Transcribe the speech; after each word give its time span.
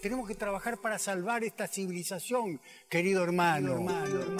Tenemos 0.00 0.26
que 0.26 0.34
trabajar 0.34 0.78
para 0.78 0.98
salvar 0.98 1.44
esta 1.44 1.66
civilización, 1.66 2.58
querido 2.88 3.22
hermano. 3.22 3.86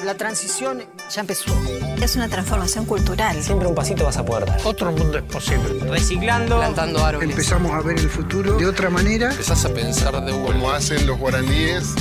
La 0.03 0.17
transición 0.17 0.83
ya 1.11 1.21
empezó. 1.21 1.55
Es 2.01 2.17
una 2.17 2.29
transformación 2.29 2.87
cultural. 2.87 3.43
Siempre 3.43 3.69
un 3.69 3.75
pasito 3.75 4.05
vas 4.05 4.17
a 4.17 4.25
poder 4.25 4.47
dar. 4.47 4.59
Otro 4.65 4.91
mundo 4.91 5.19
es 5.19 5.25
posible. 5.25 5.81
Reciclando, 5.91 6.57
plantando 6.57 7.05
árboles. 7.05 7.29
Empezamos 7.29 7.73
a 7.73 7.83
ver 7.83 7.99
el 7.99 8.09
futuro 8.09 8.57
de 8.57 8.65
otra 8.65 8.89
manera. 8.89 9.33
Empezás 9.33 9.67
a 9.67 9.75
pensar 9.75 10.25
de 10.25 10.33
Como 10.33 10.71
hacen 10.71 11.07
los 11.07 11.19
guaraníes, 11.19 11.95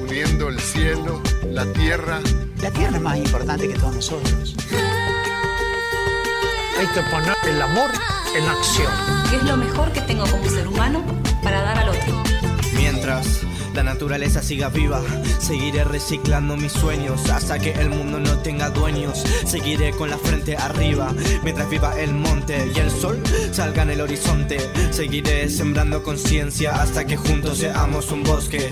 uniendo 0.00 0.48
el 0.48 0.58
cielo, 0.58 1.22
la 1.44 1.70
tierra. 1.74 2.20
La 2.62 2.70
tierra 2.70 2.96
es 2.96 3.02
más 3.02 3.18
importante 3.18 3.68
que 3.68 3.74
todos 3.74 3.96
nosotros. 3.96 4.56
Hay 6.78 6.86
que 6.86 7.02
poner 7.10 7.36
el 7.48 7.60
amor 7.60 7.90
en 8.34 8.44
acción. 8.44 8.90
¿Qué 9.28 9.36
es 9.36 9.42
lo 9.42 9.58
mejor 9.58 9.92
que 9.92 10.00
tengo 10.00 10.24
como 10.24 10.48
ser 10.48 10.66
humano 10.66 11.04
para 11.42 11.60
dar 11.60 11.78
al 11.80 11.90
otro? 11.90 12.47
La 13.74 13.82
naturaleza 13.82 14.42
siga 14.42 14.68
viva, 14.68 15.00
seguiré 15.38 15.82
reciclando 15.84 16.58
mis 16.58 16.72
sueños 16.72 17.30
hasta 17.30 17.58
que 17.58 17.72
el 17.72 17.88
mundo 17.88 18.20
no 18.20 18.38
tenga 18.40 18.68
dueños. 18.68 19.24
Seguiré 19.46 19.92
con 19.92 20.10
la 20.10 20.18
frente 20.18 20.56
arriba 20.56 21.14
mientras 21.42 21.70
viva 21.70 21.98
el 21.98 22.12
monte 22.12 22.70
y 22.74 22.78
el 22.78 22.90
sol 22.90 23.18
salga 23.50 23.84
en 23.84 23.90
el 23.90 24.02
horizonte. 24.02 24.58
Seguiré 24.90 25.48
sembrando 25.48 26.02
conciencia 26.02 26.82
hasta 26.82 27.06
que 27.06 27.16
juntos 27.16 27.58
seamos 27.58 28.12
un 28.12 28.24
bosque. 28.24 28.68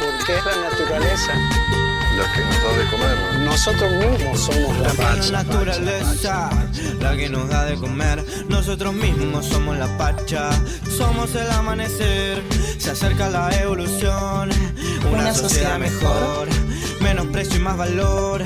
Porque 0.00 0.36
es 0.36 0.44
la 0.44 0.70
naturaleza 0.70 1.83
la 2.16 2.32
que 2.32 2.40
nos 2.40 2.62
da 2.62 2.76
de 2.76 2.90
comer. 2.90 3.40
Nosotros 3.44 3.92
mismos 3.92 4.40
somos 4.40 4.78
la 4.78 4.88
pacha. 4.92 5.32
La 5.32 5.42
naturaleza, 5.42 6.50
la 7.00 7.16
que 7.16 7.28
nos 7.28 7.48
da 7.48 7.64
de 7.64 7.74
comer. 7.76 8.24
Nosotros 8.48 8.94
mismos 8.94 9.46
somos 9.46 9.76
la 9.76 9.98
pacha, 9.98 10.50
somos 10.96 11.34
el 11.34 11.50
amanecer. 11.50 12.42
Se 12.78 12.90
acerca 12.90 13.28
la 13.28 13.50
evolución, 13.60 14.50
una, 15.12 15.34
sociedad, 15.34 15.78
mejor. 15.78 16.48
Menos 17.00 17.26
precio 17.26 17.56
y 17.56 17.60
más 17.60 17.76
valor, 17.76 18.44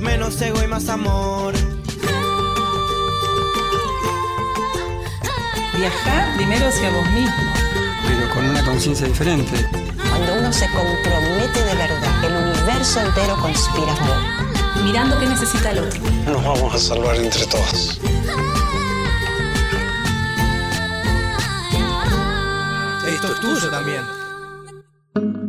menos 0.00 0.40
ego 0.40 0.62
y 0.62 0.66
más 0.66 0.88
amor. 0.88 1.54
Viajar 5.76 6.36
primero 6.36 6.68
hacia 6.68 6.90
vos 6.90 7.08
mismo. 7.10 7.52
Pero 8.06 8.34
con 8.34 8.44
una 8.48 8.64
conciencia 8.64 9.06
diferente. 9.06 9.68
Cuando 10.08 10.34
uno 10.34 10.52
se 10.52 10.66
compromete 10.70 11.64
de 11.64 11.74
verdad, 11.74 11.86
el 11.86 11.87
universo 12.78 13.00
entero 13.00 13.36
conspira 13.40 13.92
a 13.92 13.96
favor. 13.96 14.84
Mirando 14.84 15.18
qué 15.18 15.26
necesita 15.26 15.72
el 15.72 15.80
otro. 15.80 16.00
Nos 16.26 16.44
vamos 16.44 16.74
a 16.74 16.78
salvar 16.78 17.16
entre 17.16 17.44
todos. 17.46 18.00
Esto 23.04 23.34
es 23.34 23.40
tuyo 23.40 23.70
también. 23.70 25.47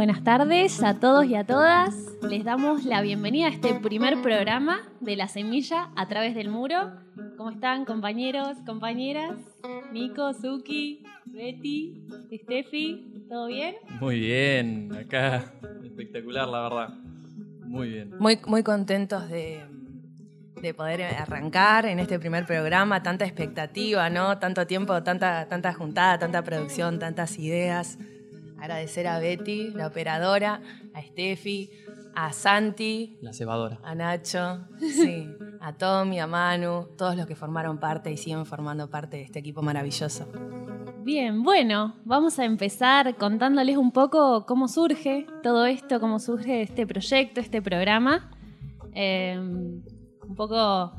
Buenas 0.00 0.24
tardes 0.24 0.82
a 0.82 0.98
todos 0.98 1.26
y 1.26 1.34
a 1.34 1.44
todas. 1.44 1.94
Les 2.22 2.42
damos 2.42 2.86
la 2.86 3.02
bienvenida 3.02 3.48
a 3.48 3.50
este 3.50 3.74
primer 3.74 4.22
programa 4.22 4.80
de 5.00 5.14
La 5.14 5.28
Semilla 5.28 5.90
a 5.94 6.08
través 6.08 6.34
del 6.34 6.48
muro. 6.48 6.92
¿Cómo 7.36 7.50
están 7.50 7.84
compañeros, 7.84 8.56
compañeras? 8.64 9.36
Nico, 9.92 10.32
Suki, 10.32 11.04
Betty, 11.26 12.02
Steffi, 12.32 13.26
¿todo 13.28 13.48
bien? 13.48 13.74
Muy 14.00 14.20
bien, 14.20 14.90
acá 14.94 15.52
espectacular 15.84 16.48
la 16.48 16.62
verdad. 16.62 16.88
Muy 17.66 17.90
bien. 17.90 18.16
Muy, 18.18 18.38
muy 18.46 18.62
contentos 18.62 19.28
de, 19.28 19.60
de 20.62 20.72
poder 20.72 21.02
arrancar 21.02 21.84
en 21.84 21.98
este 21.98 22.18
primer 22.18 22.46
programa, 22.46 23.02
tanta 23.02 23.26
expectativa, 23.26 24.08
¿no? 24.08 24.38
Tanto 24.38 24.66
tiempo, 24.66 25.02
tanta, 25.02 25.46
tanta 25.46 25.74
juntada, 25.74 26.18
tanta 26.18 26.40
producción, 26.40 26.98
tantas 26.98 27.38
ideas. 27.38 27.98
Agradecer 28.60 29.06
a 29.06 29.18
Betty, 29.18 29.70
la 29.70 29.86
operadora, 29.86 30.60
a 30.94 31.02
Steffi, 31.02 31.70
a 32.14 32.32
Santi, 32.32 33.18
La 33.22 33.32
cebadora. 33.32 33.78
a 33.82 33.94
Nacho, 33.94 34.66
sí, 34.78 35.26
a 35.60 35.72
Tommy, 35.72 36.20
a 36.20 36.26
Manu, 36.26 36.88
todos 36.98 37.16
los 37.16 37.26
que 37.26 37.34
formaron 37.34 37.78
parte 37.78 38.10
y 38.10 38.16
siguen 38.16 38.44
formando 38.44 38.90
parte 38.90 39.16
de 39.18 39.22
este 39.22 39.38
equipo 39.38 39.62
maravilloso. 39.62 40.28
Bien, 41.02 41.42
bueno, 41.42 41.94
vamos 42.04 42.38
a 42.38 42.44
empezar 42.44 43.16
contándoles 43.16 43.76
un 43.78 43.90
poco 43.90 44.44
cómo 44.44 44.68
surge 44.68 45.26
todo 45.42 45.64
esto, 45.64 45.98
cómo 45.98 46.18
surge 46.18 46.62
este 46.62 46.86
proyecto, 46.86 47.40
este 47.40 47.62
programa. 47.62 48.30
Eh, 48.94 49.38
un 49.38 50.34
poco. 50.36 50.92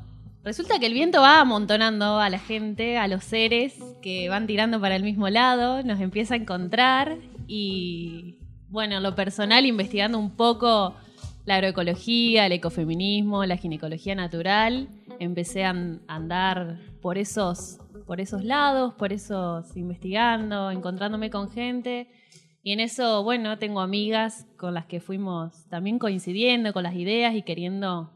Resulta 0.43 0.79
que 0.79 0.87
el 0.87 0.93
viento 0.93 1.21
va 1.21 1.39
amontonando 1.39 2.19
a 2.19 2.29
la 2.29 2.39
gente, 2.39 2.97
a 2.97 3.07
los 3.07 3.23
seres 3.23 3.77
que 4.01 4.27
van 4.27 4.47
tirando 4.47 4.81
para 4.81 4.95
el 4.95 5.03
mismo 5.03 5.29
lado, 5.29 5.83
nos 5.83 5.99
empieza 5.99 6.33
a 6.33 6.37
encontrar 6.37 7.19
y, 7.53 8.37
bueno, 8.69 8.97
en 8.97 9.03
lo 9.03 9.13
personal, 9.13 9.65
investigando 9.65 10.17
un 10.17 10.31
poco 10.37 10.95
la 11.45 11.55
agroecología, 11.55 12.45
el 12.45 12.53
ecofeminismo, 12.53 13.43
la 13.45 13.57
ginecología 13.57 14.15
natural, 14.15 14.87
empecé 15.19 15.65
a 15.65 15.71
an- 15.71 16.01
a 16.07 16.15
andar 16.15 16.77
por 17.01 17.17
esos, 17.17 17.77
por 18.07 18.21
esos 18.21 18.43
lados, 18.45 18.93
por 18.93 19.11
esos 19.11 19.75
investigando, 19.75 20.71
encontrándome 20.71 21.29
con 21.29 21.49
gente. 21.51 22.07
Y 22.63 22.71
en 22.73 22.79
eso, 22.79 23.23
bueno, 23.23 23.57
tengo 23.57 23.81
amigas 23.81 24.45
con 24.55 24.73
las 24.75 24.85
que 24.85 24.99
fuimos 25.01 25.67
también 25.67 25.99
coincidiendo 25.99 26.71
con 26.73 26.83
las 26.83 26.95
ideas 26.95 27.33
y 27.35 27.41
queriendo 27.41 28.11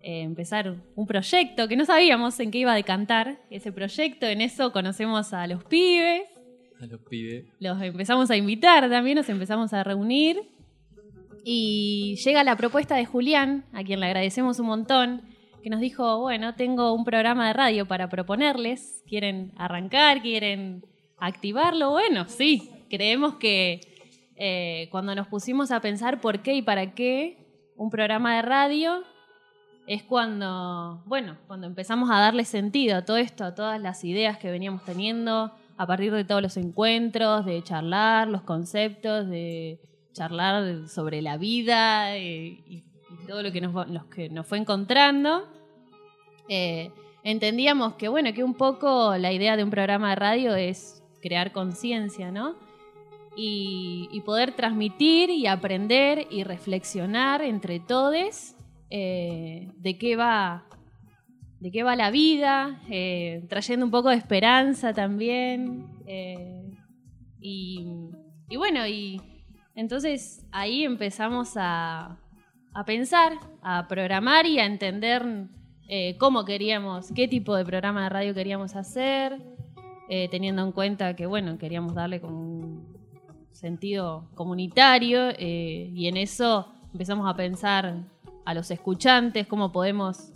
eh, 0.00 0.22
empezar 0.22 0.76
un 0.94 1.06
proyecto 1.06 1.66
que 1.66 1.76
no 1.76 1.84
sabíamos 1.84 2.38
en 2.40 2.50
qué 2.52 2.58
iba 2.58 2.72
a 2.72 2.76
decantar 2.76 3.40
ese 3.50 3.72
proyecto. 3.72 4.26
En 4.26 4.40
eso 4.40 4.70
conocemos 4.72 5.32
a 5.32 5.46
los 5.48 5.64
pibes, 5.64 6.22
A 6.80 6.86
los 6.86 7.00
pibes. 7.02 7.46
los 7.60 7.80
empezamos 7.80 8.30
a 8.30 8.36
invitar 8.36 8.88
también, 8.90 9.16
nos 9.16 9.28
empezamos 9.28 9.72
a 9.72 9.84
reunir. 9.84 10.42
Y 11.44 12.16
llega 12.24 12.42
la 12.42 12.56
propuesta 12.56 12.96
de 12.96 13.04
Julián, 13.04 13.64
a 13.72 13.84
quien 13.84 14.00
le 14.00 14.06
agradecemos 14.06 14.58
un 14.58 14.66
montón, 14.66 15.22
que 15.62 15.70
nos 15.70 15.80
dijo, 15.80 16.20
bueno, 16.20 16.54
tengo 16.54 16.92
un 16.92 17.04
programa 17.04 17.46
de 17.48 17.52
radio 17.52 17.86
para 17.86 18.08
proponerles, 18.08 19.02
quieren 19.06 19.52
arrancar, 19.56 20.22
quieren 20.22 20.84
activarlo, 21.18 21.90
bueno, 21.90 22.26
sí, 22.28 22.70
creemos 22.90 23.36
que 23.36 23.80
eh, 24.36 24.88
cuando 24.90 25.14
nos 25.14 25.28
pusimos 25.28 25.70
a 25.70 25.80
pensar 25.80 26.20
por 26.20 26.42
qué 26.42 26.54
y 26.54 26.62
para 26.62 26.94
qué 26.94 27.38
un 27.76 27.90
programa 27.90 28.36
de 28.36 28.42
radio, 28.42 29.02
es 29.86 30.02
cuando, 30.02 31.02
bueno, 31.06 31.36
cuando 31.46 31.66
empezamos 31.66 32.10
a 32.10 32.18
darle 32.18 32.44
sentido 32.44 32.96
a 32.96 33.04
todo 33.04 33.16
esto, 33.18 33.44
a 33.44 33.54
todas 33.54 33.80
las 33.80 34.04
ideas 34.04 34.38
que 34.38 34.50
veníamos 34.50 34.84
teniendo, 34.84 35.52
a 35.76 35.86
partir 35.86 36.12
de 36.12 36.24
todos 36.24 36.42
los 36.42 36.56
encuentros, 36.56 37.44
de 37.44 37.62
charlar 37.62 38.28
los 38.28 38.42
conceptos, 38.42 39.28
de 39.28 39.80
charlar 40.12 40.88
sobre 40.88 41.22
la 41.22 41.36
vida 41.36 42.16
eh, 42.16 42.62
y, 42.66 42.84
todo 43.28 43.42
lo 43.42 43.52
que 43.52 43.60
nos, 43.60 44.04
que 44.06 44.28
nos 44.28 44.46
fue 44.46 44.58
encontrando. 44.58 45.48
Eh, 46.48 46.90
entendíamos 47.22 47.94
que, 47.94 48.08
bueno, 48.08 48.32
que 48.34 48.44
un 48.44 48.54
poco 48.54 49.16
la 49.16 49.32
idea 49.32 49.56
de 49.56 49.64
un 49.64 49.70
programa 49.70 50.10
de 50.10 50.16
radio 50.16 50.54
es 50.54 51.02
crear 51.22 51.52
conciencia, 51.52 52.30
¿no? 52.30 52.56
Y, 53.36 54.08
y 54.12 54.20
poder 54.20 54.52
transmitir 54.52 55.30
y 55.30 55.46
aprender 55.46 56.26
y 56.30 56.44
reflexionar 56.44 57.40
entre 57.40 57.80
todos 57.80 58.54
eh, 58.90 59.72
de 59.78 59.98
qué 59.98 60.14
va 60.14 60.66
de 61.64 61.70
qué 61.70 61.82
va 61.82 61.96
la 61.96 62.10
vida, 62.10 62.78
eh, 62.90 63.46
trayendo 63.48 63.86
un 63.86 63.90
poco 63.90 64.10
de 64.10 64.16
esperanza 64.16 64.92
también. 64.92 65.86
eh, 66.06 66.60
y, 67.40 67.86
bueno, 68.58 68.86
y 68.86 69.18
entonces 69.74 70.44
ahí 70.52 70.84
empezamos 70.84 71.54
a, 71.56 72.18
a 72.74 72.84
pensar, 72.84 73.32
a 73.62 73.88
programar 73.88 74.44
y 74.44 74.58
a 74.58 74.66
entender 74.66 75.24
eh, 75.88 76.18
cómo 76.18 76.44
queríamos, 76.44 77.10
qué 77.14 77.28
tipo 77.28 77.56
de 77.56 77.64
programa 77.64 78.02
de 78.04 78.08
radio 78.10 78.34
queríamos 78.34 78.76
hacer, 78.76 79.40
teniendo 80.30 80.62
en 80.62 80.72
cuenta 80.72 81.16
que, 81.16 81.24
bueno, 81.24 81.56
queríamos 81.56 81.94
darle 81.94 82.20
un 82.20 82.94
sentido 83.52 84.28
comunitario 84.34 85.30
y 85.38 86.06
en 86.08 86.18
eso 86.18 86.74
empezamos 86.92 87.26
a 87.26 87.34
pensar 87.34 88.04
a 88.44 88.52
los 88.52 88.70
escuchantes, 88.70 89.46
cómo 89.46 89.72
podemos 89.72 90.34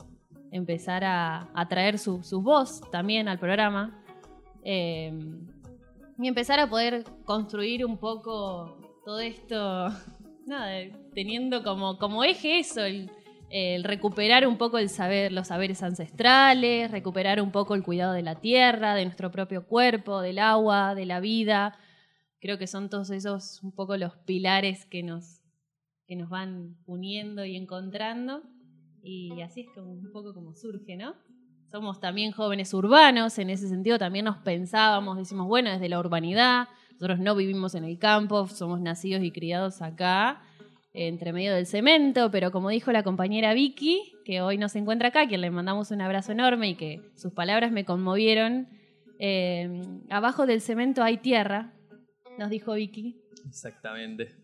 empezar 0.51 1.05
a, 1.05 1.49
a 1.55 1.69
traer 1.69 1.99
su, 1.99 2.23
su 2.23 2.41
voz 2.43 2.81
también 2.91 3.29
al 3.29 3.39
programa 3.39 4.03
eh, 4.65 5.13
y 6.19 6.27
empezar 6.29 6.59
a 6.61 6.69
poder 6.69 7.05
construir 7.25 7.85
un 7.85 7.99
poco 7.99 8.81
todo 9.05 9.21
esto, 9.21 9.89
teniendo 11.15 11.63
como, 11.63 11.99
como 11.99 12.25
eje 12.25 12.59
eso, 12.59 12.83
el- 12.85 13.11
el 13.51 13.83
recuperar 13.83 14.47
un 14.47 14.59
poco 14.59 14.77
el 14.77 14.91
saber, 14.91 15.33
los 15.33 15.47
saberes 15.47 15.83
ancestrales, 15.83 16.91
recuperar 16.91 17.41
un 17.41 17.51
poco 17.51 17.75
el 17.75 17.83
cuidado 17.83 18.13
de 18.13 18.21
la 18.21 18.35
tierra, 18.35 18.95
de 18.95 19.07
nuestro 19.07 19.31
propio 19.31 19.67
cuerpo, 19.67 20.21
del 20.21 20.39
agua, 20.39 20.95
de 20.95 21.07
la 21.07 21.19
vida. 21.19 21.79
Creo 22.41 22.59
que 22.59 22.67
son 22.67 22.91
todos 22.91 23.09
esos 23.09 23.63
un 23.63 23.73
poco 23.73 23.97
los 23.97 24.15
pilares 24.27 24.85
que 24.85 25.03
nos, 25.03 25.41
que 26.07 26.15
nos 26.15 26.29
van 26.29 26.77
uniendo 26.85 27.47
y 27.47 27.57
encontrando. 27.57 28.43
Y 29.11 29.41
así 29.41 29.63
es 29.63 29.69
como 29.75 29.91
un 29.91 30.13
poco 30.13 30.35
como 30.35 30.55
surge, 30.55 30.95
¿no? 30.95 31.15
Somos 31.71 31.99
también 31.99 32.31
jóvenes 32.31 32.75
urbanos, 32.75 33.39
en 33.39 33.49
ese 33.49 33.67
sentido 33.67 33.99
también 33.99 34.27
nos 34.27 34.37
pensábamos, 34.37 35.17
decimos, 35.17 35.47
bueno, 35.47 35.71
desde 35.71 35.89
la 35.89 35.99
urbanidad, 35.99 36.69
nosotros 36.93 37.19
no 37.19 37.35
vivimos 37.35 37.75
en 37.75 37.85
el 37.85 37.99
campo, 37.99 38.47
somos 38.49 38.83
nacidos 38.83 39.23
y 39.23 39.31
criados 39.31 39.81
acá, 39.81 40.43
entre 40.93 41.33
medio 41.33 41.55
del 41.55 41.65
cemento, 41.65 42.31
pero 42.31 42.51
como 42.51 42.69
dijo 42.69 42.93
la 42.93 43.03
compañera 43.03 43.55
Vicky, 43.55 44.13
que 44.27 44.43
hoy 44.43 44.59
no 44.59 44.69
se 44.69 44.79
encuentra 44.79 45.09
acá, 45.09 45.27
quien 45.27 45.41
le 45.41 45.51
mandamos 45.51 45.91
un 45.91 46.03
abrazo 46.03 46.33
enorme 46.33 46.69
y 46.69 46.75
que 46.75 47.01
sus 47.15 47.33
palabras 47.33 47.73
me 47.73 47.87
conmovieron, 47.87 48.69
eh, 49.19 49.81
abajo 50.11 50.45
del 50.45 50.61
cemento 50.61 51.03
hay 51.03 51.17
tierra, 51.17 51.73
nos 52.37 52.51
dijo 52.51 52.75
Vicky. 52.75 53.23
Exactamente. 53.49 54.37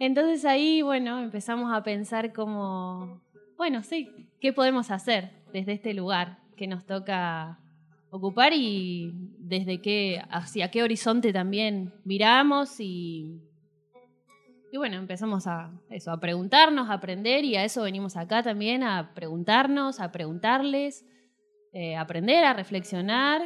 Entonces 0.00 0.44
ahí, 0.44 0.82
bueno, 0.82 1.20
empezamos 1.20 1.72
a 1.72 1.82
pensar 1.82 2.32
como, 2.32 3.20
bueno, 3.58 3.82
sí, 3.82 4.08
¿qué 4.40 4.54
podemos 4.54 4.90
hacer 4.90 5.32
desde 5.52 5.72
este 5.72 5.92
lugar 5.92 6.38
que 6.56 6.66
nos 6.66 6.86
toca 6.86 7.58
ocupar 8.10 8.52
y 8.54 9.12
desde 9.38 9.82
qué, 9.82 10.22
hacia 10.30 10.70
qué 10.70 10.82
horizonte 10.82 11.32
también 11.32 11.92
miramos 12.04 12.80
y 12.80 13.42
y 14.70 14.76
bueno, 14.76 14.96
empezamos 14.96 15.46
a 15.46 15.70
eso, 15.88 16.10
a 16.10 16.20
preguntarnos, 16.20 16.90
a 16.90 16.94
aprender 16.94 17.44
y 17.44 17.56
a 17.56 17.64
eso 17.64 17.82
venimos 17.82 18.16
acá 18.16 18.42
también, 18.42 18.82
a 18.82 19.14
preguntarnos, 19.14 19.98
a 19.98 20.12
preguntarles, 20.12 21.06
eh, 21.72 21.96
a 21.96 22.02
aprender, 22.02 22.44
a 22.44 22.52
reflexionar 22.52 23.42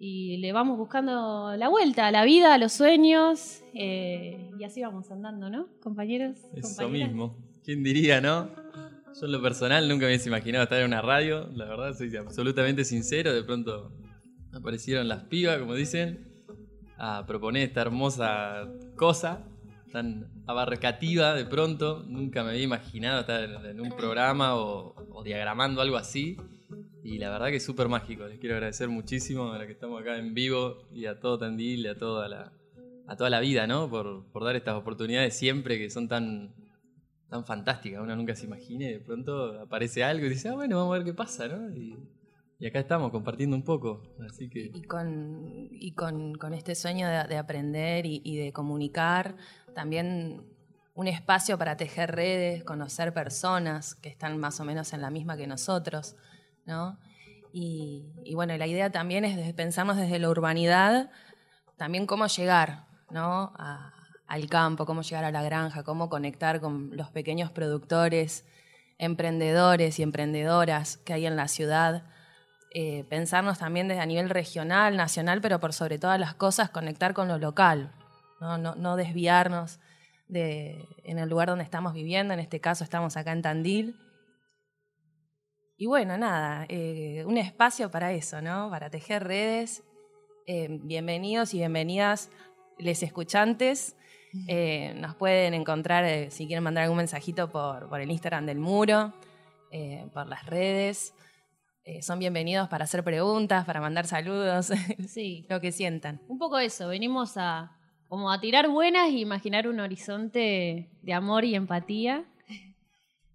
y 0.00 0.38
le 0.38 0.52
vamos 0.52 0.78
buscando 0.78 1.54
la 1.56 1.68
vuelta 1.68 2.08
a 2.08 2.10
la 2.10 2.24
vida, 2.24 2.54
a 2.54 2.58
los 2.58 2.72
sueños 2.72 3.62
eh, 3.72 4.50
y 4.58 4.64
así 4.64 4.82
vamos 4.82 5.12
andando, 5.12 5.48
¿no, 5.48 5.68
compañeros? 5.80 6.38
Eso 6.56 6.88
mismo. 6.88 7.36
¿Quién 7.64 7.84
diría, 7.84 8.20
no? 8.20 8.50
Yo 9.18 9.26
en 9.26 9.32
lo 9.32 9.42
personal 9.42 9.88
nunca 9.88 10.06
me 10.06 10.12
hubiese 10.12 10.28
imaginado 10.28 10.64
estar 10.64 10.78
en 10.78 10.86
una 10.86 11.02
radio, 11.02 11.48
la 11.54 11.66
verdad, 11.66 11.94
soy 11.96 12.16
absolutamente 12.16 12.84
sincero, 12.84 13.32
de 13.32 13.42
pronto 13.42 13.92
aparecieron 14.52 15.08
las 15.08 15.24
pibas, 15.24 15.58
como 15.58 15.74
dicen, 15.74 16.32
a 16.98 17.26
proponer 17.26 17.64
esta 17.64 17.82
hermosa 17.82 18.68
cosa 18.96 19.44
tan 19.92 20.30
abarcativa 20.46 21.34
de 21.34 21.44
pronto. 21.44 22.04
Nunca 22.06 22.42
me 22.42 22.50
había 22.50 22.62
imaginado 22.62 23.20
estar 23.20 23.44
en, 23.44 23.80
un 23.80 23.90
programa 23.90 24.56
o, 24.56 25.22
diagramando 25.24 25.82
algo 25.82 25.96
así. 25.96 26.36
Y 27.04 27.18
la 27.18 27.30
verdad 27.30 27.48
que 27.48 27.56
es 27.56 27.64
súper 27.64 27.88
mágico. 27.88 28.26
Les 28.26 28.38
quiero 28.38 28.54
agradecer 28.54 28.88
muchísimo 28.88 29.52
a 29.52 29.58
la 29.58 29.66
que 29.66 29.72
estamos 29.72 30.00
acá 30.00 30.16
en 30.16 30.34
vivo 30.34 30.88
y 30.92 31.06
a 31.06 31.18
todo 31.18 31.38
Tandil 31.38 31.80
y 31.80 31.88
a 31.88 31.96
toda 31.96 32.28
la, 32.28 32.52
a 33.06 33.16
toda 33.16 33.28
la 33.28 33.40
vida, 33.40 33.66
¿no? 33.66 33.90
Por, 33.90 34.24
por 34.32 34.44
dar 34.44 34.56
estas 34.56 34.76
oportunidades 34.76 35.36
siempre 35.36 35.78
que 35.78 35.90
son 35.90 36.08
tan, 36.08 36.54
tan 37.32 37.46
fantásticas. 37.46 38.02
Uno 38.02 38.14
nunca 38.14 38.36
se 38.36 38.44
imagina 38.44 38.84
y 38.84 38.92
de 38.92 39.00
pronto 39.00 39.58
aparece 39.62 40.04
algo 40.04 40.26
y 40.26 40.28
dice, 40.28 40.50
ah, 40.50 40.54
bueno, 40.54 40.76
vamos 40.76 40.94
a 40.94 40.98
ver 40.98 41.06
qué 41.06 41.14
pasa, 41.14 41.48
¿no? 41.48 41.74
Y, 41.74 41.96
acá 42.66 42.78
estamos 42.78 43.10
compartiendo 43.10 43.56
un 43.56 43.64
poco. 43.64 44.02
Y 44.74 44.82
con, 44.82 45.68
y 45.72 45.94
con, 45.94 46.34
con 46.34 46.52
este 46.54 46.76
sueño 46.76 47.08
de, 47.08 47.36
aprender 47.36 48.04
y, 48.06 48.36
de 48.36 48.52
comunicar, 48.52 49.34
también 49.74 50.44
un 50.94 51.08
espacio 51.08 51.58
para 51.58 51.76
tejer 51.76 52.14
redes, 52.14 52.62
conocer 52.62 53.12
personas 53.12 53.96
que 53.96 54.10
están 54.10 54.38
más 54.38 54.60
o 54.60 54.64
menos 54.64 54.92
en 54.92 55.00
la 55.00 55.10
misma 55.10 55.36
que 55.36 55.48
nosotros, 55.48 56.14
¿no? 56.66 56.98
Y, 57.52 58.32
bueno, 58.34 58.56
la 58.56 58.66
idea 58.66 58.92
también 58.92 59.24
es 59.24 59.54
pensarnos 59.54 59.96
desde 59.96 60.18
la 60.20 60.28
urbanidad, 60.28 61.10
también 61.76 62.06
cómo 62.06 62.26
llegar, 62.26 62.84
¿no? 63.10 63.52
Al 64.32 64.48
campo, 64.48 64.86
cómo 64.86 65.02
llegar 65.02 65.24
a 65.24 65.30
la 65.30 65.42
granja, 65.42 65.82
cómo 65.82 66.08
conectar 66.08 66.58
con 66.62 66.96
los 66.96 67.10
pequeños 67.10 67.50
productores, 67.50 68.46
emprendedores 68.96 69.98
y 69.98 70.02
emprendedoras 70.02 70.96
que 70.96 71.12
hay 71.12 71.26
en 71.26 71.36
la 71.36 71.48
ciudad. 71.48 72.04
Eh, 72.72 73.04
pensarnos 73.10 73.58
también 73.58 73.88
desde 73.88 74.00
a 74.00 74.06
nivel 74.06 74.30
regional, 74.30 74.96
nacional, 74.96 75.42
pero 75.42 75.60
por 75.60 75.74
sobre 75.74 75.98
todas 75.98 76.18
las 76.18 76.32
cosas 76.32 76.70
conectar 76.70 77.12
con 77.12 77.28
lo 77.28 77.36
local, 77.36 77.92
no, 78.40 78.96
desviarnos 78.96 79.80
de, 80.28 80.82
en 81.04 81.18
el 81.18 81.28
lugar 81.28 81.48
donde 81.48 81.64
estamos 81.64 81.92
viviendo, 81.92 82.32
en 82.32 82.40
este 82.40 82.58
caso 82.58 82.84
estamos 82.84 83.18
acá 83.18 83.32
en 83.32 83.42
Tandil. 83.42 83.96
Y 85.76 85.84
bueno, 85.84 86.16
nada, 86.16 86.64
eh, 86.70 87.22
un 87.26 87.36
espacio 87.36 87.90
para 87.90 88.12
eso, 88.12 88.40
¿no? 88.40 88.70
Para 88.70 88.88
tejer 88.88 89.24
redes. 89.24 89.82
Eh, 90.46 90.68
bienvenidos 90.70 91.52
y 91.52 91.58
bienvenidas 91.58 92.30
les 92.78 93.02
escuchantes. 93.02 93.94
Eh, 94.48 94.94
nos 94.98 95.14
pueden 95.14 95.54
encontrar, 95.54 96.30
si 96.30 96.46
quieren 96.46 96.64
mandar 96.64 96.84
algún 96.84 96.98
mensajito, 96.98 97.50
por, 97.50 97.88
por 97.88 98.00
el 98.00 98.10
Instagram 98.10 98.46
del 98.46 98.58
muro, 98.58 99.12
por 100.12 100.26
las 100.26 100.46
redes. 100.46 101.14
son 102.00 102.18
bienvenidos 102.18 102.68
para 102.68 102.84
hacer 102.84 103.02
preguntas, 103.04 103.64
para 103.64 103.80
mandar 103.80 104.06
saludos, 104.06 104.72
sí. 105.08 105.46
lo 105.48 105.60
que 105.60 105.72
sientan. 105.72 106.20
Un 106.28 106.38
poco 106.38 106.58
eso, 106.58 106.88
venimos 106.88 107.36
a, 107.36 107.76
como 108.12 108.30
a 108.30 108.40
tirar 108.40 108.68
buenas 108.68 109.08
e 109.08 109.18
imaginar 109.20 109.66
un 109.66 109.80
horizonte 109.80 110.90
de 111.00 111.12
amor 111.14 111.46
y 111.46 111.54
empatía 111.54 112.26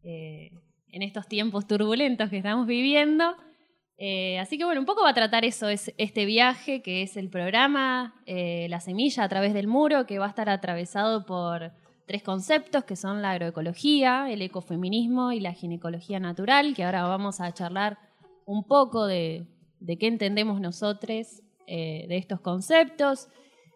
eh, 0.04 0.52
en 0.90 1.02
estos 1.02 1.28
tiempos 1.28 1.66
turbulentos 1.66 2.30
que 2.30 2.38
estamos 2.38 2.68
viviendo. 2.68 3.36
Eh, 3.98 4.38
así 4.40 4.58
que 4.58 4.66
bueno, 4.66 4.80
un 4.80 4.86
poco 4.86 5.04
va 5.04 5.10
a 5.10 5.14
tratar 5.14 5.44
eso, 5.44 5.70
es 5.70 5.92
este 5.98 6.26
viaje 6.26 6.82
que 6.84 7.02
es 7.02 7.18
el 7.18 7.30
programa 7.30 8.14
eh, 8.28 8.68
La 8.70 8.80
Semilla 8.80 9.24
a 9.24 9.30
través 9.30 9.54
del 9.54 9.68
muro, 9.68 10.06
que 10.06 10.20
va 10.20 10.26
a 10.26 10.30
estar 10.30 10.50
atravesado 10.50 11.26
por 11.26 11.72
tres 12.06 12.22
conceptos 12.24 12.84
que 12.84 12.96
son 12.96 13.22
la 13.22 13.32
agroecología, 13.32 14.32
el 14.32 14.42
ecofeminismo 14.42 15.32
y 15.32 15.40
la 15.40 15.54
ginecología 15.54 16.20
natural, 16.20 16.76
que 16.76 16.84
ahora 16.84 17.04
vamos 17.04 17.42
a 17.42 17.52
charlar 17.52 17.98
un 18.46 18.64
poco 18.64 19.08
de, 19.08 19.48
qué 19.86 20.08
entendemos 20.08 20.62
nosotros 20.62 21.42
de 21.68 22.08
estos 22.10 22.40
conceptos. 22.40 23.28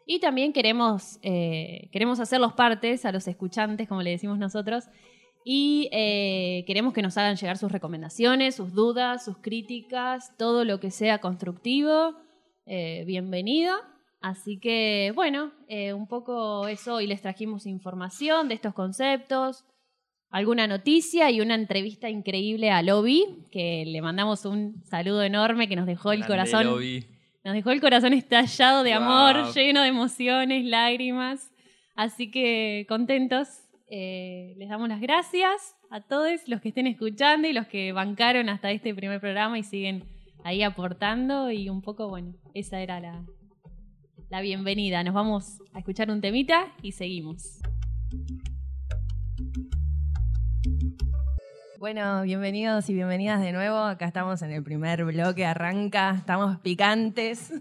Y 0.05 0.19
también 0.19 0.51
queremos, 0.51 1.19
eh, 1.21 1.87
queremos 1.91 2.19
hacerlos 2.19 2.53
partes 2.53 3.05
a 3.05 3.11
los 3.11 3.27
escuchantes, 3.27 3.87
como 3.87 4.01
le 4.01 4.09
decimos 4.09 4.37
nosotros, 4.37 4.85
y 5.43 5.89
eh, 5.91 6.63
queremos 6.67 6.93
que 6.93 7.01
nos 7.01 7.17
hagan 7.17 7.35
llegar 7.35 7.57
sus 7.57 7.71
recomendaciones, 7.71 8.55
sus 8.55 8.73
dudas, 8.73 9.25
sus 9.25 9.37
críticas, 9.37 10.35
todo 10.37 10.65
lo 10.65 10.79
que 10.79 10.91
sea 10.91 11.19
constructivo. 11.19 12.15
Eh, 12.65 13.03
bienvenido. 13.05 13.75
Así 14.21 14.59
que, 14.59 15.11
bueno, 15.15 15.51
un 15.95 16.07
poco 16.07 16.67
eso. 16.67 16.95
Hoy 16.95 17.07
les 17.07 17.23
trajimos 17.23 17.65
información 17.65 18.49
de 18.49 18.53
estos 18.53 18.75
conceptos, 18.75 19.65
alguna 20.31 20.65
noticia 20.65 21.29
y 21.29 21.41
una 21.41 21.55
entrevista 21.55 22.09
increíble 22.09 22.71
a 22.71 22.81
Lobby, 22.81 23.45
que 23.51 23.83
le 23.85 24.01
mandamos 24.01 24.45
un 24.45 24.81
saludo 24.85 25.23
enorme 25.23 25.67
que 25.67 25.75
nos 25.75 25.85
dejó 25.85 26.13
el 26.13 26.25
corazón. 26.25 26.67
Nos 27.43 27.53
dejó 27.55 27.71
el 27.71 27.81
corazón 27.81 28.13
estallado 28.13 28.83
de 28.83 28.93
amor, 28.93 29.53
lleno 29.53 29.81
de 29.81 29.89
emociones, 29.89 30.65
lágrimas. 30.65 31.51
Así 31.95 32.31
que 32.31 32.85
contentos. 32.87 33.47
Eh, 33.93 34.53
les 34.55 34.69
damos 34.69 34.87
las 34.87 35.01
gracias 35.01 35.75
a 35.89 35.99
todos 35.99 36.47
los 36.47 36.61
que 36.61 36.69
estén 36.69 36.87
escuchando 36.87 37.49
y 37.49 37.51
los 37.51 37.67
que 37.67 37.91
bancaron 37.91 38.47
hasta 38.47 38.71
este 38.71 38.95
primer 38.95 39.19
programa 39.19 39.59
y 39.59 39.63
siguen 39.63 40.05
ahí 40.45 40.63
aportando. 40.63 41.51
Y 41.51 41.67
un 41.67 41.81
poco, 41.81 42.07
bueno, 42.07 42.33
esa 42.53 42.79
era 42.79 43.01
la, 43.01 43.25
la 44.29 44.39
bienvenida. 44.39 45.03
Nos 45.03 45.13
vamos 45.13 45.59
a 45.73 45.79
escuchar 45.79 46.09
un 46.09 46.21
temita 46.21 46.73
y 46.81 46.93
seguimos. 46.93 47.59
Bueno, 51.77 52.21
bienvenidos 52.21 52.89
y 52.89 52.93
bienvenidas 52.93 53.41
de 53.41 53.51
nuevo. 53.51 53.75
Acá 53.75 54.05
estamos 54.05 54.41
en 54.41 54.51
el 54.51 54.63
primer 54.63 55.03
bloque, 55.03 55.45
arranca, 55.45 56.15
estamos 56.17 56.59
picantes. 56.59 57.51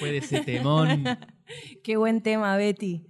Fue 0.00 0.10
de 0.10 0.18
ese 0.18 0.40
temón. 0.40 1.04
Qué 1.82 1.96
buen 1.96 2.20
tema, 2.20 2.58
Betty. 2.58 3.07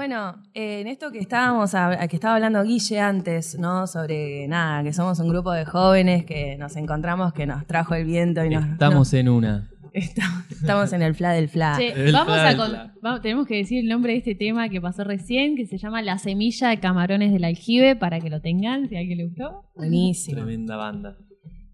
Bueno, 0.00 0.42
en 0.54 0.86
esto 0.86 1.12
que 1.12 1.18
estábamos, 1.18 1.72
que 2.08 2.16
estaba 2.16 2.36
hablando 2.36 2.62
Guille 2.62 3.00
antes, 3.00 3.58
¿no? 3.58 3.86
Sobre 3.86 4.48
nada, 4.48 4.82
que 4.82 4.94
somos 4.94 5.20
un 5.20 5.28
grupo 5.28 5.52
de 5.52 5.66
jóvenes 5.66 6.24
que 6.24 6.56
nos 6.56 6.74
encontramos, 6.76 7.34
que 7.34 7.44
nos 7.44 7.66
trajo 7.66 7.94
el 7.94 8.06
viento 8.06 8.42
y 8.42 8.48
nos. 8.48 8.64
Estamos 8.64 9.12
en 9.12 9.28
una. 9.28 9.68
Estamos 9.92 10.94
en 10.94 11.02
el 11.02 11.14
fla 11.14 11.32
del 11.32 11.50
fla. 11.50 11.76
tenemos 13.20 13.46
que 13.46 13.56
decir 13.56 13.80
el 13.80 13.88
nombre 13.90 14.12
de 14.12 14.18
este 14.20 14.34
tema 14.34 14.70
que 14.70 14.80
pasó 14.80 15.04
recién, 15.04 15.54
que 15.54 15.66
se 15.66 15.76
llama 15.76 16.00
La 16.00 16.16
semilla 16.16 16.70
de 16.70 16.80
camarones 16.80 17.30
del 17.30 17.44
aljibe, 17.44 17.94
para 17.94 18.20
que 18.20 18.30
lo 18.30 18.40
tengan, 18.40 18.88
si 18.88 18.96
a 18.96 19.00
alguien 19.00 19.18
le 19.18 19.26
gustó. 19.26 19.66
Buenísimo. 19.76 20.36
Tremenda 20.38 20.76
banda. 20.76 21.18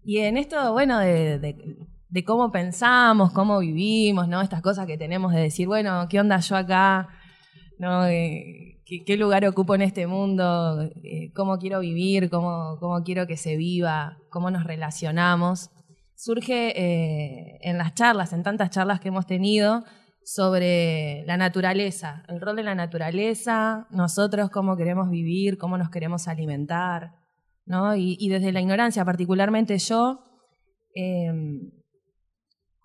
Y 0.03 0.17
en 0.17 0.35
esto, 0.35 0.73
bueno, 0.73 0.99
de, 0.99 1.55
cómo 2.25 2.51
pensamos, 2.51 3.31
cómo 3.31 3.59
vivimos, 3.59 4.27
¿no? 4.27 4.41
Estas 4.41 4.61
cosas 4.61 4.85
que 4.85 4.97
tenemos 4.97 5.31
de 5.31 5.39
decir, 5.39 5.65
bueno, 5.65 6.07
¿qué 6.09 6.19
onda 6.19 6.39
yo 6.39 6.57
acá? 6.57 7.07
¿No? 7.79 8.07
Eh, 8.07 8.81
qué, 8.85 9.03
qué 9.03 9.17
lugar 9.17 9.45
ocupo 9.45 9.75
en 9.75 9.81
este 9.81 10.07
mundo, 10.07 10.81
eh, 11.03 11.31
cómo 11.33 11.57
quiero 11.59 11.79
vivir, 11.81 12.29
cómo, 12.29 12.77
cómo 12.79 13.03
quiero 13.03 13.27
que 13.27 13.37
se 13.37 13.55
viva, 13.55 14.17
cómo 14.29 14.49
nos 14.49 14.63
relacionamos, 14.63 15.69
surge 16.15 16.73
eh, 16.75 17.59
en 17.61 17.77
las 17.77 17.93
charlas, 17.93 18.33
en 18.33 18.43
tantas 18.43 18.71
charlas 18.71 18.99
que 18.99 19.09
hemos 19.09 19.27
tenido 19.27 19.83
sobre 20.23 21.23
la 21.25 21.37
naturaleza, 21.37 22.23
el 22.27 22.41
rol 22.41 22.55
de 22.55 22.63
la 22.63 22.75
naturaleza, 22.75 23.87
nosotros 23.91 24.49
cómo 24.49 24.75
queremos 24.75 25.09
vivir, 25.09 25.57
cómo 25.57 25.77
nos 25.77 25.89
queremos 25.89 26.27
alimentar, 26.27 27.11
¿no? 27.65 27.95
Y, 27.95 28.17
y 28.19 28.29
desde 28.29 28.51
la 28.51 28.59
ignorancia, 28.59 29.05
particularmente 29.05 29.77
yo, 29.77 30.19
eh, 30.95 31.31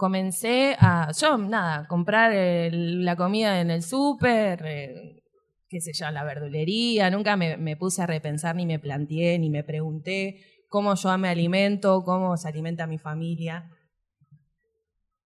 comencé 0.02 0.74
a, 0.80 1.12
nada, 1.48 1.86
comprar 1.86 2.32
la 2.72 3.14
comida 3.14 3.60
en 3.60 3.70
el 3.70 3.84
súper, 3.84 4.60
eh, 4.66 5.22
qué 5.68 5.80
sé 5.80 5.92
yo, 5.92 6.10
la 6.10 6.24
verdulería, 6.24 7.08
nunca 7.08 7.36
me, 7.36 7.76
puse 7.76 8.02
a 8.02 8.06
repensar, 8.08 8.56
ni 8.56 8.66
me 8.66 8.80
planteé, 8.80 9.38
ni 9.38 9.48
me 9.48 9.62
pregunté 9.62 10.40
cómo 10.68 10.96
yo 10.96 11.16
me 11.18 11.28
alimento, 11.28 12.02
cómo 12.02 12.36
se 12.36 12.48
alimenta 12.48 12.88
mi 12.88 12.98
familia. 12.98 13.70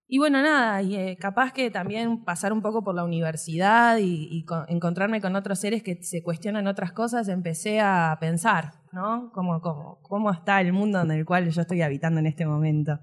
Y 0.08 0.18
bueno, 0.18 0.42
nada, 0.42 0.82
y 0.82 0.94
eh, 0.94 1.16
capaz 1.18 1.54
que 1.54 1.70
también 1.70 2.22
pasar 2.22 2.52
un 2.52 2.60
poco 2.60 2.84
por 2.84 2.94
la 2.94 3.04
universidad 3.04 3.96
y, 3.96 4.28
y 4.30 4.44
co- 4.44 4.66
encontrarme 4.68 5.22
con 5.22 5.36
otros 5.36 5.58
seres 5.58 5.82
que 5.82 6.02
se 6.02 6.22
cuestionan 6.22 6.66
otras 6.66 6.92
cosas, 6.92 7.28
empecé 7.28 7.80
a 7.80 8.14
pensar, 8.20 8.74
¿no? 8.92 9.30
Cómo, 9.32 9.62
cómo, 9.62 10.00
cómo 10.02 10.30
está 10.30 10.60
el 10.60 10.74
mundo 10.74 11.00
en 11.00 11.12
el 11.12 11.24
cual 11.24 11.48
yo 11.48 11.62
estoy 11.62 11.80
habitando 11.80 12.20
en 12.20 12.26
este 12.26 12.44
momento. 12.44 13.00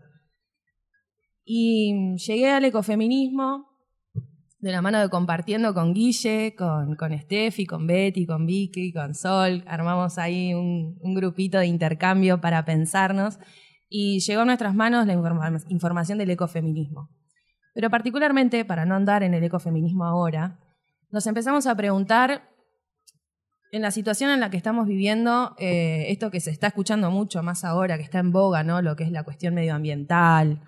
Y 1.46 2.16
llegué 2.18 2.52
al 2.52 2.66
ecofeminismo 2.66 3.68
de 4.60 4.72
la 4.72 4.82
mano 4.82 5.02
de 5.02 5.10
compartiendo 5.10 5.74
con 5.74 5.94
Guille, 5.94 6.56
con, 6.56 6.96
Steffi, 7.20 7.66
con 7.66 7.86
Betty, 7.86 8.26
con 8.26 8.46
Vicky, 8.46 8.94
con 8.94 9.14
Sol. 9.14 9.62
Armamos 9.68 10.18
ahí 10.18 10.54
un, 10.54 10.96
grupito 11.14 11.60
de 11.60 11.68
intercambio 11.68 12.40
para 12.40 12.64
pensarnos 12.64 13.40
y 13.90 14.22
llegó 14.22 14.44
a 14.44 14.46
nuestras 14.46 14.74
manos 14.74 15.06
la 15.06 15.14
informa- 15.14 15.62
información 15.68 16.18
del 16.18 16.30
ecofeminismo. 16.30 17.10
Pero 17.74 17.90
particularmente, 17.90 18.64
para 18.64 18.86
no 18.86 18.96
andar 18.96 19.22
en 19.24 19.34
el 19.34 19.44
ecofeminismo 19.44 20.06
ahora, 20.06 20.60
nos 21.12 21.28
empezamos 21.28 21.68
a 21.68 21.76
preguntar 21.76 22.50
en 23.74 23.82
la 23.82 23.92
situación 23.92 24.30
en 24.30 24.40
la 24.40 24.50
que 24.50 24.58
estamos 24.58 24.88
viviendo, 24.88 25.56
eh, 25.58 26.06
esto 26.08 26.32
que 26.32 26.40
se 26.40 26.52
está 26.52 26.68
escuchando 26.68 27.12
mucho 27.12 27.44
más 27.44 27.66
ahora, 27.66 27.98
que 27.98 28.04
está 28.04 28.20
en 28.20 28.32
boga, 28.32 28.64
¿no? 28.64 28.82
Lo 28.82 28.96
que 28.96 29.04
es 29.04 29.12
la 29.12 29.24
cuestión 29.24 29.56
medioambiental, 29.56 30.62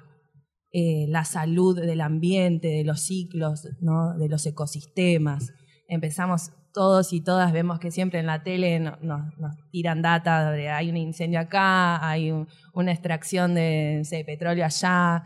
eh, 0.78 1.06
la 1.08 1.24
salud 1.24 1.80
del 1.80 2.02
ambiente, 2.02 2.68
de 2.68 2.84
los 2.84 3.00
ciclos, 3.00 3.64
de 3.64 4.28
los 4.28 4.46
ecosistemas. 4.46 5.54
Empezamos 5.88 6.52
todos 6.74 7.14
y 7.14 7.22
todas, 7.22 7.54
vemos 7.54 7.80
que 7.80 7.92
siempre 7.92 8.20
en 8.20 8.26
la 8.26 8.44
tele 8.44 8.82
no- 8.82 8.98
nos, 9.02 9.32
tiran 9.72 10.02
data 10.02 10.52
de 10.52 10.68
hay 10.70 10.90
un 10.90 10.98
incendio 10.98 11.40
acá, 11.40 12.06
hay 12.06 12.30
un- 12.32 12.50
una 12.74 12.92
extracción 12.92 13.54
de, 13.56 14.02
sé, 14.04 14.26
petróleo 14.26 14.66
allá, 14.66 15.24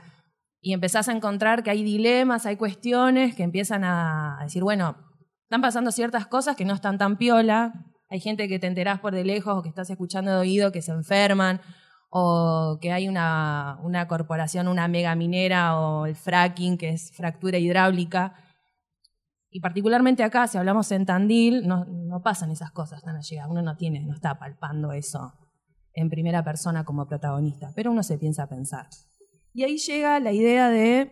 y 0.62 0.74
empezás 0.74 1.10
a 1.10 1.14
encontrar 1.14 1.64
que 1.64 1.72
hay 1.72 1.82
dilemas, 1.84 2.46
hay 2.46 2.56
cuestiones 2.56 3.34
que 3.34 3.42
empiezan 3.42 3.84
a 3.84 4.38
decir, 4.44 4.62
bueno, 4.62 4.98
están 5.46 5.62
pasando 5.62 5.92
ciertas 5.92 6.28
cosas 6.28 6.56
que 6.56 6.66
no 6.66 6.76
están 6.76 7.00
tan 7.00 7.18
piola, 7.18 7.74
hay 8.08 8.20
gente 8.20 8.48
que 8.48 8.60
te 8.60 8.68
enterás 8.68 9.00
por 9.00 9.16
de 9.16 9.24
lejos 9.24 9.58
o 9.58 9.64
que 9.64 9.70
estás 9.70 9.90
escuchando 9.90 10.30
de 10.30 10.38
oído 10.38 10.72
que 10.72 10.84
se 10.84 10.92
enferman, 10.92 11.60
o 12.10 12.80
que 12.82 12.92
hay 12.92 13.08
una, 13.08 13.80
una 13.84 14.08
corporación, 14.08 14.68
una 14.68 14.88
mega 14.88 15.16
minera, 15.16 15.80
o 15.80 16.06
el 16.06 16.16
fracking, 16.16 16.78
que 16.78 16.90
es 16.90 17.12
fractura 17.12 17.58
hidráulica. 17.58 18.34
Y 19.52 19.62
particularmente 19.62 20.24
acá, 20.24 20.48
si 20.48 20.58
hablamos 20.58 20.92
en 20.92 21.06
Tandil, 21.06 21.68
no, 21.68 21.86
no 21.86 22.22
pasan 22.22 22.52
esas 22.52 22.72
cosas 22.72 23.02
tan 23.04 23.16
allegadas. 23.16 23.50
Uno 23.50 23.62
no 23.62 23.78
tiene, 23.78 24.02
no 24.02 24.14
está 24.14 24.38
palpando 24.38 24.92
eso 24.92 25.34
en 25.94 26.10
primera 26.10 26.44
persona 26.44 26.84
como 26.84 27.08
protagonista, 27.08 27.72
pero 27.76 27.92
uno 27.92 28.04
se 28.04 28.18
piensa 28.18 28.44
a 28.44 28.48
pensar. 28.48 28.88
Y 29.54 29.64
ahí 29.64 29.78
llega 29.78 30.20
la 30.20 30.32
idea 30.32 30.70
de, 30.70 31.12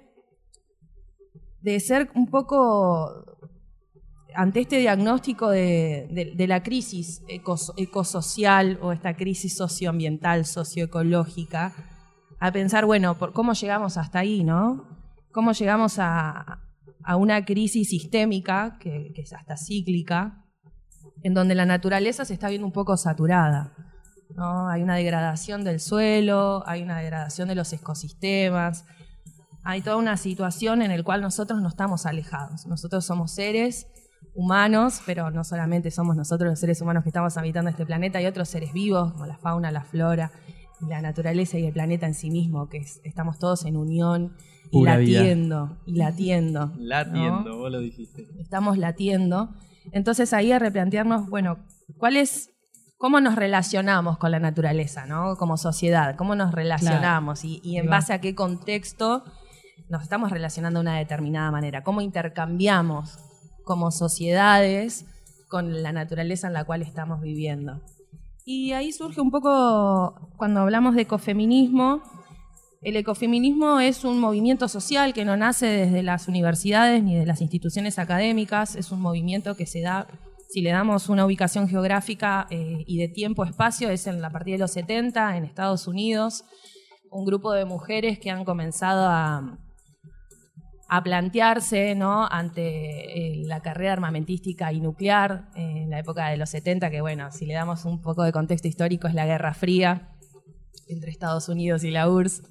de 1.61 1.79
ser 1.79 2.11
un 2.15 2.27
poco 2.27 3.36
ante 4.37 4.59
este 4.59 4.77
diagnóstico 4.77 5.49
de, 5.49 6.35
la 6.47 6.61
crisis 6.61 7.23
ecos- 7.27 7.73
ecosocial 7.75 8.77
o 8.83 8.91
esta 8.91 9.15
crisis 9.15 9.57
socioambiental, 9.57 10.45
socioecológica, 10.45 11.73
a 12.39 12.51
pensar, 12.51 12.85
bueno, 12.85 13.17
por 13.17 13.33
cómo 13.33 13.53
llegamos 13.53 13.97
hasta 13.97 14.19
ahí, 14.19 14.43
¿no? 14.43 14.85
¿Cómo 15.31 15.53
llegamos 15.53 15.97
a, 15.97 16.61
una 17.17 17.45
crisis 17.45 17.89
sistémica, 17.89 18.77
que, 18.79 19.11
que 19.15 19.23
es 19.23 19.33
hasta 19.33 19.57
cíclica, 19.57 20.45
en 21.23 21.33
donde 21.33 21.55
la 21.55 21.65
naturaleza 21.65 22.23
se 22.23 22.35
está 22.35 22.49
viendo 22.49 22.67
un 22.67 22.73
poco 22.73 22.95
saturada? 22.95 23.73
¿no? 24.35 24.69
Hay 24.69 24.83
una 24.83 24.97
degradación 24.97 25.63
del 25.63 25.79
suelo, 25.79 26.61
hay 26.67 26.83
una 26.83 26.99
degradación 26.99 27.47
de 27.47 27.55
los 27.55 27.73
ecosistemas, 27.73 28.85
hay 29.63 29.81
toda 29.81 29.95
una 29.95 30.15
situación 30.15 30.83
en 30.83 30.95
la 30.95 31.03
cual 31.03 31.21
nosotros 31.21 31.59
no 31.59 31.69
estamos 31.69 32.05
alejados. 32.05 32.67
Nosotros 32.67 33.03
somos 33.03 33.31
seres 33.31 33.87
humanos, 34.37 35.01
pero 35.05 35.31
no 35.31 35.43
solamente 35.43 35.89
somos 35.91 36.15
nosotros 36.15 36.49
los 36.51 36.59
seres 36.59 36.79
humanos 36.81 37.03
que 37.03 37.09
estamos 37.09 37.35
habitando 37.37 37.69
este 37.71 37.85
planeta, 37.85 38.19
hay 38.19 38.27
otros 38.27 38.47
seres 38.47 38.71
vivos, 38.71 39.11
como 39.13 39.25
la 39.25 39.35
fauna, 39.37 39.71
la 39.71 39.81
flora, 39.83 40.31
la 40.87 41.01
naturaleza 41.01 41.57
y 41.57 41.65
el 41.65 41.73
planeta 41.73 42.05
en 42.05 42.13
sí 42.13 42.29
mismo, 42.29 42.69
que 42.69 42.77
es- 42.77 43.01
estamos 43.03 43.39
todos 43.39 43.65
en 43.65 43.75
unión 43.75 44.35
y 44.71 44.79
Pura 44.79 44.97
vida. 44.97 45.19
latiendo, 45.21 45.77
y 45.87 45.95
latiendo. 45.95 46.67
¿no? 46.67 46.73
Latiendo, 46.77 47.57
vos 47.57 47.71
lo 47.71 47.79
dijiste. 47.79 48.27
estamos 48.39 48.77
latiendo. 48.77 49.49
Entonces 49.91 50.33
ahí 50.33 50.51
a 50.51 50.59
replantearnos, 50.59 51.29
bueno, 51.29 51.57
¿cuál 51.97 52.15
es, 52.17 52.51
cómo 52.97 53.19
nos 53.21 53.35
relacionamos 53.35 54.17
con 54.19 54.29
la 54.31 54.39
naturaleza, 54.39 55.05
¿no? 55.07 55.35
Como 55.37 55.57
sociedad, 55.57 56.15
cómo 56.15 56.35
nos 56.35 56.51
relacionamos 56.51 57.43
y, 57.43 57.59
y 57.63 57.71
Ahí 57.71 57.77
en 57.77 57.87
va. 57.87 57.91
base 57.91 58.13
a 58.13 58.21
qué 58.21 58.35
contexto 58.35 59.23
nos 59.89 60.03
estamos 60.03 60.29
relacionando 60.31 60.79
de 60.79 60.81
una 60.81 60.97
determinada 60.97 61.49
manera, 61.49 61.81
cómo 61.83 62.01
intercambiamos 62.01 63.17
como 63.67 63.91
sociedades 63.91 65.05
con 65.47 65.83
la 65.83 65.91
naturaleza 65.91 66.47
en 66.47 66.53
la 66.53 66.65
cual 66.65 66.81
estamos 66.81 67.21
viviendo. 67.21 67.81
Y 68.45 68.71
ahí 68.71 68.91
surge 68.93 69.21
un 69.21 69.29
poco, 69.29 70.31
cuando 70.37 70.61
hablamos 70.61 70.95
de 70.95 71.01
ecofeminismo, 71.03 72.01
el 72.81 72.95
ecofeminismo 72.95 73.79
es 73.79 74.05
un 74.05 74.19
movimiento 74.19 74.67
social 74.67 75.13
que 75.13 75.25
no 75.25 75.35
nace 75.35 75.65
desde 75.65 76.01
las 76.01 76.27
universidades 76.27 77.03
ni 77.03 77.15
de 77.15 77.25
las 77.25 77.41
instituciones 77.41 77.99
académicas, 77.99 78.75
es 78.75 78.91
un 78.91 79.01
movimiento 79.01 79.55
que 79.55 79.65
se 79.65 79.81
da, 79.81 80.07
si 80.49 80.61
le 80.61 80.69
damos 80.69 81.09
una 81.09 81.25
ubicación 81.25 81.67
geográfica 81.67 82.47
eh, 82.49 82.85
y 82.87 82.97
de 82.97 83.09
tiempo-espacio, 83.09 83.89
es 83.89 84.07
en 84.07 84.21
la 84.21 84.29
partida 84.29 84.53
de 84.53 84.59
los 84.59 84.71
70 84.71 85.35
en 85.35 85.43
Estados 85.43 85.87
Unidos, 85.87 86.45
un 87.11 87.25
grupo 87.25 87.51
de 87.51 87.65
mujeres 87.65 88.19
que 88.19 88.31
han 88.31 88.45
comenzado 88.45 89.07
a, 89.09 89.57
a 90.89 91.03
plantearse 91.03 91.95
¿no? 91.95 92.25
ante 92.25 93.41
eh, 93.41 93.43
la 93.45 93.61
carrera 93.61 93.93
armamentística 93.93 94.71
y 94.71 94.79
nuclear 94.79 95.49
eh, 95.55 95.83
en 95.83 95.89
la 95.89 95.99
época 95.99 96.29
de 96.29 96.37
los 96.37 96.49
70, 96.49 96.89
que 96.89 97.01
bueno, 97.01 97.31
si 97.31 97.45
le 97.45 97.53
damos 97.53 97.85
un 97.85 98.01
poco 98.01 98.23
de 98.23 98.31
contexto 98.31 98.67
histórico 98.67 99.07
es 99.07 99.13
la 99.13 99.25
Guerra 99.25 99.53
Fría 99.53 100.09
entre 100.87 101.11
Estados 101.11 101.49
Unidos 101.49 101.83
y 101.83 101.91
la 101.91 102.09
URSS. 102.09 102.43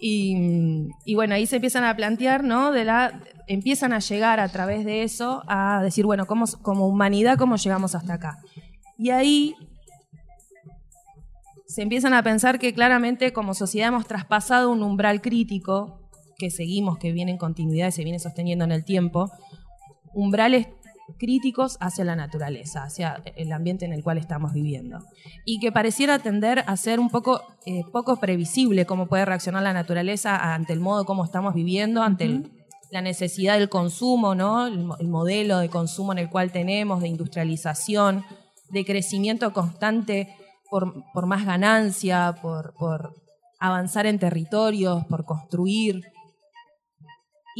Y, 0.00 0.90
y 1.04 1.14
bueno, 1.14 1.34
ahí 1.34 1.46
se 1.46 1.56
empiezan 1.56 1.84
a 1.84 1.96
plantear, 1.96 2.44
¿no? 2.44 2.70
De 2.70 2.84
la, 2.84 3.20
empiezan 3.48 3.92
a 3.92 3.98
llegar 3.98 4.38
a 4.38 4.48
través 4.48 4.84
de 4.84 5.02
eso 5.02 5.42
a 5.48 5.82
decir, 5.82 6.04
bueno, 6.04 6.26
¿cómo, 6.26 6.44
como 6.62 6.86
humanidad, 6.86 7.38
¿cómo 7.38 7.56
llegamos 7.56 7.94
hasta 7.94 8.14
acá? 8.14 8.38
Y 8.96 9.10
ahí 9.10 9.56
se 11.66 11.82
empiezan 11.82 12.14
a 12.14 12.22
pensar 12.22 12.58
que 12.58 12.74
claramente 12.74 13.32
como 13.32 13.54
sociedad 13.54 13.88
hemos 13.88 14.06
traspasado 14.06 14.70
un 14.70 14.82
umbral 14.82 15.20
crítico 15.20 15.97
que 16.38 16.50
seguimos, 16.50 16.98
que 16.98 17.12
viene 17.12 17.32
en 17.32 17.36
continuidad 17.38 17.88
y 17.88 17.92
se 17.92 18.04
viene 18.04 18.20
sosteniendo 18.20 18.64
en 18.64 18.70
el 18.72 18.84
tiempo, 18.84 19.30
umbrales 20.14 20.68
críticos 21.18 21.78
hacia 21.80 22.04
la 22.04 22.14
naturaleza, 22.14 22.84
hacia 22.84 23.22
el 23.36 23.50
ambiente 23.50 23.84
en 23.86 23.92
el 23.92 24.04
cual 24.04 24.18
estamos 24.18 24.52
viviendo. 24.52 25.00
Y 25.44 25.58
que 25.58 25.72
pareciera 25.72 26.18
tender 26.20 26.62
a 26.66 26.76
ser 26.76 27.00
un 27.00 27.08
poco, 27.10 27.42
eh, 27.66 27.82
poco 27.92 28.16
previsible 28.20 28.86
cómo 28.86 29.06
puede 29.08 29.24
reaccionar 29.24 29.62
la 29.64 29.72
naturaleza 29.72 30.54
ante 30.54 30.72
el 30.72 30.80
modo 30.80 31.04
como 31.04 31.24
estamos 31.24 31.54
viviendo, 31.54 32.02
ante 32.02 32.24
el- 32.24 32.52
la 32.90 33.02
necesidad 33.02 33.58
del 33.58 33.68
consumo, 33.68 34.34
¿no? 34.34 34.66
el, 34.66 34.88
el 35.00 35.08
modelo 35.08 35.58
de 35.58 35.68
consumo 35.68 36.12
en 36.12 36.18
el 36.18 36.30
cual 36.30 36.52
tenemos, 36.52 37.00
de 37.02 37.08
industrialización, 37.08 38.24
de 38.70 38.84
crecimiento 38.84 39.52
constante 39.52 40.34
por, 40.70 40.94
por 41.12 41.26
más 41.26 41.44
ganancia, 41.44 42.34
por, 42.40 42.74
por 42.78 43.14
avanzar 43.58 44.06
en 44.06 44.18
territorios, 44.18 45.04
por 45.06 45.24
construir. 45.24 46.02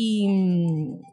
Y, 0.00 0.28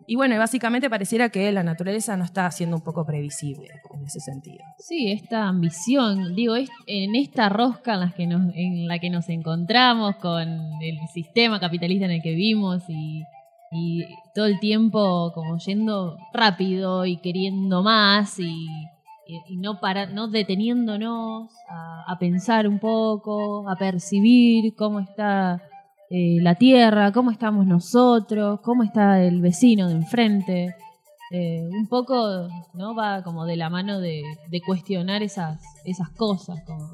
y 0.05 0.15
bueno, 0.15 0.37
básicamente 0.37 0.91
pareciera 0.91 1.29
que 1.29 1.51
la 1.51 1.63
naturaleza 1.63 2.15
no 2.17 2.23
está 2.23 2.51
siendo 2.51 2.75
un 2.75 2.83
poco 2.83 3.03
previsible 3.03 3.67
en 3.95 4.05
ese 4.05 4.19
sentido. 4.19 4.63
Sí, 4.77 5.11
esta 5.11 5.47
ambición, 5.47 6.35
digo, 6.35 6.55
en 6.55 7.15
esta 7.15 7.49
rosca 7.49 7.95
en 7.95 7.99
la, 8.01 8.11
que 8.11 8.27
nos, 8.27 8.53
en 8.53 8.87
la 8.87 8.99
que 8.99 9.09
nos 9.09 9.27
encontramos 9.29 10.17
con 10.17 10.47
el 10.83 10.97
sistema 11.11 11.59
capitalista 11.59 12.05
en 12.05 12.11
el 12.11 12.21
que 12.21 12.31
vivimos 12.35 12.83
y 12.89 13.23
y 13.71 14.05
todo 14.35 14.45
el 14.45 14.59
tiempo 14.59 15.31
como 15.33 15.57
yendo 15.57 16.15
rápido 16.31 17.05
y 17.05 17.17
queriendo 17.17 17.81
más 17.81 18.39
y- 18.39 18.67
y 19.49 19.57
no 19.57 19.79
para, 19.79 20.05
no 20.05 20.27
deteniéndonos 20.27 21.49
a, 21.67 22.03
a 22.07 22.19
pensar 22.19 22.67
un 22.67 22.77
poco, 22.79 23.67
a 23.67 23.75
percibir 23.75 24.75
cómo 24.75 24.99
está 24.99 25.61
eh, 26.09 26.37
la 26.41 26.55
tierra, 26.55 27.11
cómo 27.11 27.31
estamos 27.31 27.65
nosotros, 27.65 28.59
cómo 28.61 28.83
está 28.83 29.21
el 29.21 29.41
vecino 29.41 29.87
de 29.87 29.95
enfrente. 29.95 30.75
Eh, 31.31 31.67
un 31.69 31.87
poco 31.87 32.47
no 32.73 32.95
va 32.95 33.23
como 33.23 33.45
de 33.45 33.55
la 33.55 33.69
mano 33.69 33.99
de, 33.99 34.23
de 34.49 34.61
cuestionar 34.61 35.23
esas, 35.23 35.59
esas 35.83 36.09
cosas, 36.09 36.63
como, 36.65 36.91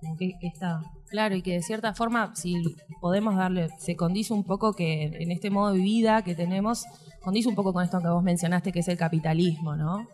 como 0.00 0.16
que, 0.16 0.32
que 0.40 0.46
está 0.46 0.80
Claro, 1.14 1.36
y 1.36 1.42
que 1.42 1.52
de 1.52 1.62
cierta 1.62 1.94
forma, 1.94 2.34
si 2.34 2.60
podemos 3.00 3.36
darle, 3.36 3.68
se 3.78 3.94
condice 3.94 4.32
un 4.32 4.42
poco 4.42 4.72
que 4.72 5.04
en 5.04 5.30
este 5.30 5.48
modo 5.48 5.72
de 5.72 5.78
vida 5.78 6.22
que 6.22 6.34
tenemos, 6.34 6.86
condice 7.22 7.48
un 7.48 7.54
poco 7.54 7.72
con 7.72 7.84
esto 7.84 8.00
que 8.00 8.08
vos 8.08 8.20
mencionaste, 8.20 8.72
que 8.72 8.80
es 8.80 8.88
el 8.88 8.98
capitalismo, 8.98 9.76
¿no? 9.76 10.08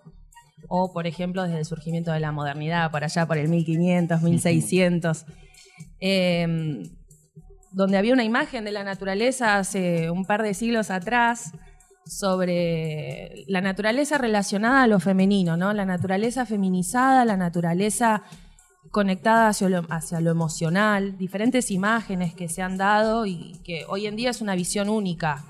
O, 0.69 0.93
por 0.93 1.07
ejemplo, 1.07 1.43
desde 1.45 1.61
el 1.61 1.65
surgimiento 1.65 2.13
de 2.13 2.21
la 2.21 2.33
modernidad, 2.33 2.91
por 2.91 3.03
allá 3.03 3.27
por 3.27 3.39
el 3.39 3.49
1500, 3.49 4.21
1600, 4.21 5.25
eh, 6.01 6.91
donde 7.73 7.99
había 7.99 8.15
una 8.15 8.25
imagen 8.25 8.65
de 8.65 8.73
la 8.73 8.85
naturaleza 8.85 9.59
hace 9.59 10.11
un 10.11 10.25
par 10.25 10.43
de 10.43 10.55
siglos 10.55 10.91
atrás 10.91 11.53
sobre 12.05 13.45
la 13.47 13.61
naturaleza 13.61 14.19
relacionada 14.19 14.83
a 14.83 14.87
lo 14.87 14.99
femenino, 14.99 15.57
¿no? 15.57 15.73
La 15.73 15.85
naturaleza 15.85 16.47
feminizada, 16.47 17.25
la 17.25 17.37
naturaleza 17.37 18.23
conectada 18.91 19.49
hacia 19.49 19.69
lo, 19.69 19.87
hacia 19.91 20.21
lo 20.21 20.31
emocional, 20.31 21.17
diferentes 21.17 21.71
imágenes 21.71 22.35
que 22.35 22.49
se 22.49 22.63
han 22.63 22.77
dado 22.77 23.27
y 23.27 23.61
que 23.65 23.85
hoy 23.89 24.07
en 24.07 24.17
día 24.17 24.31
es 24.31 24.41
una 24.41 24.57
visión 24.57 24.89
única, 24.89 25.45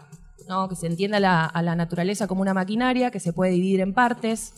¿no? 0.49 0.69
que 0.69 0.77
se 0.77 0.87
entiende 0.87 1.17
a 1.17 1.21
la, 1.21 1.47
a 1.47 1.63
la 1.63 1.75
naturaleza 1.75 2.27
como 2.27 2.43
una 2.43 2.53
maquinaria 2.53 3.11
que 3.11 3.21
se 3.21 3.33
puede 3.33 3.53
dividir 3.53 3.81
en 3.81 3.95
partes, 3.95 4.53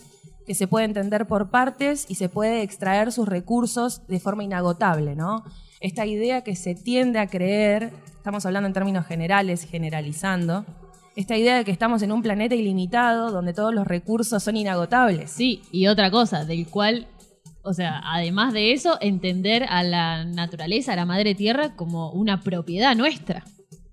que 0.47 0.55
se 0.55 0.67
puede 0.67 0.87
entender 0.87 1.27
por 1.27 1.51
partes 1.51 2.07
y 2.09 2.17
se 2.17 2.29
puede 2.29 2.63
extraer 2.63 3.13
sus 3.13 3.29
recursos 3.29 4.05
de 4.09 4.19
forma 4.19 4.43
inagotable. 4.43 5.15
¿no? 5.15 5.45
Esta 5.83 6.07
idea 6.07 6.43
que 6.43 6.55
se 6.55 6.77
tiende 6.77 7.19
a 7.19 7.27
creer, 7.27 7.93
estamos 8.07 8.47
hablando 8.47 8.69
en 8.69 8.73
términos 8.73 9.05
generales, 9.05 9.67
generalizando, 9.69 10.65
esta 11.17 11.37
idea 11.37 11.57
de 11.57 11.65
que 11.65 11.73
estamos 11.73 12.03
en 12.03 12.13
un 12.13 12.23
planeta 12.23 12.55
ilimitado 12.55 13.33
donde 13.33 13.53
todos 13.53 13.75
los 13.75 13.85
recursos 13.85 14.41
son 14.45 14.57
inagotables. 14.57 15.33
Sí, 15.33 15.61
y 15.73 15.89
otra 15.89 16.09
cosa, 16.13 16.45
del 16.45 16.69
cual, 16.69 17.09
o 17.65 17.75
sea, 17.75 18.01
además 18.05 18.53
de 18.53 18.73
eso, 18.73 18.97
entender 19.01 19.65
a 19.69 19.83
la 19.83 20.25
naturaleza, 20.25 20.93
a 20.93 20.97
la 20.97 21.05
madre 21.05 21.35
tierra, 21.35 21.75
como 21.75 22.13
una 22.13 22.43
propiedad 22.43 22.95
nuestra. 22.95 23.43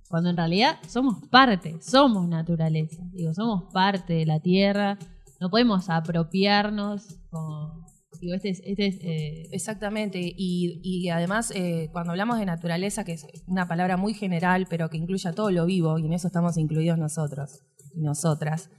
Cuando 0.09 0.29
en 0.29 0.37
realidad 0.37 0.77
somos 0.87 1.17
parte, 1.29 1.75
somos 1.81 2.27
naturaleza. 2.27 3.01
Digo, 3.13 3.33
somos 3.33 3.63
parte 3.73 4.13
de 4.13 4.27
la 4.27 4.39
tierra. 4.39 4.99
No 5.39 5.49
podemos 5.49 5.89
apropiarnos 5.89 7.15
como. 7.31 7.88
Digo, 8.19 8.33
este 8.35 8.49
es. 8.49 8.61
Este 8.65 8.87
es 8.87 8.95
eh, 9.01 9.49
Exactamente, 9.51 10.19
y, 10.21 10.79
y 10.83 11.09
además 11.09 11.51
eh, 11.55 11.89
cuando 11.91 12.11
hablamos 12.11 12.39
de 12.39 12.45
naturaleza, 12.45 13.03
que 13.03 13.13
es 13.13 13.25
una 13.47 13.67
palabra 13.67 13.97
muy 13.97 14.13
general, 14.13 14.67
pero 14.69 14.89
que 14.89 14.97
incluye 14.97 15.27
a 15.27 15.33
todo 15.33 15.51
lo 15.51 15.65
vivo, 15.65 15.97
y 15.99 16.05
en 16.05 16.13
eso 16.13 16.27
estamos 16.27 16.57
incluidos 16.57 16.97
nosotros 16.97 17.61
y 17.93 18.01
nosotras, 18.01 18.69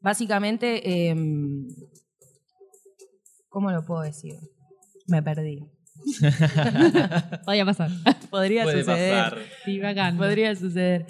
básicamente, 0.00 1.08
eh, 1.10 1.16
¿cómo 3.48 3.70
lo 3.70 3.84
puedo 3.84 4.02
decir? 4.02 4.34
Me 5.06 5.22
perdí. 5.22 5.60
Podría 7.44 7.64
pasar. 7.64 7.90
Podría 8.30 8.64
Puede 8.64 8.80
suceder. 8.80 9.24
pasar. 9.24 9.38
Sí, 9.64 9.78
bacán. 9.78 10.16
Podría 10.16 10.54
suceder. 10.54 11.06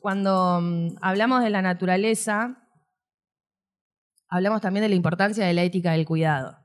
Cuando 0.00 0.60
mm, 0.60 0.96
hablamos 1.00 1.42
de 1.42 1.50
la 1.50 1.62
naturaleza, 1.62 2.65
hablamos 4.36 4.60
también 4.60 4.82
de 4.82 4.88
la 4.88 4.94
importancia 4.94 5.44
de 5.46 5.52
la 5.54 5.62
ética 5.62 5.92
del 5.92 6.04
cuidado. 6.06 6.56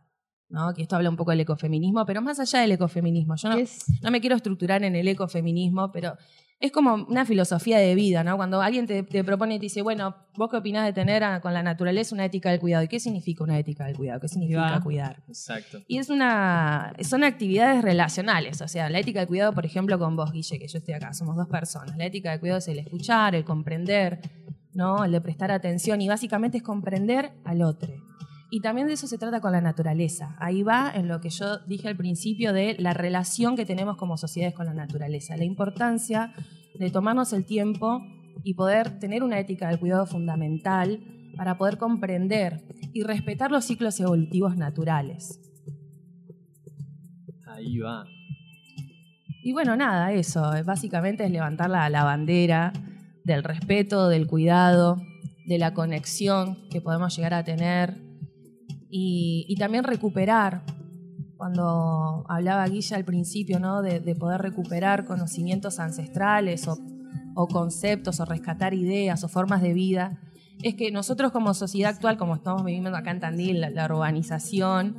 ¿no? 0.50 0.74
Que 0.74 0.82
esto 0.82 0.98
habla 0.98 1.10
un 1.10 1.16
poco 1.16 1.32
del 1.32 1.40
ecofeminismo, 1.40 2.06
pero 2.06 2.22
más 2.22 2.38
allá 2.40 2.60
del 2.60 2.74
ecofeminismo. 2.74 3.36
Yo 3.38 3.50
no, 3.50 3.56
no 4.02 4.12
me 4.12 4.20
quiero 4.20 4.36
estructurar 4.36 4.84
en 4.84 4.96
el 4.98 5.08
ecofeminismo, 5.08 5.92
pero 5.94 6.18
es 6.60 6.74
como 6.74 6.94
una 7.08 7.26
filosofía 7.26 7.80
de 7.80 7.96
vida, 7.96 8.24
¿no? 8.26 8.36
Cuando 8.36 8.62
alguien 8.62 8.86
te, 8.86 9.02
te 9.02 9.24
propone 9.24 9.56
y 9.56 9.60
te 9.60 9.64
dice, 9.68 9.82
bueno, 9.82 10.14
¿vos 10.36 10.50
qué 10.52 10.58
opinás 10.58 10.86
de 10.86 10.92
tener 10.94 11.24
a- 11.24 11.40
con 11.40 11.54
la 11.54 11.64
naturaleza 11.64 12.14
una 12.14 12.26
ética 12.26 12.52
del 12.52 12.60
cuidado? 12.60 12.84
¿Y 12.84 12.90
qué 12.90 13.00
significa 13.00 13.46
una 13.46 13.58
ética 13.58 13.86
del 13.86 13.96
cuidado? 13.96 14.20
¿Qué 14.20 14.28
significa 14.28 14.60
va. 14.74 14.82
cuidar? 14.82 15.24
Exacto. 15.30 15.80
Y 15.88 15.98
es 16.00 16.10
una, 16.10 16.94
son 17.02 17.24
actividades 17.24 17.82
relacionales, 17.82 18.62
o 18.62 18.68
sea, 18.68 18.90
la 18.90 19.00
ética 19.00 19.20
del 19.22 19.28
cuidado, 19.30 19.54
por 19.54 19.66
ejemplo, 19.66 19.98
con 19.98 20.18
vos, 20.18 20.34
Guille, 20.34 20.60
que 20.60 20.68
yo 20.68 20.78
estoy 20.80 20.94
acá, 20.96 21.14
somos 21.14 21.38
dos 21.38 21.48
personas. 21.48 21.98
La 21.98 22.06
ética 22.06 22.30
del 22.32 22.42
cuidado 22.42 22.60
es 22.60 22.68
el 22.68 22.78
escuchar, 22.80 23.34
el 23.36 23.46
comprender, 23.46 24.20
¿no? 24.74 25.04
El 25.04 25.12
de 25.12 25.22
prestar 25.22 25.52
atención 25.52 26.02
y 26.02 26.08
básicamente 26.08 26.58
es 26.58 26.64
comprender 26.64 27.32
al 27.44 27.62
otro. 27.62 27.94
Y 28.54 28.60
también 28.60 28.88
de 28.88 28.94
eso 28.94 29.08
se 29.08 29.18
trata 29.18 29.40
con 29.40 29.54
la 29.54 29.62
naturaleza. 29.62 30.36
Ahí 30.38 30.62
va 30.62 30.92
en 30.94 31.08
lo 31.08 31.22
que 31.22 31.30
yo 31.30 31.60
dije 31.68 31.88
al 31.88 31.96
principio 31.96 32.52
de 32.52 32.76
la 32.80 32.94
relación 32.94 33.56
que 33.56 33.66
tenemos 33.66 33.96
como 33.96 34.18
sociedades 34.18 34.54
con 34.56 34.66
la 34.66 34.74
naturaleza, 34.74 35.38
la 35.38 35.46
importancia 35.46 36.34
de 36.78 36.90
tomarnos 36.90 37.32
el 37.32 37.46
tiempo 37.46 38.02
y 38.44 38.54
poder 38.56 39.00
tener 39.00 39.24
una 39.24 39.40
ética 39.40 39.70
del 39.70 39.80
cuidado 39.80 40.06
fundamental 40.06 41.00
para 41.38 41.58
poder 41.58 41.78
comprender 41.78 42.62
y 42.94 43.04
respetar 43.04 43.52
los 43.52 43.64
ciclos 43.64 43.98
evolutivos 44.02 44.58
naturales. 44.58 45.40
Ahí 47.48 47.78
va. 47.78 48.04
Y 49.44 49.54
bueno, 49.54 49.76
nada, 49.76 50.12
eso. 50.12 50.54
eh, 50.54 50.64
Básicamente 50.64 51.24
es 51.24 51.32
levantar 51.32 51.70
la, 51.70 51.90
la 51.90 52.04
bandera 52.04 52.74
del 53.24 53.44
respeto, 53.44 54.08
del 54.08 54.28
cuidado, 54.28 54.98
de 55.46 55.58
la 55.58 55.74
conexión 55.74 56.58
que 56.70 56.82
podemos 56.82 57.16
llegar 57.16 57.34
a 57.34 57.44
tener 57.44 58.02
y, 58.90 59.56
también 59.60 59.84
recuperar. 59.84 60.64
Cuando 61.38 62.24
hablaba 62.30 62.68
Guilla 62.68 62.98
al 62.98 63.06
principio, 63.06 63.60
¿no? 63.60 63.82
De, 63.82 64.00
de 64.00 64.16
poder 64.16 64.42
recuperar 64.42 65.06
conocimientos 65.06 65.80
ancestrales 65.80 66.68
o, 66.68 66.78
o 67.36 67.48
conceptos 67.48 68.20
o 68.20 68.26
rescatar 68.26 68.74
ideas 68.76 69.24
o 69.24 69.28
formas 69.28 69.62
de 69.64 69.74
vida, 69.74 70.20
es 70.62 70.76
que 70.76 70.92
nosotros 70.92 71.32
como 71.32 71.56
sociedad 71.56 71.92
actual, 71.96 72.18
como 72.18 72.36
estamos 72.36 72.64
viviendo 72.64 72.96
acá 72.96 73.10
en 73.12 73.20
Tandil, 73.20 73.62
la- 73.62 73.72
la 73.72 73.86
urbanización, 73.86 74.96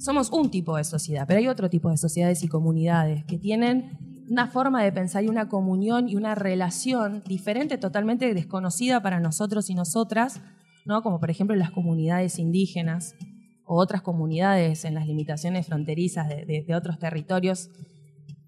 somos 0.00 0.30
un 0.32 0.50
tipo 0.50 0.76
de 0.76 0.82
sociedad, 0.84 1.26
pero 1.28 1.38
hay 1.38 1.46
otro 1.46 1.70
tipo 1.70 1.90
de 1.90 1.96
sociedades 1.96 2.42
y 2.42 2.48
comunidades 2.48 3.24
que 3.26 3.38
tienen 3.38 4.09
una 4.30 4.46
forma 4.46 4.84
de 4.84 4.92
pensar 4.92 5.24
y 5.24 5.28
una 5.28 5.48
comunión 5.48 6.08
y 6.08 6.14
una 6.14 6.36
relación 6.36 7.24
diferente, 7.26 7.78
totalmente 7.78 8.32
desconocida 8.32 9.02
para 9.02 9.18
nosotros 9.18 9.68
y 9.70 9.74
nosotras, 9.74 10.40
¿no? 10.84 11.02
como 11.02 11.18
por 11.18 11.30
ejemplo 11.30 11.56
las 11.56 11.72
comunidades 11.72 12.38
indígenas 12.38 13.16
o 13.64 13.74
otras 13.74 14.02
comunidades 14.02 14.84
en 14.84 14.94
las 14.94 15.08
limitaciones 15.08 15.66
fronterizas 15.66 16.28
de, 16.28 16.64
otros 16.76 17.00
territorios, 17.00 17.70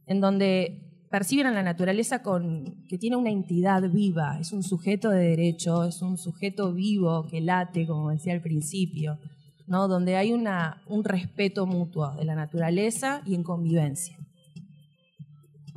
en 0.07 0.21
donde 0.21 1.05
perciben 1.11 1.49
a 1.49 1.51
la 1.53 1.65
naturaleza 1.65 2.23
con 2.23 2.87
que 2.89 2.97
tiene 2.97 3.17
una 3.17 3.31
entidad 3.31 3.83
viva, 3.91 4.39
es 4.39 4.53
un 4.53 4.63
sujeto 4.63 5.11
de 5.11 5.31
derecho, 5.31 5.83
es 5.83 6.01
un 6.01 6.17
sujeto 6.17 6.73
vivo 6.73 7.27
que 7.27 7.41
late, 7.41 7.89
como 7.89 8.11
decía 8.11 8.35
al 8.35 8.41
principio, 8.41 9.19
¿no? 9.67 9.89
donde 9.89 10.15
hay 10.15 10.33
un 10.33 11.05
respeto 11.05 11.67
mutuo 11.67 12.15
de 12.15 12.25
la 12.25 12.37
naturaleza 12.37 13.21
y 13.27 13.35
en 13.35 13.43
convivencia. 13.43 14.17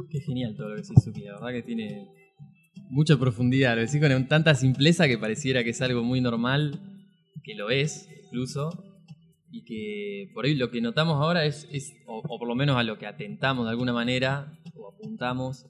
Qué 0.09 0.19
genial 0.19 0.55
todo 0.55 0.69
lo 0.69 0.75
que 0.75 0.81
decís, 0.81 1.03
Suki. 1.03 1.21
La 1.21 1.33
verdad 1.33 1.51
que 1.51 1.63
tiene 1.63 2.07
mucha 2.89 3.17
profundidad. 3.17 3.75
Lo 3.75 3.81
decís 3.81 3.99
con 3.99 4.27
tanta 4.27 4.55
simpleza 4.55 5.07
que 5.07 5.17
pareciera 5.17 5.63
que 5.63 5.71
es 5.71 5.81
algo 5.81 6.03
muy 6.03 6.21
normal, 6.21 6.79
que 7.43 7.55
lo 7.55 7.69
es 7.69 8.09
incluso, 8.25 8.69
y 9.51 9.63
que 9.63 10.31
por 10.33 10.45
ahí 10.45 10.55
lo 10.55 10.69
que 10.69 10.81
notamos 10.81 11.15
ahora 11.21 11.45
es, 11.45 11.67
es 11.71 11.93
o, 12.07 12.21
o 12.27 12.39
por 12.39 12.47
lo 12.47 12.55
menos 12.55 12.77
a 12.77 12.83
lo 12.83 12.97
que 12.97 13.07
atentamos 13.07 13.65
de 13.65 13.71
alguna 13.71 13.93
manera, 13.93 14.59
o 14.75 14.87
apuntamos, 14.89 15.65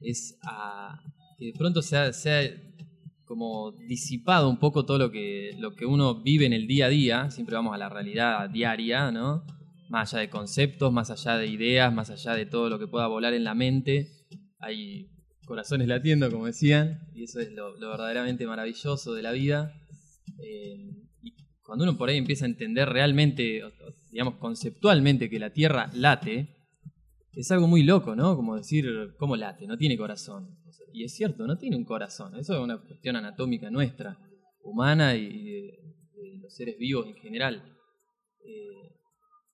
es 0.00 0.38
a 0.42 1.00
que 1.38 1.46
de 1.46 1.52
pronto 1.52 1.82
se 1.82 1.96
ha, 1.96 2.12
se 2.12 2.30
ha 2.30 2.42
como 3.24 3.72
disipado 3.72 4.48
un 4.48 4.58
poco 4.58 4.84
todo 4.84 4.98
lo 4.98 5.10
que, 5.10 5.52
lo 5.58 5.74
que 5.74 5.86
uno 5.86 6.22
vive 6.22 6.46
en 6.46 6.52
el 6.52 6.66
día 6.66 6.86
a 6.86 6.90
día, 6.90 7.30
siempre 7.30 7.56
vamos 7.56 7.74
a 7.74 7.78
la 7.78 7.88
realidad 7.88 8.48
diaria, 8.50 9.10
¿no? 9.10 9.44
Más 9.88 10.14
allá 10.14 10.22
de 10.22 10.30
conceptos, 10.30 10.92
más 10.92 11.10
allá 11.10 11.36
de 11.36 11.46
ideas, 11.46 11.92
más 11.92 12.10
allá 12.10 12.34
de 12.34 12.46
todo 12.46 12.68
lo 12.70 12.78
que 12.78 12.86
pueda 12.86 13.06
volar 13.06 13.34
en 13.34 13.44
la 13.44 13.54
mente, 13.54 14.08
hay 14.58 15.10
corazones 15.44 15.88
latiendo, 15.88 16.30
como 16.30 16.46
decían, 16.46 17.08
y 17.14 17.24
eso 17.24 17.40
es 17.40 17.52
lo, 17.52 17.78
verdaderamente 17.78 18.46
maravilloso 18.46 19.14
de 19.14 19.22
la 19.22 19.32
vida. 19.32 19.72
Eh, 20.38 20.90
y 21.22 21.34
cuando 21.62 21.84
uno 21.84 21.98
por 21.98 22.08
ahí 22.08 22.16
empieza 22.16 22.44
a 22.44 22.48
entender 22.48 22.88
realmente, 22.88 23.62
digamos, 24.10 24.36
conceptualmente 24.36 25.28
que 25.28 25.38
la 25.38 25.50
Tierra 25.50 25.90
late, 25.94 26.48
es 27.32 27.50
algo 27.50 27.66
muy 27.66 27.82
loco, 27.82 28.14
¿no? 28.14 28.36
Como 28.36 28.56
decir, 28.56 28.86
¿cómo 29.18 29.36
late? 29.36 29.66
No 29.66 29.76
tiene 29.76 29.96
corazón. 29.96 30.56
Y 30.92 31.04
es 31.04 31.14
cierto, 31.14 31.46
no 31.46 31.58
tiene 31.58 31.76
un 31.76 31.84
corazón. 31.84 32.36
Eso 32.36 32.54
es 32.54 32.60
una 32.60 32.78
cuestión 32.78 33.16
anatómica 33.16 33.70
nuestra, 33.70 34.16
humana 34.62 35.16
y 35.16 35.44
de, 35.44 35.60
de 36.14 36.38
los 36.40 36.54
seres 36.54 36.78
vivos 36.78 37.06
en 37.08 37.16
general. 37.16 37.76
Eh, 38.46 38.93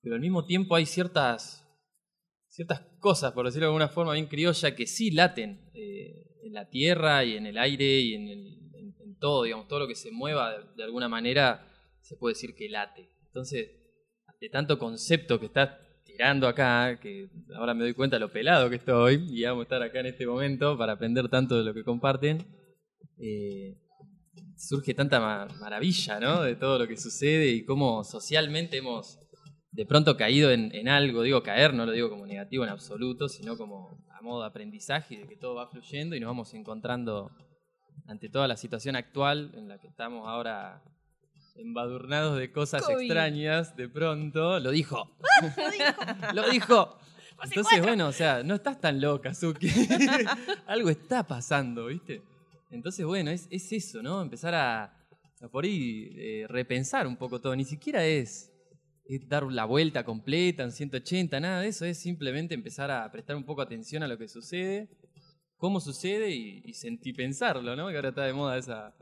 pero 0.01 0.15
al 0.15 0.21
mismo 0.21 0.45
tiempo 0.45 0.75
hay 0.75 0.85
ciertas, 0.85 1.67
ciertas 2.47 2.81
cosas, 2.99 3.33
por 3.33 3.45
decirlo 3.45 3.67
de 3.67 3.69
alguna 3.69 3.89
forma 3.89 4.13
bien 4.13 4.27
criolla, 4.27 4.75
que 4.75 4.87
sí 4.87 5.11
laten 5.11 5.69
eh, 5.73 6.39
en 6.43 6.53
la 6.53 6.69
tierra 6.69 7.23
y 7.23 7.37
en 7.37 7.45
el 7.45 7.57
aire 7.57 7.99
y 7.99 8.13
en, 8.15 8.61
todo, 9.19 9.43
digamos, 9.43 9.67
todo 9.67 9.79
lo 9.79 9.87
que 9.87 9.93
se 9.95 10.11
mueva 10.11 10.51
de, 10.51 10.63
de 10.75 10.83
alguna 10.83 11.07
manera 11.07 11.67
se 12.01 12.17
puede 12.17 12.33
decir 12.33 12.55
que 12.55 12.67
late. 12.67 13.07
Entonces, 13.27 13.69
de 14.39 14.49
tanto 14.49 14.79
concepto 14.79 15.39
que 15.39 15.45
estás 15.45 15.77
tirando 16.03 16.47
acá, 16.47 16.99
que 16.99 17.29
ahora 17.55 17.75
me 17.75 17.83
doy 17.83 17.93
cuenta 17.93 18.17
lo 18.17 18.31
pelado 18.31 18.67
que 18.69 18.77
estoy 18.77 19.27
y 19.29 19.43
vamos 19.43 19.61
a 19.61 19.63
estar 19.63 19.83
acá 19.83 19.99
en 19.99 20.07
este 20.07 20.25
momento 20.25 20.75
para 20.75 20.93
aprender 20.93 21.29
tanto 21.29 21.55
de 21.55 21.63
lo 21.63 21.73
que 21.73 21.83
comparten, 21.83 22.43
eh, 23.19 23.77
surge 24.57 24.95
tanta 24.95 25.19
ma- 25.19 25.47
maravilla, 25.59 26.19
¿no? 26.19 26.41
De 26.41 26.55
todo 26.55 26.79
lo 26.79 26.87
que 26.87 26.97
sucede 26.97 27.47
y 27.49 27.63
cómo 27.63 28.03
socialmente 28.03 28.77
hemos 28.77 29.19
de 29.71 29.85
pronto 29.85 30.17
caído 30.17 30.51
en, 30.51 30.73
en 30.75 30.89
algo, 30.89 31.23
digo 31.23 31.43
caer, 31.43 31.73
no 31.73 31.85
lo 31.85 31.91
digo 31.91 32.09
como 32.09 32.25
negativo 32.25 32.63
en 32.63 32.69
absoluto, 32.69 33.29
sino 33.29 33.57
como 33.57 33.97
a 34.09 34.21
modo 34.21 34.41
de 34.41 34.47
aprendizaje 34.47 35.17
de 35.17 35.27
que 35.27 35.37
todo 35.37 35.55
va 35.55 35.67
fluyendo 35.67 36.15
y 36.15 36.19
nos 36.19 36.27
vamos 36.27 36.53
encontrando 36.53 37.31
ante 38.07 38.29
toda 38.29 38.47
la 38.47 38.57
situación 38.57 38.95
actual 38.95 39.51
en 39.55 39.67
la 39.69 39.79
que 39.79 39.87
estamos 39.87 40.27
ahora 40.27 40.83
embadurnados 41.55 42.37
de 42.37 42.51
cosas 42.51 42.83
COVID. 42.83 42.99
extrañas, 42.99 43.75
de 43.75 43.87
pronto, 43.87 44.59
lo 44.59 44.71
dijo. 44.71 45.15
lo 46.33 46.49
dijo. 46.49 46.97
Entonces, 47.43 47.81
bueno, 47.81 48.07
o 48.07 48.11
sea, 48.11 48.43
no 48.43 48.55
estás 48.55 48.79
tan 48.79 49.01
loca, 49.01 49.33
Suki. 49.33 49.67
Algo 50.67 50.89
está 50.89 51.23
pasando, 51.25 51.87
¿viste? 51.87 52.21
Entonces, 52.69 53.05
bueno, 53.05 53.31
es, 53.31 53.47
es 53.49 53.71
eso, 53.71 54.03
¿no? 54.03 54.21
Empezar 54.21 54.53
a, 54.53 54.83
a 55.41 55.47
por 55.49 55.63
ahí 55.63 56.13
eh, 56.15 56.45
repensar 56.47 57.07
un 57.07 57.17
poco 57.17 57.41
todo. 57.41 57.55
Ni 57.55 57.65
siquiera 57.65 58.05
es 58.05 58.50
dar 59.27 59.43
la 59.43 59.65
vuelta 59.65 60.03
completa 60.05 60.63
en 60.63 60.71
180, 60.71 61.39
nada 61.39 61.61
de 61.61 61.67
eso. 61.69 61.85
Es 61.85 61.99
simplemente 61.99 62.53
empezar 62.53 62.89
a 62.91 63.09
prestar 63.11 63.35
un 63.35 63.43
poco 63.43 63.61
atención 63.61 64.03
a 64.03 64.07
lo 64.07 64.17
que 64.17 64.27
sucede, 64.27 64.89
cómo 65.57 65.79
sucede 65.79 66.29
y, 66.31 66.61
y 66.65 66.73
sentir 66.73 67.15
pensarlo, 67.15 67.75
¿no? 67.75 67.89
Que 67.89 67.95
ahora 67.95 68.09
está 68.09 68.23
de 68.25 68.33
moda 68.33 68.57
esa, 68.57 68.95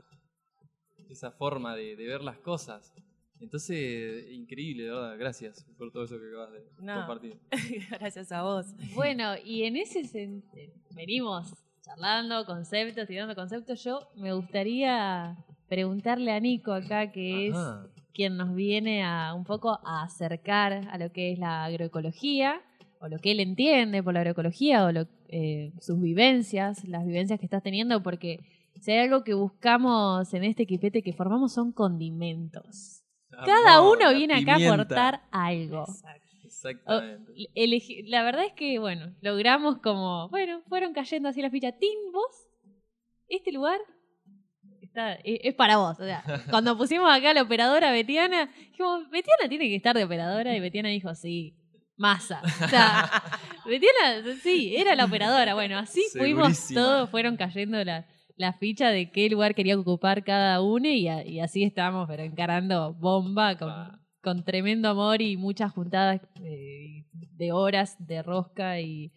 esa 1.08 1.30
forma 1.32 1.76
de, 1.76 1.96
de 1.96 2.06
ver 2.06 2.22
las 2.22 2.38
cosas. 2.38 2.92
Entonces, 3.40 4.30
increíble, 4.32 4.84
verdad. 4.84 5.16
Gracias 5.18 5.64
por 5.78 5.90
todo 5.90 6.04
eso 6.04 6.18
que 6.18 6.26
acabas 6.28 6.52
de 6.52 6.84
No. 6.84 6.94
compartir. 6.98 7.38
Gracias 7.90 8.30
a 8.32 8.42
vos. 8.42 8.66
Bueno, 8.94 9.32
y 9.44 9.62
en 9.62 9.76
ese 9.76 10.04
sentido, 10.04 10.74
venimos 10.94 11.54
charlando 11.82 12.44
conceptos, 12.44 13.06
tirando 13.08 13.34
conceptos. 13.34 13.82
Yo 13.82 14.08
me 14.16 14.34
gustaría 14.34 15.36
preguntarle 15.68 16.32
a 16.32 16.40
Nico 16.40 16.72
acá, 16.72 17.10
que 17.12 17.48
es. 17.48 17.54
Quien 18.12 18.36
nos 18.36 18.54
viene 18.54 19.02
a 19.04 19.34
un 19.34 19.44
poco 19.44 19.78
a 19.84 20.02
acercar 20.02 20.88
a 20.90 20.98
lo 20.98 21.12
que 21.12 21.32
es 21.32 21.38
la 21.38 21.64
agroecología, 21.64 22.60
o 23.00 23.08
lo 23.08 23.18
que 23.18 23.30
él 23.32 23.40
entiende 23.40 24.02
por 24.02 24.12
la 24.14 24.20
agroecología, 24.20 24.84
o 24.84 24.92
lo- 24.92 25.06
eh, 25.28 25.72
sus 25.80 26.00
vivencias, 26.00 26.86
las 26.88 27.06
vivencias 27.06 27.38
que 27.38 27.46
estás 27.46 27.62
teniendo, 27.62 28.02
porque 28.02 28.40
si 28.80 28.90
hay 28.92 28.98
algo 28.98 29.24
que 29.24 29.34
buscamos 29.34 30.32
en 30.34 30.44
este 30.44 30.64
equipete 30.64 31.02
que 31.02 31.12
formamos 31.12 31.52
son 31.52 31.72
condimentos. 31.72 33.02
Cada 33.46 33.80
uno 33.92 34.12
viene 34.14 34.34
acá 34.34 34.54
a 34.54 34.58
aportar 34.74 35.22
algo. 35.30 35.84
Exactamente. 36.44 37.32
O- 37.32 37.34
elegí- 37.54 38.02
la 38.08 38.22
verdad 38.22 38.44
es 38.44 38.52
que, 38.54 38.78
bueno, 38.78 39.14
logramos 39.22 39.78
como, 39.78 40.28
bueno, 40.28 40.60
fueron 40.68 40.92
cayendo 40.92 41.28
así 41.28 41.40
las 41.40 41.52
fichas. 41.52 41.78
Tim, 41.78 42.12
vos, 42.12 42.48
este 43.28 43.52
lugar 43.52 43.78
está, 44.90 45.14
e- 45.24 45.40
es, 45.44 45.54
para 45.54 45.76
vos. 45.78 45.98
O 45.98 46.04
sea, 46.04 46.22
cuando 46.50 46.76
pusimos 46.76 47.10
acá 47.10 47.30
a 47.30 47.34
la 47.34 47.42
operadora 47.42 47.90
Betiana, 47.92 48.50
dijimos, 48.70 49.08
Betiana 49.10 49.48
tiene 49.48 49.68
que 49.68 49.76
estar 49.76 49.96
de 49.96 50.04
operadora. 50.04 50.54
Y 50.56 50.60
Betiana 50.60 50.88
dijo, 50.90 51.14
sí, 51.14 51.54
masa. 51.96 52.42
O 52.64 52.68
sea, 52.68 53.10
Betiana, 53.66 54.22
sí, 54.42 54.74
era 54.76 54.94
la 54.94 55.04
operadora. 55.06 55.54
Bueno, 55.54 55.78
así 55.78 56.02
fuimos 56.18 56.68
todos, 56.74 57.10
fueron 57.10 57.36
cayendo 57.36 57.82
la- 57.84 58.06
las 58.36 58.58
fichas 58.58 58.92
de 58.92 59.10
qué 59.10 59.28
lugar 59.28 59.54
quería 59.54 59.78
ocupar 59.78 60.24
cada 60.24 60.62
uno 60.62 60.88
y, 60.88 61.08
a- 61.08 61.26
y 61.26 61.40
así 61.40 61.62
estábamos, 61.62 62.06
pero 62.08 62.22
encarando 62.22 62.94
bomba 62.94 63.56
con, 63.58 64.00
con 64.22 64.44
tremendo 64.44 64.88
amor 64.88 65.20
y 65.20 65.36
muchas 65.36 65.72
juntadas 65.72 66.20
eh, 66.42 67.04
de 67.12 67.52
horas 67.52 67.96
de 67.98 68.22
rosca 68.22 68.80
y, 68.80 69.12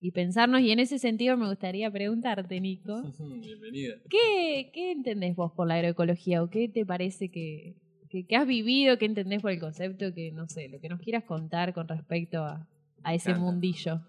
y 0.00 0.10
pensarnos. 0.12 0.60
Y 0.60 0.70
en 0.70 0.78
ese 0.78 0.98
sentido 0.98 1.36
me 1.36 1.48
gustaría 1.48 1.90
preguntarte, 1.90 2.60
Nico, 2.60 3.02
Bienvenida. 3.40 3.94
¿qué, 4.10 4.70
qué 4.72 4.92
entendés 4.92 5.34
vos 5.36 5.52
por 5.52 5.66
la 5.68 5.74
agroecología 5.76 6.42
o 6.42 6.50
qué 6.50 6.68
te 6.68 6.84
parece 6.84 7.30
que, 7.30 7.74
que, 8.10 8.26
que 8.26 8.36
has 8.36 8.46
vivido, 8.46 8.98
qué 8.98 9.06
entendés 9.06 9.42
por 9.42 9.50
el 9.50 9.60
concepto, 9.60 10.12
que 10.14 10.32
no 10.32 10.48
sé, 10.48 10.68
lo 10.68 10.80
que 10.80 10.88
nos 10.88 11.00
quieras 11.00 11.24
contar 11.24 11.72
con 11.74 11.88
respecto 11.88 12.38
a, 12.42 12.68
a 13.02 13.14
ese 13.14 13.30
encanta. 13.30 13.50
mundillo? 13.52 14.00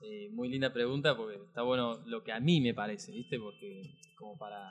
Sí, 0.00 0.28
muy 0.32 0.48
linda 0.48 0.72
pregunta 0.72 1.16
porque 1.16 1.36
está 1.36 1.62
bueno 1.62 2.00
lo 2.06 2.22
que 2.24 2.32
a 2.32 2.40
mí 2.40 2.60
me 2.60 2.74
parece, 2.74 3.12
¿viste? 3.12 3.38
Porque 3.38 3.82
como 4.16 4.36
para 4.36 4.68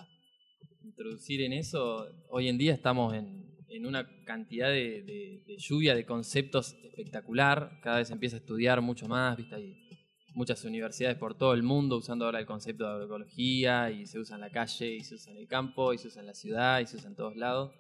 introducir 0.84 1.42
en 1.42 1.54
eso, 1.54 2.06
hoy 2.30 2.48
en 2.50 2.58
día 2.58 2.74
estamos 2.74 3.14
en, 3.14 3.46
en 3.70 3.86
una 3.86 4.08
cantidad 4.26 4.68
de, 4.70 5.02
de- 5.04 5.42
de 5.48 5.58
lluvia 5.58 5.96
de 5.96 6.06
conceptos 6.06 6.76
espectacular, 6.84 7.80
cada 7.82 7.98
vez 8.00 8.08
se 8.10 8.14
empieza 8.14 8.36
a 8.36 8.40
estudiar 8.40 8.82
mucho 8.82 9.08
más, 9.08 9.38
¿viste? 9.38 9.56
Hay 9.56 9.74
muchas 10.36 10.64
universidades 10.66 11.18
por 11.18 11.34
todo 11.34 11.54
el 11.54 11.64
mundo 11.64 11.98
usando 11.98 12.26
ahora 12.26 12.40
el 12.40 12.46
concepto 12.46 12.84
de 12.86 12.92
agroecología 12.92 13.90
y 13.90 14.06
se 14.06 14.20
usa 14.20 14.36
en 14.36 14.42
la 14.42 14.50
calle 14.52 14.96
y 14.96 15.00
se 15.02 15.16
usa 15.16 15.32
en 15.32 15.38
el 15.40 15.48
campo 15.48 15.94
y 15.94 15.98
se 15.98 16.08
usa 16.10 16.22
en 16.22 16.28
la 16.28 16.34
ciudad 16.34 16.80
y 16.82 16.86
se 16.86 16.98
usa 16.98 17.10
en 17.10 17.16
todos 17.16 17.36
lados. 17.36 17.72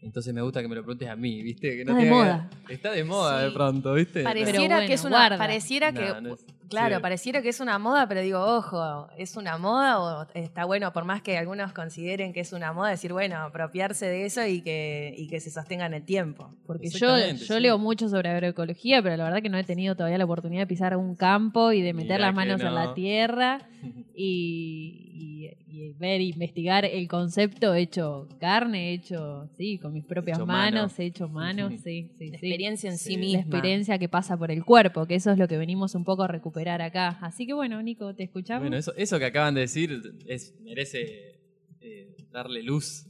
Entonces 0.00 0.34
me 0.34 0.42
gusta 0.42 0.60
que 0.62 0.68
me 0.68 0.74
lo 0.74 0.82
preguntes 0.82 1.08
a 1.08 1.14
mí, 1.14 1.42
¿viste? 1.42 1.68
Que 1.76 1.82
Está 1.82 1.94
de 1.94 2.10
moda. 2.10 2.50
Está 2.68 2.90
de 2.90 3.04
moda 3.04 3.38
Sí. 3.40 3.46
de 3.46 3.50
pronto, 3.52 3.94
¿viste? 3.94 4.22
Pareciera 4.24 4.58
bueno, 4.76 4.86
que 4.88 4.94
es 4.94 5.04
una, 5.04 5.16
guarda. 5.18 5.38
pareciera 5.38 5.92
que, 5.92 6.00
No, 6.08 6.20
no 6.22 6.34
es- 6.34 6.44
claro, 6.72 6.96
sí. 6.96 7.02
pareciera 7.02 7.42
que 7.42 7.48
es 7.50 7.60
una 7.60 7.78
moda, 7.78 8.06
pero 8.08 8.20
digo, 8.20 8.40
ojo, 8.40 9.08
¿es 9.16 9.36
una 9.36 9.56
moda 9.58 10.00
o 10.00 10.26
está 10.34 10.64
bueno, 10.64 10.92
por 10.92 11.04
más 11.04 11.22
que 11.22 11.38
algunos 11.38 11.72
consideren 11.72 12.32
que 12.32 12.40
es 12.40 12.52
una 12.52 12.72
moda, 12.72 12.90
decir, 12.90 13.12
bueno, 13.12 13.36
apropiarse 13.36 14.06
de 14.06 14.24
eso 14.26 14.44
y 14.46 14.60
que, 14.62 15.14
y 15.16 15.28
que 15.28 15.40
se 15.40 15.50
sostenga 15.50 15.86
en 15.86 15.94
el 15.94 16.04
tiempo? 16.04 16.50
Porque 16.66 16.88
yo, 16.90 17.16
yo 17.18 17.36
sí. 17.56 17.60
leo 17.60 17.78
mucho 17.78 18.08
sobre 18.08 18.30
agroecología, 18.30 19.02
pero 19.02 19.16
la 19.16 19.24
verdad 19.24 19.42
que 19.42 19.48
no 19.48 19.58
he 19.58 19.64
tenido 19.64 19.94
todavía 19.94 20.18
la 20.18 20.24
oportunidad 20.24 20.62
de 20.62 20.66
pisar 20.66 20.96
un 20.96 21.14
campo 21.14 21.72
y 21.72 21.82
de 21.82 21.92
meter 21.92 22.16
Mirá 22.18 22.26
las 22.26 22.34
manos 22.34 22.60
en 22.60 22.74
la 22.74 22.86
no. 22.86 22.94
tierra 22.94 23.60
y, 24.14 25.08
y- 25.14 25.32
y 25.74 25.92
ver, 25.94 26.20
investigar 26.20 26.84
el 26.84 27.08
concepto 27.08 27.74
hecho 27.74 28.28
carne, 28.40 28.92
hecho, 28.92 29.48
sí, 29.56 29.78
con 29.78 29.92
mis 29.92 30.04
propias 30.04 30.38
Hecho 30.38 30.46
mano. 30.46 30.76
manos, 30.76 30.98
hecho 30.98 31.28
manos, 31.28 31.72
sí, 31.82 32.10
sí, 32.18 32.30
La 32.30 32.38
sí. 32.38 32.46
experiencia 32.46 32.90
en 32.90 32.98
sí, 32.98 33.10
Sí. 33.10 33.16
misma. 33.16 33.36
La 33.38 33.40
experiencia 33.42 33.98
que 33.98 34.08
pasa 34.08 34.36
por 34.36 34.50
el 34.50 34.64
cuerpo, 34.64 35.06
que 35.06 35.14
eso 35.14 35.30
es 35.30 35.38
lo 35.38 35.48
que 35.48 35.56
venimos 35.56 35.94
un 35.94 36.04
poco 36.04 36.22
a 36.24 36.28
recuperar 36.64 36.82
acá. 36.82 37.18
Así 37.20 37.46
que 37.46 37.52
bueno, 37.52 37.82
Nico, 37.82 38.14
te 38.14 38.24
escuchamos. 38.24 38.62
Bueno, 38.62 38.76
eso, 38.76 38.92
eso 38.96 39.18
que 39.18 39.24
acaban 39.26 39.54
de 39.54 39.62
decir 39.62 40.00
es, 40.26 40.54
merece 40.60 41.40
eh, 41.80 42.16
darle 42.30 42.62
luz. 42.62 43.06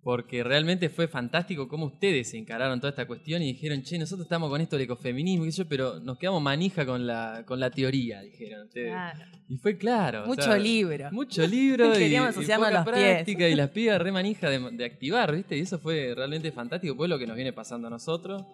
Porque 0.00 0.42
realmente 0.42 0.88
fue 0.88 1.06
fantástico 1.06 1.68
cómo 1.68 1.86
ustedes 1.86 2.32
encararon 2.32 2.80
toda 2.80 2.90
esta 2.90 3.06
cuestión 3.06 3.42
y 3.42 3.52
dijeron, 3.52 3.82
che, 3.82 3.98
nosotros 3.98 4.24
estamos 4.24 4.48
con 4.48 4.60
esto 4.60 4.76
del 4.76 4.84
ecofeminismo, 4.84 5.44
y 5.44 5.50
yo, 5.50 5.68
pero 5.68 5.98
nos 6.00 6.16
quedamos 6.16 6.40
manija 6.40 6.86
con 6.86 7.06
la, 7.06 7.42
con 7.44 7.60
la 7.60 7.70
teoría, 7.70 8.22
dijeron 8.22 8.68
ustedes. 8.68 8.90
Claro. 8.92 9.24
Y 9.48 9.56
fue 9.58 9.76
claro. 9.76 10.22
o 10.22 10.26
Mucho 10.28 10.42
sea, 10.42 10.56
libro. 10.56 11.10
Mucho 11.10 11.46
libro 11.46 11.94
y, 11.94 11.98
Queríamos 11.98 12.36
y 12.36 12.46
poca 12.46 12.70
los 12.70 12.84
pies. 12.84 13.16
práctica 13.16 13.48
y 13.48 13.54
las 13.56 13.70
pibas 13.70 14.00
re 14.00 14.12
manija 14.12 14.48
de, 14.48 14.70
de 14.70 14.84
activar, 14.84 15.34
¿viste? 15.34 15.58
Y 15.58 15.60
eso 15.60 15.78
fue 15.78 16.14
realmente 16.14 16.52
fantástico, 16.52 16.96
pues 16.96 17.10
lo 17.10 17.18
que 17.18 17.26
nos 17.26 17.36
viene 17.36 17.52
pasando 17.52 17.88
a 17.88 17.90
nosotros. 17.90 18.44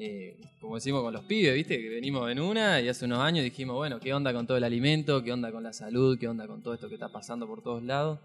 Eh, 0.00 0.40
como 0.60 0.76
decimos 0.76 1.02
con 1.02 1.12
los 1.12 1.24
pibes, 1.24 1.52
¿viste? 1.54 1.76
Que 1.76 1.88
venimos 1.88 2.30
en 2.30 2.38
una 2.38 2.80
y 2.80 2.88
hace 2.88 3.04
unos 3.04 3.18
años 3.18 3.42
dijimos, 3.42 3.74
bueno, 3.74 3.98
¿qué 3.98 4.14
onda 4.14 4.32
con 4.32 4.46
todo 4.46 4.56
el 4.56 4.62
alimento? 4.62 5.24
¿Qué 5.24 5.32
onda 5.32 5.50
con 5.50 5.64
la 5.64 5.72
salud? 5.72 6.16
¿Qué 6.16 6.28
onda 6.28 6.46
con 6.46 6.62
todo 6.62 6.72
esto 6.72 6.88
que 6.88 6.94
está 6.94 7.08
pasando 7.08 7.48
por 7.48 7.62
todos 7.62 7.82
lados? 7.82 8.20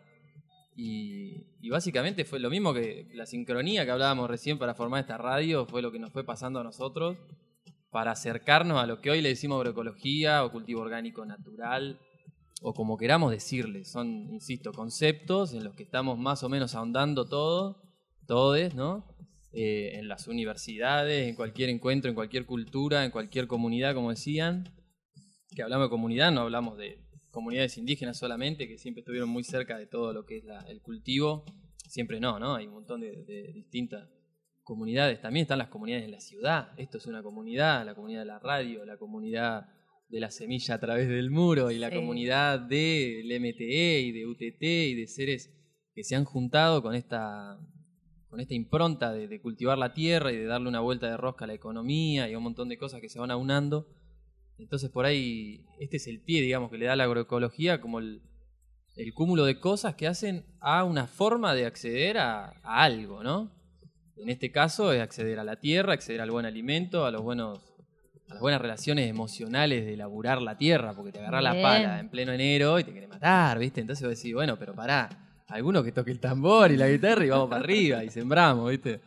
Y, 0.76 1.48
y 1.62 1.70
básicamente 1.72 2.26
fue 2.26 2.40
lo 2.40 2.52
mismo 2.52 2.76
que 2.76 3.08
la 3.16 3.26
sincronía 3.26 3.86
que 3.86 3.92
hablábamos 3.92 4.30
recién 4.30 4.60
para 4.60 4.76
formar 4.76 5.02
esta 5.02 5.18
radio, 5.18 5.66
fue 5.66 5.82
lo 5.82 5.92
que 5.92 5.98
nos 5.98 6.12
fue 6.12 6.24
pasando 6.24 6.60
a 6.60 6.64
nosotros 6.64 7.18
para 7.90 8.12
acercarnos 8.12 8.78
a 8.78 8.86
lo 8.86 9.02
que 9.02 9.10
hoy 9.10 9.22
le 9.22 9.30
decimos 9.30 9.58
agroecología 9.58 10.46
o 10.46 10.52
cultivo 10.52 10.82
orgánico 10.82 11.26
natural 11.26 12.00
o 12.62 12.76
como 12.76 12.98
queramos 12.98 13.32
decirle. 13.32 13.84
Son, 13.84 14.08
insisto, 14.32 14.74
conceptos 14.74 15.54
en 15.54 15.64
los 15.64 15.74
que 15.74 15.84
estamos 15.84 16.20
más 16.20 16.44
o 16.44 16.50
menos 16.50 16.76
ahondando 16.76 17.26
todo, 17.26 17.82
todes, 18.28 18.76
¿no? 18.76 19.13
Eh, 19.54 20.00
en 20.00 20.08
las 20.08 20.28
universidades, 20.28 21.28
en 21.30 21.36
cualquier 21.36 21.70
encuentro, 21.70 22.10
en 22.10 22.16
cualquier 22.16 22.46
cultura, 22.46 23.06
en 23.06 23.12
cualquier 23.12 23.46
comunidad, 23.48 23.94
como 23.94 24.10
decían. 24.10 24.74
Que 25.56 25.62
hablamos 25.62 25.86
de 25.86 25.90
comunidad, 25.92 26.32
no 26.32 26.42
hablamos 26.42 26.78
de 26.80 26.98
comunidades 27.30 27.78
indígenas 27.78 28.18
solamente, 28.18 28.68
que 28.68 28.80
siempre 28.80 29.02
estuvieron 29.02 29.30
muy 29.30 29.44
cerca 29.44 29.78
de 29.78 29.86
todo 29.86 30.12
lo 30.14 30.26
que 30.26 30.38
es 30.38 30.44
la- 30.44 30.62
el 30.68 30.82
cultivo. 30.82 31.46
Siempre 31.88 32.20
no, 32.20 32.40
¿no? 32.40 32.56
Hay 32.56 32.66
un 32.66 32.74
montón 32.74 33.02
de, 33.02 33.24
de 33.26 33.52
distintas 33.54 34.10
comunidades. 34.64 35.22
También 35.22 35.44
están 35.44 35.60
las 35.60 35.68
comunidades 35.68 36.06
en 36.06 36.12
la 36.12 36.20
ciudad. 36.20 36.72
Esto 36.78 36.98
es 36.98 37.06
una 37.06 37.22
comunidad, 37.22 37.86
la 37.86 37.94
comunidad 37.94 38.22
de 38.22 38.26
la 38.26 38.40
radio, 38.40 38.84
la 38.86 38.98
comunidad 38.98 39.68
de 40.10 40.20
la 40.20 40.32
semilla 40.32 40.76
a 40.76 40.80
través 40.80 41.08
del 41.08 41.30
muro 41.30 41.70
y 41.70 41.78
la 41.78 41.90
Sí. 41.90 41.96
comunidad 41.96 42.60
del 42.60 43.32
MTE 43.32 44.00
y 44.02 44.12
de 44.12 44.26
UTT 44.26 44.64
y 44.90 44.96
de 44.96 45.06
seres 45.08 45.52
que 45.94 46.04
se 46.04 46.16
han 46.16 46.24
juntado 46.26 46.82
con 46.82 46.96
esta 46.96 47.60
con 48.34 48.40
esta 48.40 48.56
impronta 48.56 49.12
de, 49.12 49.28
de 49.28 49.40
cultivar 49.40 49.78
la 49.78 49.94
tierra 49.94 50.32
y 50.32 50.38
de 50.38 50.46
darle 50.46 50.68
una 50.68 50.80
vuelta 50.80 51.08
de 51.08 51.18
rosca 51.18 51.46
a 51.46 51.48
la 51.48 51.54
economía 51.54 52.28
y 52.28 52.34
a 52.34 52.38
un 52.40 52.44
montón 52.44 52.68
de 52.68 52.80
cosas 52.80 53.00
que 53.00 53.08
se 53.08 53.20
van 53.20 53.30
aunando. 53.30 53.88
Entonces 54.58 54.90
por 54.90 55.06
ahí 55.06 55.64
este 55.80 55.98
es 55.98 56.08
el 56.08 56.20
pie, 56.20 56.42
digamos, 56.42 56.72
que 56.72 56.80
le 56.80 56.88
da 56.88 56.96
la 56.96 57.04
agroecología 57.04 57.80
como 57.80 58.00
el, 58.00 58.24
el 58.96 59.14
cúmulo 59.14 59.46
de 59.46 59.60
cosas 59.60 59.94
que 59.94 60.08
hacen 60.08 60.48
a 60.62 60.84
una 60.84 61.06
forma 61.06 61.54
de 61.54 61.68
acceder 61.68 62.18
a, 62.18 62.60
a 62.64 62.82
algo, 62.84 63.22
¿no? 63.22 63.52
En 64.18 64.30
este 64.30 64.52
caso 64.52 64.92
es 64.94 65.00
acceder 65.00 65.38
a 65.38 65.44
la 65.44 65.58
tierra, 65.58 65.94
acceder 65.94 66.20
al 66.20 66.32
buen 66.32 66.48
alimento, 66.48 67.06
a 67.06 67.12
los 67.12 67.22
buenos 67.22 67.60
a 68.30 68.34
las 68.34 68.42
buenas 68.42 68.60
relaciones 68.60 69.08
emocionales 69.08 69.86
de 69.86 69.96
laburar 69.96 70.42
la 70.42 70.58
tierra, 70.58 70.96
porque 70.96 71.12
te 71.12 71.20
agarrás 71.20 71.44
la 71.44 71.52
Bien. 71.52 71.64
pala 71.64 72.00
en 72.00 72.10
pleno 72.10 72.32
enero 72.32 72.80
y 72.80 72.84
te 72.84 72.94
quiere 72.94 73.08
matar, 73.08 73.60
¿viste? 73.60 73.80
Entonces 73.80 74.08
vos 74.08 74.18
decís, 74.18 74.34
bueno, 74.34 74.58
pero 74.58 74.74
pará, 74.74 75.33
alguno 75.48 75.84
que 75.84 75.92
toque 75.92 76.12
el 76.12 76.20
tambor 76.20 76.72
y 76.72 76.78
la 76.78 76.90
guitarra 76.90 77.26
y 77.26 77.30
vamos 77.30 77.50
para 77.50 77.62
arriba 77.62 78.04
y 78.04 78.10
sembramos, 78.10 78.70
¿viste? 78.72 79.02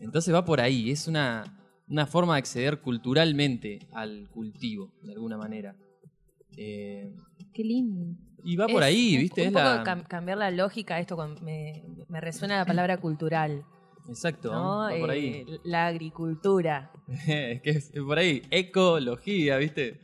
Entonces 0.00 0.32
va 0.34 0.44
por 0.44 0.60
ahí, 0.60 0.90
es 0.90 1.06
una, 1.08 1.44
una 1.88 2.06
forma 2.06 2.34
de 2.34 2.38
acceder 2.40 2.80
culturalmente 2.80 3.80
al 3.92 4.28
cultivo, 4.30 4.92
de 5.02 5.12
alguna 5.12 5.36
manera. 5.38 5.76
Eh, 6.56 7.14
Qué 7.54 7.62
lindo. 7.64 8.16
y 8.44 8.56
va 8.56 8.66
por 8.66 8.82
ahí, 8.82 9.14
un- 9.16 9.20
¿viste? 9.22 9.40
Un, 9.42 9.46
Es 9.48 9.52
poco 9.52 9.64
la- 9.64 9.84
cam- 9.84 10.06
cambiar 10.06 10.38
la 10.38 10.50
lógica, 10.50 10.98
esto 10.98 11.16
con- 11.16 11.42
me, 11.44 11.82
me 12.08 12.20
resuena 12.20 12.56
la 12.58 12.64
palabra 12.64 12.96
cultural. 12.98 13.64
Exacto, 14.08 14.52
¿no? 14.52 14.78
va 14.78 14.88
por 14.98 15.10
Eh, 15.10 15.12
ahí. 15.12 15.46
la 15.64 15.86
agricultura. 15.86 16.90
es 17.28 17.62
que 17.62 17.70
es, 17.70 17.90
es 17.94 18.02
por 18.02 18.18
ahí, 18.18 18.42
ecología, 18.50 19.56
¿viste? 19.58 20.00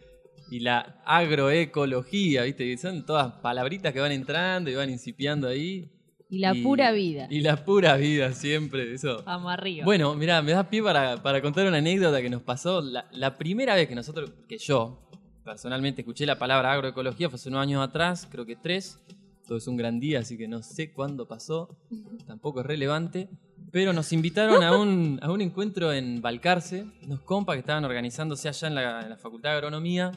Y 0.50 0.61
la 0.61 1.02
agroecología, 1.04 2.44
¿viste? 2.44 2.64
Y 2.64 2.76
son 2.78 3.04
todas 3.04 3.34
palabritas 3.34 3.92
que 3.92 4.00
van 4.00 4.12
entrando 4.12 4.70
y 4.70 4.74
van 4.74 4.90
incipiando 4.90 5.48
ahí. 5.48 5.90
Y 6.30 6.38
la 6.38 6.54
pura 6.54 6.92
vida. 6.92 7.26
Y 7.30 7.40
la 7.40 7.64
pura 7.64 7.96
vida 7.96 8.32
siempre, 8.32 8.92
eso. 8.92 9.22
Vamos 9.24 9.52
arriba. 9.52 9.84
Bueno, 9.84 10.14
mirá, 10.14 10.42
me 10.42 10.52
da 10.52 10.68
pie 10.68 10.82
para, 10.82 11.22
para 11.22 11.40
contar 11.40 11.66
una 11.66 11.78
anécdota 11.78 12.20
que 12.20 12.28
nos 12.28 12.42
pasó. 12.42 12.80
La, 12.80 13.06
la 13.12 13.37
primera 13.37 13.74
vez 13.74 13.88
que 13.88 13.94
nosotros, 13.94 14.32
que 14.46 14.58
yo 14.58 15.08
personalmente 15.44 16.02
escuché 16.02 16.26
la 16.26 16.38
palabra 16.38 16.72
agroecología 16.72 17.30
fue 17.30 17.37
hace 17.37 17.48
unos 17.48 17.62
años 17.62 17.82
atrás, 17.82 18.28
creo 18.30 18.44
que 18.44 18.56
tres. 18.56 19.00
Todo 19.46 19.56
es 19.56 19.66
un 19.66 19.78
gran 19.78 19.98
día, 19.98 20.20
así 20.20 20.37
que 20.37 20.46
no 20.46 20.62
sé 20.62 20.92
cuándo 20.92 21.26
pasó. 21.26 21.74
Tampoco 22.26 22.61
es 22.61 22.66
relevante. 22.66 23.30
Pero 23.70 23.94
nos 23.94 24.12
invitaron 24.12 24.62
a 24.62 24.76
un, 24.76 25.18
a 25.22 25.30
un 25.30 25.40
encuentro 25.40 25.92
en 25.92 26.20
Balcarce, 26.20 26.87
unos 27.02 27.20
compas 27.20 27.54
que 27.54 27.61
estaban 27.61 27.84
organizándose 27.84 28.48
allá 28.48 28.68
en 28.68 28.74
la, 28.74 29.02
en 29.02 29.11
la 29.11 29.16
Facultad 29.16 29.50
de 29.50 29.56
Agronomía. 29.56 30.12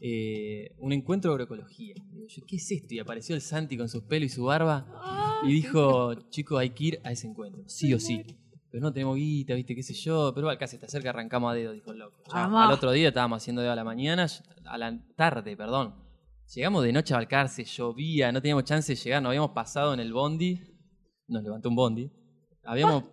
Eh, 0.00 0.74
un 0.78 0.92
encuentro 0.92 1.30
de 1.30 1.34
agroecología. 1.34 1.94
Digo 2.12 2.26
yo, 2.28 2.42
¿qué 2.46 2.56
es 2.56 2.70
esto? 2.70 2.94
Y 2.94 2.98
apareció 2.98 3.34
el 3.34 3.40
Santi 3.40 3.76
con 3.76 3.88
su 3.88 4.06
pelo 4.06 4.26
y 4.26 4.28
su 4.28 4.44
barba 4.44 4.86
y 5.44 5.52
dijo, 5.52 6.14
chicos, 6.30 6.58
hay 6.58 6.70
que 6.70 6.84
ir 6.84 7.00
a 7.04 7.12
ese 7.12 7.26
encuentro, 7.26 7.62
sí 7.66 7.94
o 7.94 7.98
sí. 7.98 8.24
Pero 8.70 8.82
no 8.82 8.92
tenemos 8.92 9.16
guita, 9.16 9.54
viste, 9.54 9.74
qué 9.74 9.82
sé 9.82 9.94
yo. 9.94 10.32
Pero 10.34 10.48
Balcarce 10.48 10.76
está 10.76 10.88
cerca, 10.88 11.10
arrancamos 11.10 11.50
a 11.50 11.54
dedo, 11.54 11.72
dijo 11.72 11.92
el 11.92 11.98
loco. 11.98 12.22
Al 12.30 12.72
otro 12.72 12.92
día 12.92 13.08
estábamos 13.08 13.42
haciendo 13.42 13.62
dedo 13.62 13.72
a 13.72 13.76
la 13.76 13.84
mañana, 13.84 14.26
a 14.64 14.78
la 14.78 14.98
tarde, 15.16 15.56
perdón. 15.56 15.94
Llegamos 16.54 16.84
de 16.84 16.92
noche 16.92 17.14
a 17.14 17.16
Balcarce, 17.16 17.64
llovía, 17.64 18.30
no 18.32 18.40
teníamos 18.40 18.64
chance 18.64 18.92
de 18.92 18.96
llegar, 18.96 19.22
nos 19.22 19.30
habíamos 19.30 19.50
pasado 19.52 19.94
en 19.94 20.00
el 20.00 20.12
bondi. 20.12 20.60
Nos 21.28 21.42
levantó 21.42 21.70
un 21.70 21.76
bondi. 21.76 22.12
Habíamos 22.64 23.04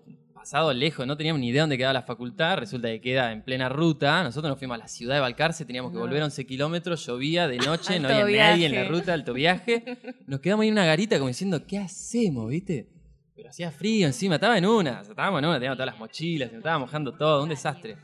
pasado 0.43 0.73
lejos, 0.73 1.07
no 1.07 1.15
teníamos 1.15 1.39
ni 1.39 1.47
idea 1.47 1.61
dónde 1.61 1.77
quedaba 1.77 1.93
la 1.93 2.01
facultad. 2.01 2.57
Resulta 2.57 2.89
que 2.89 2.99
queda 2.99 3.31
en 3.31 3.43
plena 3.43 3.69
ruta. 3.69 4.21
Nosotros 4.23 4.49
nos 4.49 4.59
fuimos 4.59 4.75
a 4.75 4.77
la 4.79 4.89
ciudad 4.89 5.15
de 5.15 5.21
Balcarce, 5.21 5.63
teníamos 5.63 5.91
que 5.91 5.95
No. 5.95 6.01
volver 6.01 6.21
11 6.21 6.45
kilómetros, 6.45 7.05
llovía 7.05 7.47
de 7.47 7.59
noche, 7.59 7.97
no 7.97 8.09
había 8.09 8.49
nadie 8.49 8.65
en 8.65 8.75
la 8.75 8.83
ruta, 8.83 9.13
alto 9.13 9.33
viaje. 9.33 9.85
Nos 10.27 10.41
quedamos 10.41 10.63
ahí 10.63 10.67
en 10.67 10.73
una 10.73 10.85
garita 10.85 11.17
como 11.17 11.29
diciendo, 11.29 11.65
¿qué 11.65 11.77
hacemos, 11.77 12.49
viste? 12.49 12.89
Pero 13.33 13.49
hacía 13.51 13.71
frío 13.71 14.05
encima, 14.05 14.35
estaba 14.35 14.57
en 14.57 14.65
una, 14.65 14.99
estábamos 14.99 15.39
en 15.39 15.45
una, 15.45 15.55
teníamos 15.55 15.77
todas 15.77 15.93
las 15.93 15.97
mochilas, 15.99 16.49
nos 16.51 16.57
estaba 16.57 16.77
mojando 16.77 17.13
todo, 17.13 17.41
un 17.43 17.47
desastre. 17.49 17.95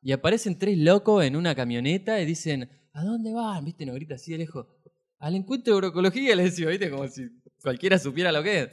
Y 0.00 0.12
aparecen 0.12 0.56
tres 0.56 0.78
locos 0.78 1.24
en 1.24 1.34
una 1.34 1.52
camioneta 1.56 2.20
y 2.20 2.26
dicen, 2.26 2.70
¿a 2.92 3.02
dónde 3.02 3.32
van? 3.34 3.64
¿Viste? 3.64 3.84
Nos 3.84 3.96
grita 3.96 4.14
así 4.14 4.30
de 4.30 4.38
lejos. 4.38 4.66
Al 5.18 5.34
encuentro 5.34 5.72
de 5.74 5.78
agroecología, 5.78 6.36
les 6.36 6.52
decimos, 6.52 6.70
¿viste? 6.70 6.90
Como 6.92 7.08
si 7.08 7.28
cualquiera 7.60 7.98
supiera 7.98 8.30
lo 8.30 8.40
que 8.40 8.60
es. 8.60 8.68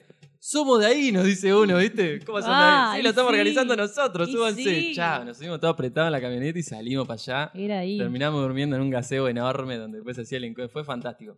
Somos 0.47 0.79
de 0.79 0.86
ahí, 0.86 1.12
nos 1.12 1.23
dice 1.23 1.51
uno, 1.55 1.77
¿viste? 1.77 2.19
¿Cómo 2.23 2.39
son 2.39 2.51
de 2.51 2.55
ahí? 2.55 2.97
Sí, 2.97 3.01
lo 3.03 3.10
estamos 3.10 3.31
sí. 3.31 3.34
organizando 3.39 3.75
nosotros, 3.75 4.29
Y 4.29 4.31
súbanse. 4.31 4.63
sí. 4.63 4.91
Chao, 4.93 5.25
nos 5.25 5.38
subimos 5.38 5.60
todos 5.60 5.73
apretados 5.73 6.08
en 6.08 6.12
la 6.12 6.21
camioneta 6.21 6.60
y 6.60 6.62
salimos 6.62 7.08
para 7.08 7.19
allá. 7.19 7.51
Era 7.55 7.79
ahí. 7.79 7.97
Terminamos 7.97 8.43
durmiendo 8.43 8.75
en 8.75 8.84
un 8.84 8.91
gaseo 8.91 9.27
enorme 9.27 9.77
donde 9.77 9.97
después 9.97 10.15
se 10.15 10.21
hacía 10.21 10.38
el 10.38 10.43
encuentro. 10.43 10.71
Fue 10.71 10.84
fantástico. 10.84 11.36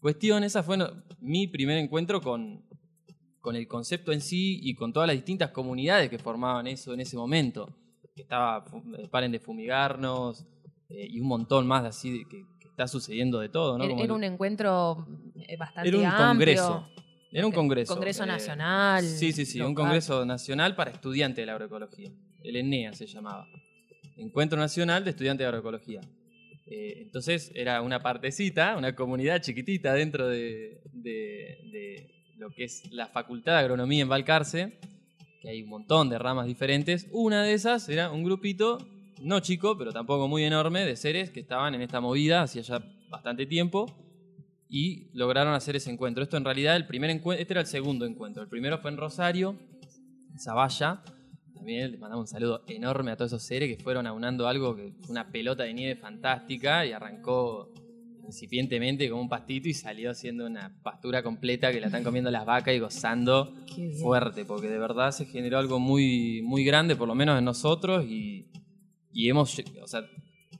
Cuestión, 0.00 0.42
esa 0.42 0.62
fue 0.62 0.78
no- 0.78 0.88
mi 1.20 1.48
primer 1.48 1.76
encuentro 1.76 2.22
con, 2.22 2.64
con 3.42 3.56
el 3.56 3.68
concepto 3.68 4.10
en 4.10 4.22
sí 4.22 4.58
y 4.62 4.74
con 4.74 4.90
todas 4.90 5.06
las 5.06 5.16
distintas 5.16 5.50
comunidades 5.50 6.08
que 6.08 6.18
formaban 6.18 6.66
eso 6.66 6.94
en 6.94 7.00
ese 7.00 7.18
momento. 7.18 7.68
Que 8.14 8.22
estaba 8.22 8.64
Paren 9.10 9.32
de 9.32 9.38
Fumigarnos 9.38 10.46
eh, 10.88 11.06
y 11.10 11.20
un 11.20 11.28
montón 11.28 11.66
más 11.66 11.84
así 11.84 12.10
de- 12.10 12.24
que, 12.24 12.42
que 12.58 12.68
está 12.68 12.88
sucediendo 12.88 13.38
de 13.38 13.50
todo, 13.50 13.76
¿no? 13.76 13.84
Era, 13.84 13.90
Como 13.92 14.02
era 14.04 14.12
el- 14.14 14.16
un 14.16 14.24
encuentro 14.24 15.06
eh, 15.46 15.58
bastante 15.58 15.90
era 15.90 15.98
un 15.98 16.06
amplio. 16.06 16.26
congreso. 16.28 16.88
Era 17.36 17.46
un 17.46 17.52
congreso. 17.52 17.92
Congreso 17.94 18.24
eh, 18.24 18.26
nacional. 18.26 19.04
Sí, 19.04 19.32
sí, 19.32 19.44
sí, 19.44 19.60
un 19.60 19.68
local. 19.70 19.84
congreso 19.84 20.24
nacional 20.24 20.74
para 20.74 20.90
estudiantes 20.90 21.42
de 21.42 21.46
la 21.46 21.52
agroecología. 21.52 22.10
El 22.42 22.56
ENEA 22.56 22.92
se 22.94 23.06
llamaba. 23.06 23.46
Encuentro 24.16 24.58
Nacional 24.58 25.04
de 25.04 25.10
Estudiantes 25.10 25.44
de 25.44 25.48
Agroecología. 25.48 26.00
Eh, 26.66 27.02
entonces 27.02 27.52
era 27.54 27.82
una 27.82 28.00
partecita, 28.00 28.74
una 28.76 28.94
comunidad 28.94 29.42
chiquitita 29.42 29.92
dentro 29.92 30.26
de, 30.28 30.80
de- 30.92 31.58
de 31.72 32.10
lo 32.38 32.48
que 32.50 32.64
es 32.64 32.90
la 32.90 33.08
Facultad 33.08 33.52
de 33.52 33.58
Agronomía 33.58 34.00
en 34.02 34.08
Balcarce, 34.08 34.78
que 35.42 35.50
hay 35.50 35.62
un 35.62 35.68
montón 35.68 36.08
de 36.08 36.18
ramas 36.18 36.46
diferentes. 36.46 37.06
Una 37.12 37.42
de 37.42 37.52
esas 37.52 37.86
era 37.90 38.10
un 38.10 38.24
grupito, 38.24 38.78
no 39.20 39.40
chico, 39.40 39.76
pero 39.76 39.92
tampoco 39.92 40.26
muy 40.26 40.42
enorme, 40.44 40.86
de 40.86 40.96
seres 40.96 41.30
que 41.30 41.40
estaban 41.40 41.74
en 41.74 41.82
esta 41.82 42.00
movida 42.00 42.42
hacía 42.42 42.62
ya 42.62 42.82
bastante 43.10 43.44
tiempo 43.44 43.86
y 44.76 45.08
lograron 45.14 45.54
hacer 45.54 45.74
ese 45.74 45.90
encuentro. 45.90 46.22
Esto 46.22 46.36
en 46.36 46.44
realidad, 46.44 46.76
el 46.76 46.86
primer 46.86 47.08
encuentro, 47.08 47.40
este 47.40 47.54
era 47.54 47.62
el 47.62 47.66
segundo 47.66 48.04
encuentro. 48.04 48.42
El 48.42 48.48
primero 48.50 48.76
fue 48.76 48.90
en 48.90 48.98
Rosario, 48.98 49.56
en 50.30 50.38
Zavalla. 50.38 51.02
También 51.54 51.92
les 51.92 51.98
mandamos 51.98 52.24
un 52.24 52.28
saludo 52.28 52.62
enorme 52.68 53.10
a 53.10 53.16
todos 53.16 53.32
esos 53.32 53.42
seres 53.42 53.74
que 53.74 53.82
fueron 53.82 54.06
aunando 54.06 54.46
algo 54.46 54.76
que 54.76 54.92
fue 55.00 55.12
una 55.12 55.32
pelota 55.32 55.62
de 55.62 55.72
nieve 55.72 55.98
fantástica 55.98 56.84
y 56.84 56.92
arrancó 56.92 57.72
incipientemente 58.26 59.08
como 59.08 59.22
un 59.22 59.30
pastito 59.30 59.66
y 59.66 59.72
salió 59.72 60.12
siendo 60.12 60.44
una 60.44 60.76
pastura 60.82 61.22
completa 61.22 61.72
que 61.72 61.80
la 61.80 61.86
están 61.86 62.04
comiendo 62.04 62.30
las 62.30 62.44
vacas 62.44 62.74
y 62.74 62.78
gozando 62.78 63.54
fuerte, 64.02 64.44
porque 64.44 64.68
de 64.68 64.78
verdad 64.78 65.10
se 65.10 65.24
generó 65.24 65.56
algo 65.56 65.78
muy, 65.78 66.42
muy 66.42 66.64
grande, 66.66 66.96
por 66.96 67.08
lo 67.08 67.14
menos 67.14 67.38
en 67.38 67.46
nosotros, 67.46 68.04
y, 68.04 68.50
y 69.10 69.30
hemos, 69.30 69.58
o 69.82 69.86
sea, 69.86 70.02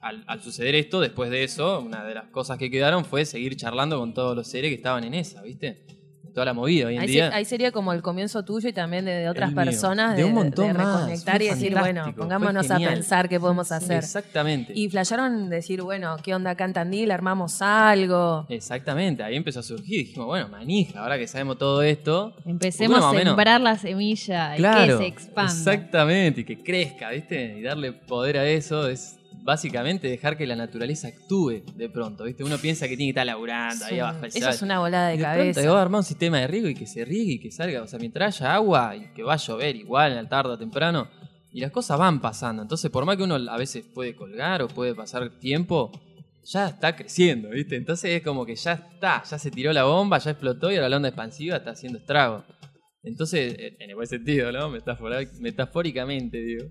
al, 0.01 0.23
al 0.27 0.41
suceder 0.41 0.75
esto, 0.75 0.99
después 1.01 1.29
de 1.29 1.43
eso, 1.43 1.79
una 1.81 2.03
de 2.03 2.13
las 2.15 2.25
cosas 2.25 2.57
que 2.57 2.69
quedaron 2.71 3.05
fue 3.05 3.25
seguir 3.25 3.55
charlando 3.55 3.99
con 3.99 4.13
todos 4.13 4.35
los 4.35 4.47
seres 4.47 4.69
que 4.69 4.75
estaban 4.75 5.03
en 5.03 5.13
esa, 5.13 5.41
¿viste? 5.41 5.85
Toda 6.33 6.45
la 6.45 6.53
movida 6.53 6.85
hoy 6.85 6.93
en 6.97 7.01
Ahí, 7.01 7.07
se- 7.07 7.13
día. 7.13 7.31
ahí 7.33 7.45
sería 7.45 7.71
como 7.71 7.93
el 7.93 8.03
comienzo 8.03 8.45
tuyo 8.45 8.69
y 8.69 8.73
también 8.73 9.05
de, 9.05 9.11
de 9.11 9.27
otras 9.27 9.49
mío. 9.53 9.55
personas 9.65 10.15
De 10.15 10.23
un 10.23 10.33
montón 10.35 10.71
más. 10.77 10.99
reconectar 11.01 11.41
y 11.41 11.47
decir, 11.47 11.73
bueno, 11.75 12.13
pongámonos 12.15 12.69
a 12.69 12.77
pensar 12.77 13.27
qué 13.27 13.39
podemos 13.39 13.71
hacer. 13.71 13.97
Exactamente. 13.97 14.71
Y 14.75 14.87
flasharon 14.87 15.49
decir, 15.49 15.81
bueno, 15.81 16.15
¿qué 16.21 16.35
onda 16.35 16.51
acá 16.51 16.65
en 16.65 16.73
Tandil? 16.73 17.09
¿Armamos 17.09 17.59
algo? 17.63 18.45
Exactamente, 18.49 19.23
ahí 19.23 19.35
empezó 19.35 19.61
a 19.61 19.63
surgir. 19.63 20.05
Dijimos, 20.05 20.27
bueno, 20.27 20.47
manija, 20.47 20.99
ahora 21.01 21.17
que 21.17 21.25
sabemos 21.27 21.57
todo 21.57 21.81
esto. 21.81 22.35
Empecemos 22.45 23.03
a 23.03 23.09
sembrar 23.19 23.59
la 23.59 23.75
semilla 23.75 24.55
y 24.59 24.61
que 24.61 24.95
se 24.95 25.05
expanda. 25.07 25.51
Exactamente, 25.51 26.41
y 26.41 26.43
que 26.43 26.61
crezca, 26.61 27.09
¿viste? 27.09 27.57
Y 27.57 27.63
darle 27.63 27.93
poder 27.93 28.37
a 28.37 28.47
eso 28.47 28.87
es 28.87 29.16
básicamente 29.47 30.09
dejar 30.09 30.37
que 30.37 30.45
la 30.45 30.57
naturaleza 30.57 31.07
actúe 31.07 31.63
de 31.75 31.89
pronto, 31.89 32.25
¿viste? 32.25 32.43
Uno 32.43 32.57
piensa 32.57 32.85
que 32.89 32.97
tiene 32.97 33.07
que 33.13 33.19
estar 33.19 33.25
laburando 33.25 33.85
ahí 33.85 33.97
abajo 33.99 34.25
Eso 34.25 34.49
es 34.49 34.61
una 34.61 34.79
volada 34.79 35.07
de, 35.07 35.15
Y 35.15 35.17
de 35.19 35.23
cabeza. 35.23 35.61
pronto 35.61 35.71
vos 35.73 35.81
armás 35.81 35.99
un 35.99 36.03
sistema 36.09 36.39
de 36.41 36.47
riego 36.47 36.67
y 36.67 36.75
que 36.75 36.85
se 36.85 37.05
riegue 37.05 37.31
y 37.35 37.39
que 37.39 37.49
salga, 37.49 37.81
o 37.81 37.87
sea, 37.87 37.97
mientras 37.97 38.41
haya 38.41 38.55
agua 38.55 38.93
y 38.97 39.07
que 39.13 39.23
va 39.23 39.35
a 39.35 39.37
llover 39.37 39.77
igual 39.77 40.11
en 40.11 40.17
el 40.17 40.27
tarde 40.27 40.51
o 40.51 40.57
temprano, 40.57 41.07
y 41.53 41.61
las 41.61 41.71
cosas 41.71 41.97
van 41.97 42.19
pasando. 42.19 42.61
Entonces, 42.61 42.91
por 42.91 43.05
más 43.05 43.15
que 43.15 43.23
uno 43.23 43.35
a 43.35 43.57
veces 43.57 43.85
puede 43.95 44.15
colgar 44.17 44.61
o 44.61 44.67
puede 44.67 44.93
pasar 44.93 45.39
tiempo, 45.39 45.91
ya 46.43 46.67
está 46.67 46.93
creciendo, 46.95 47.49
¿viste? 47.49 47.77
Entonces 47.77 48.11
es 48.11 48.21
como 48.23 48.45
que 48.45 48.55
ya 48.57 48.73
está, 48.73 49.23
ya 49.23 49.39
se 49.39 49.49
tiró 49.49 49.71
la 49.71 49.85
bomba, 49.85 50.17
ya 50.19 50.31
explotó 50.31 50.69
y 50.71 50.75
ahora 50.75 50.89
la 50.89 50.97
onda 50.97 51.07
expansiva 51.07 51.55
está 51.55 51.71
haciendo 51.71 51.99
estrago. 51.99 52.43
Entonces, 53.01 53.55
eh, 53.57 53.77
en 53.79 53.89
el 53.91 53.95
buen 53.95 54.07
sentido, 54.07 54.51
¿no? 54.51 54.69
Metafora- 54.69 55.25
metafóricamente, 55.39 56.37
digo. 56.41 56.65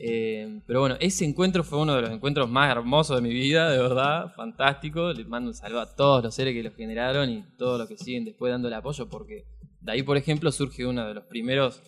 Eh, 0.00 0.60
pero 0.64 0.80
bueno, 0.80 0.96
ese 1.00 1.24
encuentro 1.24 1.64
fue 1.64 1.80
uno 1.80 1.96
de 1.96 2.02
los 2.02 2.10
encuentros 2.10 2.48
más 2.48 2.70
hermosos 2.70 3.20
de 3.20 3.28
mi 3.28 3.34
vida, 3.34 3.68
de 3.70 3.78
verdad, 3.78 4.32
fantástico. 4.34 5.12
Les 5.12 5.26
mando 5.26 5.50
un 5.50 5.54
saludo 5.54 5.80
a 5.80 5.94
todos 5.94 6.22
los 6.22 6.34
seres 6.34 6.54
que 6.54 6.62
lo 6.62 6.72
generaron 6.72 7.28
y 7.28 7.44
todos 7.56 7.80
los 7.80 7.88
que 7.88 7.96
siguen 7.96 8.24
después 8.24 8.52
dando 8.52 8.68
el 8.68 8.74
apoyo, 8.74 9.08
porque 9.08 9.44
de 9.80 9.92
ahí, 9.92 10.02
por 10.02 10.16
ejemplo, 10.16 10.52
surge 10.52 10.86
uno 10.86 11.06
de 11.06 11.14
los 11.14 11.24
primeros, 11.24 11.82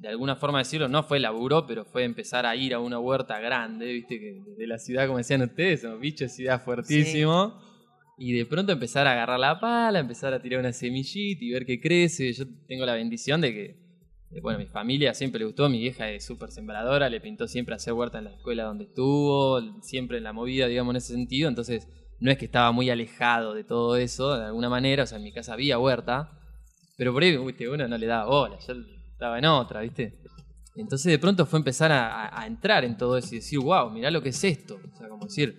de 0.00 0.08
alguna 0.08 0.36
forma 0.36 0.58
decirlo, 0.58 0.88
no 0.88 1.02
fue 1.02 1.20
laburo, 1.20 1.66
pero 1.66 1.84
fue 1.84 2.04
empezar 2.04 2.46
a 2.46 2.56
ir 2.56 2.72
a 2.72 2.80
una 2.80 2.98
huerta 2.98 3.38
grande, 3.38 3.92
viste, 3.92 4.18
que 4.18 4.40
de 4.56 4.66
la 4.66 4.78
ciudad, 4.78 5.06
como 5.06 5.18
decían 5.18 5.42
ustedes, 5.42 5.82
somos 5.82 6.00
bichos 6.00 6.30
de 6.30 6.36
ciudad 6.36 6.64
fuertísimo. 6.64 7.60
Y 8.18 8.34
de 8.34 8.46
pronto 8.46 8.72
empezar 8.72 9.06
a 9.06 9.12
agarrar 9.12 9.40
la 9.40 9.58
pala, 9.58 9.98
empezar 9.98 10.32
a 10.32 10.40
tirar 10.40 10.60
una 10.60 10.72
semillita 10.72 11.44
y 11.44 11.50
ver 11.50 11.66
qué 11.66 11.80
crece. 11.80 12.32
Yo 12.32 12.44
tengo 12.68 12.86
la 12.86 12.94
bendición 12.94 13.40
de 13.40 13.52
que 13.52 13.81
bueno, 14.40 14.58
mi 14.58 14.66
familia 14.66 15.12
siempre 15.14 15.40
le 15.40 15.46
gustó, 15.46 15.68
mi 15.68 15.78
vieja 15.78 16.08
es 16.10 16.24
súper 16.24 16.50
sembradora, 16.50 17.08
le 17.08 17.20
pintó 17.20 17.46
siempre 17.46 17.74
hacer 17.74 17.92
huerta 17.92 18.18
en 18.18 18.24
la 18.24 18.30
escuela 18.30 18.64
donde 18.64 18.84
estuvo, 18.84 19.60
siempre 19.82 20.18
en 20.18 20.24
la 20.24 20.32
movida, 20.32 20.66
digamos, 20.66 20.92
en 20.92 20.96
ese 20.96 21.12
sentido, 21.12 21.48
entonces 21.48 21.88
no 22.20 22.30
es 22.30 22.38
que 22.38 22.46
estaba 22.46 22.72
muy 22.72 22.88
alejado 22.88 23.52
de 23.52 23.64
todo 23.64 23.96
eso, 23.96 24.38
de 24.38 24.46
alguna 24.46 24.68
manera, 24.68 25.02
o 25.02 25.06
sea, 25.06 25.18
en 25.18 25.24
mi 25.24 25.32
casa 25.32 25.52
había 25.52 25.78
huerta, 25.78 26.38
pero 26.96 27.12
por 27.12 27.22
ahí, 27.22 27.36
viste, 27.36 27.68
uno 27.68 27.86
no 27.88 27.98
le 27.98 28.06
daba 28.06 28.26
bola, 28.26 28.58
yo 28.66 28.74
estaba 29.12 29.38
en 29.38 29.44
otra, 29.44 29.80
¿viste? 29.80 30.22
Entonces 30.74 31.12
de 31.12 31.18
pronto 31.18 31.44
fue 31.46 31.58
empezar 31.58 31.92
a, 31.92 32.46
entrar 32.46 32.84
en 32.84 32.96
todo 32.96 33.18
eso 33.18 33.34
y 33.34 33.38
decir, 33.38 33.58
wow, 33.58 33.90
mirá 33.90 34.10
lo 34.10 34.22
que 34.22 34.30
es 34.30 34.44
esto. 34.44 34.80
O 34.92 34.96
sea, 34.96 35.08
como 35.08 35.26
decir, 35.26 35.56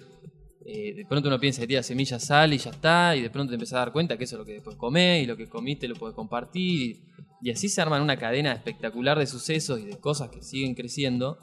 eh, 0.66 0.94
de 0.96 1.06
pronto 1.06 1.28
uno 1.28 1.40
piensa 1.40 1.62
que 1.62 1.68
tira 1.68 1.84
semillas, 1.84 2.24
sal 2.24 2.54
y 2.54 2.58
ya 2.58 2.72
está, 2.72 3.16
y 3.16 3.22
de 3.22 3.30
pronto 3.30 3.52
te 3.52 3.56
empiezas 3.56 3.76
a 3.76 3.80
dar 3.80 3.92
cuenta 3.92 4.18
que 4.18 4.24
eso 4.24 4.36
es 4.36 4.40
lo 4.40 4.46
que 4.46 4.54
después 4.54 4.76
comés 4.76 5.24
y 5.24 5.28
lo 5.28 5.38
que 5.38 5.48
comiste 5.48 5.88
lo 5.88 5.96
puedes 5.96 6.16
compartir. 6.16 6.98
Y, 7.33 7.33
y 7.44 7.52
así 7.52 7.68
se 7.68 7.82
arman 7.82 8.02
una 8.02 8.16
cadena 8.16 8.54
espectacular 8.54 9.20
de 9.20 9.28
sucesos 9.28 9.78
y 9.78 9.86
de 9.86 10.00
cosas 10.00 10.30
que 10.30 10.42
siguen 10.42 10.76
creciendo. 10.76 11.38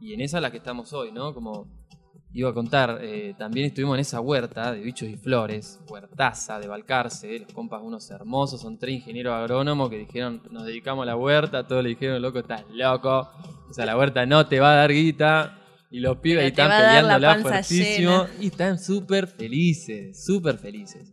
Y 0.00 0.12
en 0.12 0.20
esa 0.20 0.38
es 0.38 0.42
la 0.42 0.50
que 0.50 0.56
estamos 0.56 0.92
hoy, 0.92 1.12
¿no? 1.12 1.32
Como 1.34 1.68
iba 2.32 2.50
a 2.50 2.52
contar, 2.52 2.98
eh, 3.00 3.32
también 3.38 3.66
estuvimos 3.66 3.94
en 3.94 4.00
esa 4.00 4.20
huerta 4.20 4.72
de 4.72 4.80
bichos 4.80 5.08
y 5.08 5.16
flores, 5.16 5.78
huertaza 5.88 6.58
de 6.58 6.66
Balcarce, 6.66 7.38
los 7.38 7.52
compas 7.52 7.80
unos 7.80 8.10
hermosos, 8.10 8.60
son 8.60 8.76
tres 8.76 8.96
ingenieros 8.96 9.34
agrónomos 9.34 9.88
que 9.88 9.98
dijeron, 9.98 10.42
nos 10.50 10.66
dedicamos 10.66 11.04
a 11.04 11.06
la 11.06 11.16
huerta, 11.16 11.64
todos 11.66 11.84
le 11.84 11.90
dijeron, 11.90 12.20
loco, 12.20 12.40
estás 12.40 12.64
loco, 12.72 13.30
o 13.70 13.72
sea, 13.72 13.86
la 13.86 13.96
huerta 13.96 14.26
no 14.26 14.48
te 14.48 14.58
va 14.58 14.72
a 14.72 14.76
dar 14.76 14.92
guita, 14.92 15.62
y 15.90 16.00
los 16.00 16.18
pibes 16.18 16.42
ahí 16.42 16.48
están 16.48 16.68
peleándola 16.68 17.38
fuertísimo, 17.38 18.24
llena. 18.24 18.30
y 18.40 18.46
están 18.48 18.78
súper 18.78 19.28
felices, 19.28 20.22
súper 20.22 20.58
felices. 20.58 21.10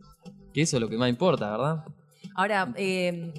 Que 0.52 0.62
eso 0.62 0.76
es 0.76 0.80
lo 0.80 0.88
que 0.88 0.98
más 0.98 1.08
importa, 1.08 1.50
¿verdad? 1.52 1.84
Ahora, 2.34 2.74
eh, 2.76 3.32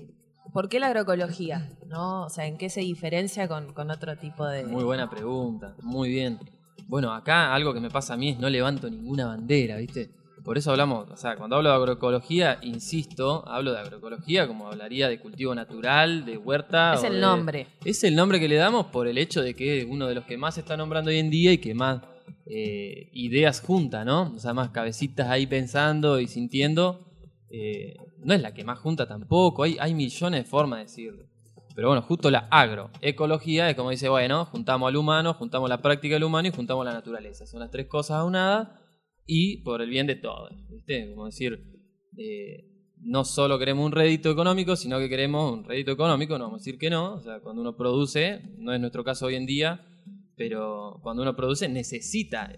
¿por 0.55 0.69
qué 0.69 0.79
la 0.79 0.87
agroecología? 0.87 1.69
¿No? 1.87 2.23
O 2.23 2.29
sea, 2.29 2.47
¿en 2.47 2.57
qué 2.57 2.69
se 2.69 2.79
diferencia 2.79 3.47
con, 3.49 3.73
con 3.73 3.91
otro 3.91 4.15
tipo 4.15 4.47
de. 4.47 4.63
Muy 4.63 4.85
buena 4.85 5.09
pregunta, 5.09 5.75
muy 5.83 6.09
bien. 6.09 6.39
Bueno, 6.87 7.13
acá 7.13 7.53
algo 7.53 7.73
que 7.73 7.81
me 7.81 7.89
pasa 7.89 8.13
a 8.13 8.17
mí 8.17 8.29
es 8.29 8.39
no 8.39 8.49
levanto 8.49 8.89
ninguna 8.89 9.27
bandera, 9.27 9.75
¿viste? 9.77 10.09
Por 10.45 10.57
eso 10.57 10.71
hablamos, 10.71 11.09
o 11.11 11.17
sea, 11.17 11.35
cuando 11.35 11.55
hablo 11.57 11.69
de 11.71 11.75
agroecología, 11.75 12.59
insisto, 12.61 13.43
hablo 13.47 13.73
de 13.73 13.79
agroecología 13.79 14.47
como 14.47 14.67
hablaría 14.67 15.09
de 15.09 15.19
cultivo 15.19 15.53
natural, 15.55 16.23
de 16.23 16.37
huerta. 16.37 16.93
Es 16.93 17.03
o 17.03 17.07
el 17.07 17.13
de- 17.15 17.19
nombre. 17.19 17.67
Es 17.83 18.03
el 18.03 18.15
nombre 18.15 18.39
que 18.39 18.47
le 18.47 18.55
damos 18.55 18.85
por 18.85 19.07
el 19.07 19.17
hecho 19.17 19.41
de 19.41 19.55
que 19.55 19.81
es 19.81 19.87
uno 19.89 20.07
de 20.07 20.15
los 20.15 20.23
que 20.23 20.37
más 20.37 20.53
se 20.53 20.61
está 20.61 20.77
nombrando 20.77 21.09
hoy 21.09 21.17
en 21.17 21.29
día 21.31 21.51
y 21.51 21.57
que 21.57 21.73
más 21.73 22.01
eh, 22.45 23.09
ideas 23.13 23.59
junta, 23.61 24.05
¿no? 24.05 24.33
O 24.35 24.39
sea, 24.39 24.53
más 24.53 24.69
cabecitas 24.69 25.27
ahí 25.27 25.47
pensando 25.47 26.19
y 26.19 26.27
sintiendo. 26.27 26.99
Eh, 27.49 27.95
no 28.19 28.33
es 28.33 28.41
la 28.41 28.53
que 28.53 28.63
más 28.63 28.79
junta 28.79 29.07
tampoco, 29.07 29.63
hay, 29.63 29.77
hay 29.79 29.93
millones 29.93 30.43
de 30.43 30.49
formas 30.49 30.79
de 30.79 30.83
decirlo. 30.85 31.25
Pero 31.75 31.89
bueno, 31.89 32.01
justo 32.03 32.31
la 32.31 32.47
agroecología 32.51 33.69
es 33.69 33.75
como 33.75 33.89
dice, 33.89 34.07
bueno, 34.07 34.45
juntamos 34.45 34.87
al 34.87 34.95
humano, 34.95 35.33
juntamos 35.33 35.69
la 35.69 35.81
práctica 35.81 36.15
del 36.15 36.23
humano 36.23 36.47
y 36.47 36.51
juntamos 36.51 36.85
la 36.85 36.93
naturaleza. 36.93 37.45
Son 37.45 37.59
las 37.59 37.69
tres 37.69 37.87
cosas 37.87 38.17
aunadas 38.17 38.69
y 39.25 39.57
por 39.57 39.81
el 39.81 39.89
bien 39.89 40.07
de 40.07 40.15
todos. 40.15 40.51
¿Viste? 40.69 41.09
Como 41.09 41.25
decir, 41.25 41.61
eh, 42.17 42.71
no 43.01 43.25
solo 43.25 43.59
queremos 43.59 43.85
un 43.85 43.91
rédito 43.91 44.31
económico, 44.31 44.77
sino 44.77 44.99
que 44.99 45.09
queremos 45.09 45.51
un 45.51 45.65
rédito 45.65 45.91
económico, 45.91 46.37
no 46.37 46.45
vamos 46.45 46.61
a 46.61 46.63
decir 46.63 46.79
que 46.79 46.89
no. 46.89 47.15
O 47.15 47.21
sea, 47.21 47.41
cuando 47.41 47.61
uno 47.61 47.75
produce, 47.75 48.41
no 48.57 48.73
es 48.73 48.79
nuestro 48.79 49.03
caso 49.03 49.25
hoy 49.25 49.35
en 49.35 49.45
día, 49.45 49.85
pero 50.37 50.99
cuando 51.03 51.23
uno 51.23 51.35
produce 51.35 51.67
necesita, 51.67 52.57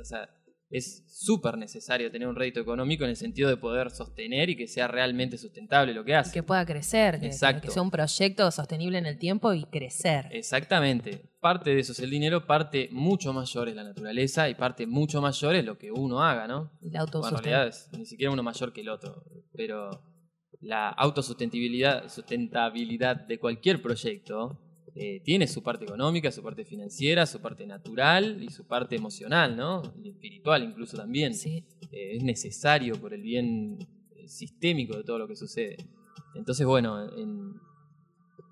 o 0.00 0.04
sea, 0.04 0.28
es 0.70 1.04
súper 1.08 1.56
necesario 1.56 2.10
tener 2.10 2.28
un 2.28 2.36
rédito 2.36 2.60
económico 2.60 3.04
en 3.04 3.10
el 3.10 3.16
sentido 3.16 3.48
de 3.48 3.56
poder 3.56 3.90
sostener 3.90 4.50
y 4.50 4.56
que 4.56 4.66
sea 4.66 4.86
realmente 4.86 5.38
sustentable 5.38 5.94
lo 5.94 6.04
que 6.04 6.14
hace. 6.14 6.32
que 6.32 6.42
pueda 6.42 6.66
crecer, 6.66 7.18
que, 7.20 7.32
sea 7.32 7.60
un 7.80 7.90
proyecto 7.90 8.50
sostenible 8.50 8.98
en 8.98 9.06
el 9.06 9.18
tiempo 9.18 9.52
y 9.54 9.64
crecer. 9.64 10.28
Exactamente. 10.30 11.30
Parte 11.40 11.70
de 11.70 11.80
eso 11.80 11.92
es 11.92 12.00
el 12.00 12.10
dinero, 12.10 12.46
parte 12.46 12.88
mucho 12.92 13.32
mayor 13.32 13.68
es 13.68 13.76
la 13.76 13.84
naturaleza 13.84 14.48
y 14.48 14.54
parte 14.54 14.86
mucho 14.86 15.22
mayor 15.22 15.54
es 15.54 15.64
lo 15.64 15.78
que 15.78 15.90
uno 15.90 16.22
haga, 16.22 16.46
¿no? 16.46 16.54
La 16.54 16.68
Bueno, 16.70 16.80
en 16.82 16.96
autosustentabilidad. 16.96 17.58
realidad 17.60 17.68
es 17.68 17.98
ni 17.98 18.06
siquiera 18.06 18.32
uno 18.32 18.42
mayor 18.42 18.72
que 18.72 18.80
el 18.82 18.88
otro, 18.90 19.24
pero 19.52 19.90
la 20.60 20.88
autosustentabilidad 20.90 22.08
sustentabilidad 22.08 23.16
de 23.16 23.38
cualquier 23.38 23.80
proyecto 23.80 24.60
eh, 24.98 25.20
tiene 25.24 25.46
su 25.46 25.62
parte 25.62 25.84
económica, 25.84 26.30
su 26.32 26.42
parte 26.42 26.64
financiera, 26.64 27.24
su 27.26 27.40
parte 27.40 27.66
natural 27.66 28.42
y 28.42 28.48
su 28.50 28.66
parte 28.66 28.96
emocional, 28.96 29.56
¿no? 29.56 29.82
Y 30.02 30.08
espiritual 30.10 30.64
incluso 30.64 30.96
también. 30.96 31.34
Sí. 31.34 31.64
Eh, 31.92 32.16
es 32.16 32.22
necesario 32.24 32.94
por 33.00 33.14
el 33.14 33.22
bien 33.22 33.78
eh, 34.16 34.28
sistémico 34.28 34.96
de 34.96 35.04
todo 35.04 35.18
lo 35.18 35.28
que 35.28 35.36
sucede. 35.36 35.76
Entonces, 36.34 36.66
bueno, 36.66 37.02
en, 37.16 37.52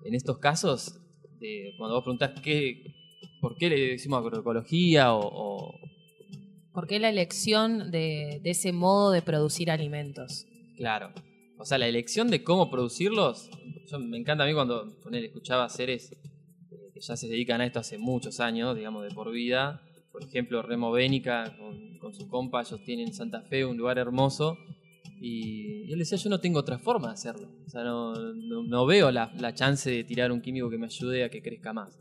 en 0.05 0.13
estos 0.15 0.37
casos, 0.39 0.99
de- 1.39 1.73
cuando 1.77 1.95
vos 1.95 2.03
preguntás 2.03 2.39
qué, 2.41 2.83
por 3.41 3.55
qué 3.57 3.69
le 3.69 3.79
decimos 3.91 4.19
agroecología 4.19 5.13
o, 5.13 5.19
o- 5.21 5.79
¿Por 6.73 6.85
qué 6.87 6.99
la 6.99 7.09
elección 7.09 7.89
de, 7.91 8.39
de 8.43 8.49
ese 8.51 8.71
modo 8.71 9.11
de 9.11 9.21
producir 9.23 9.71
alimentos? 9.71 10.45
Claro. 10.75 11.11
O 11.57 11.65
sea, 11.65 11.79
la 11.79 11.87
elección 11.87 12.29
de 12.29 12.43
cómo 12.43 12.69
producirlos. 12.69 13.49
Yo, 13.91 13.97
me 13.99 14.17
encanta 14.17 14.43
a 14.43 14.47
mí 14.47 14.53
cuando 14.53 14.95
poner, 15.01 15.23
escuchaba 15.25 15.67
seres 15.69 16.15
que 16.97 17.05
ya 17.05 17.15
se 17.15 17.27
dedican 17.27 17.61
a 17.61 17.65
esto 17.65 17.79
hace 17.79 17.97
muchos 17.97 18.39
años, 18.39 18.75
digamos, 18.75 19.03
de 19.03 19.11
por 19.11 19.31
vida. 19.31 19.81
Por 20.11 20.23
ejemplo, 20.23 20.61
Remo 20.63 20.91
Bénica 20.91 21.55
con, 21.57 21.99
con 21.99 22.13
su 22.13 22.27
compa, 22.27 22.61
ellos 22.61 22.81
tienen 22.83 23.13
Santa 23.13 23.41
Fe, 23.41 23.65
un 23.65 23.77
lugar 23.77 23.99
hermoso. 23.99 24.57
Y, 25.19 25.91
él 25.91 25.99
decía, 25.99 26.17
yo 26.17 26.29
no 26.29 26.39
tengo 26.39 26.59
otra 26.59 26.79
forma 26.79 27.07
de 27.07 27.13
hacerlo. 27.13 27.49
O 27.65 27.69
sea, 27.69 27.83
no, 27.83 28.85
veo 28.85 29.11
la, 29.11 29.53
chance 29.53 29.89
de 29.89 30.03
tirar 30.03 30.31
un 30.31 30.41
químico 30.41 30.69
que 30.69 30.77
me 30.77 30.87
ayude 30.87 31.23
a 31.23 31.29
que 31.29 31.41
crezca 31.41 31.71
más. 31.71 31.99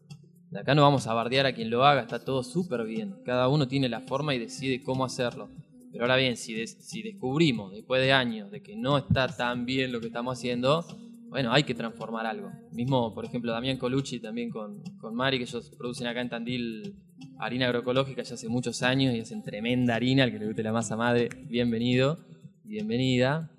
Acá 0.55 0.75
no 0.75 0.83
vamos 0.83 1.07
a 1.07 1.13
bardear 1.13 1.45
a 1.45 1.53
quien 1.53 1.69
lo 1.69 1.85
haga, 1.85 2.03
está 2.03 2.25
todo 2.25 2.43
súper 2.43 2.85
bien. 2.85 3.17
Cada 3.25 3.49
uno 3.49 3.69
tiene 3.69 3.89
la 3.89 4.01
forma 4.01 4.35
y 4.35 4.39
decide 4.39 4.83
cómo 4.83 5.05
hacerlo. 5.05 5.51
Pero 5.93 6.05
ahora 6.05 6.17
bien, 6.17 6.37
si, 6.37 6.67
si 6.67 7.03
descubrimos 7.03 7.73
después 7.73 8.01
de 8.01 8.13
años 8.13 8.51
de 8.51 8.63
que 8.63 8.77
no 8.77 8.97
está 8.97 9.29
tan 9.29 9.67
bien 9.67 9.93
lo 9.93 10.01
que 10.01 10.07
estamos 10.07 10.39
haciendo, 10.39 10.87
bueno, 11.29 11.53
hay 11.53 11.65
que 11.65 11.75
transformar 11.75 12.27
algo. 12.27 12.51
Mismo, 12.73 13.13
por 13.15 13.25
ejemplo, 13.25 13.53
Damián 13.53 13.77
Colucci 13.79 14.21
también 14.21 14.51
con, 14.51 14.83
con 15.01 15.15
Mari, 15.15 15.39
que 15.39 15.45
ellos 15.45 15.71
producen 15.77 16.07
acá 16.07 16.21
en 16.21 16.29
Tandil 16.29 16.95
harina 17.39 17.67
agroecológica 17.67 18.23
ya 18.23 18.35
hace 18.35 18.49
muchos 18.49 18.83
años 18.83 19.15
y 19.15 19.21
hacen 19.21 19.43
tremenda 19.43 19.95
harina, 19.95 20.25
al 20.25 20.31
que 20.33 20.39
le 20.39 20.47
guste 20.47 20.63
la 20.63 20.73
masa 20.73 20.97
madre, 20.97 21.29
bienvenido 21.49 22.19
bienvenida 22.65 23.51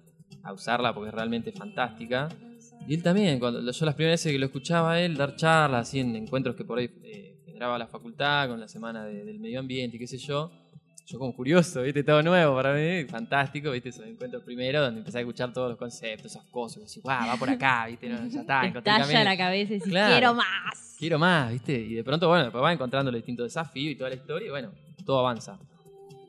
a 0.43 0.53
usarla 0.53 0.93
porque 0.93 1.09
es 1.09 1.15
realmente 1.15 1.51
fantástica. 1.51 2.29
Y 2.87 2.93
él 2.93 3.03
también, 3.03 3.39
cuando 3.39 3.59
yo 3.71 3.85
las 3.85 3.95
primeras 3.95 4.19
veces 4.19 4.31
que 4.31 4.39
lo 4.39 4.45
escuchaba 4.45 4.93
a 4.93 5.01
él 5.01 5.15
dar 5.15 5.35
charlas, 5.35 5.87
así 5.89 5.99
en 5.99 6.15
encuentros 6.15 6.55
que 6.55 6.63
por 6.65 6.79
ahí 6.79 6.89
eh, 7.03 7.37
generaba 7.45 7.77
la 7.77 7.87
facultad 7.87 8.47
con 8.49 8.59
la 8.59 8.67
semana 8.67 9.05
de- 9.05 9.23
del 9.25 9.39
medio 9.39 9.59
ambiente 9.59 9.95
y 9.97 9.99
qué 9.99 10.07
sé 10.07 10.17
yo, 10.17 10.51
yo 11.07 11.17
como 11.19 11.33
curioso, 11.33 11.81
viste, 11.83 12.03
todo 12.03 12.21
nuevo 12.21 12.53
para 12.55 12.73
mí, 12.73 13.05
fantástico, 13.05 13.71
viste, 13.71 13.89
esos 13.89 14.05
encuentros 14.05 14.43
primero 14.43 14.81
donde 14.81 14.99
empecé 14.99 15.19
a 15.19 15.21
escuchar 15.21 15.53
todos 15.53 15.69
los 15.69 15.77
conceptos, 15.77 16.33
esas 16.33 16.43
cosas, 16.51 16.83
así, 16.83 16.99
guau, 16.99 17.27
va 17.29 17.37
por 17.37 17.49
acá, 17.49 17.85
viste, 17.87 18.09
no, 18.09 18.27
ya 18.27 18.41
está, 18.41 18.61
Te 18.61 18.81
camino". 18.83 19.23
la 19.23 19.37
cabeza 19.37 19.73
y 19.73 19.79
Claro. 19.79 20.11
quiero 20.13 20.33
más. 20.33 20.95
Quiero 20.99 21.17
más, 21.19 21.51
viste, 21.53 21.73
y 21.79 21.93
de 21.93 22.03
pronto, 22.03 22.27
bueno, 22.27 22.43
después 22.45 22.61
va 22.61 22.73
encontrando 22.73 23.09
los 23.09 23.19
distintos 23.19 23.45
desafíos 23.45 23.93
y 23.93 23.95
toda 23.95 24.09
la 24.09 24.15
historia, 24.17 24.47
y 24.47 24.49
bueno, 24.49 24.71
todo 25.05 25.19
avanza. 25.19 25.57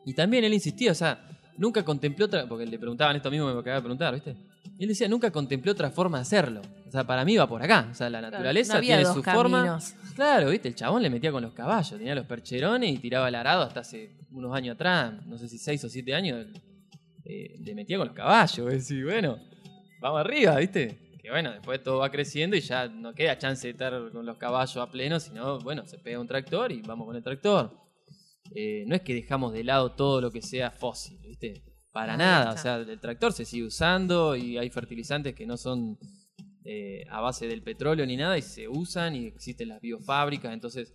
Y 0.05 0.15
también 0.15 0.45
él 0.45 0.55
insistía, 0.55 0.93
o 0.93 0.95
sea, 0.95 1.19
nunca 1.57 1.85
contempló 1.85 2.27
otra, 2.27 2.47
porque 2.47 2.65
le 2.65 2.79
preguntaban 2.79 3.17
esto 3.17 3.31
mismo, 3.33 3.53
me 3.53 3.59
acaba 3.59 3.77
de 3.77 3.83
preguntar, 3.83 4.15
¿viste? 4.15 4.37
Y 4.79 4.85
él 4.85 4.89
decía, 4.91 5.09
nunca 5.09 5.33
contempló 5.33 5.73
otra 5.73 5.91
forma 5.91 6.19
de 6.19 6.23
hacerlo. 6.23 6.63
O 6.87 6.91
sea, 6.91 7.05
para 7.05 7.25
mí 7.25 7.37
va 7.37 7.49
por 7.49 7.61
acá. 7.61 7.89
O 7.91 7.95
sea, 7.95 8.09
la 8.09 8.21
naturaleza 8.21 8.75
no 8.75 8.81
tiene 8.81 9.05
su 9.05 9.25
forma. 9.25 9.59
caminos. 9.59 9.95
Claro, 10.15 10.51
¿viste? 10.51 10.69
El 10.69 10.77
chabón 10.77 11.03
le 11.03 11.11
metía 11.11 11.33
con 11.33 11.43
los 11.43 11.53
caballos, 11.53 11.99
tenía 11.99 12.15
los 12.15 12.27
percherones 12.27 12.95
y 12.95 12.99
tiraba 12.99 13.29
el 13.29 13.35
arado 13.35 13.63
hasta 13.63 13.81
hace 13.81 14.17
unos 14.31 14.55
años 14.55 14.77
atrás, 14.77 15.15
no 15.27 15.37
sé 15.37 15.49
si 15.49 15.59
seis 15.59 15.83
o 15.85 15.89
siete 15.89 16.15
años, 16.15 16.47
eh, 17.25 17.57
le 17.59 17.75
metía 17.75 17.99
con 17.99 18.07
los 18.07 18.17
caballos. 18.17 18.73
Es 18.73 18.89
decir, 18.89 19.05
bueno, 19.05 19.39
vamos 20.01 20.21
arriba, 20.21 20.57
¿viste? 20.57 21.19
Que 21.21 21.31
bueno, 21.31 21.51
después 21.51 21.83
todo 21.83 21.99
va 21.99 22.11
creciendo 22.11 22.57
y 22.57 22.61
ya 22.61 22.87
no 22.87 23.15
queda 23.15 23.37
chance 23.37 23.67
de 23.67 23.73
estar 23.73 23.93
con 24.13 24.25
los 24.25 24.39
caballos 24.39 24.77
a 24.77 24.91
pleno, 24.91 25.19
sino, 25.19 25.59
bueno, 25.59 25.87
se 25.87 25.99
pega 25.99 26.21
un 26.21 26.29
tractor 26.29 26.71
y 26.71 26.83
vamos 26.83 27.07
con 27.07 27.17
el 27.17 27.23
tractor. 27.23 27.77
Eh, 28.55 28.85
no 28.87 28.95
es 28.95 29.03
que 29.03 29.13
dejamos 29.13 29.53
de 29.53 29.65
lado 29.65 29.93
todo 29.93 30.21
lo 30.21 30.31
que 30.31 30.41
sea 30.41 30.71
fósil, 30.71 31.19
¿viste? 31.21 31.68
Para 31.99 32.17
nada, 32.17 32.53
o 32.53 32.57
sea, 32.57 32.77
el 32.77 33.01
tractor 33.01 33.33
se 33.33 33.45
sigue 33.45 33.67
usando 33.67 34.37
y 34.37 34.57
hay 34.57 34.71
fertilizantes 34.71 35.35
que 35.35 35.47
no 35.47 35.57
son 35.57 35.99
eh, 36.65 37.05
a 37.11 37.21
base 37.21 37.49
del 37.49 37.63
petróleo 37.63 38.07
ni 38.07 38.17
nada 38.17 38.39
y 38.39 38.43
se 38.43 38.69
usan 38.69 39.17
y 39.17 39.27
existen 39.27 39.69
las 39.69 39.81
biofábricas, 39.81 40.53
entonces 40.53 40.95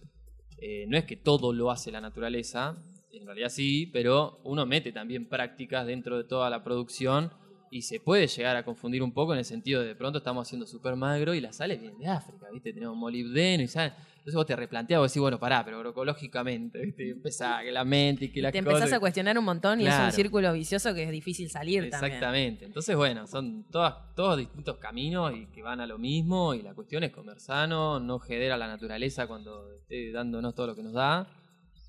eh, 0.59 0.85
no 0.87 0.97
es 0.97 1.03
que 1.03 1.17
todo 1.17 1.51
lo 1.51 1.71
hace 1.71 1.91
la 1.91 1.99
naturaleza, 1.99 2.77
en 3.11 3.25
realidad 3.25 3.49
sí, 3.49 3.89
pero 3.91 4.39
uno 4.45 4.65
mete 4.65 4.93
también 4.93 5.27
prácticas 5.27 5.85
dentro 5.85 6.17
de 6.17 6.23
toda 6.23 6.49
la 6.49 6.63
producción 6.63 7.33
y 7.73 7.81
se 7.81 7.99
puede 7.99 8.27
llegar 8.27 8.55
a 8.55 8.63
confundir 8.63 9.01
un 9.01 9.11
poco 9.11 9.33
en 9.33 9.39
el 9.39 9.45
sentido 9.45 9.81
de 9.81 9.87
de 9.87 9.95
pronto 9.95 10.19
estamos 10.19 10.47
haciendo 10.47 10.67
super 10.67 10.95
magro 10.95 11.33
y 11.33 11.41
las 11.41 11.55
sales 11.55 11.81
vienen 11.81 11.97
de 11.97 12.07
África, 12.07 12.45
¿viste? 12.51 12.71
Tenemos 12.71 12.95
molibdeno 12.95 13.63
y 13.63 13.67
sal. 13.67 13.95
Entonces 13.97 14.35
vos 14.35 14.45
te 14.45 14.55
replanteas, 14.55 14.99
vos 14.99 15.11
decís, 15.11 15.21
bueno, 15.21 15.39
pará, 15.39 15.65
pero 15.65 15.77
agroecológicamente, 15.77 16.79
¿viste? 16.79 17.09
Empezás 17.09 17.63
que 17.63 17.71
la 17.71 17.83
mente 17.83 18.25
y 18.25 18.29
que 18.29 18.43
la 18.43 18.51
Te 18.51 18.59
empezás 18.59 18.93
a 18.93 18.99
cuestionar 18.99 19.37
un 19.39 19.45
montón 19.45 19.81
y 19.81 19.87
es 19.87 19.99
un 19.99 20.11
círculo 20.11 20.53
vicioso 20.53 20.93
que 20.93 21.03
es 21.03 21.11
difícil 21.11 21.49
salir 21.49 21.89
también. 21.89 22.13
Exactamente. 22.13 22.65
Entonces, 22.65 22.95
bueno, 22.95 23.25
son 23.25 23.63
todas, 23.71 23.95
todos 24.15 24.37
distintos 24.37 24.77
caminos 24.77 25.35
y 25.35 25.47
que 25.47 25.63
van 25.63 25.81
a 25.81 25.87
lo 25.87 25.97
mismo. 25.97 26.53
Y 26.53 26.61
la 26.61 26.75
cuestión 26.75 27.03
es 27.03 27.11
comer 27.11 27.39
sano, 27.39 27.99
no 27.99 28.19
jeder 28.19 28.51
a 28.51 28.57
la 28.57 28.67
naturaleza 28.67 29.25
cuando 29.25 29.73
esté 29.73 30.11
dándonos 30.11 30.53
todo 30.53 30.67
lo 30.67 30.75
que 30.75 30.83
nos 30.83 30.93
da. 30.93 31.27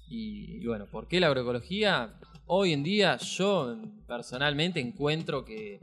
Y, 0.08 0.62
y 0.62 0.66
bueno, 0.66 0.86
¿por 0.90 1.08
qué 1.08 1.20
la 1.20 1.28
agroecología? 1.28 2.14
Hoy 2.46 2.74
en 2.74 2.82
día 2.82 3.16
yo 3.16 3.74
personalmente 4.06 4.78
encuentro 4.78 5.46
que 5.46 5.80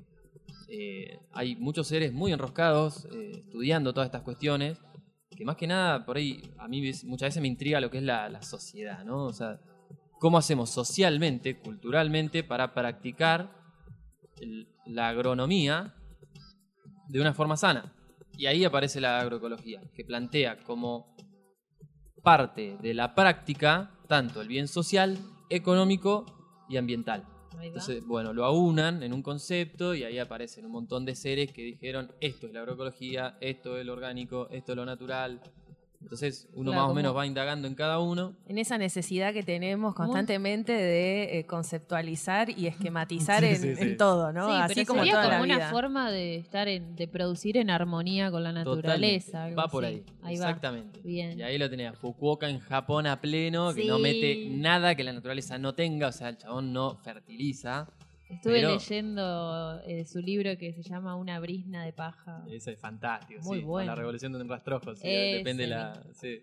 eh, 0.70 1.20
hay 1.34 1.55
muchos 1.55 1.88
seres 1.88 2.14
muy 2.14 2.32
enroscados 2.32 3.05
eh, 3.12 3.32
estudiando 3.45 3.93
todas 3.93 4.05
estas 4.05 4.22
cuestiones, 4.22 4.78
que 5.36 5.43
más 5.43 5.55
que 5.55 5.66
nada 5.66 6.05
por 6.05 6.18
ahí 6.18 6.53
a 6.59 6.68
mí 6.68 6.91
muchas 7.05 7.30
veces 7.30 7.41
me 7.41 7.47
intriga 7.47 7.82
lo 7.82 7.89
que 7.89 7.97
es 7.97 8.03
la, 8.03 8.41
sociedad, 8.43 9.03
¿no? 9.03 9.26
O 9.26 9.34
sea, 9.34 9.59
cómo 10.20 10.38
hacemos 10.38 10.70
socialmente, 10.70 11.59
culturalmente, 11.59 12.43
para 12.43 12.76
practicar 12.76 13.59
la 14.86 15.09
agronomía 15.09 15.95
de 17.07 17.22
una 17.22 17.34
forma 17.34 17.57
sana. 17.57 17.91
Y 18.38 18.45
ahí 18.45 18.64
aparece 18.66 19.01
la 19.01 19.20
agroecología, 19.20 19.82
que 19.95 20.05
plantea 20.05 20.57
como 20.64 21.16
parte 22.22 22.78
de 22.84 22.93
la 22.93 23.16
práctica 23.16 23.97
tanto 24.07 24.41
el 24.41 24.47
bien 24.47 24.68
social, 24.68 25.18
económico 25.49 26.41
y 26.72 26.78
ambiental. 26.78 27.26
Entonces, 27.61 28.05
bueno, 28.05 28.34
lo 28.34 28.45
aunan 28.45 29.03
en 29.03 29.13
un 29.13 29.22
concepto 29.22 29.93
y 29.93 30.03
ahí 30.03 30.19
aparecen 30.19 30.65
un 30.65 30.72
montón 30.72 31.05
de 31.05 31.15
seres 31.15 31.51
que 31.51 31.63
dijeron 31.63 32.11
esto 32.22 32.47
es 32.47 32.53
la 32.53 32.61
agroecología, 32.61 33.38
esto 33.41 33.78
es 33.78 33.86
lo 33.86 33.93
orgánico, 33.93 34.47
esto 34.51 34.72
es 34.72 34.76
lo 34.78 34.86
natural. 34.86 35.41
Entonces 36.02 36.47
uno 36.54 36.72
Claro, 36.72 36.84
más 36.88 36.91
o 36.91 36.95
menos 36.95 37.16
va 37.16 37.26
indagando 37.26 37.68
en 37.68 37.76
cada 37.76 37.99
uno. 37.99 38.34
En 38.47 38.58
esa 38.58 38.78
necesidad 38.78 39.32
que 39.34 39.43
tenemos 39.43 39.93
constantemente 39.95 40.74
de 40.74 41.39
eh, 41.39 41.45
conceptualizar 41.45 42.49
y 42.49 42.68
esquematizar 42.68 43.39
Sí, 43.43 43.47
en, 43.49 43.56
sí, 43.58 43.76
sí. 43.76 43.82
en 43.84 43.97
todo, 43.97 44.34
¿no? 44.34 44.47
Sí, 44.47 44.54
Así 44.62 44.74
pero 44.76 44.88
como 44.88 44.99
sería 45.02 45.14
toda 45.14 45.24
como 45.26 45.38
la 45.38 45.43
una 45.43 45.56
vida. 45.58 45.70
forma 45.70 46.12
de 46.12 46.36
estar 46.36 46.68
en, 46.68 46.95
de 46.95 47.08
producir 47.08 47.56
en 47.58 47.70
armonía 47.70 48.30
con 48.32 48.43
la 48.43 48.52
naturaleza. 48.52 49.45
algo 49.45 49.58
Va 49.58 49.68
por 49.68 49.86
ahí. 49.86 50.04
Va. 50.24 50.32
Exactamente. 50.32 50.99
Bien. 51.04 51.39
Y 51.39 51.43
ahí 51.43 51.58
lo 51.58 51.70
tenía 51.70 51.93
Fukuoka 51.93 52.49
en 52.49 52.60
Japón 52.60 53.08
a 53.08 53.22
pleno, 53.22 53.74
que 53.74 53.86
no 53.86 53.99
mete 53.99 54.47
nada 54.49 54.95
que 54.95 55.04
la 55.04 55.14
naturaleza 55.14 55.58
no 55.58 55.74
tenga, 55.74 56.08
o 56.08 56.12
sea, 56.12 56.30
el 56.30 56.38
chabón 56.38 56.74
no 56.74 56.97
fertiliza. 56.97 57.88
Estuve 58.32 58.54
pero 58.54 58.74
leyendo 58.74 59.82
eh, 59.86 60.06
su 60.06 60.20
libro 60.20 60.58
que 60.58 60.74
se 60.74 60.84
llama 60.84 61.16
Una 61.16 61.40
brisna 61.40 61.84
de 61.86 61.94
paja. 61.94 62.44
Ese 62.50 62.74
es 62.74 62.80
fantástico, 62.80 63.42
Muy 63.44 63.60
sí. 63.60 63.64
bueno. 63.66 63.88
La 63.92 63.96
revolución 63.96 64.32
de 64.34 64.42
un 64.42 64.50
rastrojo, 64.50 64.96
sí, 64.96 65.02
Ese 65.08 65.38
depende 65.38 65.68
la, 65.68 66.02
sí, 66.14 66.40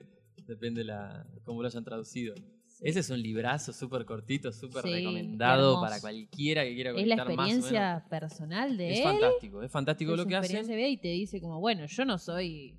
depende 0.46 0.84
la 0.84 1.26
cómo 1.44 1.62
lo 1.62 1.68
hayan 1.68 1.84
traducido. 1.84 2.34
Ese 2.80 3.00
es 3.00 3.10
un 3.10 3.20
librazo 3.20 3.72
súper 3.72 4.04
cortito, 4.04 4.52
súper 4.52 4.84
recomendado 4.84 5.80
para 5.80 6.00
cualquiera 6.00 6.62
que 6.62 6.74
quiera 6.74 6.90
Es 6.90 7.06
la 7.08 7.16
conectar 7.16 7.26
más 7.26 7.30
o 7.34 7.36
menos. 7.50 7.56
experiencia 7.64 8.04
personal 8.08 8.76
de 8.76 8.92
Es 8.92 8.98
él. 8.98 9.04
fantástico, 9.04 9.62
es 9.62 9.72
fantástico 9.72 10.12
es 10.12 10.16
lo 10.18 10.26
que 10.26 10.40
vida 10.76 10.86
y 10.86 10.96
te 10.96 11.08
dice 11.08 11.40
como, 11.40 11.58
bueno, 11.58 11.86
yo 11.86 12.04
no 12.04 12.18
soy 12.18 12.78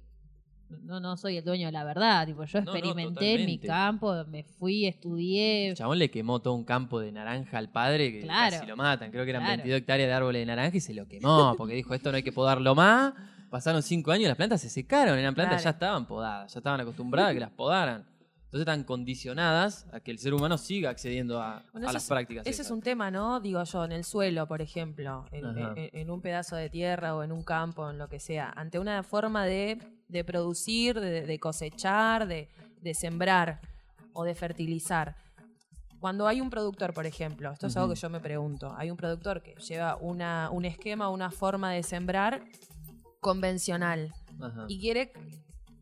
no, 0.84 1.00
no 1.00 1.18
soy 1.18 1.38
el 1.38 1.44
dueño 1.44 1.68
de 1.68 1.72
la 1.72 1.84
verdad, 1.84 2.26
tipo, 2.26 2.44
yo 2.46 2.60
No, 2.62 2.66
no, 2.66 2.78
experimenté 2.78 3.36
en 3.36 3.46
mi 3.46 3.58
campo, 3.60 4.14
me 4.28 4.44
fui, 4.44 4.86
estudié, 4.86 5.70
El 5.70 5.76
chabón 5.76 6.00
le 6.00 6.10
quemó 6.12 6.40
todo 6.42 6.54
un 6.54 6.64
campo 6.64 7.00
de 7.00 7.12
naranja 7.12 7.58
al 7.58 7.70
padre 7.72 8.12
que 8.12 8.22
Claro. 8.22 8.56
casi 8.58 8.68
lo 8.68 8.76
matan. 8.78 9.12
Creo 9.12 9.24
que 9.24 9.32
eran 9.32 9.42
Claro. 9.44 9.58
22 9.58 9.78
hectáreas 9.80 10.08
de 10.10 10.14
árboles 10.14 10.42
de 10.42 10.46
naranja 10.46 10.78
y 10.78 10.80
se 10.80 10.94
lo 10.94 11.08
quemó 11.08 11.56
porque 11.58 11.74
dijo 11.76 11.94
esto 11.94 12.12
no 12.12 12.18
hay 12.18 12.24
que 12.24 12.32
podarlo 12.32 12.76
más. 12.76 13.14
Pasaron 13.50 13.82
5 13.82 14.12
años 14.12 14.26
y 14.26 14.28
las 14.28 14.38
plantas 14.38 14.62
se 14.62 14.70
secaron. 14.70 15.18
Eran 15.18 15.34
plantas 15.34 15.58
que 15.58 15.64
ya 15.64 15.72
Claro. 15.74 15.76
estaban 15.76 16.06
podadas, 16.08 16.54
ya 16.54 16.60
estaban 16.60 16.80
acostumbradas 16.82 17.32
a 17.32 17.34
que 17.34 17.40
las 17.40 17.50
podaran. 17.52 18.06
Entonces 18.46 18.62
están 18.62 18.84
condicionadas 18.84 19.86
a 19.92 20.00
que 20.00 20.10
el 20.12 20.18
ser 20.20 20.34
humano 20.34 20.58
siga 20.58 20.90
accediendo 20.90 21.42
a, 21.42 21.64
Bueno, 21.72 21.88
a 21.88 21.90
ese 21.90 21.94
las 21.94 22.04
es- 22.04 22.10
prácticas. 22.10 22.48
Ese 22.48 22.62
es 22.64 22.72
un 22.72 22.82
tema, 22.82 23.12
¿no? 23.12 23.40
Digo 23.40 23.64
yo, 23.64 23.86
en 23.86 23.92
el 23.92 24.04
suelo, 24.04 24.48
por 24.48 24.62
ejemplo, 24.62 25.26
en, 25.32 25.46
Ajá. 25.46 25.74
en- 25.76 25.90
en 25.94 26.10
un 26.10 26.22
pedazo 26.22 26.56
de 26.56 26.70
tierra 26.70 27.16
o 27.16 27.22
en 27.24 27.32
un 27.32 27.44
campo, 27.44 27.90
en 27.90 27.98
lo 28.00 28.08
que 28.10 28.20
sea, 28.20 28.52
ante 28.56 28.80
una 28.80 29.04
forma 29.04 29.46
de, 29.46 29.78
de 30.10 30.24
producir, 30.24 31.00
de, 31.00 31.22
de 31.26 31.40
cosechar, 31.40 32.28
de, 32.28 32.50
de 32.82 32.94
sembrar 32.94 33.62
o 34.14 34.24
de 34.26 34.36
fertilizar. 34.36 35.16
Cuando 36.00 36.28
hay 36.28 36.40
un 36.42 36.50
productor, 36.50 36.94
por 36.94 37.06
ejemplo, 37.06 37.52
esto 37.52 37.68
es 37.68 37.76
algo 37.78 37.94
que 37.94 38.00
yo 38.00 38.10
me 38.10 38.20
pregunto, 38.20 38.74
hay 38.78 38.90
un 38.90 38.98
productor 38.98 39.42
que 39.42 39.56
lleva 39.56 39.96
una, 39.98 40.50
un 40.52 40.66
esquema, 40.66 41.10
una 41.10 41.30
forma 41.30 41.72
de 41.74 41.84
sembrar 41.84 42.42
convencional 43.20 44.14
y 44.68 44.80
quiere 44.80 45.12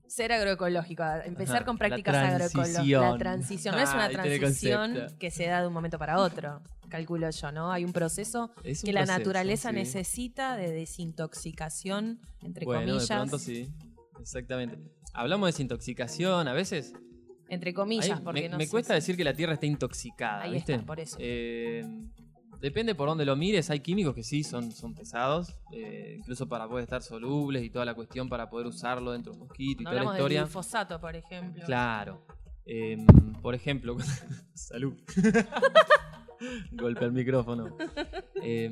ser 0.07 0.31
agroecológico, 0.31 1.03
empezar 1.25 1.57
Ajá, 1.57 1.65
con 1.65 1.77
prácticas 1.77 2.15
agroecológicas. 2.15 2.87
La 3.11 3.17
transición 3.17 3.75
no 3.75 3.81
es 3.81 3.93
una 3.93 4.05
Ah, 4.05 4.09
transición 4.09 4.97
que 5.19 5.29
se 5.31 5.45
da 5.45 5.61
de 5.61 5.67
un 5.67 5.73
momento 5.73 5.99
para 5.99 6.19
otro, 6.19 6.61
calculo 6.89 7.29
yo, 7.29 7.51
¿no? 7.51 7.71
Hay 7.71 7.83
un 7.85 7.93
proceso 7.93 8.51
Es 8.63 8.81
un 8.83 8.87
que 8.87 8.93
la 8.93 9.05
naturaleza 9.05 9.69
sí. 9.69 9.75
necesita 9.75 10.55
de 10.57 10.71
desintoxicación, 10.71 12.19
entre 12.41 12.65
Bueno, 12.65 12.81
comillas. 12.93 13.07
de 13.09 13.15
pronto 13.15 13.37
sí. 13.39 13.69
Exactamente. 14.19 14.77
Hablamos 15.13 15.47
de 15.47 15.51
desintoxicación, 15.53 16.47
a 16.47 16.53
veces 16.53 16.93
Entre 17.49 17.73
comillas, 17.73 18.17
Ahí 18.19 18.23
porque 18.23 18.41
me, 18.43 18.49
no 18.49 18.57
me 18.57 18.67
cuesta 18.67 18.93
si- 18.93 18.95
decir 18.99 19.17
que 19.17 19.23
la 19.23 19.33
Tierra 19.33 19.53
está 19.53 19.65
intoxicada, 19.65 20.43
Ahí 20.43 20.53
¿viste? 20.53 20.73
está, 20.73 20.85
por 20.85 20.99
eso. 20.99 21.17
Eh, 21.19 21.83
depende 22.59 22.93
por 22.95 23.07
dónde 23.07 23.23
lo 23.25 23.35
mires, 23.35 23.69
hay 23.69 23.79
químicos 23.79 24.13
que 24.15 24.23
sí 24.23 24.43
son, 24.43 24.71
son 24.71 24.93
pesados, 24.95 25.53
eh, 25.71 26.15
incluso 26.19 26.47
para 26.49 26.67
poder 26.67 26.83
estar 26.83 27.01
solubles 27.01 27.63
y 27.63 27.69
toda 27.69 27.85
la 27.85 27.93
cuestión 27.93 28.27
para 28.29 28.49
poder 28.49 28.67
usarlo 28.67 29.11
dentro 29.13 29.31
de 29.31 29.39
un 29.39 29.47
mosquito 29.47 29.81
y 29.81 29.85
toda 29.85 29.93
la 29.95 30.01
hablamos 30.01 30.13
del 30.15 30.21
historia. 30.23 30.43
glifosato, 30.43 30.99
por 30.99 31.15
ejemplo. 31.15 31.63
Claro. 31.65 32.25
Eh, 32.65 32.97
por 33.41 33.55
ejemplo, 33.55 33.95
salud. 34.53 34.93
Golpe 36.71 37.05
al 37.05 37.11
micrófono. 37.13 37.75
Eh, 38.43 38.69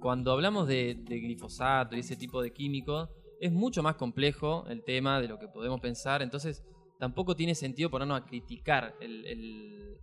cuando 0.00 0.32
hablamos 0.32 0.66
de, 0.66 0.96
de 1.02 1.18
glifosato 1.20 1.94
y 1.96 2.00
ese 2.00 2.16
tipo 2.16 2.40
de 2.40 2.52
químicos, 2.52 3.10
es 3.42 3.52
mucho 3.52 3.82
más 3.82 3.96
complejo 3.96 4.64
el 4.68 4.84
tema 4.84 5.20
de 5.20 5.26
lo 5.28 5.38
que 5.38 5.48
podemos 5.48 5.80
pensar. 5.80 6.22
Entonces, 6.22 6.62
tampoco 6.98 7.34
tiene 7.34 7.54
sentido 7.56 7.90
ponernos 7.90 8.20
a 8.20 8.24
criticar 8.24 8.94
el- 9.00 9.26
el- 9.26 9.98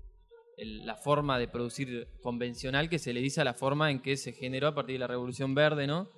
el- 0.57 0.85
la 0.85 0.95
forma 0.95 1.39
de 1.39 1.47
producir 1.47 2.07
convencional 2.21 2.89
que 2.89 2.99
se 2.99 3.13
le 3.13 3.21
dice 3.21 3.39
a 3.39 3.45
la 3.45 3.53
forma 3.53 3.89
en 3.91 4.01
que 4.01 4.17
se 4.17 4.33
generó 4.33 4.67
a 4.67 4.75
partir 4.75 4.95
de 4.95 4.99
la 4.99 5.07
Revolución 5.07 5.55
Verde, 5.55 5.87
¿no? 5.87 6.09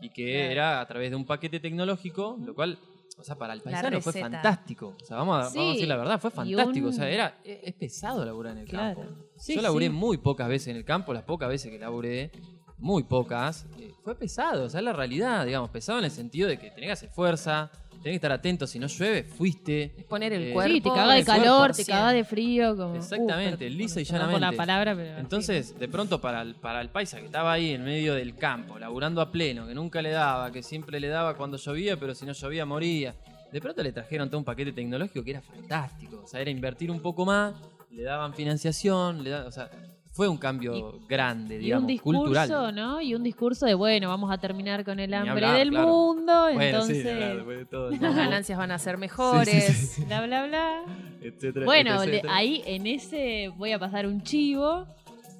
Y 0.00 0.10
que 0.10 0.34
Claro. 0.36 0.52
era 0.52 0.80
a 0.80 0.86
través 0.86 1.10
de 1.10 1.16
un 1.16 1.24
paquete 1.26 1.58
tecnológico, 1.58 2.38
lo 2.46 2.54
cual, 2.54 2.78
o 3.18 3.24
sea, 3.24 3.34
para 3.36 3.54
el 3.54 3.60
paisano 3.60 4.00
fue 4.00 4.12
fantástico. 4.12 4.94
O 5.02 5.04
sea, 5.04 5.16
vamos 5.16 5.44
a, 5.44 5.50
Sí, 5.50 5.58
vamos 5.58 5.70
a 5.70 5.74
decir 5.74 5.88
la 5.88 5.96
verdad, 5.96 6.20
fue 6.20 6.30
fantástico. 6.30 6.86
un- 6.86 6.92
O 6.92 6.96
sea, 6.96 7.10
era, 7.10 7.40
es, 7.42 7.58
es 7.64 7.74
pesado 7.74 8.24
laburar 8.24 8.52
en 8.52 8.58
el 8.62 8.68
Claro. 8.68 9.00
campo. 9.00 9.24
Sí, 9.36 9.56
Yo 9.56 9.62
laburé 9.62 9.86
sí. 9.86 9.90
muy 9.92 10.18
pocas 10.18 10.48
veces 10.48 10.68
en 10.68 10.76
el 10.76 10.84
campo, 10.84 11.12
las 11.12 11.24
pocas 11.24 11.48
veces 11.48 11.72
que 11.72 11.78
laburé, 11.80 12.30
muy 12.78 13.02
pocas, 13.02 13.66
eh, 13.78 13.92
fue 14.04 14.14
pesado, 14.14 14.64
o 14.64 14.68
sea, 14.68 14.80
es 14.80 14.84
la 14.84 14.92
realidad, 14.92 15.44
digamos, 15.44 15.70
pesado 15.70 15.98
en 15.98 16.04
el 16.06 16.10
sentido 16.10 16.48
de 16.48 16.58
que 16.58 16.70
tenés 16.70 16.88
que 16.88 16.92
hacer 16.92 17.08
fuerza, 17.10 17.70
tenés 17.90 18.04
que 18.12 18.14
estar 18.14 18.30
atento, 18.32 18.66
si 18.68 18.78
no 18.78 18.86
llueve, 18.86 19.24
fuiste. 19.24 19.92
Poner 20.08 20.32
el 20.32 20.44
Eh, 20.44 20.52
cuerpo. 20.52 20.72
sí, 20.72 20.80
te 20.80 20.88
caga 20.90 21.14
de 21.14 21.24
cuerpo 21.24 21.42
calor, 21.44 21.72
te 21.72 21.84
caga 21.84 22.12
de 22.12 22.24
frío, 22.24 22.76
como 22.76 22.94
Exactamente, 22.94 23.66
uh, 23.66 23.70
lisa 23.70 24.00
y 24.00 24.04
llanamente. 24.04 24.40
la 24.40 24.52
palabra, 24.52 24.94
pero 24.94 25.18
Entonces, 25.18 25.76
de 25.78 25.88
pronto 25.88 26.20
para 26.20 26.42
el, 26.42 26.54
para 26.54 26.80
el 26.80 26.88
paisa 26.90 27.18
que 27.18 27.26
estaba 27.26 27.52
ahí 27.52 27.72
en 27.72 27.84
medio 27.84 28.14
del 28.14 28.36
campo, 28.36 28.78
laburando 28.78 29.20
a 29.20 29.32
pleno, 29.32 29.66
que 29.66 29.74
nunca 29.74 30.00
le 30.00 30.10
daba, 30.10 30.52
que 30.52 30.62
siempre 30.62 31.00
le 31.00 31.08
daba 31.08 31.34
cuando 31.36 31.56
llovía, 31.56 31.98
pero 31.98 32.14
si 32.14 32.24
no 32.26 32.32
llovía 32.32 32.64
moría. 32.64 33.14
De 33.50 33.60
pronto 33.60 33.82
le 33.82 33.90
trajeron 33.92 34.28
todo 34.28 34.38
un 34.38 34.44
paquete 34.44 34.72
tecnológico 34.72 35.24
que 35.24 35.30
era 35.32 35.40
fantástico. 35.40 36.20
O 36.22 36.26
sea, 36.28 36.40
era 36.40 36.50
invertir 36.50 36.90
un 36.92 37.00
poco 37.00 37.24
más, 37.24 37.54
le 37.90 38.02
daban 38.04 38.32
financiación, 38.34 39.24
le 39.24 39.30
da- 39.30 39.46
o 39.46 39.50
sea, 39.50 39.70
fue 40.18 40.28
un 40.28 40.36
cambio 40.36 40.98
grande, 41.08 41.54
y 41.54 41.58
digamos, 41.58 41.82
un 41.82 41.86
discurso, 41.86 42.20
cultural. 42.24 42.74
¿no? 42.74 43.00
Y 43.00 43.14
un 43.14 43.22
discurso 43.22 43.66
de, 43.66 43.74
bueno, 43.74 44.08
vamos 44.08 44.32
a 44.32 44.38
terminar 44.38 44.84
con 44.84 44.98
el 44.98 45.14
hambre 45.14 45.30
hablar, 45.46 45.58
del 45.58 45.70
claro. 45.70 45.86
mundo, 45.86 46.42
Bueno, 46.42 46.60
entonces, 46.62 46.96
sí, 46.96 47.02
claro, 47.04 47.34
después 47.36 47.58
de 47.58 47.64
todo, 47.66 47.90
Las 47.92 48.16
ganancias 48.16 48.58
van 48.58 48.72
a 48.72 48.78
ser 48.80 48.98
mejores. 48.98 49.64
sí, 49.64 49.72
sí, 49.72 49.86
sí. 49.86 50.04
bla, 50.06 50.26
bla, 50.26 50.46
bla. 50.48 50.82
Etcétera, 51.22 51.64
Bueno, 51.64 52.02
etcétera. 52.02 52.34
ahí 52.34 52.62
en 52.66 52.88
ese 52.88 53.52
voy 53.56 53.70
a 53.70 53.78
pasar 53.78 54.08
un 54.08 54.20
chivo. 54.22 54.86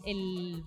El, 0.07 0.62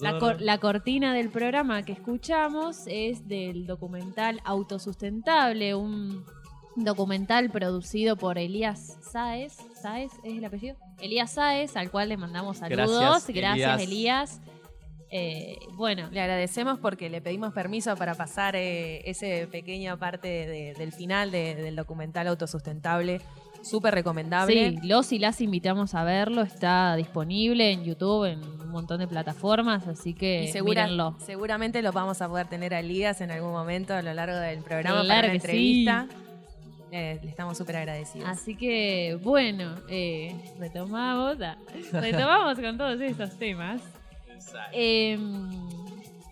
la, 0.00 0.18
cor- 0.18 0.40
la 0.40 0.58
cortina 0.58 1.14
del 1.14 1.28
programa 1.30 1.84
que 1.84 1.92
escuchamos 1.92 2.82
es 2.88 3.28
del 3.28 3.66
documental 3.68 4.40
Autosustentable, 4.44 5.76
un 5.76 6.24
documental 6.76 7.50
producido 7.50 8.16
por 8.16 8.38
Elías 8.38 8.98
Sáez. 9.12 9.56
¿Sáez 9.80 10.12
es 10.24 10.36
el 10.38 10.44
apellido? 10.44 10.76
Elías 11.00 11.32
Sáez, 11.32 11.76
al 11.76 11.90
cual 11.90 12.08
le 12.08 12.16
mandamos 12.16 12.58
saludos. 12.58 13.26
Gracias, 13.28 13.36
Gracias, 13.36 13.82
Elías. 13.82 14.40
Elías. 14.40 14.40
Eh, 15.16 15.58
bueno, 15.74 16.08
Le 16.10 16.20
agradecemos 16.20 16.80
porque 16.80 17.08
le 17.08 17.20
pedimos 17.20 17.52
permiso 17.52 17.94
para 17.96 18.14
pasar 18.16 18.56
eh, 18.56 19.08
esa 19.08 19.26
pequeña 19.48 19.96
parte 19.96 20.26
de- 20.28 20.74
del 20.74 20.92
final 20.92 21.30
de- 21.30 21.54
del 21.54 21.76
documental 21.76 22.26
autosustentable. 22.26 23.20
Súper 23.62 23.94
recomendable. 23.94 24.70
Sí, 24.72 24.78
los 24.86 25.12
y 25.12 25.18
las 25.20 25.40
invitamos 25.40 25.94
a 25.94 26.02
verlo. 26.04 26.42
Está 26.42 26.96
disponible 26.96 27.70
en 27.70 27.84
YouTube, 27.84 28.24
en 28.24 28.40
un 28.44 28.68
montón 28.70 28.98
de 28.98 29.06
plataformas, 29.06 29.86
así 29.86 30.12
que 30.14 30.44
y 30.44 30.48
segura- 30.48 30.82
mírenlo. 30.84 31.16
seguramente 31.24 31.80
lo 31.80 31.92
vamos 31.92 32.20
a 32.20 32.28
poder 32.28 32.48
tener 32.48 32.74
a 32.74 32.80
Elías 32.80 33.20
en 33.20 33.30
algún 33.30 33.52
momento 33.52 33.94
a 33.94 34.02
lo 34.02 34.12
largo 34.12 34.36
del 34.36 34.58
programa 34.62 34.96
para 34.96 35.04
Claro 35.04 35.26
una 35.28 35.30
que 35.30 35.36
entrevista. 35.36 36.08
Eh, 36.96 37.18
le 37.24 37.28
estamos 37.28 37.58
súper 37.58 37.78
agradecidos. 37.78 38.28
Así 38.28 38.54
que, 38.54 39.18
bueno, 39.20 39.74
eh, 39.88 40.32
retomamos, 40.60 41.36
ah, 41.42 41.58
retomamos 41.92 42.56
con 42.60 42.78
todos 42.78 43.00
estos 43.00 43.36
temas. 43.36 43.82
Eh, 44.72 45.18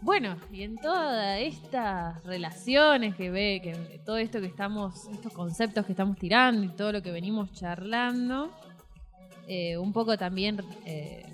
bueno, 0.02 0.36
y 0.52 0.62
en 0.62 0.76
todas 0.76 1.40
estas 1.40 2.22
relaciones 2.22 3.16
que 3.16 3.30
ve, 3.30 3.60
que 3.60 4.00
todo 4.04 4.18
esto 4.18 4.40
que 4.40 4.46
estamos, 4.46 5.08
estos 5.08 5.32
conceptos 5.32 5.84
que 5.84 5.92
estamos 5.94 6.16
tirando 6.16 6.62
y 6.62 6.68
todo 6.68 6.92
lo 6.92 7.02
que 7.02 7.10
venimos 7.10 7.52
charlando, 7.52 8.52
eh, 9.48 9.76
un 9.76 9.92
poco 9.92 10.16
también, 10.16 10.60
eh, 10.86 11.26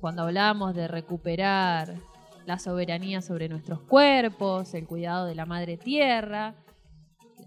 cuando 0.00 0.22
hablamos 0.22 0.74
de 0.74 0.88
recuperar 0.88 1.94
la 2.44 2.58
soberanía 2.58 3.22
sobre 3.22 3.48
nuestros 3.48 3.82
cuerpos, 3.82 4.74
el 4.74 4.84
cuidado 4.84 5.26
de 5.26 5.36
la 5.36 5.46
madre 5.46 5.76
tierra, 5.76 6.56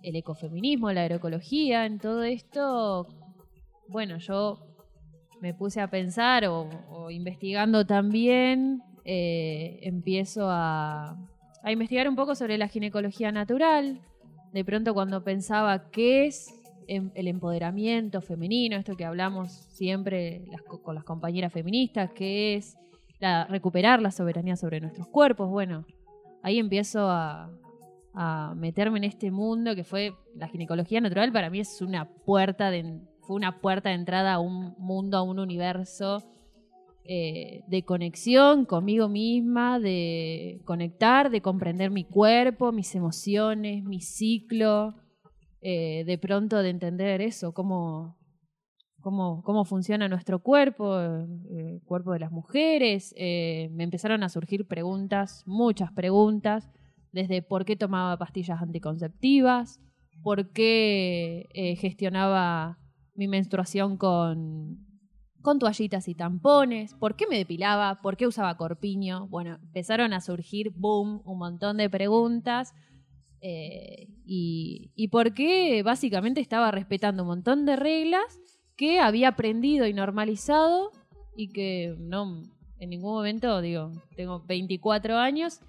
el 0.04 0.16
ecofeminismo, 0.16 0.92
la 0.92 1.04
agroecología, 1.04 1.86
en 1.86 2.00
todo 2.00 2.24
esto, 2.24 3.08
bueno, 3.88 4.18
yo 4.18 4.60
me 5.42 5.54
puse 5.54 5.82
a 5.82 5.90
pensar 5.90 6.46
o, 6.46 7.10
investigando 7.12 7.86
también, 7.86 8.82
eh, 9.06 9.80
empiezo 9.84 10.50
a, 10.50 11.18
a 11.64 11.72
investigar 11.72 12.10
un 12.10 12.16
poco 12.16 12.36
sobre 12.36 12.58
la 12.58 12.68
ginecología 12.68 13.32
natural. 13.32 14.02
De 14.54 14.66
pronto 14.66 14.94
cuando 14.94 15.24
pensaba 15.24 15.90
qué 15.92 16.26
es 16.26 16.54
em- 16.88 17.12
el 17.14 17.28
empoderamiento 17.28 18.22
femenino, 18.22 18.78
esto 18.78 18.96
que 18.96 19.06
hablamos 19.06 19.52
siempre 19.52 20.44
con 20.84 20.96
las 20.96 21.04
compañeras 21.04 21.54
feministas, 21.54 22.12
qué 22.12 22.56
es 22.56 22.78
la, 23.20 23.46
recuperar 23.46 24.02
la 24.02 24.12
soberanía 24.12 24.56
sobre 24.56 24.80
nuestros 24.80 25.08
cuerpos, 25.08 25.50
bueno, 25.50 25.86
ahí 26.42 26.60
empiezo 26.60 27.10
a, 27.10 27.50
a 28.20 28.56
meterme 28.56 28.98
en 28.98 29.04
este 29.04 29.30
mundo 29.30 29.76
que 29.76 29.84
fue 29.84 30.16
la 30.36 30.48
ginecología 30.48 31.00
natural 31.00 31.32
para 31.32 31.52
mí 31.52 31.60
es 31.60 31.82
una 31.84 32.10
puerta 32.26 32.72
de 32.72 33.00
fue 33.28 33.36
una 33.36 33.60
puerta 33.60 33.90
de 33.90 33.96
entrada 33.96 34.34
a 34.36 34.40
un 34.40 34.74
mundo, 34.80 35.18
a 35.18 35.22
un 35.22 35.38
universo 35.38 36.24
eh, 37.04 37.64
de 37.68 37.84
conexión 37.84 38.66
conmigo 38.66 39.10
misma, 39.10 39.80
de 39.80 40.62
conectar, 40.66 41.30
de 41.30 41.42
comprender 41.42 41.92
mi 41.92 42.06
cuerpo, 42.06 42.72
mis 42.72 42.96
emociones, 42.96 43.84
mi 43.84 44.00
ciclo, 44.00 44.96
eh, 45.62 46.06
de 46.06 46.18
pronto 46.18 46.64
de 46.64 46.70
entender 46.70 47.22
eso, 47.22 47.54
cómo, 47.54 48.18
cómo, 49.02 49.44
cómo 49.44 49.66
funciona 49.66 50.08
nuestro 50.08 50.40
cuerpo, 50.40 51.00
eh, 51.00 51.28
el 51.50 51.82
cuerpo 51.84 52.14
de 52.14 52.20
las 52.20 52.32
mujeres. 52.32 53.14
Me 53.18 53.84
empezaron 53.84 54.24
a 54.24 54.30
surgir 54.30 54.68
preguntas, 54.68 55.44
muchas 55.46 55.92
preguntas, 55.92 56.70
desde 57.12 57.42
por 57.42 57.66
qué 57.66 57.76
tomaba 57.76 58.18
pastillas 58.18 58.62
anticonceptivas, 58.62 59.80
por 60.24 60.52
qué 60.52 61.48
eh, 61.54 61.76
gestionaba 61.76 62.80
mi 63.16 63.28
menstruación 63.28 63.98
con, 63.98 64.86
con 65.42 65.60
toallitas 65.60 66.08
y 66.08 66.16
tampones, 66.16 66.94
por 66.96 67.16
qué 67.16 67.26
me 67.28 67.38
depilaba, 67.38 68.02
por 68.02 68.18
qué 68.18 68.28
usaba 68.28 68.58
corpiño. 68.58 69.28
Bueno, 69.28 69.60
empezaron 69.62 70.14
a 70.14 70.22
surgir, 70.22 70.72
boom, 70.76 71.22
un 71.26 71.38
montón 71.38 71.78
de 71.78 71.90
preguntas. 71.90 72.74
eh, 73.42 74.08
y, 74.26 74.92
y 74.96 75.08
por 75.10 75.34
qué 75.34 75.84
básicamente 75.84 76.42
estaba 76.42 76.72
respetando 76.72 77.24
un 77.24 77.30
montón 77.30 77.66
de 77.66 77.76
reglas 77.76 78.42
que 78.76 79.00
había 79.00 79.30
aprendido 79.30 79.88
y 79.88 79.94
normalizado 79.94 80.92
y 81.36 81.50
que 81.50 81.96
no 82.00 82.44
en 82.80 82.90
ningún 82.90 83.14
momento, 83.14 83.62
digo, 83.62 83.92
tengo 84.16 84.44
24 84.46 85.18
años 85.18 85.62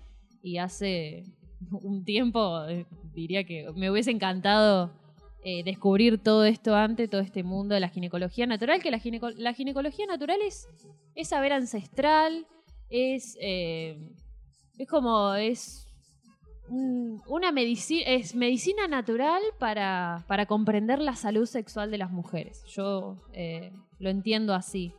y 0.42 0.58
hace 0.58 1.24
un 1.70 2.04
tiempo 2.04 2.64
eh, 2.66 2.86
diría 3.14 3.44
que 3.44 3.70
me 3.74 3.90
hubiese 3.90 4.10
encantado 4.10 4.90
eh, 5.44 5.62
descubrir 5.64 6.18
todo 6.18 6.44
esto 6.44 6.74
antes, 6.74 7.08
todo 7.08 7.20
este 7.20 7.42
mundo 7.42 7.74
de 7.74 7.80
la 7.80 7.88
ginecología 7.88 8.46
natural, 8.46 8.82
que 8.82 8.90
la, 8.90 8.98
gineco- 8.98 9.34
la 9.36 9.52
ginecología 9.54 10.06
natural 10.06 10.38
es, 10.44 10.68
es 11.14 11.28
saber 11.28 11.52
ancestral, 11.52 12.46
es, 12.90 13.36
eh, 13.40 13.96
es 14.78 14.88
como, 14.88 15.34
es 15.34 15.86
un- 16.68 17.22
una 17.28 17.52
medicina, 17.52 18.02
es 18.06 18.34
medicina 18.34 18.88
natural 18.88 19.40
para, 19.58 20.24
para 20.26 20.46
comprender 20.46 20.98
la 21.00 21.14
salud 21.16 21.46
sexual 21.46 21.90
de 21.90 21.98
las 21.98 22.10
mujeres. 22.10 22.62
Yo 22.66 23.16
lo 24.00 24.10
entiendo 24.10 24.54
así. 24.54 24.92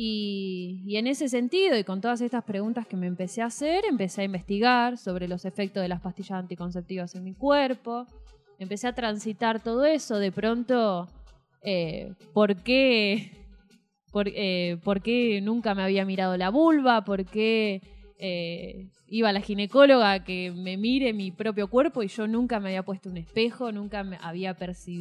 Y, 0.00 0.96
en 0.96 1.08
ese 1.08 1.28
sentido, 1.28 1.76
y 1.76 1.82
con 1.82 2.00
todas 2.00 2.20
estas 2.20 2.44
preguntas 2.44 2.86
que 2.86 2.96
me 2.96 3.08
empecé 3.08 3.42
a 3.42 3.46
hacer, 3.46 3.84
empecé 3.84 4.20
a 4.20 4.24
investigar 4.26 4.96
sobre 4.96 5.26
los 5.26 5.44
efectos 5.44 5.82
de 5.82 5.88
las 5.88 6.00
pastillas 6.00 6.38
anticonceptivas 6.38 7.16
en 7.16 7.24
mi 7.24 7.34
cuerpo. 7.34 8.06
Empecé 8.60 8.86
a 8.86 8.94
transitar 8.94 9.60
todo 9.60 9.84
eso. 9.84 10.20
De 10.20 10.30
pronto, 10.30 11.08
eh, 11.62 12.12
¿por 12.32 12.62
qué? 12.62 13.32
Por, 14.12 14.28
eh, 14.28 14.78
¿Por 14.84 15.02
qué 15.02 15.40
nunca 15.42 15.74
me 15.74 15.82
había 15.82 16.04
mirado 16.04 16.36
la 16.36 16.50
vulva? 16.50 17.04
¿Por 17.04 17.24
qué 17.24 17.82
eh, 18.20 18.86
iba 19.08 19.30
a 19.30 19.32
la 19.32 19.40
ginecóloga 19.40 20.12
a 20.12 20.22
que 20.22 20.52
me 20.52 20.76
mire 20.76 21.12
mi 21.12 21.32
propio 21.32 21.66
cuerpo 21.66 22.04
y 22.04 22.08
yo 22.08 22.28
nunca 22.28 22.60
me 22.60 22.68
había 22.68 22.84
puesto 22.84 23.10
un 23.10 23.16
espejo, 23.16 23.72
nunca 23.72 24.04
me 24.04 24.16
había 24.22 24.56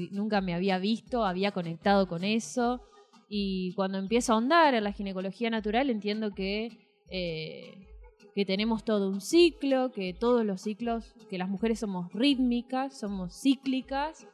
nunca 0.10 0.41
me 0.41 0.56
había 0.56 0.80
visto, 0.80 1.24
había 1.24 1.52
conectado 1.52 2.08
con 2.08 2.24
eso? 2.24 2.82
Y 3.30 3.74
cuando 3.74 3.98
empiezo 3.98 4.32
a 4.32 4.36
ahondar 4.36 4.74
en 4.74 4.84
la 4.84 4.94
ginecología 4.94 5.50
natural 5.50 5.90
entiendo 5.90 6.34
que, 6.34 6.78
eh, 7.10 7.88
que 8.34 8.46
tenemos 8.46 8.86
todo 8.86 9.10
un 9.10 9.20
ciclo, 9.22 9.92
que 9.92 10.14
todos 10.14 10.46
los 10.46 10.62
ciclos, 10.62 11.14
que 11.30 11.38
las 11.38 11.50
mujeres 11.50 11.80
somos 11.80 12.12
rítmicas, 12.14 12.98
somos 12.98 13.34
cíclicas, 13.42 14.26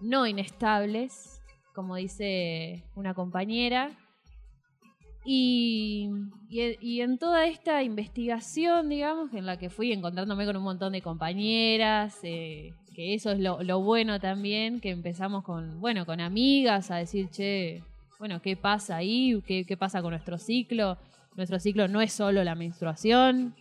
no 0.00 0.26
inestables, 0.26 1.40
como 1.74 1.96
dice 1.96 2.84
una 2.94 3.14
compañera. 3.14 3.90
Y, 5.24 6.08
y- 6.48 7.00
en 7.00 7.18
toda 7.18 7.46
esta 7.46 7.82
investigación, 7.82 8.88
digamos, 8.88 9.34
en 9.34 9.44
la 9.44 9.58
que 9.58 9.70
fui 9.70 9.92
encontrándome 9.92 10.46
con 10.46 10.56
un 10.56 10.62
montón 10.62 10.92
de 10.92 11.02
compañeras, 11.02 12.20
eh, 12.22 12.74
que 12.94 13.14
eso 13.14 13.32
es 13.32 13.40
lo, 13.40 13.60
lo 13.64 13.80
bueno 13.80 14.20
también, 14.20 14.80
que 14.80 14.90
empezamos 14.90 15.42
con, 15.42 15.80
bueno, 15.80 16.06
con 16.06 16.20
amigas 16.20 16.92
a 16.92 16.96
decir, 16.98 17.28
che, 17.30 17.82
bueno, 18.18 18.40
¿qué 18.42 18.56
pasa 18.56 18.96
ahí? 18.96 19.42
¿Qué, 19.46 19.76
pasa 19.76 20.02
con 20.02 20.10
nuestro 20.10 20.38
ciclo? 20.38 20.98
Nuestro 21.36 21.58
ciclo 21.58 21.88
no 21.88 22.00
es 22.00 22.12
solo 22.12 22.42
la 22.44 22.54
menstruación, 22.54 23.54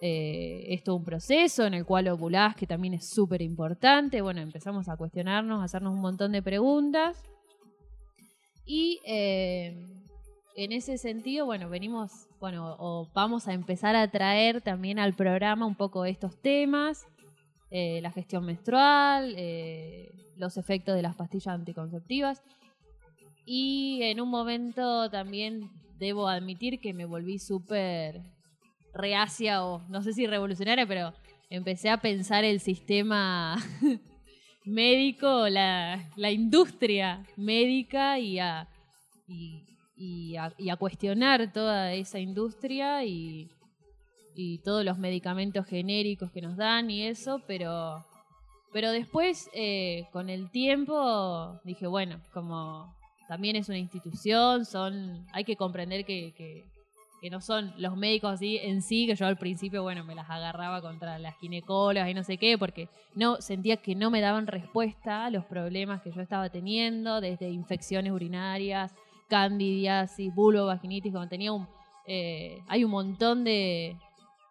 eh, 0.00 0.66
es 0.68 0.84
todo 0.84 0.96
un 0.96 1.04
proceso 1.04 1.64
en 1.64 1.74
el 1.74 1.84
cual 1.84 2.08
ovulás, 2.08 2.54
que 2.56 2.66
también 2.66 2.94
es 2.94 3.08
súper 3.08 3.42
importante. 3.42 4.20
Bueno, 4.20 4.40
empezamos 4.40 4.88
a 4.88 4.96
cuestionarnos, 4.96 5.60
a 5.60 5.64
hacernos 5.64 5.94
un 5.94 6.00
montón 6.00 6.32
de 6.32 6.42
preguntas. 6.42 7.22
Y 8.66 9.00
eh, 9.06 9.76
en 10.56 10.72
ese 10.72 10.98
sentido, 10.98 11.46
bueno, 11.46 11.68
venimos, 11.68 12.28
bueno, 12.40 12.76
o 12.78 13.08
vamos 13.14 13.46
a 13.46 13.52
empezar 13.52 13.94
a 13.94 14.10
traer 14.10 14.62
también 14.62 14.98
al 14.98 15.14
programa 15.14 15.66
un 15.66 15.74
poco 15.74 16.04
estos 16.06 16.40
temas, 16.40 17.06
eh, 17.70 18.00
la 18.00 18.10
gestión 18.10 18.44
menstrual, 18.46 19.34
eh, 19.36 20.10
los 20.36 20.56
efectos 20.56 20.94
de 20.96 21.02
las 21.02 21.14
pastillas 21.14 21.48
anticonceptivas. 21.48 22.42
Y 23.46 24.00
en 24.02 24.20
un 24.20 24.28
momento 24.28 25.08
también 25.08 25.70
debo 25.98 26.28
admitir 26.28 26.80
que 26.80 26.92
me 26.92 27.04
volví 27.04 27.38
súper 27.38 28.20
reacia 28.92 29.64
o 29.64 29.86
no 29.88 30.02
sé 30.02 30.12
si 30.12 30.26
revolucionaria, 30.26 30.86
pero 30.86 31.14
empecé 31.48 31.88
a 31.88 32.00
pensar 32.00 32.44
el 32.44 32.58
sistema 32.58 33.56
médico, 34.64 35.48
la, 35.48 36.10
la 36.16 36.32
industria 36.32 37.24
médica 37.36 38.18
y 38.18 38.40
a, 38.40 38.68
y, 39.96 40.36
a 40.36 40.76
cuestionar 40.76 41.52
toda 41.52 41.92
esa 41.92 42.18
industria 42.18 43.04
y, 43.04 43.48
y 44.34 44.58
todos 44.58 44.84
los 44.84 44.98
medicamentos 44.98 45.66
genéricos 45.66 46.32
que 46.32 46.42
nos 46.42 46.56
dan 46.56 46.90
y 46.90 47.04
eso, 47.04 47.40
pero, 47.46 48.04
pero 48.72 48.90
después 48.90 49.48
eh, 49.54 50.08
con 50.12 50.30
el 50.30 50.50
tiempo 50.50 51.60
dije, 51.64 51.86
bueno, 51.86 52.20
como 52.32 52.95
también 53.28 53.56
es 53.56 53.68
una 53.68 53.78
institución, 53.78 54.64
son 54.64 55.26
hay 55.32 55.44
que 55.44 55.56
comprender 55.56 56.04
que, 56.04 56.32
que, 56.36 56.64
no 57.28 57.40
son 57.40 57.74
los 57.76 57.96
médicos 57.96 58.34
así 58.34 58.56
en 58.58 58.82
sí, 58.82 59.08
que 59.08 59.16
yo 59.16 59.26
al 59.26 59.36
principio, 59.36 59.82
bueno, 59.82 60.04
me 60.04 60.14
las 60.14 60.30
agarraba 60.30 60.80
contra 60.80 61.18
las 61.18 61.36
ginecólogas 61.38 62.08
y 62.08 62.14
no 62.14 62.22
sé 62.22 62.36
qué, 62.38 62.56
porque 62.56 62.88
no 63.16 63.40
sentía 63.40 63.78
que 63.78 63.96
no 63.96 64.12
me 64.12 64.20
daban 64.20 64.46
respuesta 64.46 65.24
a 65.24 65.30
los 65.30 65.44
problemas 65.44 66.02
que 66.02 66.12
yo 66.12 66.20
estaba 66.20 66.50
teniendo, 66.50 67.20
desde 67.20 67.50
infecciones 67.50 68.12
urinarias, 68.12 68.94
candidiasis, 69.28 70.32
vulvovaginitis, 70.32 71.12
como 71.12 71.26
tenía 71.28 71.52
un... 71.52 71.66
eh, 72.06 72.60
hay 72.68 72.84
un 72.84 72.92
montón 72.92 73.42
de, 73.42 73.96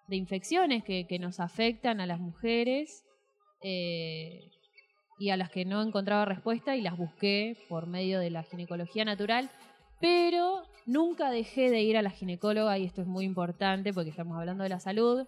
de 0.08 0.16
infecciones 0.18 0.84
que, 0.84 1.08
que 1.08 1.18
nos 1.18 1.40
afectan 1.40 2.02
a 2.02 2.06
las 2.06 2.20
mujeres 2.20 3.06
eh, 3.62 4.52
y 5.18 5.30
a 5.30 5.38
las 5.38 5.50
que 5.50 5.66
no 5.66 5.82
encontraba 5.82 6.26
respuesta 6.26 6.76
y 6.76 6.82
las 6.82 6.98
busqué 6.98 7.58
por 7.70 7.88
medio 7.88 8.20
de 8.20 8.30
la 8.30 8.44
ginecología 8.44 9.06
natural, 9.06 9.50
pero 10.02 10.64
nunca 10.86 11.32
dejé 11.32 11.70
de 11.70 11.82
ir 11.82 11.98
a 11.98 12.02
la 12.02 12.10
ginecóloga 12.10 12.78
y 12.78 12.86
esto 12.86 13.02
es 13.02 13.08
muy 13.08 13.26
importante 13.26 13.94
porque 13.94 14.10
estamos 14.10 14.38
hablando 14.38 14.64
de 14.64 14.70
la 14.70 14.80
salud 14.80 15.26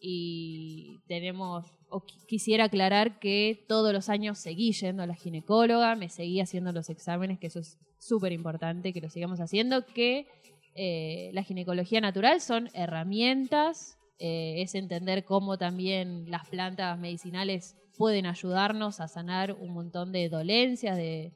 y 0.00 1.00
tenemos, 1.06 1.64
o 1.88 2.00
qui- 2.00 2.26
quisiera 2.26 2.64
aclarar 2.64 3.18
que 3.20 3.64
todos 3.68 3.92
los 3.92 4.08
años 4.08 4.38
seguí 4.38 4.72
yendo 4.72 5.02
a 5.02 5.06
la 5.06 5.14
ginecóloga, 5.14 5.94
me 5.94 6.08
seguí 6.08 6.40
haciendo 6.40 6.72
los 6.72 6.90
exámenes, 6.90 7.38
que 7.38 7.46
eso 7.46 7.60
es 7.60 7.78
súper 7.98 8.32
importante 8.32 8.92
que 8.92 9.00
lo 9.00 9.08
sigamos 9.08 9.40
haciendo, 9.40 9.86
que 9.86 10.26
eh, 10.74 11.30
la 11.34 11.44
ginecología 11.44 12.00
natural 12.00 12.40
son 12.40 12.68
herramientas, 12.74 13.96
eh, 14.18 14.54
es 14.62 14.74
entender 14.74 15.24
cómo 15.24 15.56
también 15.56 16.30
las 16.30 16.48
plantas 16.48 16.98
medicinales 16.98 17.76
pueden 17.96 18.26
ayudarnos 18.26 19.00
a 19.00 19.08
sanar 19.08 19.52
un 19.52 19.72
montón 19.72 20.12
de 20.12 20.28
dolencias, 20.28 20.96
de, 20.96 21.32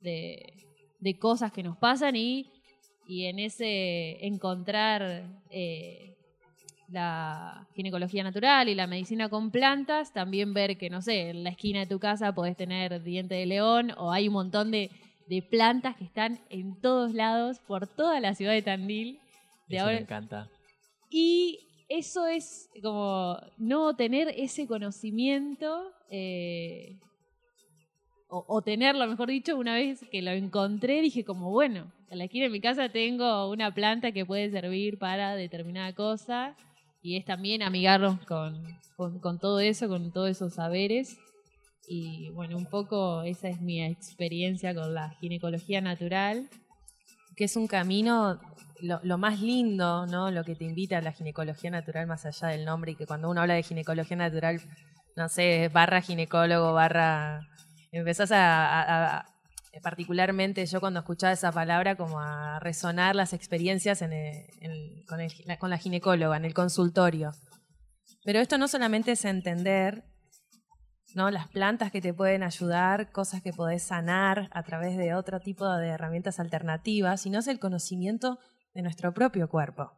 de, 0.00 0.54
de 1.00 1.18
cosas 1.18 1.52
que 1.52 1.62
nos 1.62 1.76
pasan 1.76 2.16
y 2.16 2.50
Y 3.08 3.26
en 3.26 3.38
ese 3.38 4.26
encontrar 4.26 5.22
eh, 5.50 6.16
la 6.88 7.66
ginecología 7.74 8.24
natural 8.24 8.68
y 8.68 8.74
la 8.74 8.86
medicina 8.86 9.28
con 9.28 9.50
plantas, 9.50 10.12
también 10.12 10.52
ver 10.54 10.76
que, 10.76 10.90
no 10.90 11.00
sé, 11.02 11.30
en 11.30 11.44
la 11.44 11.50
esquina 11.50 11.80
de 11.80 11.86
tu 11.86 11.98
casa 11.98 12.32
podés 12.32 12.56
tener 12.56 13.02
diente 13.02 13.36
de 13.36 13.46
león 13.46 13.92
o 13.96 14.10
hay 14.10 14.26
un 14.28 14.34
montón 14.34 14.70
de, 14.70 14.90
de 15.28 15.42
plantas 15.42 15.96
que 15.96 16.04
están 16.04 16.40
en 16.50 16.80
todos 16.80 17.12
lados, 17.14 17.58
por 17.60 17.86
toda 17.86 18.20
la 18.20 18.34
ciudad 18.34 18.52
de 18.52 18.62
Tandil. 18.62 19.20
De 19.68 19.76
Eso 19.76 19.84
ahora, 19.84 19.96
me 19.96 20.02
encanta. 20.02 20.48
y 21.10 21.60
eso 21.88 22.26
es 22.26 22.68
como 22.82 23.36
no 23.58 23.94
tener 23.94 24.28
ese 24.36 24.66
conocimiento 24.66 25.92
eh, 26.10 26.98
o, 28.28 28.60
tenerlo, 28.62 29.06
mejor 29.06 29.28
dicho, 29.28 29.56
una 29.56 29.74
vez 29.74 30.04
que 30.10 30.20
lo 30.20 30.32
encontré, 30.32 31.00
dije 31.00 31.24
como, 31.24 31.50
bueno, 31.50 31.92
en 32.10 32.18
la 32.18 32.24
esquina 32.24 32.44
de 32.44 32.50
mi 32.50 32.60
casa 32.60 32.88
tengo 32.88 33.48
una 33.50 33.72
planta 33.72 34.12
que 34.12 34.26
puede 34.26 34.50
servir 34.50 34.98
para 34.98 35.36
determinada 35.36 35.94
cosa 35.94 36.56
y 37.02 37.16
es 37.16 37.24
también 37.24 37.62
amigarnos 37.62 38.18
con, 38.26 38.62
con, 38.96 39.20
con 39.20 39.38
todo 39.38 39.60
eso, 39.60 39.88
con 39.88 40.12
todos 40.12 40.30
esos 40.30 40.54
saberes. 40.54 41.16
Y 41.88 42.30
bueno, 42.30 42.56
un 42.56 42.66
poco 42.66 43.22
esa 43.22 43.48
es 43.48 43.60
mi 43.60 43.82
experiencia 43.84 44.74
con 44.74 44.92
la 44.92 45.10
ginecología 45.20 45.80
natural. 45.80 46.48
que 47.36 47.44
es 47.44 47.56
un 47.56 47.68
camino 47.68 48.40
lo, 48.80 48.98
lo 49.04 49.18
más 49.18 49.40
lindo, 49.40 50.06
¿no? 50.06 50.30
Lo 50.32 50.42
que 50.42 50.56
te 50.56 50.64
invita 50.64 50.98
a 50.98 51.02
la 51.02 51.12
ginecología 51.12 51.70
natural 51.70 52.08
más 52.08 52.26
allá 52.26 52.48
del 52.48 52.64
nombre 52.64 52.92
y 52.92 52.96
que 52.96 53.06
cuando 53.06 53.30
uno 53.30 53.40
habla 53.40 53.54
de 53.54 53.62
ginecología 53.62 54.16
natural, 54.16 54.60
no 55.16 55.28
sé, 55.28 55.68
barra 55.72 56.00
ginecólogo, 56.00 56.72
barra... 56.72 57.40
Empezás 57.90 58.30
a, 58.32 59.24
particularmente 59.82 60.64
yo 60.66 60.80
cuando 60.80 61.00
escuchaba 61.00 61.32
esa 61.32 61.52
palabra 61.52 61.96
como 61.96 62.20
a 62.20 62.58
resonar 62.60 63.14
las 63.14 63.32
experiencias 63.32 64.00
con, 65.08 65.70
la- 65.70 65.78
ginecóloga, 65.78 66.36
en 66.36 66.44
el 66.44 66.54
consultorio. 66.54 67.32
Pero 68.24 68.40
esto 68.40 68.58
no 68.58 68.68
solamente 68.68 69.12
es 69.12 69.24
entender 69.24 70.04
¿no? 71.14 71.30
Las 71.30 71.48
plantas 71.48 71.90
que 71.90 72.02
te 72.02 72.12
pueden 72.12 72.42
ayudar, 72.42 73.10
cosas 73.10 73.40
que 73.40 73.54
podés 73.54 73.82
sanar 73.82 74.50
a 74.52 74.62
través 74.64 74.98
de 74.98 75.14
otro 75.14 75.40
tipo 75.40 75.66
de 75.66 75.88
herramientas 75.88 76.38
alternativas, 76.38 77.22
sino 77.22 77.38
es 77.38 77.46
el 77.46 77.58
conocimiento 77.58 78.38
de 78.74 78.82
nuestro 78.82 79.14
propio 79.14 79.48
cuerpo. 79.48 79.92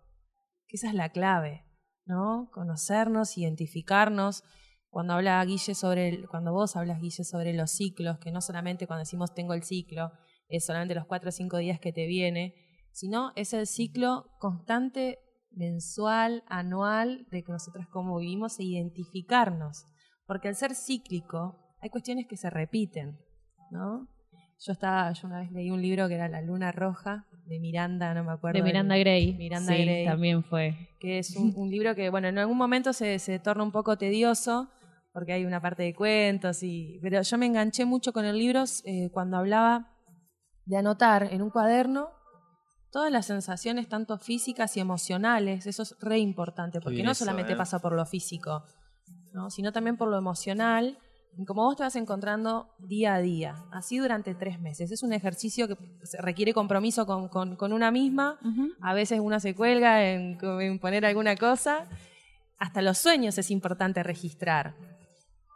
Esa 0.69 0.87
es 0.87 0.95
la 0.95 1.09
clave, 1.09 1.65
¿no? 2.05 2.51
Conocernos, 2.53 3.37
identificarnos. 3.37 4.45
Cuando 4.91 5.15
habla 5.15 5.45
Guille 5.45 5.75
sobre 5.75 6.09
el- 6.09 6.29
cuando 6.29 6.53
vos 6.53 6.75
hablas 6.77 7.01
Guille 7.01 7.25
sobre 7.25 7.53
los 7.53 7.71
ciclos, 7.71 8.19
que 8.19 8.33
no 8.33 8.41
solamente 8.41 8.87
cuando 8.87 9.01
decimos 9.01 9.35
tengo 9.35 9.55
el 9.55 9.63
ciclo, 9.63 10.11
es 10.49 10.65
solamente 10.65 10.95
los 10.95 11.07
cuatro 11.07 11.29
o 11.29 11.33
cinco 11.33 11.59
días 11.59 11.79
que 11.79 11.93
te 11.93 12.07
viene, 12.07 12.55
sino 12.93 13.33
es 13.37 13.53
el 13.53 13.67
ciclo 13.67 14.31
constante, 14.41 15.19
mensual, 15.53 16.43
anual, 16.49 17.27
de 17.31 17.43
que 17.45 17.53
nosotros 17.53 17.87
cómo 17.91 18.19
vivimos 18.19 18.59
e 18.59 18.65
identificarnos. 18.65 19.85
Porque 20.27 20.49
al 20.49 20.55
ser 20.57 20.75
cíclico, 20.75 21.59
hay 21.81 21.91
cuestiones 21.91 22.27
que 22.27 22.37
se 22.37 22.51
repiten, 22.51 23.19
¿no? 23.71 24.09
Yo 24.61 24.73
estaba, 24.73 25.13
yo 25.13 25.29
una 25.29 25.41
vez 25.41 25.53
leí 25.53 25.71
un 25.71 25.81
libro 25.81 26.09
que 26.09 26.15
era 26.15 26.29
La 26.29 26.43
Luna 26.43 26.73
Roja, 26.73 27.27
de 27.47 27.61
Miranda, 27.61 28.13
no 28.15 28.25
me 28.25 28.33
acuerdo. 28.33 28.59
De 28.59 28.63
Miranda 28.65 28.97
Gray. 28.99 29.35
Miranda 29.35 29.73
Sí, 29.73 29.85
Gray. 29.85 30.05
también 30.05 30.43
fue. 30.43 30.75
Que 30.99 31.19
es 31.21 31.37
un, 31.37 31.53
un 31.57 31.71
libro 31.71 31.95
que, 31.95 32.11
bueno, 32.11 32.27
en 32.29 32.39
algún 32.39 32.59
momento 32.59 32.93
se, 32.93 33.19
se 33.21 33.39
torna 33.39 33.63
un 33.63 33.71
poco 33.73 33.97
tedioso, 33.97 34.69
porque 35.19 35.33
hay 35.33 35.45
una 35.45 35.61
parte 35.61 35.83
de 35.83 35.95
cuentos, 35.95 36.63
y, 36.63 36.99
pero 37.03 37.21
yo 37.23 37.39
me 37.39 37.47
enganché 37.47 37.85
mucho 37.85 38.13
con 38.13 38.25
el 38.25 38.39
libro 38.39 38.63
eh, 38.85 39.11
cuando 39.13 39.37
hablaba 39.37 39.93
de 40.65 40.77
anotar 40.77 41.25
en 41.33 41.43
un 41.43 41.51
cuaderno 41.51 42.11
todas 42.93 43.11
las 43.11 43.27
sensaciones, 43.27 43.89
tanto 43.89 44.17
físicas 44.19 44.77
y 44.77 44.81
emocionales. 44.81 45.67
Eso 45.67 45.83
es 45.83 45.97
re 46.01 46.19
importante, 46.19 46.81
porque 46.81 47.03
no 47.03 47.11
eso, 47.11 47.25
solamente 47.25 47.53
¿eh? 47.55 47.57
pasa 47.57 47.81
por 47.81 47.93
lo 47.95 48.07
físico, 48.07 48.63
¿no? 49.33 49.51
sino 49.51 49.73
también 49.73 49.97
por 49.97 50.09
lo 50.09 50.17
emocional, 50.17 50.99
y 51.37 51.45
como 51.45 51.63
vos 51.65 51.77
te 51.77 51.83
vas 51.83 51.97
encontrando 51.97 52.69
día 52.79 53.15
a 53.15 53.21
día, 53.21 53.55
así 53.73 53.99
durante 53.99 54.35
tres 54.35 54.59
meses. 54.61 54.91
Es 54.91 55.03
un 55.03 55.13
ejercicio 55.13 55.69
que 55.69 55.77
requiere 56.21 56.53
compromiso 56.55 57.07
con, 57.07 57.29
con- 57.29 57.57
con 57.57 57.73
una 57.73 57.91
misma, 57.91 58.39
a 58.81 58.95
veces 58.95 59.21
una 59.21 59.39
se 59.41 59.55
cuelga 59.55 60.05
en, 60.11 60.39
en 60.61 60.79
poner 60.79 61.05
alguna 61.05 61.37
cosa, 61.37 61.87
hasta 62.59 62.83
los 62.83 62.99
sueños 62.99 63.39
es 63.39 63.51
importante 63.53 64.03
registrar. 64.03 64.75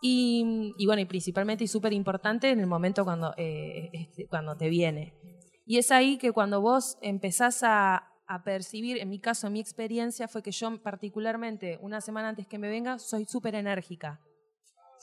Y, 0.05 0.75
y 0.77 0.87
bueno, 0.87 1.01
y 1.01 1.05
principalmente 1.05 1.63
y 1.63 1.69
súper 1.69 1.93
importante 1.93 2.51
en 2.51 2.59
el 2.59 2.67
momento 2.67 3.05
cuando, 3.05 3.33
eh, 3.37 3.89
este, 3.93 4.27
cuando 4.27 4.57
te 4.57 4.69
viene. 4.69 5.15
Y 5.65 5.79
es 5.79 5.93
ahí 5.93 6.19
que 6.19 6.33
cuando 6.33 6.61
vos 6.61 6.99
empezás 7.03 7.63
a, 7.63 8.11
a 8.27 8.43
percibir, 8.43 8.99
en 8.99 9.09
mi 9.09 9.21
caso, 9.21 9.47
en 9.47 9.53
mi 9.53 9.61
experiencia, 9.61 10.27
fue 10.27 10.43
que 10.43 10.51
yo 10.51 10.83
particularmente, 10.83 11.79
una 11.81 12.01
semana 12.01 12.31
antes 12.31 12.49
que 12.49 12.59
me 12.59 12.69
venga, 12.69 12.99
soy 12.99 13.27
súper 13.27 13.55
enérgica. 13.55 14.21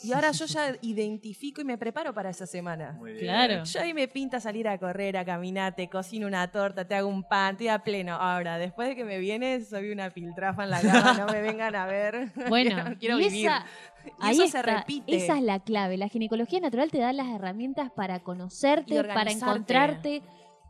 Y 0.01 0.13
ahora 0.13 0.31
yo 0.31 0.45
ya 0.45 0.75
identifico 0.81 1.59
y 1.61 1.65
me 1.65 1.77
preparo 1.77 2.13
para 2.13 2.29
esa 2.29 2.45
semana. 2.45 2.93
Muy 2.93 3.11
bien. 3.11 3.25
Claro. 3.25 3.63
Yo 3.65 3.81
ahí 3.81 3.93
me 3.93 4.07
pinta 4.07 4.39
salir 4.39 4.67
a 4.67 4.77
correr, 4.77 5.17
a 5.17 5.25
caminar, 5.25 5.75
te 5.75 5.89
cocino 5.89 6.25
una 6.25 6.49
torta, 6.51 6.87
te 6.87 6.95
hago 6.95 7.09
un 7.09 7.23
pan, 7.23 7.51
estoy 7.51 7.67
a 7.67 7.79
pleno. 7.79 8.15
Ahora, 8.15 8.57
después 8.57 8.87
de 8.87 8.95
que 8.95 9.03
me 9.03 9.17
viene, 9.19 9.59
soy 9.61 9.91
una 9.91 10.09
piltrafa 10.11 10.63
en 10.63 10.69
la 10.69 10.81
cama, 10.81 11.13
no 11.13 11.25
me 11.27 11.41
vengan 11.41 11.75
a 11.75 11.85
ver. 11.85 12.31
Bueno, 12.49 12.75
quiero, 12.75 12.97
quiero 12.99 13.19
y 13.19 13.23
vivir. 13.23 13.47
esa- 13.47 13.65
Y 14.05 14.11
ahí 14.25 14.31
eso 14.35 14.43
está, 14.45 14.61
se 14.63 14.75
repite. 14.77 15.15
Esa 15.17 15.35
es 15.37 15.43
la 15.43 15.59
clave. 15.59 15.97
La 15.97 16.07
ginecología 16.07 16.59
natural 16.61 16.89
te 16.91 16.99
da 16.99 17.11
las 17.11 17.27
herramientas 17.27 17.91
para 17.91 18.19
conocerte, 18.21 19.03
para 19.03 19.31
encontrarte, 19.31 20.21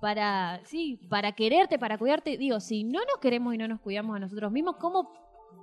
para 0.01 0.59
sí, 0.63 0.99
para 1.09 1.33
quererte, 1.33 1.77
para 1.77 1.97
cuidarte. 1.99 2.37
Digo, 2.37 2.59
si 2.59 2.83
no 2.83 2.99
nos 3.01 3.19
queremos 3.21 3.53
y 3.53 3.57
no 3.59 3.67
nos 3.67 3.79
cuidamos 3.79 4.15
a 4.15 4.19
nosotros 4.19 4.51
mismos, 4.51 4.77
¿cómo 4.77 5.11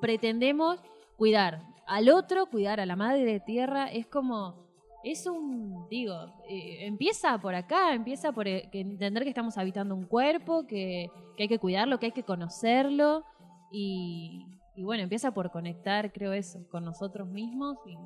pretendemos 0.00 0.80
cuidar 1.16 1.62
al 1.86 2.08
otro, 2.08 2.46
cuidar 2.46 2.80
a 2.80 2.86
la 2.86 2.96
madre 2.96 3.40
tierra? 3.40 3.86
Es 3.86 4.06
como 4.06 4.66
es 5.04 5.26
un, 5.26 5.86
digo, 5.88 6.34
eh, 6.48 6.84
empieza 6.86 7.38
por 7.38 7.54
acá, 7.54 7.94
empieza 7.94 8.32
por 8.32 8.48
eh, 8.48 8.68
que 8.72 8.80
entender 8.80 9.22
que 9.22 9.28
estamos 9.28 9.56
habitando 9.56 9.94
un 9.94 10.04
cuerpo, 10.04 10.66
que, 10.66 11.10
que 11.36 11.44
hay 11.44 11.48
que 11.48 11.60
cuidarlo, 11.60 12.00
que 12.00 12.06
hay 12.06 12.12
que 12.12 12.24
conocerlo 12.24 13.24
y, 13.70 14.46
y 14.74 14.82
bueno, 14.82 15.04
empieza 15.04 15.32
por 15.32 15.52
conectar, 15.52 16.12
creo 16.12 16.32
eso, 16.32 16.66
con 16.70 16.84
nosotros 16.84 17.28
mismos. 17.28 17.78
Y, 17.86 17.96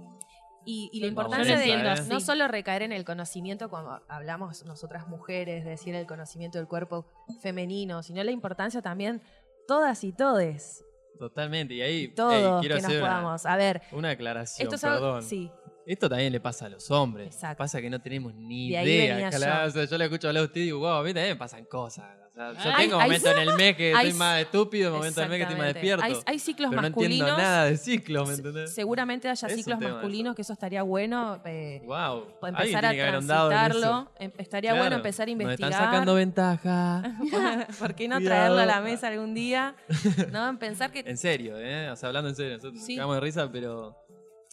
Y, 0.66 0.90
y 0.92 1.00
la 1.00 1.06
importancia 1.06 1.58
de 1.58 1.72
así. 1.72 2.10
no 2.10 2.20
solo 2.20 2.46
recaer 2.46 2.82
en 2.82 2.92
el 2.92 3.06
conocimiento 3.06 3.70
cuando 3.70 4.02
hablamos 4.08 4.62
nosotras 4.66 5.08
mujeres, 5.08 5.64
decir 5.64 5.94
el 5.94 6.06
conocimiento 6.06 6.58
del 6.58 6.68
cuerpo 6.68 7.06
femenino, 7.40 8.02
sino 8.02 8.22
la 8.22 8.30
importancia 8.30 8.82
también 8.82 9.22
todas 9.66 10.04
y 10.04 10.12
todes, 10.12 10.84
Totalmente. 11.20 11.74
Y 11.74 11.82
ahí 11.82 12.08
todos 12.08 12.32
ey, 12.32 12.40
quiero 12.60 12.76
que 12.76 12.82
nos 12.82 12.84
hacer 12.90 13.02
una- 13.02 13.10
podamos. 13.10 13.46
A 13.46 13.56
ver, 13.56 13.82
Una 13.92 14.08
aclaración, 14.10 14.64
esto 14.66 14.74
es 14.76 14.84
algo- 14.84 15.00
perdón. 15.00 15.22
sí, 15.22 15.50
Esto 15.86 16.08
también 16.08 16.32
le 16.32 16.40
pasa 16.40 16.66
a 16.66 16.68
los 16.68 16.90
hombres. 16.90 17.34
Exacto. 17.34 17.58
Pasa 17.58 17.80
que 17.80 17.90
no 17.90 18.00
tenemos 18.00 18.34
ni 18.34 18.70
De 18.70 18.82
idea. 18.82 19.30
Claro, 19.30 19.62
yo. 19.64 19.68
o 19.68 19.70
sea, 19.72 19.84
yo 19.86 19.98
le 19.98 20.04
escucho 20.04 20.28
hablar 20.28 20.42
a 20.42 20.46
usted 20.46 20.60
y 20.60 20.64
digo, 20.64 20.78
wow, 20.80 20.88
a 20.98 21.02
mí 21.02 21.08
también 21.14 21.30
me 21.34 21.36
pasan 21.36 21.64
cosas. 21.64 22.04
O 22.32 22.54
sea, 22.54 22.64
yo 22.64 22.76
tengo 22.76 22.98
momentos 23.00 23.32
en 23.32 23.38
el 23.48 23.54
mes 23.56 23.76
que 23.76 23.90
estoy 23.92 24.12
más 24.14 24.40
estúpido, 24.40 24.92
momentos 24.92 25.18
en 25.18 25.24
el 25.24 25.30
mes 25.30 25.38
que 25.38 25.42
estoy 25.42 25.58
más 25.58 25.74
despierto. 25.74 26.04
Hay, 26.04 26.14
hay 26.24 26.38
ciclos 26.38 26.70
pero 26.70 26.82
no 26.82 26.88
masculinos. 26.88 27.28
entiendo 27.28 27.42
nada 27.42 27.64
de 27.64 27.76
ciclos, 27.76 28.28
¿me 28.28 28.34
entendés? 28.34 28.72
Seguramente 28.74 29.28
haya 29.28 29.48
Es 29.48 29.54
ciclos 29.56 29.80
masculinos, 29.80 30.36
que 30.36 30.42
eso 30.42 30.52
estaría 30.52 30.82
bueno. 30.82 31.42
eh, 31.44 31.82
Wow. 31.84 32.26
empezar 32.46 32.86
a 32.86 32.90
transitarlo. 32.92 34.10
Em- 34.18 34.32
Estaría 34.38 34.74
bueno 34.74 34.96
empezar 34.96 35.28
a 35.28 35.30
investigar. 35.30 35.70
Nos 35.70 35.76
están 35.78 35.90
sacando 35.92 36.14
ventaja. 36.14 37.02
¿Por 37.78 37.94
qué 37.94 38.08
no 38.08 38.16
Cuidado. 38.16 38.36
traerlo 38.54 38.58
a 38.60 38.66
la 38.66 38.80
mesa 38.80 39.08
algún 39.08 39.34
día? 39.34 39.74
¿No? 40.32 40.48
En 40.48 40.58
pensar 40.58 40.92
que 40.92 41.00
En 41.00 41.16
serio, 41.18 41.58
¿eh? 41.58 41.90
O 41.90 41.96
sea, 41.96 42.08
hablando 42.08 42.28
en 42.30 42.36
serio, 42.36 42.52
nosotros 42.52 42.74
nos 42.74 42.84
Sí. 42.86 42.96
cagamos 42.96 43.16
de 43.16 43.20
risa, 43.20 43.50
pero 43.52 43.96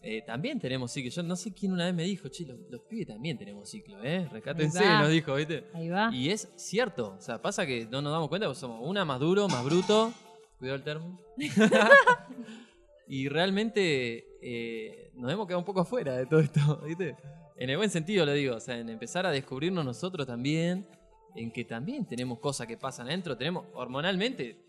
eh, 0.10 0.22
también 0.22 0.58
tenemos 0.58 0.90
ciclo. 0.90 1.12
Yo 1.12 1.22
no 1.22 1.36
sé 1.36 1.54
quién 1.54 1.74
una 1.74 1.84
vez 1.84 1.94
me 1.94 2.04
dijo, 2.04 2.30
che, 2.30 2.46
los, 2.46 2.58
los 2.70 2.80
pibes 2.84 3.08
también 3.08 3.38
tenemos 3.38 3.70
ciclo, 3.70 4.02
¿eh? 4.02 4.26
Rescátense, 4.32 4.86
nos 4.86 5.10
dijo, 5.10 5.36
¿viste? 5.36 5.66
ahí 5.74 5.90
va. 5.90 6.10
Y 6.14 6.30
es 6.30 6.48
cierto, 6.56 7.16
o 7.18 7.22
sea, 7.22 7.42
pasa 7.42 7.66
que 7.66 7.86
no 7.92 8.02
nos 8.02 8.14
damos 8.14 8.30
cuenta 8.30 8.48
porque 8.48 8.58
somos 8.58 8.80
una 8.88 9.04
más 9.04 9.20
duro, 9.20 9.50
más 9.50 9.66
bruto. 9.66 10.14
Cuidado 10.60 10.78
el 10.78 10.84
termo. 10.84 11.20
y 13.10 13.28
realmente 13.28 14.26
eh, 14.42 15.12
nos 15.14 15.30
hemos 15.30 15.46
quedado 15.46 15.60
un 15.60 15.66
poco 15.66 15.82
afuera 15.82 16.16
de 16.16 16.26
todo 16.26 16.40
esto, 16.40 16.82
¿viste? 16.86 17.18
En 17.58 17.70
el 17.70 17.76
buen 17.76 17.90
sentido 17.90 18.26
lo 18.26 18.32
digo, 18.32 18.56
o 18.56 18.60
sea, 18.62 18.78
en 18.78 18.88
empezar 18.88 19.26
a 19.26 19.32
descubrirnos 19.32 19.84
nosotros 19.84 20.26
también, 20.26 20.88
en 21.36 21.52
que 21.52 21.66
también 21.66 22.06
tenemos 22.06 22.40
cosas 22.40 22.66
que 22.66 22.78
pasan 22.78 23.08
adentro, 23.08 23.36
tenemos 23.36 23.66
hormonalmente, 23.74 24.67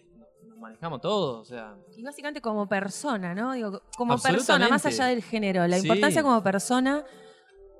manejamos 0.58 1.00
todo, 1.00 1.40
o 1.40 1.44
sea, 1.44 1.74
Y 1.96 2.02
básicamente 2.02 2.40
como 2.40 2.66
persona, 2.68 3.34
¿no? 3.34 3.52
Digo, 3.52 3.82
como 3.96 4.18
persona, 4.18 4.68
más 4.68 4.84
allá 4.86 5.06
del 5.06 5.22
género. 5.22 5.66
La 5.66 5.76
Sí. 5.78 5.86
importancia 5.86 6.22
como 6.22 6.42
persona, 6.42 7.04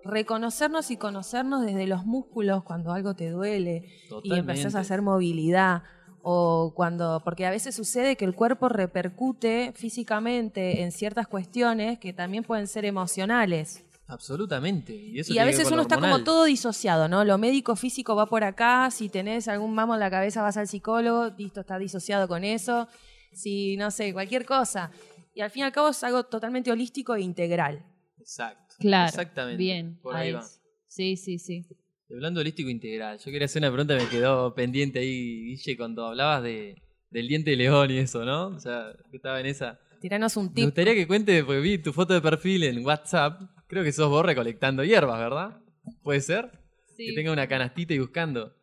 reconocernos 0.05 0.91
y 0.91 0.97
conocernos 0.97 1.63
desde 1.65 1.87
los 1.87 2.05
músculos 2.07 2.63
cuando 2.65 2.93
algo 2.93 3.15
te 3.15 3.31
duele 3.31 3.85
y 4.23 4.35
empezás 4.35 4.75
a 4.75 4.81
hacer 4.81 5.03
movilidad. 5.03 5.83
O 6.23 6.73
cuando, 6.75 7.23
porque 7.25 7.47
a 7.47 7.51
veces 7.51 7.75
sucede 7.75 8.17
que 8.17 8.25
el 8.25 8.35
cuerpo 8.35 8.69
repercute 8.69 9.73
físicamente 9.75 10.83
en 10.83 10.93
ciertas 10.93 11.27
cuestiones 11.29 11.99
que 11.99 12.13
también 12.13 12.43
pueden 12.45 12.67
ser 12.67 12.85
emocionales. 12.85 13.85
Absolutamente. 14.09 14.95
Y, 14.95 15.21
eso 15.21 15.33
Y 15.33 15.39
a 15.39 15.45
veces 15.45 15.71
uno 15.71 15.83
está 15.83 16.01
como 16.01 16.25
todo 16.25 16.45
disociado, 16.45 17.09
¿no? 17.09 17.25
Lo 17.25 17.37
médico 17.37 17.77
físico 17.77 18.17
va 18.17 18.27
por 18.27 18.43
acá, 18.43 18.91
si 18.91 19.11
tenés 19.11 19.49
algún 19.49 19.75
mamo 19.75 19.95
en 19.95 20.01
la 20.01 20.11
cabeza 20.11 20.43
vas 20.43 20.57
al 20.57 20.67
psicólogo, 20.67 21.31
listo, 21.37 21.61
está 21.61 21.79
disociado 21.79 22.27
con 22.27 22.43
eso. 22.43 22.89
Si, 23.33 23.77
no 23.77 23.91
sé, 23.91 24.15
cualquier 24.15 24.47
cosa. 24.47 24.91
Y 25.35 25.43
al 25.43 25.51
fin 25.51 25.61
y 25.61 25.65
al 25.65 25.73
cabo 25.73 25.91
es 25.91 26.03
algo 26.03 26.25
totalmente 26.25 26.73
holístico 26.73 27.15
e 27.15 27.21
integral. 27.21 27.85
Exacto. 28.19 28.75
Claro. 28.79 29.09
Exactamente. 29.09 29.59
Bien. 29.59 29.99
Por 30.03 30.17
ahí 30.17 30.29
ahí 30.29 30.33
va. 30.33 30.45
Sí, 30.87 31.17
sí, 31.17 31.39
sí. 31.39 31.67
Y 32.09 32.15
Hablando 32.15 32.41
holístico 32.41 32.71
integral, 32.71 33.19
yo 33.19 33.31
quería 33.31 33.45
hacer 33.45 33.61
una 33.61 33.71
pregunta 33.71 33.99
que 33.99 34.05
me 34.05 34.11
quedó 34.11 34.55
pendiente 34.55 35.01
ahí, 35.01 35.45
Guille, 35.45 35.77
cuando 35.77 36.07
hablabas 36.07 36.43
de, 36.43 36.81
del 37.11 37.29
diente 37.29 37.51
de 37.51 37.57
león 37.57 37.91
y 37.91 37.99
eso, 37.99 38.25
¿no? 38.25 38.49
O 38.49 38.59
sea, 38.59 38.93
que 39.11 39.19
estaba 39.19 39.39
en 39.41 39.47
esa. 39.47 39.79
Tiranos 40.01 40.37
un 40.39 40.47
Me 40.47 40.53
tip. 40.53 40.65
gustaría 40.65 40.95
que 40.95 41.07
cuente, 41.07 41.45
porque 41.45 41.61
vi 41.61 41.79
tu 41.79 41.93
foto 41.93 42.15
de 42.15 42.23
perfil 42.23 42.65
en 42.65 42.85
WhatsApp. 42.85 43.43
Creo 43.69 43.85
que 43.85 43.93
sos 43.93 44.09
vos 44.09 44.25
recolectando 44.25 44.83
hierbas, 44.83 45.19
¿verdad? 45.19 45.59
¿Puede 46.03 46.21
ser? 46.21 46.51
Sí. 46.97 47.07
Que 47.07 47.13
tenga 47.15 47.33
una 47.33 47.47
canastita 47.47 47.95
y 47.95 47.99
buscando. 47.99 48.55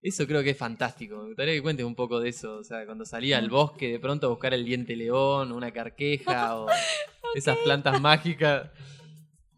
Eso 0.00 0.26
creo 0.26 0.42
que 0.42 0.50
es 0.50 0.56
fantástico. 0.56 1.16
Me 1.18 1.28
gustaría 1.28 1.54
que 1.54 1.62
cuentes 1.62 1.84
un 1.84 1.94
poco 1.94 2.20
de 2.20 2.30
eso. 2.30 2.56
O 2.56 2.64
sea, 2.64 2.84
cuando 2.86 3.04
salía 3.04 3.38
al 3.38 3.50
bosque 3.50 3.90
de 3.90 4.00
pronto 4.00 4.26
a 4.26 4.30
buscar 4.30 4.54
el 4.54 4.64
diente 4.64 4.96
león, 4.96 5.52
una 5.52 5.70
carqueja 5.72 6.56
o 6.60 6.66
esas 7.34 7.56
plantas 7.58 8.00
mágicas. 8.00 8.70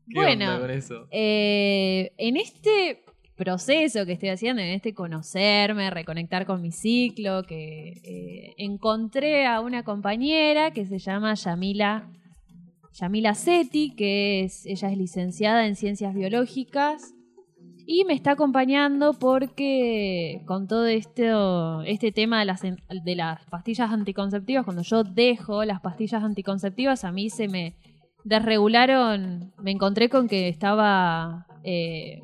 ¿Qué 0.08 0.20
Bueno, 0.20 0.46
onda 0.46 0.60
con 0.60 0.70
eso? 0.70 1.06
Eh, 1.10 2.12
en 2.18 2.36
este 2.36 3.04
proceso 3.36 4.06
que 4.06 4.12
estoy 4.12 4.28
haciendo, 4.28 4.62
en 4.62 4.68
este 4.68 4.94
conocerme, 4.94 5.90
reconectar 5.90 6.46
con 6.46 6.60
mi 6.62 6.72
ciclo, 6.72 7.42
que 7.44 8.00
eh, 8.04 8.54
encontré 8.58 9.46
a 9.46 9.60
una 9.60 9.82
compañera 9.82 10.72
que 10.72 10.86
se 10.86 10.98
llama 10.98 11.34
Yamila, 11.34 12.10
Yamila 12.94 13.34
Seti, 13.34 13.94
que 13.94 14.44
es, 14.44 14.64
ella 14.66 14.90
es 14.90 14.96
licenciada 14.98 15.66
en 15.66 15.76
ciencias 15.76 16.14
biológicas 16.14 17.14
y 17.86 18.04
me 18.04 18.14
está 18.14 18.30
acompañando 18.32 19.12
porque 19.14 20.40
con 20.46 20.66
todo 20.68 20.86
esto, 20.86 21.82
este 21.82 22.12
tema 22.12 22.38
de 22.38 22.44
las, 22.46 22.62
de 22.62 23.14
las 23.16 23.44
pastillas 23.46 23.90
anticonceptivas, 23.90 24.64
cuando 24.64 24.82
yo 24.82 25.04
dejo 25.04 25.64
las 25.64 25.80
pastillas 25.80 26.22
anticonceptivas, 26.22 27.04
a 27.04 27.12
mí 27.12 27.28
se 27.30 27.48
me 27.48 27.74
desregularon, 28.24 29.52
me 29.62 29.70
encontré 29.72 30.08
con 30.08 30.28
que 30.28 30.48
estaba... 30.48 31.46
eh, 31.62 32.20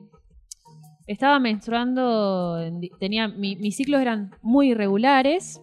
estaba 1.07 1.41
menstruando, 1.41 2.57
tenía, 3.01 3.27
mi- 3.27 3.57
mis 3.57 3.77
ciclos 3.77 4.01
eran 4.01 4.31
muy 4.43 4.71
irregulares, 4.71 5.61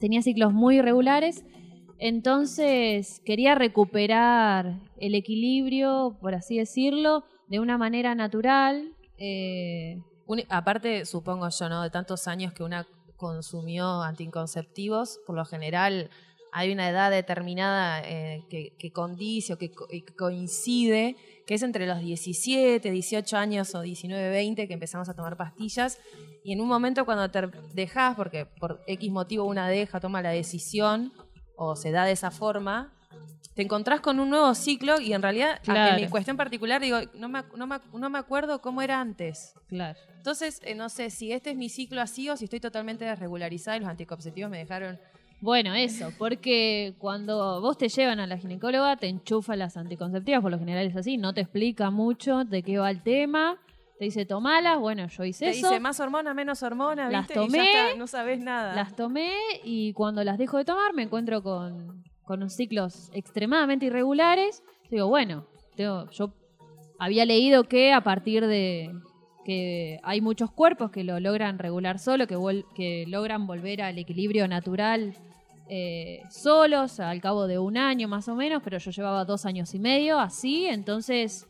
tenía 0.00 0.22
ciclos 0.22 0.54
muy 0.54 0.78
irregulares, 0.78 1.44
entonces 1.98 3.20
quería 3.24 3.54
recuperar 3.54 4.78
el 4.98 5.14
equilibrio, 5.14 6.16
por 6.20 6.34
así 6.34 6.58
decirlo, 6.58 7.24
de 7.48 7.60
una 7.60 7.78
manera 7.78 8.14
natural. 8.14 8.94
eh, 9.18 10.00
aparte, 10.48 11.04
supongo 11.06 11.48
yo, 11.48 11.68
¿no? 11.68 11.82
De 11.82 11.90
tantos 11.90 12.28
años 12.28 12.52
que 12.52 12.62
una 12.62 12.86
consumió 13.16 14.02
anticonceptivos, 14.02 15.18
por 15.26 15.34
lo 15.34 15.44
general 15.44 16.08
hay 16.52 16.72
una 16.72 16.88
edad 16.88 17.10
determinada 17.10 18.00
eh, 18.04 18.44
que, 18.48 18.92
condice 18.92 19.52
o 19.52 19.58
que, 19.58 19.70
que 19.70 20.14
coincide, 20.16 21.16
que 21.46 21.54
es 21.54 21.62
entre 21.62 21.86
los 21.86 22.00
17, 22.00 22.90
18 22.90 23.36
años 23.36 23.74
o 23.74 23.82
19, 23.82 24.30
20 24.30 24.66
que 24.66 24.74
empezamos 24.74 25.08
a 25.08 25.14
tomar 25.14 25.36
pastillas. 25.36 25.98
Y 26.44 26.52
en 26.52 26.60
un 26.60 26.68
momento 26.68 27.04
cuando 27.04 27.30
te 27.30 27.50
dejas, 27.74 28.16
porque 28.16 28.46
por 28.46 28.82
X 28.86 29.10
motivo 29.10 29.44
una 29.44 29.68
deja, 29.68 30.00
toma 30.00 30.22
la 30.22 30.30
decisión 30.30 31.12
o 31.60 31.76
se 31.76 31.90
da 31.90 32.04
de 32.04 32.12
esa 32.12 32.30
forma, 32.30 32.92
te 33.54 33.62
encontrás 33.62 34.00
con 34.00 34.20
un 34.20 34.30
nuevo 34.30 34.54
ciclo 34.54 35.00
y 35.00 35.12
en 35.12 35.20
realidad, 35.20 35.60
Claro. 35.64 35.96
en 35.96 36.04
mi 36.04 36.08
cuestión 36.08 36.36
particular, 36.36 36.80
digo, 36.80 36.98
no 37.14 37.28
me, 37.28 37.42
no, 37.56 37.66
me, 37.66 37.80
no 37.92 38.08
me 38.08 38.18
acuerdo 38.18 38.60
cómo 38.62 38.80
era 38.80 39.00
antes. 39.00 39.52
claro. 39.68 39.98
Entonces, 40.16 40.60
eh, 40.64 40.74
no 40.74 40.88
sé 40.88 41.10
si 41.10 41.32
este 41.32 41.50
es 41.50 41.56
mi 41.56 41.68
ciclo 41.68 42.00
así 42.00 42.28
o 42.28 42.36
si 42.36 42.44
estoy 42.44 42.60
totalmente 42.60 43.04
desregularizada 43.04 43.76
y 43.76 43.80
los 43.80 43.88
anticonceptivos 43.88 44.50
me 44.50 44.58
dejaron. 44.58 44.98
Bueno, 45.40 45.72
eso, 45.74 46.12
porque 46.18 46.94
cuando 46.98 47.60
vos 47.60 47.78
te 47.78 47.88
llevan 47.88 48.18
a 48.20 48.26
la 48.26 48.36
ginecóloga, 48.38 48.96
te 48.96 49.06
enchufan 49.08 49.60
las 49.60 49.76
anticonceptivas, 49.76 50.42
por 50.42 50.50
lo 50.50 50.58
general 50.58 50.86
es 50.86 50.96
así, 50.96 51.16
no 51.16 51.32
te 51.32 51.40
explica 51.40 51.90
mucho 51.90 52.44
de 52.44 52.62
qué 52.62 52.78
va 52.78 52.90
el 52.90 53.02
tema, 53.02 53.56
te 53.98 54.04
dice 54.04 54.24
tomalas, 54.26 54.78
bueno, 54.78 55.08
yo 55.08 55.24
hice 55.24 55.46
Te 55.46 55.50
eso. 55.50 55.68
dice 55.68 55.80
más 55.80 55.98
hormona, 56.00 56.32
menos 56.34 56.62
hormona, 56.62 57.08
Las 57.10 57.26
¿viste? 57.28 57.34
Y 57.34 57.36
ya 57.36 57.42
tomé, 57.46 57.70
está, 57.88 57.98
no 57.98 58.06
sabes 58.06 58.38
nada. 58.40 58.74
Las 58.74 58.94
tomé 58.94 59.32
y 59.64 59.92
cuando 59.92 60.22
las 60.24 60.38
dejo 60.38 60.56
de 60.58 60.64
tomar 60.64 60.94
me 60.94 61.02
encuentro 61.02 61.42
con, 61.42 62.04
con 62.22 62.40
unos 62.40 62.52
ciclos 62.54 63.10
extremadamente 63.12 63.86
irregulares. 63.86 64.62
Digo, 64.90 65.08
bueno, 65.08 65.46
tengo- 65.74 66.08
yo 66.10 66.32
había 67.00 67.24
leído 67.24 67.64
que 67.64 67.92
a 67.92 68.02
partir 68.02 68.46
de 68.46 68.92
que 69.44 69.98
hay 70.02 70.20
muchos 70.20 70.50
cuerpos 70.52 70.90
que 70.90 71.02
lo 71.04 71.18
logran 71.20 71.58
regular 71.58 71.98
solo, 71.98 72.26
que, 72.26 72.36
vol- 72.36 72.66
que 72.76 73.04
logran 73.08 73.46
volver 73.46 73.80
al 73.82 73.98
equilibrio 73.98 74.46
natural 74.46 75.14
eh, 75.70 76.20
solos 76.30 77.00
al 77.00 77.20
cabo 77.20 77.46
de 77.46 77.58
un 77.58 77.76
año 77.78 78.08
más 78.08 78.28
o 78.28 78.34
menos, 78.34 78.62
pero 78.62 78.78
yo 78.78 78.90
llevaba 78.90 79.24
dos 79.24 79.44
años 79.46 79.74
y 79.74 79.78
medio 79.78 80.18
así, 80.20 80.66
entonces 80.66 81.47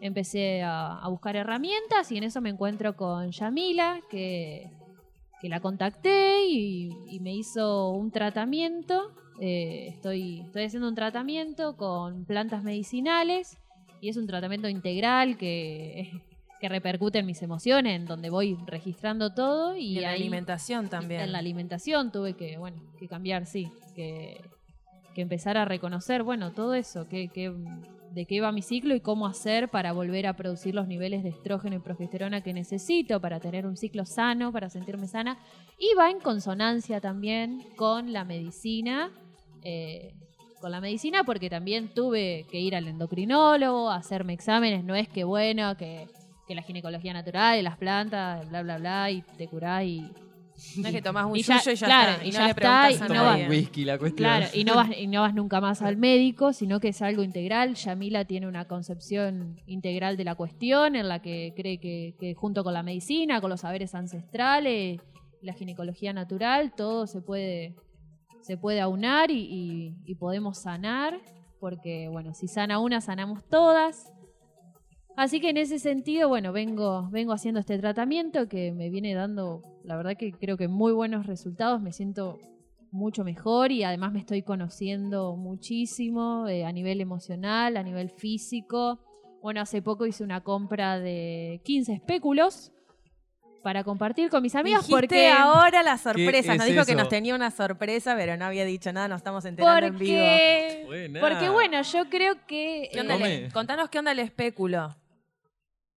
empecé 0.00 0.62
a, 0.62 0.98
a 0.98 1.08
buscar 1.08 1.36
herramientas 1.36 2.10
y 2.12 2.16
en 2.18 2.24
eso 2.24 2.40
me 2.40 2.50
encuentro 2.50 2.96
con 2.96 3.30
Yamila, 3.30 4.00
que, 4.10 4.68
que 5.40 5.48
la 5.48 5.60
contacté 5.60 6.46
y, 6.48 6.90
y 7.08 7.20
me 7.20 7.34
hizo 7.34 7.90
un 7.90 8.10
tratamiento. 8.10 9.10
Eh, 9.40 9.88
estoy, 9.88 10.40
estoy 10.46 10.64
haciendo 10.64 10.88
un 10.88 10.94
tratamiento 10.94 11.76
con 11.76 12.24
plantas 12.24 12.62
medicinales 12.62 13.58
y 14.00 14.08
es 14.08 14.16
un 14.16 14.26
tratamiento 14.26 14.68
integral 14.68 15.36
que, 15.36 16.22
que 16.60 16.68
repercute 16.68 17.18
en 17.18 17.26
mis 17.26 17.42
emociones, 17.42 17.96
en 17.96 18.06
donde 18.06 18.30
voy 18.30 18.56
registrando 18.66 19.32
todo 19.34 19.76
y, 19.76 19.80
Y 19.94 19.96
en 19.98 20.02
la 20.02 20.10
alimentación 20.12 20.88
también. 20.88 21.20
en 21.22 21.32
la 21.32 21.38
alimentación 21.38 22.10
tuve 22.12 22.34
que, 22.34 22.56
bueno, 22.58 22.78
que 22.98 23.08
cambiar, 23.08 23.46
sí, 23.46 23.70
que, 23.94 24.40
que 25.14 25.20
empezar 25.22 25.56
a 25.58 25.64
reconocer, 25.66 26.22
bueno, 26.22 26.52
todo 26.52 26.74
eso, 26.74 27.06
que, 27.08 27.28
que- 27.28 27.54
de 28.12 28.26
qué 28.26 28.40
va 28.40 28.52
mi 28.52 28.62
ciclo 28.62 28.94
y 28.94 29.00
cómo 29.00 29.26
hacer 29.26 29.68
para 29.68 29.92
volver 29.92 30.26
a 30.26 30.36
producir 30.36 30.74
los 30.74 30.86
niveles 30.86 31.22
de 31.22 31.30
estrógeno 31.30 31.76
y 31.76 31.80
progesterona 31.80 32.42
que 32.42 32.52
necesito 32.52 33.20
para 33.20 33.40
tener 33.40 33.66
un 33.66 33.76
ciclo 33.76 34.06
sano, 34.06 34.52
para 34.52 34.70
sentirme 34.70 35.06
sana. 35.08 35.38
Y 35.78 35.94
va 35.94 36.10
en 36.10 36.20
consonancia 36.20 37.00
también 37.00 37.62
con 37.76 38.12
la 38.12 38.24
medicina. 38.24 39.10
eh, 39.62 40.14
con 40.60 40.70
la 40.72 40.80
medicina 40.80 41.22
porque 41.24 41.50
también 41.50 41.92
tuve 41.92 42.46
que 42.50 42.58
ir 42.58 42.74
al 42.74 42.88
endocrinólogo, 42.88 43.90
hacerme 43.90 44.32
exámenes, 44.32 44.84
no 44.84 44.94
es 44.94 45.06
que 45.06 45.22
bueno, 45.22 45.76
que, 45.76 46.08
que 46.48 46.54
la 46.54 46.62
ginecología 46.62 47.12
natural 47.12 47.58
y 47.58 47.62
las 47.62 47.76
plantas, 47.76 48.48
bla, 48.48 48.62
bla, 48.62 48.78
bla, 48.78 49.10
y 49.10 49.22
te 49.36 49.48
curás 49.48 49.84
y, 49.84 50.10
No 50.78 50.88
es 50.88 50.94
que 50.94 51.02
tomás 51.02 51.26
un 51.26 51.36
y 51.36 51.42
ya- 51.42 51.58
suyo 51.58 51.72
y 51.72 51.76
ya 51.76 51.86
claro, 51.86 52.12
está. 52.12 52.24
y 52.24 52.28
Y, 52.28 52.30
ya 52.32 52.38
no 52.38 52.44
le 52.44 52.50
está, 52.50 52.90
y 52.92 53.08
no 53.08 53.48
whisky 53.50 53.84
la 53.84 53.98
cuestión. 53.98 54.16
Claro, 54.28 54.46
y 54.54 54.64
no, 54.64 54.74
vas, 54.74 54.90
y 54.96 55.06
no 55.06 55.20
vas 55.22 55.34
nunca 55.34 55.60
más 55.60 55.82
al 55.82 55.96
médico, 56.08 56.52
sino 56.52 56.80
que 56.80 56.88
es 56.88 57.02
algo 57.02 57.22
integral. 57.22 57.74
Yamila 57.74 58.24
tiene 58.24 58.46
una 58.46 58.66
concepción 58.66 59.60
integral 59.66 60.16
de 60.16 60.24
la 60.24 60.34
cuestión 60.34 60.96
en 60.96 61.08
la 61.08 61.20
que 61.20 61.52
cree 61.56 61.78
que, 61.78 62.14
que 62.18 62.34
junto 62.34 62.64
con 62.64 62.72
la 62.74 62.82
medicina, 62.82 63.40
con 63.40 63.50
los 63.50 63.60
saberes 63.60 63.94
ancestrales, 63.94 65.00
la 65.42 65.52
ginecología 65.52 66.12
natural, 66.12 66.72
todo 66.76 67.06
se 67.06 67.20
puede, 67.20 67.74
se 68.42 68.56
puede 68.56 68.80
aunar 68.80 69.30
y, 69.30 69.38
y- 69.40 69.94
y 70.04 70.14
podemos 70.14 70.58
sanar, 70.58 71.20
porque 71.60 72.08
bueno, 72.10 72.32
si 72.34 72.48
sana 72.48 72.78
una, 72.78 73.00
sanamos 73.00 73.44
todas. 73.48 74.12
Así 75.16 75.40
que 75.40 75.48
en 75.50 75.56
ese 75.56 75.78
sentido, 75.78 76.28
bueno, 76.28 76.52
vengo, 76.52 77.08
vengo 77.10 77.32
haciendo 77.32 77.58
este 77.60 77.78
tratamiento 77.78 78.48
que 78.48 78.72
me 78.72 78.90
viene 78.90 79.14
dando, 79.14 79.62
la 79.86 79.96
verdad 79.96 80.16
que 80.16 80.32
creo 80.32 80.56
que 80.56 80.68
muy 80.68 80.92
buenos 80.92 81.26
resultados, 81.26 81.80
me 81.80 81.92
siento 81.92 82.38
mucho 82.90 83.24
mejor 83.24 83.72
y 83.72 83.82
además 83.84 84.12
me 84.12 84.20
estoy 84.20 84.42
conociendo 84.42 85.36
muchísimo 85.36 86.48
eh, 86.48 86.64
a 86.64 86.72
nivel 86.72 87.00
emocional, 87.00 87.76
a 87.76 87.82
nivel 87.82 88.10
físico. 88.10 88.98
Bueno, 89.42 89.60
hace 89.60 89.82
poco 89.82 90.06
hice 90.06 90.24
una 90.24 90.40
compra 90.42 90.98
de 90.98 91.60
15 91.64 91.92
espéculos 91.94 92.72
para 93.62 93.82
compartir 93.84 94.30
con 94.30 94.42
mis 94.42 94.54
amigas 94.54 94.80
Dijiste 94.86 94.94
porque 95.08 95.28
ahora 95.28 95.82
la 95.82 95.98
sorpresa. 95.98 96.52
¿Qué 96.52 96.58
Nos 96.58 96.66
es 96.68 96.72
dijo 96.72 96.84
que 96.86 96.94
nos 96.94 97.08
tenía 97.08 97.34
una 97.34 97.50
sorpresa, 97.50 98.14
pero 98.16 98.36
no 98.36 98.44
había 98.44 98.64
dicho 98.64 98.92
nada, 98.92 99.08
nos 99.08 99.18
estamos 99.18 99.44
enterando 99.44 99.86
en 99.88 99.98
vivo. 99.98 100.16
porque 100.16 100.82
Buena. 100.86 101.20
porque 101.20 101.48
bueno, 101.50 101.82
yo 101.82 102.08
creo 102.08 102.34
que 102.46 102.88
¿Qué 102.92 103.00
onda 103.00 103.14
el- 103.16 103.20
Come. 103.20 103.48
contanos 103.52 103.88
qué 103.90 103.98
onda 103.98 104.12
el 104.12 104.20
espéculo. 104.20 104.96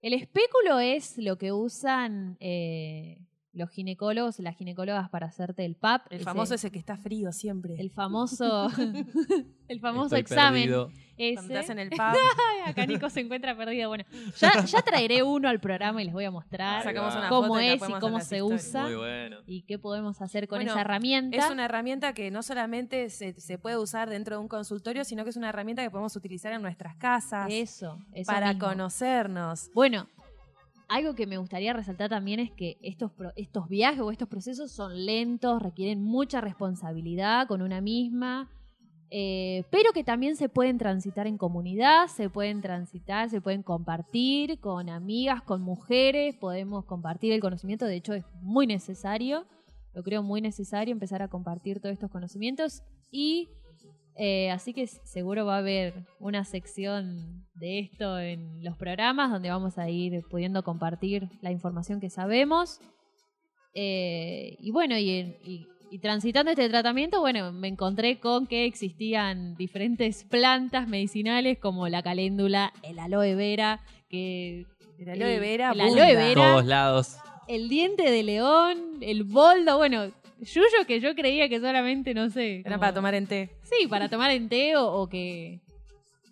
El 0.02 0.14
espéculo 0.14 0.80
es 0.80 1.18
lo 1.18 1.38
que 1.38 1.52
usan 1.52 2.38
eh, 2.40 3.20
los 3.60 3.70
ginecólogos, 3.70 4.40
las 4.40 4.56
ginecólogas 4.58 5.10
para 5.10 5.28
hacerte 5.28 5.64
el 5.66 5.76
PAP. 5.76 6.08
El 6.12 6.24
famoso 6.24 6.56
ese 6.56 6.72
que 6.72 6.80
está 6.80 6.98
frío 6.98 7.32
siempre. 7.32 7.76
El 7.78 7.92
famoso, 7.92 8.70
el 9.68 9.80
famoso 9.80 10.16
Estoy 10.16 10.20
examen. 10.22 10.62
perdido. 10.64 10.92
Ese. 11.22 11.34
Cuando 11.36 11.54
te 11.54 11.60
hacen 11.60 11.80
el 11.80 11.90
pub. 11.90 12.00
Acá 12.66 12.86
Nico 12.86 13.10
se 13.10 13.20
encuentra 13.20 13.54
perdido. 13.56 13.90
Bueno, 13.90 14.06
ya, 14.38 14.64
ya 14.64 14.82
traeré 14.82 15.22
uno 15.22 15.50
al 15.50 15.60
programa 15.60 16.02
y 16.02 16.06
les 16.06 16.14
voy 16.14 16.24
a 16.24 16.32
mostrar 16.32 16.82
Sacamos 16.84 17.14
una 17.14 17.28
cómo 17.28 17.48
foto 17.50 17.62
y 17.62 17.68
es 17.68 17.82
y 17.90 17.94
cómo 18.00 18.20
se 18.22 18.38
historias. 18.38 18.68
usa 18.70 18.84
Muy 18.84 18.96
bueno. 18.96 19.38
y 19.46 19.62
qué 19.64 19.78
podemos 19.78 20.22
hacer 20.22 20.48
con 20.48 20.60
Bueno, 20.60 20.72
esa 20.72 20.82
herramienta. 20.82 21.36
Es 21.38 21.52
una 21.52 21.66
herramienta 21.66 22.14
que 22.14 22.32
no 22.32 22.42
solamente 22.42 23.10
se, 23.10 23.34
se 23.34 23.58
puede 23.58 23.78
usar 23.78 24.10
dentro 24.10 24.38
de 24.38 24.42
un 24.42 24.48
consultorio, 24.48 25.04
sino 25.04 25.26
que 25.26 25.32
es 25.32 25.36
una 25.36 25.50
herramienta 25.50 25.84
que 25.84 25.90
podemos 25.92 26.16
utilizar 26.16 26.54
en 26.54 26.62
nuestras 26.62 26.96
casas. 26.96 27.48
Eso, 27.52 27.98
eso 28.14 28.32
para 28.32 28.54
mismo. 28.54 28.68
conocernos. 28.70 29.70
Bueno, 29.74 30.08
algo 30.90 31.14
que 31.14 31.28
me 31.28 31.38
gustaría 31.38 31.72
resaltar 31.72 32.10
también 32.10 32.40
es 32.40 32.52
que 32.52 32.78
estos, 32.82 33.12
estos 33.36 33.70
viajes 33.70 34.02
o 34.02 34.12
estos 34.12 34.28
procesos 34.28 34.72
son 34.72 35.06
lentos, 35.06 35.62
requieren 35.62 36.04
mucha 36.04 36.42
responsabilidad 36.42 37.48
con 37.48 37.62
una 37.62 37.80
misma, 37.80 38.50
eh, 39.12 39.64
pero 39.70 39.92
que 39.94 40.04
también 40.04 40.36
se 40.36 40.50
pueden 40.50 40.80
transitar 40.80 41.28
en 41.28 41.38
comunidad, 41.38 42.08
se 42.08 42.30
pueden 42.30 42.62
transitar, 42.62 43.30
se 43.30 43.40
pueden 43.40 43.62
compartir 43.62 44.60
con 44.60 44.90
amigas, 44.90 45.44
con 45.44 45.62
mujeres, 45.62 46.36
podemos 46.36 46.86
compartir 46.86 47.34
el 47.34 47.40
conocimiento, 47.40 47.86
de 47.86 47.96
hecho 47.96 48.14
es 48.14 48.26
muy 48.42 48.66
necesario, 48.66 49.46
lo 49.94 50.04
creo 50.04 50.24
muy 50.24 50.42
necesario 50.42 50.92
empezar 50.92 51.22
a 51.22 51.28
compartir 51.28 51.80
todos 51.80 51.94
estos 51.94 52.10
conocimientos 52.10 52.82
y 53.12 53.50
eh, 54.16 54.52
así 54.52 54.74
que 54.74 54.88
seguro 54.88 55.46
va 55.46 55.56
a 55.56 55.60
haber 55.60 55.94
una 56.20 56.44
sección 56.44 57.46
de 57.54 57.80
esto 57.80 58.20
en 58.20 58.64
los 58.64 58.76
programas 58.78 59.32
donde 59.32 59.50
vamos 59.50 59.78
a 59.78 59.90
ir 59.90 60.22
pudiendo 60.30 60.64
compartir 60.64 61.30
la 61.42 61.52
información 61.52 62.00
que 62.00 62.10
sabemos. 62.10 62.80
Eh, 63.74 64.58
y 64.60 64.72
bueno, 64.72 64.98
y, 64.98 65.10
en- 65.12 65.38
y- 65.44 65.68
y 65.92 66.00
transitando 66.00 66.52
este 66.52 66.70
tratamiento, 66.70 67.20
bueno, 67.20 67.52
me 67.52 67.68
encontré 67.68 68.20
con 68.20 68.46
que 68.46 68.66
existían 68.66 69.56
diferentes 69.56 70.24
plantas 70.24 70.88
medicinales 70.88 71.58
como 71.60 71.88
la 71.88 72.04
caléndula, 72.04 72.74
el 72.84 73.00
aloe 73.00 73.36
vera, 73.36 73.82
que... 74.10 74.66
El 75.00 75.10
aloe 75.10 75.40
vera 75.40 75.72
el 75.72 75.82
abunda. 75.82 76.04
aloe 76.04 76.16
vera, 76.16 76.52
Todos 76.52 76.66
lados. 76.66 77.18
el 77.48 77.70
diente 77.70 78.12
de 78.12 78.22
león, 78.22 78.78
el 79.02 79.24
boldo, 79.24 79.78
bueno, 79.78 80.12
yuyo 80.42 80.86
que 80.88 81.00
yo 81.00 81.16
creía 81.16 81.50
que 81.50 81.60
solamente, 81.60 82.14
no 82.14 82.30
sé... 82.30 82.60
Era 82.62 82.72
como- 82.72 82.80
para 82.80 82.94
tomar 82.94 83.14
en 83.16 83.28
té. 83.28 83.50
Sí, 83.64 83.88
para 83.88 84.10
tomar 84.10 84.32
en 84.32 84.50
té 84.50 84.76
o, 84.76 84.86
o 84.88 85.08
que. 85.08 85.60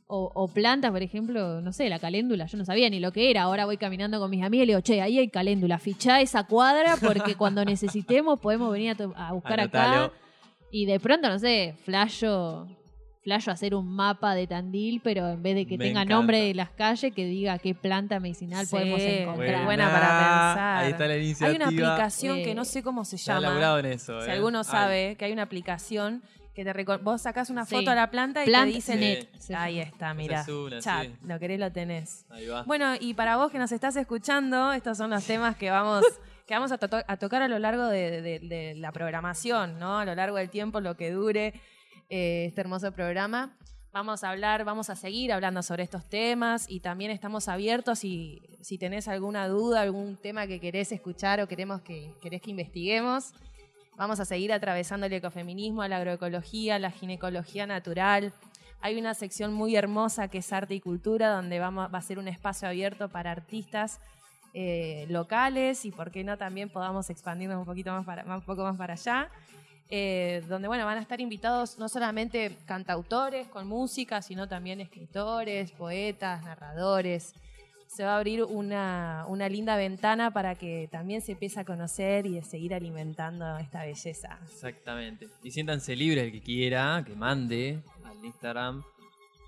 O, 0.10 0.32
o 0.34 0.48
plantas, 0.48 0.92
por 0.92 1.02
ejemplo, 1.04 1.60
no 1.60 1.74
sé, 1.74 1.90
la 1.90 2.00
caléndula, 2.00 2.46
yo 2.46 2.58
no 2.58 2.64
sabía 2.64 2.90
ni 2.90 3.02
lo 3.02 3.12
que 3.12 3.30
era. 3.30 3.42
Ahora 3.42 3.66
voy 3.66 3.76
caminando 3.76 4.20
con 4.20 4.30
mis 4.30 4.42
amigas 4.42 4.64
y 4.64 4.68
le 4.68 4.72
digo, 4.72 4.82
che, 4.82 5.02
ahí 5.02 5.20
hay 5.20 5.28
caléndula, 5.28 5.80
fichá 5.80 6.22
esa 6.22 6.46
cuadra 6.46 6.96
porque 6.96 7.36
cuando 7.36 7.66
necesitemos 7.66 8.40
podemos 8.40 8.72
venir 8.72 8.96
a 9.18 9.34
buscar 9.34 9.60
Anotalo. 9.60 10.06
acá. 10.06 10.14
Y 10.72 10.86
de 10.86 11.00
pronto, 11.02 11.28
no 11.28 11.38
sé, 11.40 11.76
flasho, 11.84 12.68
flasho 13.28 13.52
hacer 13.52 13.76
un 13.76 13.94
mapa 13.94 14.36
de 14.36 14.48
Tandil, 14.48 15.02
pero 15.04 15.28
en 15.28 15.44
vez 15.44 15.54
de 15.54 15.66
que 15.68 15.78
Me 15.78 15.84
tenga 15.84 16.04
encanta. 16.04 16.14
nombre 16.16 16.40
de 16.40 16.54
las 16.54 16.70
calles, 16.70 17.14
que 17.14 17.26
diga 17.26 17.60
qué 17.60 17.76
planta 17.76 18.22
medicinal 18.22 18.66
Sí, 18.66 18.72
podemos 18.72 19.02
encontrar. 19.02 19.66
buena 19.66 19.92
para 19.92 20.08
pensar. 20.08 20.78
Ahí 20.86 20.92
está 20.92 21.08
la 21.08 21.14
Hay 21.16 21.24
iniciativa. 21.26 21.56
una 21.58 21.66
aplicación 21.66 22.38
que 22.42 22.56
no 22.56 22.64
sé 22.64 22.82
cómo 22.84 23.04
se 23.04 23.18
Se 23.18 23.30
ha 23.30 23.42
llama. 23.42 23.80
en 23.80 23.86
eso. 23.88 24.22
Si 24.22 24.30
eh. 24.30 24.32
alguno 24.32 24.60
Ay, 24.60 24.64
sabe 24.64 25.16
que 25.18 25.26
hay 25.26 25.34
una 25.34 25.42
aplicación 25.44 26.24
que 26.56 26.64
te 26.64 26.74
reco- 26.74 27.02
vos 27.04 27.22
sacás 27.22 27.50
una 27.50 27.66
Sí. 27.66 27.76
foto 27.76 27.92
a 27.92 27.96
la 27.96 28.10
planta 28.10 28.44
y 28.44 28.48
Plant 28.48 28.70
te 28.72 28.76
dicen 28.76 29.00
Net, 29.02 29.28
ahí 29.58 29.80
está, 29.82 30.14
mira. 30.14 30.40
es 30.42 30.48
una, 30.48 30.80
Chat, 30.80 31.08
sí. 31.08 31.14
lo 31.28 31.38
querés 31.38 31.60
lo 31.60 31.70
tenés. 31.70 32.26
Ahí 32.30 32.48
va. 32.48 32.64
Bueno, 32.64 32.94
y 32.98 33.14
para 33.14 33.36
vos 33.36 33.52
que 33.52 33.60
nos 33.60 33.74
estás 33.74 33.98
escuchando, 33.98 34.72
estos 34.72 34.98
son 34.98 35.10
los 35.10 35.26
temas 35.26 35.58
que 35.58 35.70
vamos 35.70 36.02
que 36.48 36.54
vamos 36.54 36.72
a, 36.72 36.78
to- 36.78 37.04
a 37.06 37.18
tocar 37.18 37.42
a 37.42 37.50
lo 37.50 37.60
largo 37.60 37.88
de, 37.88 38.22
de- 38.22 38.40
de 38.40 38.74
la 38.76 38.94
programación, 38.94 39.80
¿no? 39.80 40.00
A 40.00 40.06
lo 40.06 40.16
largo 40.16 40.38
del 40.38 40.50
tiempo, 40.50 40.80
lo 40.80 40.96
que 40.96 41.12
dure 41.12 41.54
eh, 42.10 42.46
este 42.48 42.62
hermoso 42.62 42.92
programa. 42.92 43.58
Vamos 43.92 44.24
a 44.24 44.30
hablar, 44.30 44.64
vamos 44.64 44.90
a 44.90 44.96
seguir 44.96 45.34
hablando 45.34 45.64
sobre 45.64 45.84
estos 45.84 46.08
temas 46.08 46.70
y 46.70 46.82
también 46.82 47.12
estamos 47.12 47.48
abiertos 47.48 48.04
y 48.04 48.42
si 48.62 48.78
tenés 48.78 49.08
alguna 49.08 49.48
duda, 49.48 49.82
algún 49.82 50.18
tema 50.18 50.46
que 50.46 50.60
querés 50.60 50.92
escuchar 50.92 51.42
o 51.42 51.48
queremos 51.48 51.82
que, 51.82 52.14
querés 52.22 52.42
que 52.42 52.52
investiguemos, 52.52 53.34
vamos 53.98 54.20
a 54.20 54.26
seguir 54.26 54.54
atravesando 54.54 55.08
el 55.08 55.14
ecofeminismo, 55.14 55.86
la 55.88 55.98
agroecología, 55.98 56.80
la 56.80 56.92
ginecología 56.92 57.66
natural. 57.66 58.34
Hay 58.82 59.00
una 59.00 59.14
sección 59.14 59.54
muy 59.54 59.76
hermosa 59.76 60.28
que 60.28 60.38
es 60.38 60.54
arte 60.54 60.76
y 60.76 60.80
cultura, 60.80 61.30
donde 61.30 61.60
vamos, 61.60 61.92
va 61.92 61.98
a 61.98 62.02
ser 62.02 62.20
un 62.20 62.28
espacio 62.28 62.68
abierto 62.68 63.10
para 63.10 63.32
artistas 63.32 64.00
eh, 64.54 65.08
locales 65.10 65.86
y, 65.86 65.92
por 65.92 66.12
qué 66.12 66.24
no, 66.24 66.38
también 66.38 66.70
podamos 66.70 67.10
expandirnos 67.10 67.58
un 67.58 67.66
poquito 67.66 67.92
más 67.92 68.06
para, 68.06 68.24
un 68.24 68.42
poco 68.42 68.64
más 68.64 68.78
para 68.78 68.94
allá. 68.94 69.30
Eh, 69.90 70.44
donde 70.50 70.68
bueno, 70.68 70.86
van 70.86 70.98
a 70.98 71.02
estar 71.02 71.22
invitados 71.22 71.80
no 71.80 71.88
solamente 71.88 72.58
cantautores 72.66 73.48
con 73.48 73.68
música, 73.68 74.22
sino 74.22 74.48
también 74.48 74.82
escritores, 74.82 75.72
poetas, 75.72 76.44
narradores. 76.44 77.34
Se 77.88 78.04
va 78.04 78.16
a 78.16 78.18
abrir 78.18 78.44
una, 78.44 79.26
una 79.30 79.48
linda 79.48 79.78
ventana 79.78 80.32
para 80.32 80.56
que 80.56 80.90
también 80.92 81.22
se 81.22 81.32
empiece 81.32 81.62
a 81.62 81.64
conocer 81.64 82.26
y 82.26 82.38
a 82.38 82.44
seguir 82.44 82.74
alimentando 82.74 83.58
esta 83.60 83.86
belleza. 83.86 84.38
Exactamente. 84.44 85.30
Y 85.42 85.52
siéntanse 85.52 85.96
libres 85.96 86.26
el 86.26 86.32
que 86.34 86.42
quiera, 86.42 87.02
que 87.06 87.16
mande 87.16 87.80
al 88.04 88.26
Instagram 88.26 88.84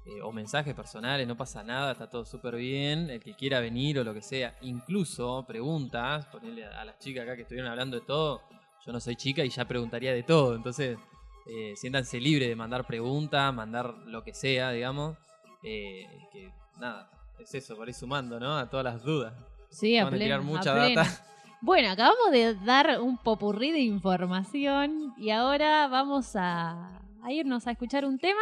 eh, 0.06 0.22
o 0.22 0.32
mensajes 0.32 0.74
personales, 0.74 1.28
no 1.28 1.36
pasa 1.36 1.64
nada, 1.64 1.92
está 1.92 2.10
todo 2.10 2.24
súper 2.24 2.56
bien. 2.56 3.10
El 3.10 3.20
que 3.20 3.36
quiera 3.36 3.60
venir 3.60 4.00
o 4.00 4.06
lo 4.06 4.14
que 4.14 4.22
sea, 4.22 4.56
incluso 4.62 5.44
preguntas, 5.46 6.26
ponerle 6.28 6.64
a, 6.64 6.80
a 6.80 6.86
las 6.86 6.98
chicas 6.98 7.24
acá 7.24 7.36
que 7.36 7.42
estuvieron 7.42 7.70
hablando 7.70 8.00
de 8.00 8.06
todo. 8.06 8.42
Yo 8.86 8.91
no 8.91 8.99
soy 8.99 9.15
chica 9.15 9.43
y 9.43 9.49
ya 9.49 9.65
preguntaría 9.65 10.13
de 10.13 10.23
todo, 10.23 10.55
entonces 10.55 10.97
eh, 11.45 11.73
siéntanse 11.75 12.19
libres 12.19 12.47
de 12.47 12.55
mandar 12.55 12.86
preguntas, 12.86 13.53
mandar 13.53 13.93
lo 14.05 14.23
que 14.23 14.34
sea, 14.34 14.71
digamos. 14.71 15.17
Eh, 15.63 16.07
que 16.32 16.51
nada, 16.80 17.09
es 17.39 17.53
eso, 17.53 17.75
por 17.75 17.88
ahí 17.88 17.93
sumando, 17.93 18.39
¿no? 18.39 18.57
A 18.57 18.69
todas 18.69 18.84
las 18.84 19.03
dudas. 19.03 19.34
Sí, 19.69 19.97
a 19.97 20.05
Van 20.05 20.13
a 20.13 20.17
tirar 20.17 20.39
a 20.39 20.43
mucha 20.43 20.73
pleno. 20.73 21.01
data. 21.01 21.25
Bueno, 21.61 21.89
acabamos 21.89 22.32
de 22.32 22.55
dar 22.55 23.01
un 23.01 23.17
popurrí 23.17 23.71
de 23.71 23.80
información 23.82 25.13
y 25.17 25.32
ahora 25.32 25.88
vamos 25.88 26.36
a, 26.36 27.01
a 27.21 27.32
irnos 27.32 27.67
a 27.67 27.71
escuchar 27.71 28.05
un 28.05 28.17
tema. 28.17 28.41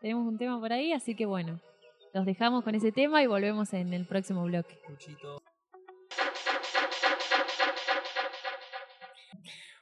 Tenemos 0.00 0.26
un 0.26 0.38
tema 0.38 0.58
por 0.58 0.72
ahí, 0.72 0.92
así 0.92 1.14
que 1.14 1.24
bueno, 1.24 1.60
los 2.14 2.26
dejamos 2.26 2.64
con 2.64 2.74
ese 2.74 2.92
tema 2.92 3.22
y 3.22 3.26
volvemos 3.26 3.72
en 3.74 3.94
el 3.94 4.06
próximo 4.06 4.42
bloque. 4.44 4.80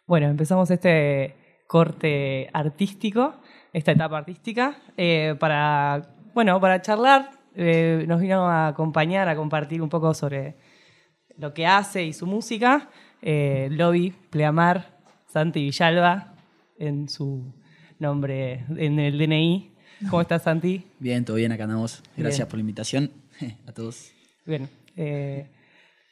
Bueno, 0.06 0.26
empezamos 0.28 0.70
este 0.70 1.34
corte 1.66 2.48
artístico, 2.52 3.34
esta 3.72 3.92
etapa 3.92 4.18
artística, 4.18 4.76
eh, 4.96 5.34
para, 5.38 6.14
bueno, 6.34 6.60
para 6.60 6.80
charlar. 6.80 7.30
eh, 7.58 8.04
nos 8.06 8.20
vino 8.20 8.46
a 8.48 8.68
acompañar, 8.68 9.28
a 9.28 9.34
compartir 9.36 9.80
un 9.82 9.88
poco 9.88 10.12
sobre 10.14 10.56
lo 11.38 11.52
que 11.54 11.66
hace 11.66 12.04
y 12.04 12.12
su 12.12 12.26
música. 12.26 12.90
Eh, 13.22 13.68
Lobby, 13.72 14.12
Pleamar, 14.30 14.98
Santi 15.26 15.64
Villalba, 15.64 16.34
en 16.78 17.08
su 17.08 17.52
nombre, 17.98 18.64
en 18.76 18.98
el 19.00 19.18
DNI. 19.18 19.72
¿Cómo 20.10 20.20
estás, 20.20 20.42
Santi? 20.42 20.84
Bien, 20.98 21.24
todo 21.24 21.36
bien, 21.36 21.50
acá 21.52 21.64
andamos. 21.64 22.02
Gracias 22.16 22.40
Bien. 22.40 22.48
por 22.48 22.56
la 22.58 22.60
invitación 22.60 23.10
a 23.66 23.72
todos. 23.72 24.12
Bien. 24.44 24.68
eh, 24.96 25.48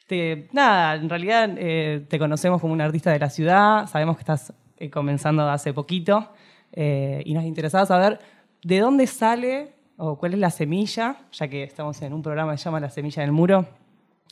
te- 0.07 0.47
nada, 0.51 0.95
en 0.95 1.09
realidad 1.09 1.49
eh, 1.57 2.05
te 2.07 2.19
conocemos 2.19 2.61
como 2.61 2.73
un 2.73 2.81
artista 2.81 3.11
de 3.11 3.19
la 3.19 3.29
ciudad, 3.29 3.87
sabemos 3.87 4.17
que 4.17 4.21
estás 4.21 4.53
eh, 4.77 4.89
comenzando 4.89 5.47
hace 5.49 5.73
poquito 5.73 6.31
eh, 6.71 7.21
y 7.25 7.33
nos 7.33 7.43
interesaba 7.43 7.85
saber 7.85 8.19
de 8.63 8.79
dónde 8.79 9.07
sale 9.07 9.73
o 9.97 10.17
cuál 10.17 10.33
es 10.33 10.39
la 10.39 10.49
semilla, 10.49 11.17
ya 11.31 11.47
que 11.47 11.63
estamos 11.63 12.01
en 12.01 12.13
un 12.13 12.21
programa 12.21 12.51
que 12.51 12.57
se 12.57 12.65
llama 12.65 12.79
La 12.79 12.89
Semilla 12.89 13.21
del 13.21 13.31
Muro, 13.31 13.67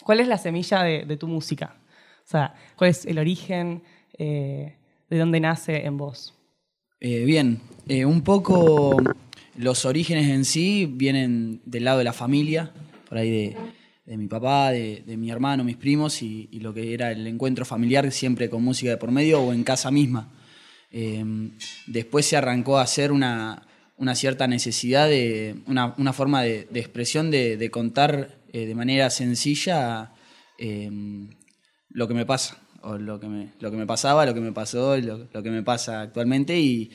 ¿cuál 0.04 0.20
es 0.20 0.28
la 0.28 0.38
semilla 0.38 0.84
de, 0.84 1.18
tu 1.18 1.28
música? 1.28 1.76
O 2.26 2.28
sea, 2.28 2.54
¿cuál 2.76 2.90
es 2.90 3.06
el 3.06 3.18
origen? 3.18 3.82
¿De 4.18 4.76
dónde 5.10 5.40
nace 5.40 5.86
en 5.86 5.98
vos? 5.98 6.34
Bien, 7.00 7.62
un 8.06 8.22
poco 8.24 8.98
los 9.56 9.86
orígenes 9.86 10.28
en 10.30 10.44
sí 10.44 10.86
vienen 10.92 11.62
del 11.66 11.86
lado 11.86 12.00
de 12.00 12.04
la 12.04 12.14
familia, 12.14 12.72
por 13.08 13.20
ahí 13.20 13.30
de, 13.30 13.58
de 14.06 14.18
mi 14.18 14.28
papá, 14.28 14.72
de, 14.72 15.04
de 15.06 15.18
mi 15.18 15.32
hermano, 15.32 15.64
mis 15.64 15.78
primos 15.78 16.22
y, 16.22 16.48
lo 16.60 16.74
que 16.74 16.94
era 16.94 17.12
el 17.12 17.26
encuentro 17.28 17.66
familiar 17.66 18.12
siempre 18.12 18.50
con 18.50 18.64
música 18.64 18.92
de 18.92 18.98
por 18.98 19.12
medio 19.12 19.42
o 19.42 19.54
en 19.54 19.64
casa 19.64 19.92
misma. 19.92 20.32
Eh, 20.92 21.24
después 21.88 22.26
se 22.26 22.38
arrancó 22.38 22.78
a 22.78 22.84
hacer 22.84 23.12
una, 23.12 23.66
una 23.98 24.16
cierta 24.16 24.48
necesidad 24.48 25.08
de, 25.08 25.56
una, 25.68 25.96
una 25.98 26.14
forma 26.14 26.44
de, 26.44 26.68
de 26.70 26.80
expresión 26.80 27.32
de, 27.32 27.58
de 27.58 27.72
contar 27.72 28.38
eh, 28.52 28.66
de 28.66 28.76
manera 28.76 29.10
sencilla 29.10 30.14
eh, 30.58 30.92
lo 31.90 32.08
que 32.08 32.14
me 32.14 32.26
pasa, 32.26 32.62
o 32.82 32.98
lo 32.98 33.20
que 33.20 33.28
me, 33.28 33.54
lo 33.60 33.72
que 33.72 33.78
me 33.78 33.86
pasaba, 33.86 34.26
lo 34.26 34.34
que 34.34 34.42
me 34.42 34.52
pasó, 34.52 34.98
lo 34.98 35.44
que 35.44 35.50
me 35.50 35.64
pasa 35.64 36.02
actualmente 36.02 36.60
y, 36.60 36.92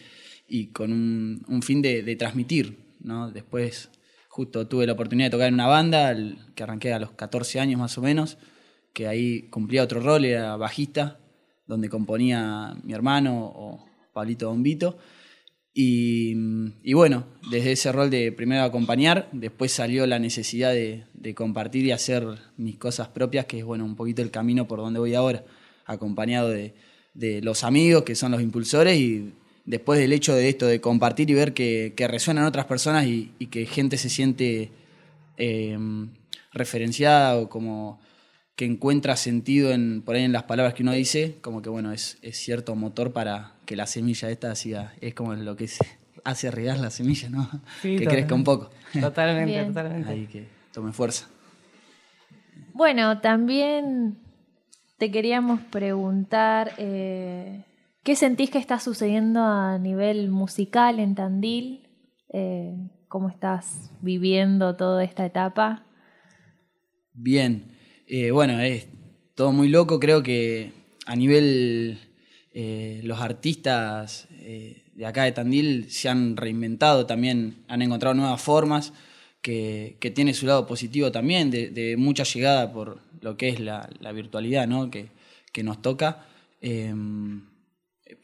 y 0.46 0.68
con 0.68 0.92
un, 0.92 1.44
un 1.48 1.62
fin 1.62 1.80
de, 1.80 2.02
de 2.02 2.16
transmitir. 2.16 2.78
¿no? 3.00 3.30
Después 3.30 3.90
justo 4.38 4.68
tuve 4.68 4.86
la 4.86 4.92
oportunidad 4.92 5.26
de 5.26 5.30
tocar 5.32 5.48
en 5.48 5.54
una 5.54 5.66
banda, 5.66 6.16
que 6.54 6.62
arranqué 6.62 6.92
a 6.92 7.00
los 7.00 7.10
14 7.10 7.58
años 7.58 7.80
más 7.80 7.98
o 7.98 8.02
menos, 8.02 8.38
que 8.92 9.08
ahí 9.08 9.48
cumplía 9.50 9.82
otro 9.82 9.98
rol, 9.98 10.24
era 10.24 10.54
bajista, 10.56 11.18
donde 11.66 11.88
componía 11.88 12.76
mi 12.84 12.92
hermano 12.92 13.46
o 13.46 13.84
Pablito 14.12 14.48
Bombito. 14.48 14.96
Y, 15.74 16.36
y 16.84 16.92
bueno, 16.92 17.26
desde 17.50 17.72
ese 17.72 17.90
rol 17.90 18.10
de 18.10 18.30
primero 18.30 18.62
acompañar, 18.62 19.28
después 19.32 19.72
salió 19.72 20.06
la 20.06 20.20
necesidad 20.20 20.70
de, 20.70 21.06
de 21.14 21.34
compartir 21.34 21.86
y 21.86 21.90
hacer 21.90 22.24
mis 22.56 22.76
cosas 22.76 23.08
propias, 23.08 23.46
que 23.46 23.58
es 23.58 23.64
bueno, 23.64 23.84
un 23.84 23.96
poquito 23.96 24.22
el 24.22 24.30
camino 24.30 24.68
por 24.68 24.78
donde 24.78 25.00
voy 25.00 25.16
ahora, 25.16 25.44
acompañado 25.84 26.50
de, 26.50 26.76
de 27.12 27.42
los 27.42 27.64
amigos 27.64 28.04
que 28.04 28.14
son 28.14 28.30
los 28.30 28.40
impulsores 28.40 29.00
y 29.00 29.32
después 29.68 30.00
del 30.00 30.12
hecho 30.12 30.34
de 30.34 30.48
esto, 30.48 30.66
de 30.66 30.80
compartir 30.80 31.30
y 31.30 31.34
ver 31.34 31.52
que, 31.54 31.92
que 31.96 32.08
resuenan 32.08 32.44
otras 32.44 32.64
personas 32.66 33.04
y, 33.06 33.32
y 33.38 33.46
que 33.46 33.66
gente 33.66 33.96
se 33.98 34.08
siente 34.08 34.70
eh, 35.36 35.78
referenciada 36.52 37.36
o 37.36 37.48
como 37.48 38.00
que 38.56 38.64
encuentra 38.64 39.14
sentido 39.16 39.70
en, 39.70 40.02
por 40.02 40.16
ahí 40.16 40.24
en 40.24 40.32
las 40.32 40.42
palabras 40.44 40.74
que 40.74 40.82
uno 40.82 40.92
dice, 40.92 41.36
como 41.42 41.62
que 41.62 41.68
bueno, 41.68 41.92
es, 41.92 42.18
es 42.22 42.36
cierto 42.38 42.74
motor 42.74 43.12
para 43.12 43.52
que 43.66 43.76
la 43.76 43.86
semilla 43.86 44.30
esta 44.30 44.54
siga, 44.56 44.94
es 45.00 45.14
como 45.14 45.34
lo 45.34 45.54
que 45.54 45.68
se 45.68 45.84
hace 46.24 46.50
regar 46.50 46.78
la 46.78 46.90
semilla, 46.90 47.28
¿no? 47.28 47.48
Sí, 47.80 47.96
que 47.96 48.04
total- 48.04 48.16
crezca 48.16 48.34
un 48.34 48.44
poco. 48.44 48.70
Totalmente, 49.00 49.52
Bien. 49.52 49.66
totalmente. 49.68 50.08
Ahí 50.10 50.26
que 50.26 50.48
tome 50.72 50.92
fuerza. 50.92 51.28
Bueno, 52.72 53.20
también 53.20 54.16
te 54.98 55.10
queríamos 55.10 55.60
preguntar, 55.70 56.72
eh, 56.78 57.62
¿qué 58.08 58.16
sentís 58.16 58.48
que 58.48 58.56
está 58.56 58.80
sucediendo 58.80 59.42
a 59.42 59.78
nivel 59.78 60.30
musical 60.30 60.98
en 60.98 61.14
Tandil? 61.14 61.86
Eh, 62.32 62.74
¿Cómo 63.06 63.28
estás 63.28 63.90
viviendo 64.00 64.76
toda 64.76 65.04
esta 65.04 65.26
etapa? 65.26 65.84
Bien, 67.12 67.76
Eh, 68.06 68.30
bueno, 68.30 68.58
es 68.60 68.88
todo 69.34 69.52
muy 69.52 69.68
loco, 69.68 70.00
creo 70.00 70.22
que 70.22 70.72
a 71.04 71.14
nivel 71.16 71.98
eh, 72.54 73.02
los 73.04 73.20
artistas 73.20 74.26
de 74.30 75.04
acá 75.04 75.24
de 75.24 75.32
Tandil 75.32 75.90
se 75.90 76.08
han 76.08 76.38
reinventado 76.38 77.04
también, 77.04 77.56
han 77.68 77.82
encontrado 77.82 78.14
nuevas 78.14 78.40
formas, 78.40 78.94
que, 79.42 79.98
que 80.00 80.10
tiene 80.10 80.32
su 80.32 80.46
lado 80.46 80.66
positivo 80.66 81.12
también, 81.12 81.50
de, 81.50 81.94
mucha 81.98 82.24
llegada 82.24 82.72
por 82.72 83.02
lo 83.20 83.36
que 83.36 83.50
es 83.50 83.60
la, 83.60 83.90
virtualidad 84.14 84.66
¿no? 84.66 84.90
que, 84.90 85.10
nos 85.62 85.82
toca. 85.82 86.24
Eh, 86.62 86.94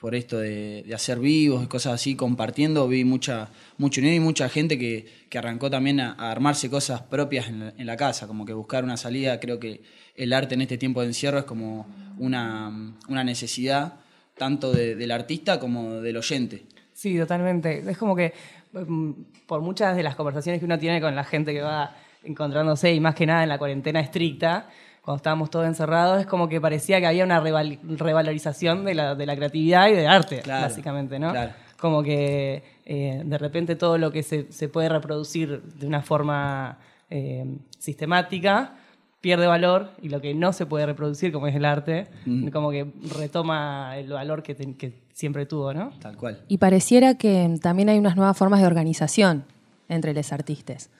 por 0.01 0.15
esto 0.15 0.39
de, 0.39 0.83
de 0.87 0.95
hacer 0.95 1.19
vivos 1.19 1.65
y 1.65 1.67
cosas 1.67 1.95
así, 1.95 2.17
compartiendo, 2.17 2.89
vi 2.89 3.05
mucha, 3.05 3.49
mucha 3.79 4.01
unión 4.01 4.15
y 4.15 4.21
mucha 4.21 4.49
gente 4.49 4.79
que, 4.79 5.07
que 5.29 5.39
arrancó 5.39 5.71
también 5.71 6.01
a, 6.01 6.13
armarse 6.13 6.71
cosas 6.71 7.03
propias 7.03 7.49
en 7.49 7.87
la, 7.87 7.97
casa, 7.97 8.27
como 8.27 8.45
que 8.45 8.53
buscar 8.53 8.85
una 8.85 8.97
salida. 8.97 9.41
Creo 9.41 9.59
que 9.61 9.83
el 10.17 10.33
arte 10.33 10.55
en 10.55 10.63
este 10.63 10.79
tiempo 10.79 11.01
de 11.01 11.09
encierro 11.09 11.39
es 11.39 11.45
como 11.45 11.87
una, 12.19 12.95
una 13.09 13.25
necesidad 13.25 13.95
tanto 14.37 14.73
de- 14.73 14.97
del 14.97 15.11
artista 15.11 15.61
como 15.61 16.01
del 16.01 16.17
oyente. 16.17 16.65
Sí, 16.93 17.19
totalmente. 17.19 17.83
Es 17.89 17.99
como 17.99 18.17
que 18.17 18.33
mm, 18.73 19.11
por 19.47 19.61
muchas 19.61 19.97
de 19.97 20.03
las 20.03 20.17
conversaciones 20.17 20.61
que 20.61 20.65
uno 20.65 20.79
tiene 20.79 21.01
con 21.01 21.15
la 21.15 21.25
gente 21.25 21.53
que 21.53 21.61
va 21.61 21.95
encontrándose 22.23 22.93
y 22.93 23.01
más 23.01 23.15
que 23.15 23.27
nada 23.27 23.43
en 23.43 23.49
la 23.51 23.59
cuarentena 23.59 24.01
estricta, 24.01 24.69
cuando 25.05 25.17
estábamos 25.19 25.51
todos 25.51 25.67
encerrados, 25.67 26.21
es 26.21 26.27
como 26.27 26.49
que 26.49 26.61
parecía 26.61 26.99
que 27.01 27.07
había 27.07 27.25
una 27.25 27.41
reval- 27.41 27.79
revalorización 27.83 28.85
de 28.85 28.95
la, 28.95 29.15
de 29.15 29.27
la 29.27 29.37
creatividad 29.37 29.89
y 29.89 29.93
del 29.93 30.07
arte, 30.07 30.41
Claro, 30.41 30.63
básicamente, 30.63 31.19
¿no? 31.19 31.31
claro. 31.33 31.53
Como 31.79 32.03
que 32.03 32.63
eh, 32.87 33.23
de 33.25 33.39
repente 33.39 33.77
todo 33.77 33.99
lo 33.99 34.11
que 34.11 34.23
se, 34.23 34.51
se 34.51 34.69
puede 34.69 34.89
reproducir 34.89 35.63
de 35.63 35.87
una 35.87 36.01
forma 36.03 36.79
eh, 37.11 37.45
sistemática 37.79 38.75
pierde 39.21 39.47
valor 39.47 39.91
y 40.03 40.09
lo 40.09 40.21
que 40.21 40.35
no 40.35 40.53
se 40.53 40.67
puede 40.67 40.85
reproducir, 40.87 41.33
como 41.33 41.47
es 41.47 41.55
el 41.55 41.65
arte, 41.65 42.07
Mm. 42.27 42.49
como 42.49 42.71
que 42.71 42.93
retoma 43.19 43.97
el 43.99 44.09
valor 44.11 44.43
que, 44.43 44.55
ten- 44.55 44.75
que 44.75 45.03
siempre 45.13 45.47
tuvo, 45.47 45.73
¿no? 45.75 45.91
Tal 46.01 46.17
cual. 46.17 46.43
Y 46.49 46.59
pareciera 46.59 47.15
que 47.17 47.59
también 47.63 47.89
hay 47.89 47.99
unas 47.99 48.17
nuevas 48.17 48.37
formas 48.37 48.61
de 48.61 48.67
organización 48.67 49.45
entre 49.89 50.13
los 50.15 50.33
artistas, 50.33 50.91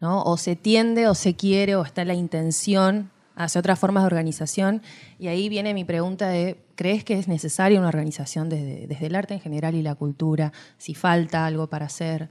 ¿no? 0.00 0.22
O 0.22 0.36
se 0.36 0.56
tiende 0.56 1.06
o 1.08 1.14
se 1.14 1.36
quiere 1.36 1.74
o 1.76 1.82
está 1.82 2.04
la 2.04 2.14
intención 2.14 3.10
hacia 3.34 3.58
otras 3.58 3.78
formas 3.78 4.02
de 4.02 4.06
organización. 4.08 4.82
Y 5.18 5.28
ahí 5.28 5.48
viene 5.48 5.74
mi 5.74 5.84
pregunta 5.84 6.28
de, 6.28 6.58
¿crees 6.74 7.04
que 7.04 7.18
es 7.18 7.28
necesaria 7.28 7.78
una 7.78 7.88
organización 7.88 8.48
desde, 8.48 8.86
desde 8.86 9.06
el 9.06 9.14
arte 9.14 9.34
en 9.34 9.40
general 9.40 9.74
y 9.74 9.82
la 9.82 9.94
cultura? 9.94 10.52
Si 10.78 10.94
falta 10.94 11.46
algo 11.46 11.68
para 11.68 11.86
hacer, 11.86 12.28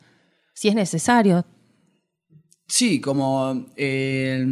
si 0.54 0.68
es 0.68 0.76
necesario. 0.76 1.45
Sí, 2.68 3.02
como 3.02 3.68
eh, 3.76 4.45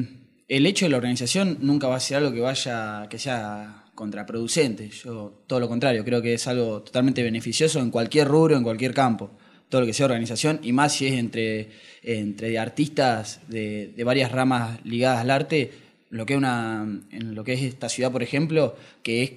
el 0.48 0.66
hecho 0.66 0.86
de 0.86 0.90
la 0.90 0.98
organización 0.98 1.58
nunca 1.62 1.88
va 1.88 1.98
a 1.98 2.00
ser 2.00 2.18
algo 2.18 2.32
que 2.32 2.40
vaya, 2.40 3.08
que 3.10 3.20
sea 3.20 3.86
contraproducente. 3.94 4.90
Yo, 4.90 5.44
todo 5.48 5.60
lo 5.60 5.68
contrario, 5.68 6.06
creo 6.06 6.22
que 6.22 6.34
es 6.34 6.48
algo 6.48 6.82
totalmente 6.82 7.22
beneficioso 7.24 7.80
en 7.80 7.92
cualquier 7.92 8.28
rubro, 8.28 8.56
en 8.56 8.64
cualquier 8.64 8.94
campo. 8.94 9.32
Todo 9.70 9.82
lo 9.82 9.88
que 9.88 9.94
sea 9.94 10.06
organización, 10.06 10.62
y 10.64 10.72
más 10.72 10.94
si 10.94 11.08
es 11.08 11.14
entre, 11.14 11.72
entre 12.02 12.58
artistas 12.58 13.42
de, 13.50 13.94
de 13.98 14.04
varias 14.06 14.32
ramas 14.32 14.80
ligadas 14.86 15.20
al 15.20 15.30
arte, 15.30 15.72
lo 16.10 16.26
que, 16.26 16.34
es 16.34 16.38
una, 16.38 16.88
en 17.12 17.36
lo 17.36 17.44
que 17.44 17.54
es 17.54 17.62
esta 17.62 17.90
ciudad, 17.90 18.12
por 18.12 18.24
ejemplo, 18.24 18.76
que 19.04 19.24
es 19.24 19.32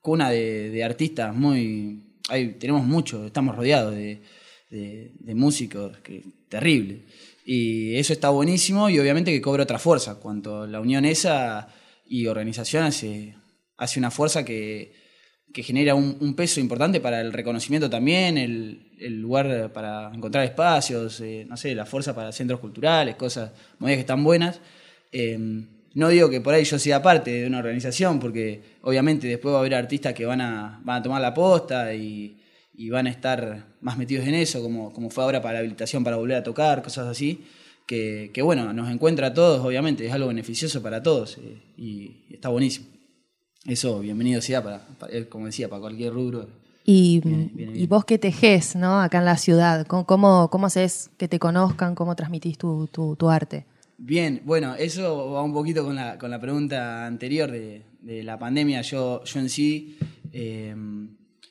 cuna 0.00 0.30
de, 0.30 0.84
artistas 0.84 1.34
muy. 1.34 2.02
Hay, 2.28 2.52
tenemos 2.52 2.84
muchos, 2.84 3.26
estamos 3.26 3.56
rodeados 3.56 3.94
de, 3.94 4.20
músicos, 5.34 5.98
que, 5.98 6.22
terrible. 6.48 7.02
Y 7.44 7.96
eso 7.96 8.12
está 8.12 8.30
buenísimo 8.30 8.88
y 8.88 8.98
obviamente 8.98 9.32
que 9.32 9.40
cobra 9.40 9.64
otra 9.64 9.78
fuerza. 9.78 10.16
Cuanto 10.16 10.66
la 10.66 10.80
unión 10.80 11.04
esa 11.04 11.68
y 12.06 12.26
organización 12.28 12.84
hace, 12.84 13.34
una 13.96 14.10
fuerza 14.10 14.44
que, 14.44 14.92
que 15.52 15.62
genera 15.62 15.96
un, 15.96 16.34
peso 16.34 16.60
importante 16.60 17.00
para 17.00 17.20
el 17.20 17.32
reconocimiento 17.32 17.90
también, 17.90 18.38
el, 18.38 19.20
lugar 19.20 19.72
para 19.72 20.12
encontrar 20.14 20.44
espacios, 20.44 21.20
eh, 21.20 21.44
no 21.48 21.56
sé, 21.56 21.74
la 21.74 21.84
fuerza 21.84 22.14
para 22.14 22.32
centros 22.32 22.60
culturales, 22.60 23.16
cosas, 23.16 23.50
movidas 23.78 23.96
que 23.96 24.00
están 24.00 24.22
buenas. 24.22 24.60
Eh, 25.12 25.66
no 25.96 26.08
digo 26.08 26.28
que 26.30 26.40
por 26.40 26.54
ahí 26.54 26.64
yo 26.64 26.78
sea 26.78 27.02
parte 27.02 27.30
de 27.32 27.46
una 27.46 27.58
organización, 27.58 28.20
porque 28.20 28.60
obviamente 28.82 29.26
después 29.26 29.52
va 29.52 29.56
a 29.58 29.60
haber 29.60 29.74
artistas 29.74 30.14
que 30.14 30.24
van 30.26 30.40
a, 30.40 30.80
van 30.84 30.98
a 31.00 31.02
tomar 31.02 31.20
la 31.22 31.32
posta 31.34 31.94
y, 31.94 32.38
y 32.74 32.90
van 32.90 33.06
a 33.06 33.10
estar 33.10 33.66
más 33.80 33.96
metidos 33.98 34.26
en 34.26 34.34
eso, 34.34 34.62
como, 34.62 34.92
como 34.92 35.10
fue 35.10 35.24
ahora 35.24 35.40
para 35.40 35.54
la 35.54 35.58
habilitación 35.60 36.04
para 36.04 36.16
volver 36.16 36.36
a 36.36 36.42
tocar, 36.42 36.82
cosas 36.82 37.06
así, 37.08 37.44
que, 37.86 38.30
que 38.34 38.42
bueno, 38.42 38.72
nos 38.72 38.90
encuentra 38.90 39.28
a 39.28 39.32
todos, 39.34 39.64
obviamente, 39.64 40.06
es 40.06 40.12
algo 40.12 40.28
beneficioso 40.28 40.82
para 40.82 41.02
todos 41.02 41.38
eh, 41.38 41.58
y, 41.76 42.26
está 42.30 42.48
buenísimo. 42.50 42.86
Eso, 43.64 44.00
bienvenido 44.00 44.40
sea, 44.42 44.62
para, 44.62 44.86
para- 44.98 45.12
eh, 45.12 45.28
como 45.28 45.46
decía, 45.46 45.68
para 45.68 45.80
cualquier 45.80 46.12
rubro. 46.12 46.48
Y, 46.84 47.20
Viene- 47.20 47.50
viene 47.54 47.78
y 47.78 47.86
vos 47.86 48.04
que 48.04 48.16
tejés, 48.18 48.76
¿no? 48.76 49.00
Acá 49.00 49.18
en 49.18 49.24
la 49.24 49.36
ciudad, 49.38 49.86
¿cómo, 49.86 50.06
cómo, 50.06 50.50
cómo 50.50 50.66
haces 50.66 51.10
que 51.16 51.26
te 51.26 51.38
conozcan, 51.40 51.94
cómo 51.96 52.14
transmitís 52.14 52.58
tu, 52.58 52.86
tu, 52.92 53.16
tu 53.16 53.28
arte? 53.28 53.64
Bien, 53.98 54.42
bueno, 54.44 54.74
eso 54.74 55.30
va 55.32 55.42
un 55.42 55.54
poquito 55.54 55.82
con 55.84 55.94
la, 55.94 56.18
con 56.18 56.30
la 56.30 56.40
pregunta 56.40 57.06
anterior 57.06 57.50
de, 57.50 57.82
de 58.02 58.22
la 58.22 58.38
pandemia. 58.38 58.82
Yo, 58.82 59.24
yo 59.24 59.40
en 59.40 59.48
sí 59.48 59.96
eh, 60.32 60.74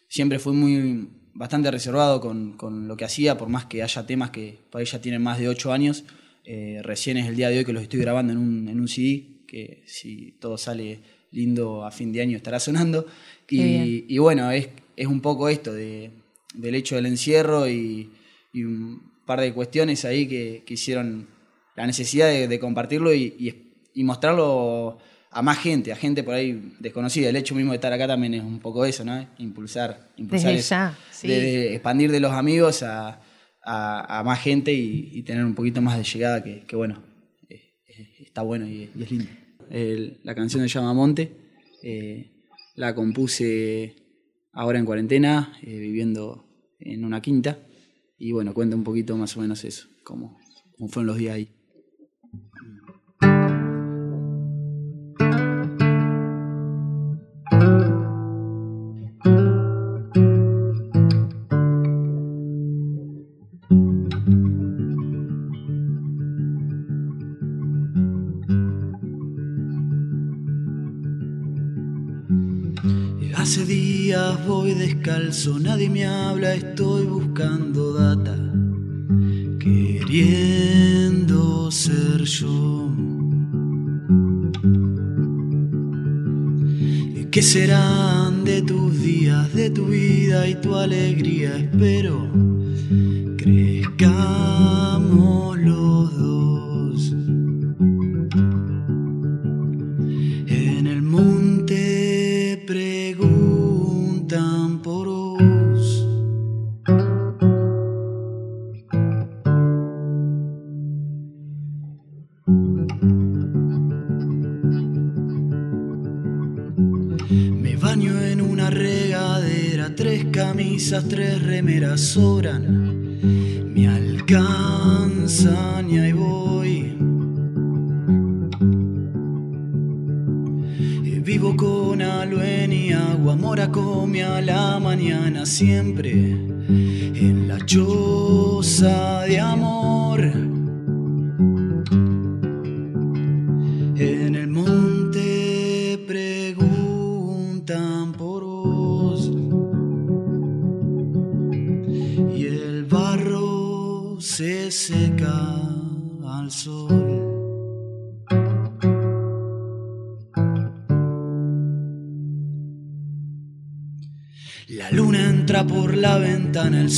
siempre 0.07 0.37
fui 0.37 0.53
muy 0.53 1.09
bastante 1.33 1.71
reservado 1.71 2.21
con, 2.21 2.53
con 2.53 2.87
lo 2.87 2.95
que 2.95 3.05
hacía, 3.05 3.37
por 3.37 3.49
más 3.49 3.65
que 3.65 3.81
haya 3.81 4.05
temas 4.05 4.29
que 4.29 4.59
por 4.69 4.79
ahí 4.79 4.85
ya 4.85 5.01
tienen 5.01 5.23
más 5.23 5.39
de 5.39 5.49
ocho 5.49 5.73
años. 5.73 6.03
Eh, 6.45 6.81
recién 6.83 7.17
es 7.17 7.27
el 7.27 7.35
día 7.35 7.49
de 7.49 7.57
hoy 7.57 7.65
que 7.65 7.73
los 7.73 7.81
estoy 7.81 7.99
grabando 7.99 8.31
en 8.31 8.37
un, 8.37 8.69
en 8.69 8.79
un 8.79 8.87
CD, 8.87 9.41
que 9.47 9.83
si 9.87 10.33
todo 10.39 10.57
sale 10.57 10.99
lindo 11.31 11.83
a 11.83 11.91
fin 11.91 12.13
de 12.13 12.21
año 12.21 12.37
estará 12.37 12.59
sonando. 12.59 13.07
Y, 13.49 14.05
y 14.07 14.17
bueno, 14.19 14.51
es, 14.51 14.69
es 14.95 15.07
un 15.07 15.19
poco 15.19 15.49
esto 15.49 15.73
de, 15.73 16.11
del 16.53 16.75
hecho 16.75 16.95
del 16.95 17.07
encierro 17.07 17.67
y, 17.67 18.11
y 18.53 18.63
un 18.63 19.01
par 19.25 19.41
de 19.41 19.51
cuestiones 19.51 20.05
ahí 20.05 20.27
que, 20.27 20.63
que 20.65 20.75
hicieron 20.75 21.27
la 21.75 21.85
necesidad 21.87 22.27
de, 22.27 22.47
de 22.47 22.59
compartirlo 22.59 23.13
y, 23.13 23.35
y- 23.37 23.73
y 23.93 24.03
mostrarlo 24.03 24.97
a 25.31 25.41
más 25.41 25.57
gente, 25.59 25.91
a 25.91 25.95
gente 25.95 26.23
por 26.23 26.33
ahí 26.33 26.73
desconocida. 26.79 27.29
El 27.29 27.35
hecho 27.35 27.55
mismo 27.55 27.71
de 27.71 27.75
estar 27.77 27.91
acá 27.93 28.07
también 28.07 28.33
es 28.33 28.41
un 28.41 28.59
poco 28.59 28.85
eso, 28.85 29.03
¿no? 29.05 29.27
Impulsar, 29.37 30.09
impulsar 30.17 30.51
Desde 30.51 30.59
eso. 30.59 30.69
ya, 30.69 30.97
sí. 31.11 31.27
De, 31.27 31.39
de 31.41 31.73
expandir 31.75 32.11
de 32.11 32.19
los 32.19 32.31
amigos 32.31 32.83
a, 32.83 33.21
a- 33.63 34.19
a 34.19 34.23
más 34.23 34.39
gente 34.41 34.73
y, 34.73 35.09
y 35.13 35.23
tener 35.23 35.43
un 35.45 35.55
poquito 35.55 35.81
más 35.81 35.97
de 35.97 36.03
llegada 36.03 36.43
que, 36.43 36.63
que 36.65 36.75
bueno, 36.75 37.03
eh, 37.49 37.73
está 38.19 38.41
bueno 38.41 38.67
y, 38.67 38.89
y 38.95 39.03
es 39.03 39.11
lindo. 39.11 39.29
El- 39.69 40.19
la 40.23 40.35
canción 40.35 40.61
se 40.63 40.69
llama 40.69 40.93
Monte, 40.93 41.31
eh, 41.83 42.31
la 42.75 42.93
compuse 42.95 43.95
ahora 44.53 44.79
en 44.79 44.85
cuarentena, 44.85 45.57
eh, 45.61 45.77
viviendo 45.79 46.45
en 46.79 47.03
una 47.03 47.21
quinta, 47.21 47.59
y 48.17 48.31
bueno, 48.31 48.53
cuenta 48.53 48.75
un 48.75 48.83
poquito 48.83 49.17
más 49.17 49.35
o 49.35 49.41
menos 49.41 49.63
eso, 49.65 49.87
cómo, 50.03 50.37
cómo 50.77 50.89
fueron 50.89 51.07
los 51.07 51.17
días 51.17 51.35
ahí. 51.35 51.49
Nadie 75.59 75.89
me 75.89 76.05
habla, 76.05 76.53
estoy 76.53 77.05
buscando 77.05 77.93
data, 77.93 78.35
queriendo 79.59 81.69
ser 81.71 82.23
yo. 82.23 82.89
¿Qué 87.31 87.41
serán 87.41 88.45
de 88.45 88.61
tus 88.61 89.01
días, 89.01 89.53
de 89.53 89.69
tu 89.69 89.87
vida 89.87 90.47
y 90.47 90.55
tu 90.55 90.75
alegría? 90.75 91.57
Espero 91.57 92.31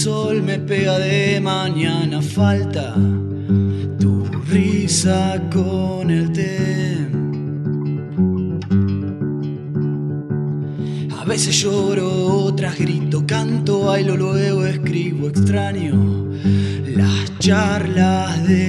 sol 0.04 0.44
me 0.44 0.60
pega 0.60 1.00
de 1.00 1.40
mañana, 1.42 2.22
falta 2.22 2.94
tu 4.00 4.26
risa 4.52 5.42
con 5.52 6.12
el 6.12 6.32
té. 6.32 7.08
A 11.20 11.26
veces 11.26 11.56
lloro, 11.62 12.08
otras 12.46 12.78
grito, 12.78 13.24
canto, 13.26 13.86
bailo, 13.86 14.16
luego 14.16 14.68
escribo, 14.68 15.30
extraño 15.30 16.28
las 16.96 17.40
charlas 17.40 18.48
de 18.48 18.67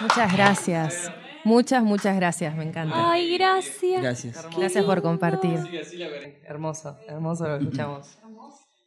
Muchas 0.00 0.32
gracias. 0.32 1.12
Muchas, 1.44 1.82
muchas 1.82 2.16
gracias, 2.16 2.54
me 2.56 2.64
encanta. 2.64 3.10
Ay, 3.12 3.36
gracias. 3.38 4.02
Gracias. 4.02 4.48
Gracias 4.56 4.84
por 4.84 5.02
compartir. 5.02 5.58
Hermoso, 6.44 6.96
hermoso 7.08 7.48
lo 7.48 7.58
que 7.58 7.64
escuchamos. 7.64 8.18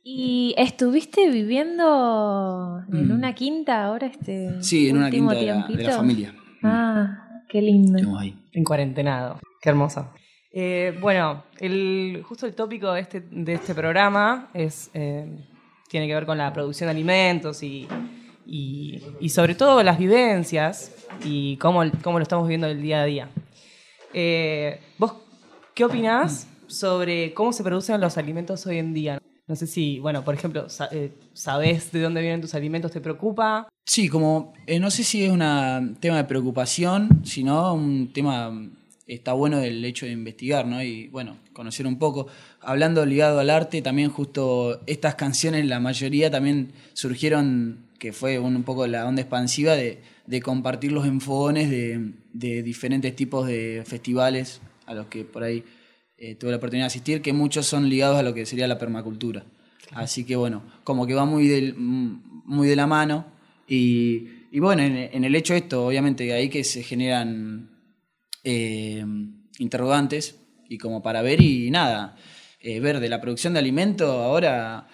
¿Y 0.04 0.54
estuviste 0.58 1.30
viviendo 1.30 2.82
en 2.92 3.08
Mm. 3.10 3.12
una 3.12 3.34
quinta 3.34 3.86
ahora 3.86 4.08
este 4.08 4.62
Sí, 4.64 4.90
en 4.90 4.98
una 4.98 5.10
quinta 5.12 5.34
de 5.36 5.42
la, 5.46 5.54
de 5.54 5.60
la 5.60 5.68
tiempito? 5.68 5.92
familia. 5.92 6.36
Ah, 6.64 7.28
qué 7.50 7.62
lindo. 7.62 7.98
Estuvimos 7.98 8.22
ahí. 8.22 8.36
En 8.54 8.64
cuarentenado. 8.64 9.40
Qué 9.62 9.70
hermoso. 9.70 10.10
Eh, 10.54 10.98
bueno, 11.00 11.44
el, 11.60 12.24
justo 12.28 12.46
el 12.48 12.56
tópico 12.56 12.92
de 12.94 13.02
este, 13.02 13.22
de 13.22 13.54
este 13.54 13.74
programa 13.76 14.50
es, 14.54 14.90
eh, 14.94 15.26
tiene 15.88 16.08
que 16.08 16.14
ver 16.16 16.26
con 16.26 16.38
la 16.38 16.52
producción 16.52 16.88
de 16.88 16.92
alimentos 16.92 17.62
y, 17.64 17.88
y- 18.52 19.30
sobre 19.30 19.56
todo 19.56 19.82
las 19.82 19.98
vivencias 19.98 20.92
y 21.24 21.56
cómo, 21.58 21.84
cómo 22.04 22.20
lo 22.20 22.24
estamos 22.24 22.46
viviendo 22.48 22.68
el 22.68 22.82
día 22.82 23.02
a 23.02 23.06
día. 23.06 23.30
Eh, 24.14 24.80
¿Vos 24.98 25.14
qué 25.74 25.86
opinás 25.86 26.48
sobre 26.68 27.34
cómo 27.34 27.54
se 27.54 27.64
producen 27.64 28.02
los 28.02 28.18
alimentos 28.18 28.66
hoy 28.68 28.78
en 28.78 28.94
día? 28.94 29.22
No 29.48 29.56
sé 29.56 29.68
si, 29.68 30.00
bueno, 30.00 30.24
por 30.24 30.34
ejemplo, 30.36 30.68
eh, 30.92 31.12
¿sabés 31.34 31.92
de 31.92 32.02
dónde 32.02 32.22
vienen 32.22 32.42
tus 32.42 32.54
alimentos? 32.54 32.92
¿Te 32.92 33.02
preocupa? 33.02 33.68
Sí, 33.86 34.08
como 34.10 34.54
eh, 34.68 34.80
no 34.80 34.92
sé 34.92 35.04
si 35.04 35.24
es 35.24 35.32
un 35.32 35.98
tema 36.00 36.18
de 36.18 36.24
preocupación, 36.26 37.22
sino 37.26 37.74
un 37.74 38.14
tema, 38.14 38.52
está 39.08 39.34
bueno 39.34 39.60
el 39.60 39.84
hecho 39.84 40.06
de 40.06 40.12
investigar, 40.14 40.66
¿no? 40.68 40.82
Y 40.84 41.08
bueno, 41.08 41.38
conocer 41.54 41.88
un 41.88 41.98
poco. 41.98 42.28
Hablando 42.62 43.06
ligado 43.06 43.40
al 43.40 43.50
arte, 43.50 43.82
también 43.82 44.10
justo 44.10 44.82
estas 44.88 45.16
canciones, 45.16 45.66
la 45.66 45.80
mayoría 45.80 46.30
también 46.32 46.72
surgieron, 46.94 47.86
que 48.02 48.14
fue 48.14 48.40
un, 48.40 48.56
un 48.56 48.64
poco 48.64 48.88
la 48.88 49.08
onda 49.08 49.22
expansiva 49.22 49.76
de, 49.76 50.00
de 50.26 50.42
compartir 50.42 50.92
los 50.92 51.06
enfogones 51.06 51.70
de, 51.70 52.14
de 52.34 52.64
diferentes 52.64 53.16
tipos 53.16 53.46
de 53.46 53.84
festivales 53.86 54.60
a 54.88 54.96
los 54.96 55.06
que 55.06 55.24
por 55.24 55.44
ahí 55.44 55.64
eh, 56.18 56.34
tuve 56.34 56.50
la 56.50 56.58
oportunidad 56.58 56.86
de 56.86 56.88
asistir, 56.88 57.22
que 57.22 57.32
muchos 57.32 57.68
son 57.68 57.88
ligados 57.90 58.18
a 58.18 58.24
lo 58.24 58.34
que 58.34 58.48
sería 58.48 58.68
la 58.68 58.80
permacultura. 58.80 59.46
Así 59.92 60.24
que 60.24 60.36
bueno, 60.36 60.64
como 60.84 61.06
que 61.06 61.14
va 61.14 61.26
muy, 61.26 61.48
del, 61.48 61.76
muy 61.78 62.68
de 62.68 62.76
la 62.76 62.88
mano. 62.88 63.28
Y, 63.68 64.48
y 64.52 64.60
bueno, 64.60 64.82
en, 64.82 64.98
en 64.98 65.24
el 65.24 65.36
hecho 65.36 65.54
esto, 65.54 65.86
obviamente, 65.86 66.34
ahí 66.34 66.50
que 66.50 66.64
se 66.64 66.82
generan 66.82 67.70
eh, 68.44 69.06
interrogantes 69.60 70.40
y 70.68 70.80
como 70.80 71.04
para 71.04 71.22
ver 71.22 71.40
y 71.40 71.70
nada, 71.70 72.16
eh, 72.62 72.80
ver 72.80 73.00
de 73.00 73.10
la 73.10 73.22
producción 73.22 73.54
de 73.54 73.60
alimento 73.60 74.12
ahora 74.24 74.88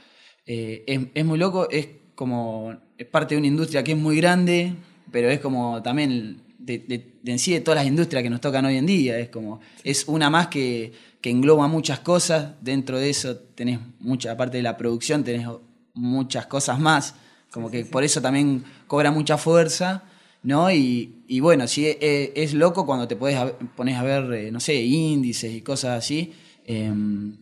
eh, 0.45 0.84
es, 0.85 0.99
es 1.13 1.23
muy 1.23 1.39
loco, 1.39 1.69
es 1.69 1.88
como, 2.15 2.75
es 2.98 3.06
parte 3.07 3.36
de 3.36 3.40
una 3.40 3.48
industria 3.48 3.84
que 3.84 3.91
es 3.94 3.98
muy 3.98 4.18
grande, 4.18 4.74
pero 5.11 5.30
es 5.30 5.40
como 5.40 5.82
también 5.84 6.41
de, 6.57 6.80
de- 6.80 7.14
de 7.24 7.32
en 7.32 7.40
sí 7.40 7.53
de 7.53 7.61
todas 7.61 7.78
las 7.80 7.88
industrias 7.88 8.24
que 8.24 8.30
nos 8.30 8.41
tocan 8.41 8.65
hoy 8.65 8.76
en 8.78 8.86
día, 8.86 9.18
es 9.19 9.30
como, 9.30 9.60
es 9.84 10.06
una 10.07 10.30
más 10.30 10.48
que, 10.48 10.91
que 11.22 11.30
engloba 11.30 11.68
muchas 11.68 11.99
cosas, 11.99 12.53
dentro 12.61 12.98
de 12.99 13.10
eso 13.10 13.38
tenés 13.38 13.80
mucha, 13.99 14.32
aparte 14.32 14.57
de 14.57 14.64
la 14.64 14.78
producción, 14.78 15.24
tenés 15.24 15.48
muchas 15.94 16.45
cosas 16.48 16.80
más, 16.80 17.15
como 17.52 17.69
que 17.72 17.86
por 17.86 18.03
eso 18.03 18.22
también 18.22 18.64
cobra 18.88 19.11
mucha 19.11 19.38
fuerza, 19.38 20.03
¿no? 20.44 20.72
Y, 20.72 21.24
y 21.28 21.40
bueno, 21.40 21.68
sí 21.68 21.88
es, 21.88 21.98
es 22.36 22.53
loco 22.53 22.86
cuando 22.86 23.07
te 23.07 23.15
podés 23.15 23.40
pones 23.76 23.95
a 23.98 24.03
ver, 24.03 24.32
eh, 24.34 24.52
no 24.52 24.60
sé, 24.60 24.76
índices 24.76 25.53
y 25.53 25.61
cosas 25.61 25.98
así, 25.98 26.34
em, 26.65 27.36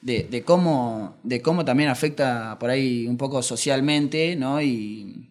de, 0.00 0.24
de 0.24 0.42
cómo, 0.42 1.16
de 1.22 1.42
cómo 1.42 1.64
también 1.64 1.88
afecta 1.90 2.58
por 2.58 2.70
ahí 2.70 3.06
un 3.06 3.16
poco 3.16 3.42
socialmente, 3.42 4.36
¿no? 4.36 4.60
Y, 4.62 5.30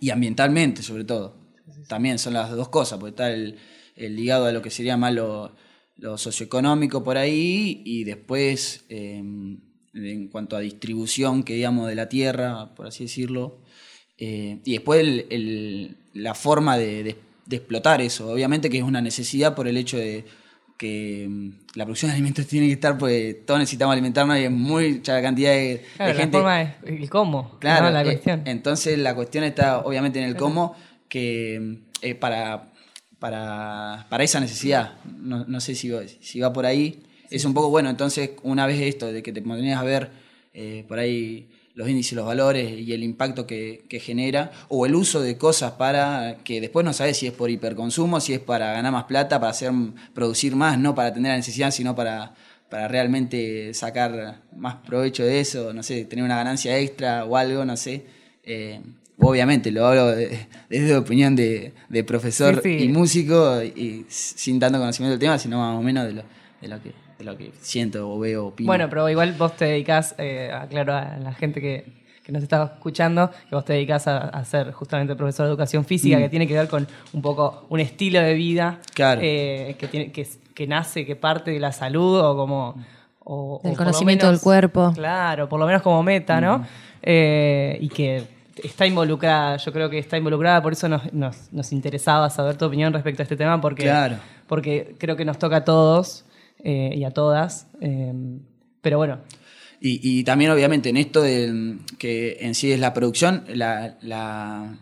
y 0.00 0.10
ambientalmente, 0.10 0.82
sobre 0.82 1.04
todo. 1.04 1.36
También 1.88 2.18
son 2.18 2.34
las 2.34 2.50
dos 2.50 2.68
cosas, 2.68 2.98
porque 2.98 3.10
está 3.10 3.32
el, 3.32 3.56
el 3.96 4.16
ligado 4.16 4.46
a 4.46 4.52
lo 4.52 4.62
que 4.62 4.70
sería 4.70 4.96
más 4.96 5.12
lo, 5.14 5.54
lo 5.96 6.16
socioeconómico 6.18 7.02
por 7.04 7.16
ahí 7.18 7.82
y 7.84 8.04
después 8.04 8.84
eh, 8.88 9.22
en 9.92 10.28
cuanto 10.28 10.56
a 10.56 10.60
distribución 10.60 11.42
que 11.42 11.54
digamos 11.54 11.88
de 11.88 11.94
la 11.96 12.08
tierra, 12.08 12.74
por 12.74 12.86
así 12.86 13.04
decirlo, 13.04 13.58
eh, 14.18 14.60
y 14.64 14.72
después 14.72 15.00
el- 15.00 15.26
el- 15.30 15.96
la 16.14 16.34
forma 16.34 16.76
de, 16.78 17.02
de- 17.02 17.16
de 17.46 17.56
explotar 17.56 18.00
eso, 18.00 18.30
obviamente 18.32 18.70
que 18.70 18.78
es 18.78 18.84
una 18.84 19.00
necesidad 19.00 19.54
por 19.56 19.66
el 19.66 19.76
hecho 19.76 19.96
de 19.96 20.24
que 20.80 21.26
mm, 21.28 21.50
la 21.74 21.84
producción 21.84 22.10
de 22.10 22.14
alimentos 22.14 22.46
tiene 22.46 22.66
que 22.68 22.72
estar, 22.72 22.96
pues 22.96 23.44
todos 23.44 23.60
necesitamos 23.60 23.92
alimentarnos 23.92 24.38
y 24.38 24.44
es 24.44 24.50
mucha 24.50 25.20
cantidad 25.20 25.50
de, 25.52 25.84
Claro, 25.96 26.08
de 26.08 26.14
la 26.14 26.20
gente. 26.22 26.38
forma 26.38 26.62
es 26.62 26.70
el 26.84 27.10
cómo. 27.10 27.58
Claro, 27.58 27.84
¿no? 27.84 27.90
la 27.90 28.00
eh, 28.00 28.04
cuestión. 28.04 28.42
entonces 28.46 28.98
la 28.98 29.14
cuestión 29.14 29.44
está 29.44 29.80
obviamente 29.80 30.18
en 30.20 30.24
el 30.24 30.36
cómo, 30.36 30.74
que 31.10 31.80
eh, 32.00 32.14
para, 32.14 32.70
para, 33.18 34.06
para 34.08 34.24
esa 34.24 34.40
necesidad, 34.40 34.94
no, 35.04 35.44
no 35.44 35.60
sé 35.60 35.74
si 35.74 35.90
va, 35.90 36.00
si 36.22 36.40
va 36.40 36.50
por 36.50 36.64
ahí, 36.64 37.02
es 37.28 37.44
un 37.44 37.52
poco 37.52 37.68
bueno, 37.68 37.90
entonces 37.90 38.30
una 38.42 38.64
vez 38.64 38.80
esto, 38.80 39.12
de 39.12 39.22
que 39.22 39.32
te 39.34 39.42
ponías 39.42 39.78
a 39.78 39.84
ver 39.84 40.10
eh, 40.54 40.86
por 40.88 40.98
ahí 40.98 41.50
los 41.80 41.88
índices, 41.88 42.12
los 42.12 42.26
valores 42.26 42.70
y 42.78 42.92
el 42.92 43.02
impacto 43.02 43.46
que, 43.46 43.82
que 43.88 43.98
genera, 43.98 44.52
o 44.68 44.86
el 44.86 44.94
uso 44.94 45.20
de 45.20 45.36
cosas 45.36 45.72
para 45.72 46.36
que 46.44 46.60
después 46.60 46.84
no 46.84 46.92
sabes 46.92 47.16
si 47.16 47.26
es 47.26 47.32
por 47.32 47.50
hiperconsumo, 47.50 48.20
si 48.20 48.32
es 48.34 48.40
para 48.40 48.72
ganar 48.72 48.92
más 48.92 49.04
plata, 49.04 49.40
para 49.40 49.50
hacer 49.50 49.72
producir 50.14 50.54
más, 50.56 50.78
no 50.78 50.94
para 50.94 51.12
tener 51.12 51.30
la 51.30 51.36
necesidad, 51.36 51.70
sino 51.70 51.94
para, 51.96 52.34
para 52.68 52.86
realmente 52.86 53.74
sacar 53.74 54.42
más 54.56 54.76
provecho 54.86 55.24
de 55.24 55.40
eso, 55.40 55.72
no 55.72 55.82
sé, 55.82 56.04
tener 56.04 56.24
una 56.24 56.36
ganancia 56.36 56.78
extra 56.78 57.24
o 57.24 57.36
algo, 57.36 57.64
no 57.64 57.76
sé. 57.76 58.04
Eh, 58.44 58.80
obviamente, 59.18 59.70
lo 59.70 59.86
hablo 59.86 60.06
de- 60.08 60.46
desde 60.68 60.92
la 60.92 60.98
opinión 61.00 61.34
de, 61.36 61.72
de 61.88 62.04
profesor 62.04 62.60
Sí, 62.62 62.78
sí. 62.78 62.84
y 62.84 62.88
músico 62.88 63.62
y 63.62 64.06
sin 64.08 64.58
tanto 64.60 64.78
conocimiento 64.78 65.12
del 65.12 65.20
tema, 65.20 65.38
sino 65.38 65.58
más 65.58 65.76
o 65.78 65.82
menos 65.82 66.06
de 66.06 66.12
lo, 66.12 66.22
de 66.60 66.68
lo, 66.68 66.82
que, 66.82 66.92
de 67.20 67.24
lo 67.26 67.36
que 67.36 67.52
siento 67.60 68.10
o 68.12 68.18
veo, 68.18 68.46
opino. 68.46 68.66
Bueno, 68.66 68.88
pero 68.88 69.08
igual 69.08 69.32
vos 69.34 69.54
te 69.56 69.66
dedicás, 69.66 70.14
eh, 70.18 70.50
aclaro 70.52 70.94
a 70.94 71.16
la 71.18 71.32
gente 71.34 71.60
que, 71.60 71.84
que 72.24 72.32
nos 72.32 72.42
está 72.42 72.64
escuchando, 72.74 73.30
que 73.48 73.54
vos 73.54 73.64
te 73.64 73.74
dedicás 73.74 74.06
a, 74.08 74.18
a 74.18 74.44
ser 74.44 74.72
justamente 74.72 75.14
profesor 75.14 75.46
de 75.46 75.50
educación 75.52 75.84
física, 75.84 76.16
Mm. 76.18 76.20
que 76.22 76.28
tiene 76.28 76.46
que 76.46 76.54
ver 76.54 76.68
con 76.68 76.88
un 77.12 77.22
poco 77.22 77.66
un 77.68 77.78
estilo 77.80 78.20
de 78.20 78.34
vida 78.34 78.78
Claro. 78.94 79.20
eh, 79.22 79.76
que, 79.78 79.86
tiene, 79.88 80.10
que, 80.12 80.26
que 80.54 80.66
nace, 80.66 81.04
que 81.06 81.14
parte 81.14 81.50
de 81.52 81.60
la 81.60 81.72
salud 81.72 82.20
o 82.20 82.36
como... 82.36 82.68
o- 82.70 82.70
Del 82.72 82.82
o 83.26 83.60
por 83.62 83.70
lo 83.72 83.76
conocimiento 83.76 84.26
menos- 84.26 84.40
del 84.40 84.44
cuerpo. 84.44 84.92
Claro, 84.94 85.48
por 85.48 85.60
lo 85.60 85.66
menos 85.66 85.82
como 85.82 86.02
meta, 86.02 86.40
¿no? 86.40 86.64
Eh, 87.02 87.78
y 87.80 87.88
que 87.88 88.24
está 88.62 88.86
involucrada, 88.86 89.56
yo 89.56 89.72
creo 89.72 89.88
que 89.90 89.98
está 89.98 90.16
involucrada, 90.18 90.60
por 90.62 90.72
eso 90.72 90.88
nos, 90.88 91.12
nos, 91.12 91.52
nos 91.52 91.72
interesaba 91.72 92.28
saber 92.30 92.56
tu 92.56 92.64
opinión 92.66 92.92
respecto 92.92 93.22
a 93.22 93.24
este 93.24 93.36
tema, 93.36 93.60
porque, 93.60 93.82
Claro. 93.84 94.16
porque 94.46 94.94
creo 94.98 95.16
que 95.16 95.24
nos 95.24 95.38
toca 95.38 95.56
a 95.56 95.64
todos 95.64 96.24
eh, 96.64 96.92
y 96.96 97.04
a 97.04 97.10
todas. 97.10 97.66
eh, 97.80 98.12
pero 98.82 98.96
bueno, 98.98 99.18
Y, 99.80 100.00
y 100.20 100.24
también, 100.24 100.50
obviamente, 100.50 100.88
en 100.90 100.96
esto 100.98 101.22
de, 101.22 101.76
que 101.98 102.38
en 102.40 102.54
sí 102.54 102.70
es 102.72 102.80
la 102.80 102.92
producción, 102.92 103.44
la, 103.54 103.96
la- 104.02 104.76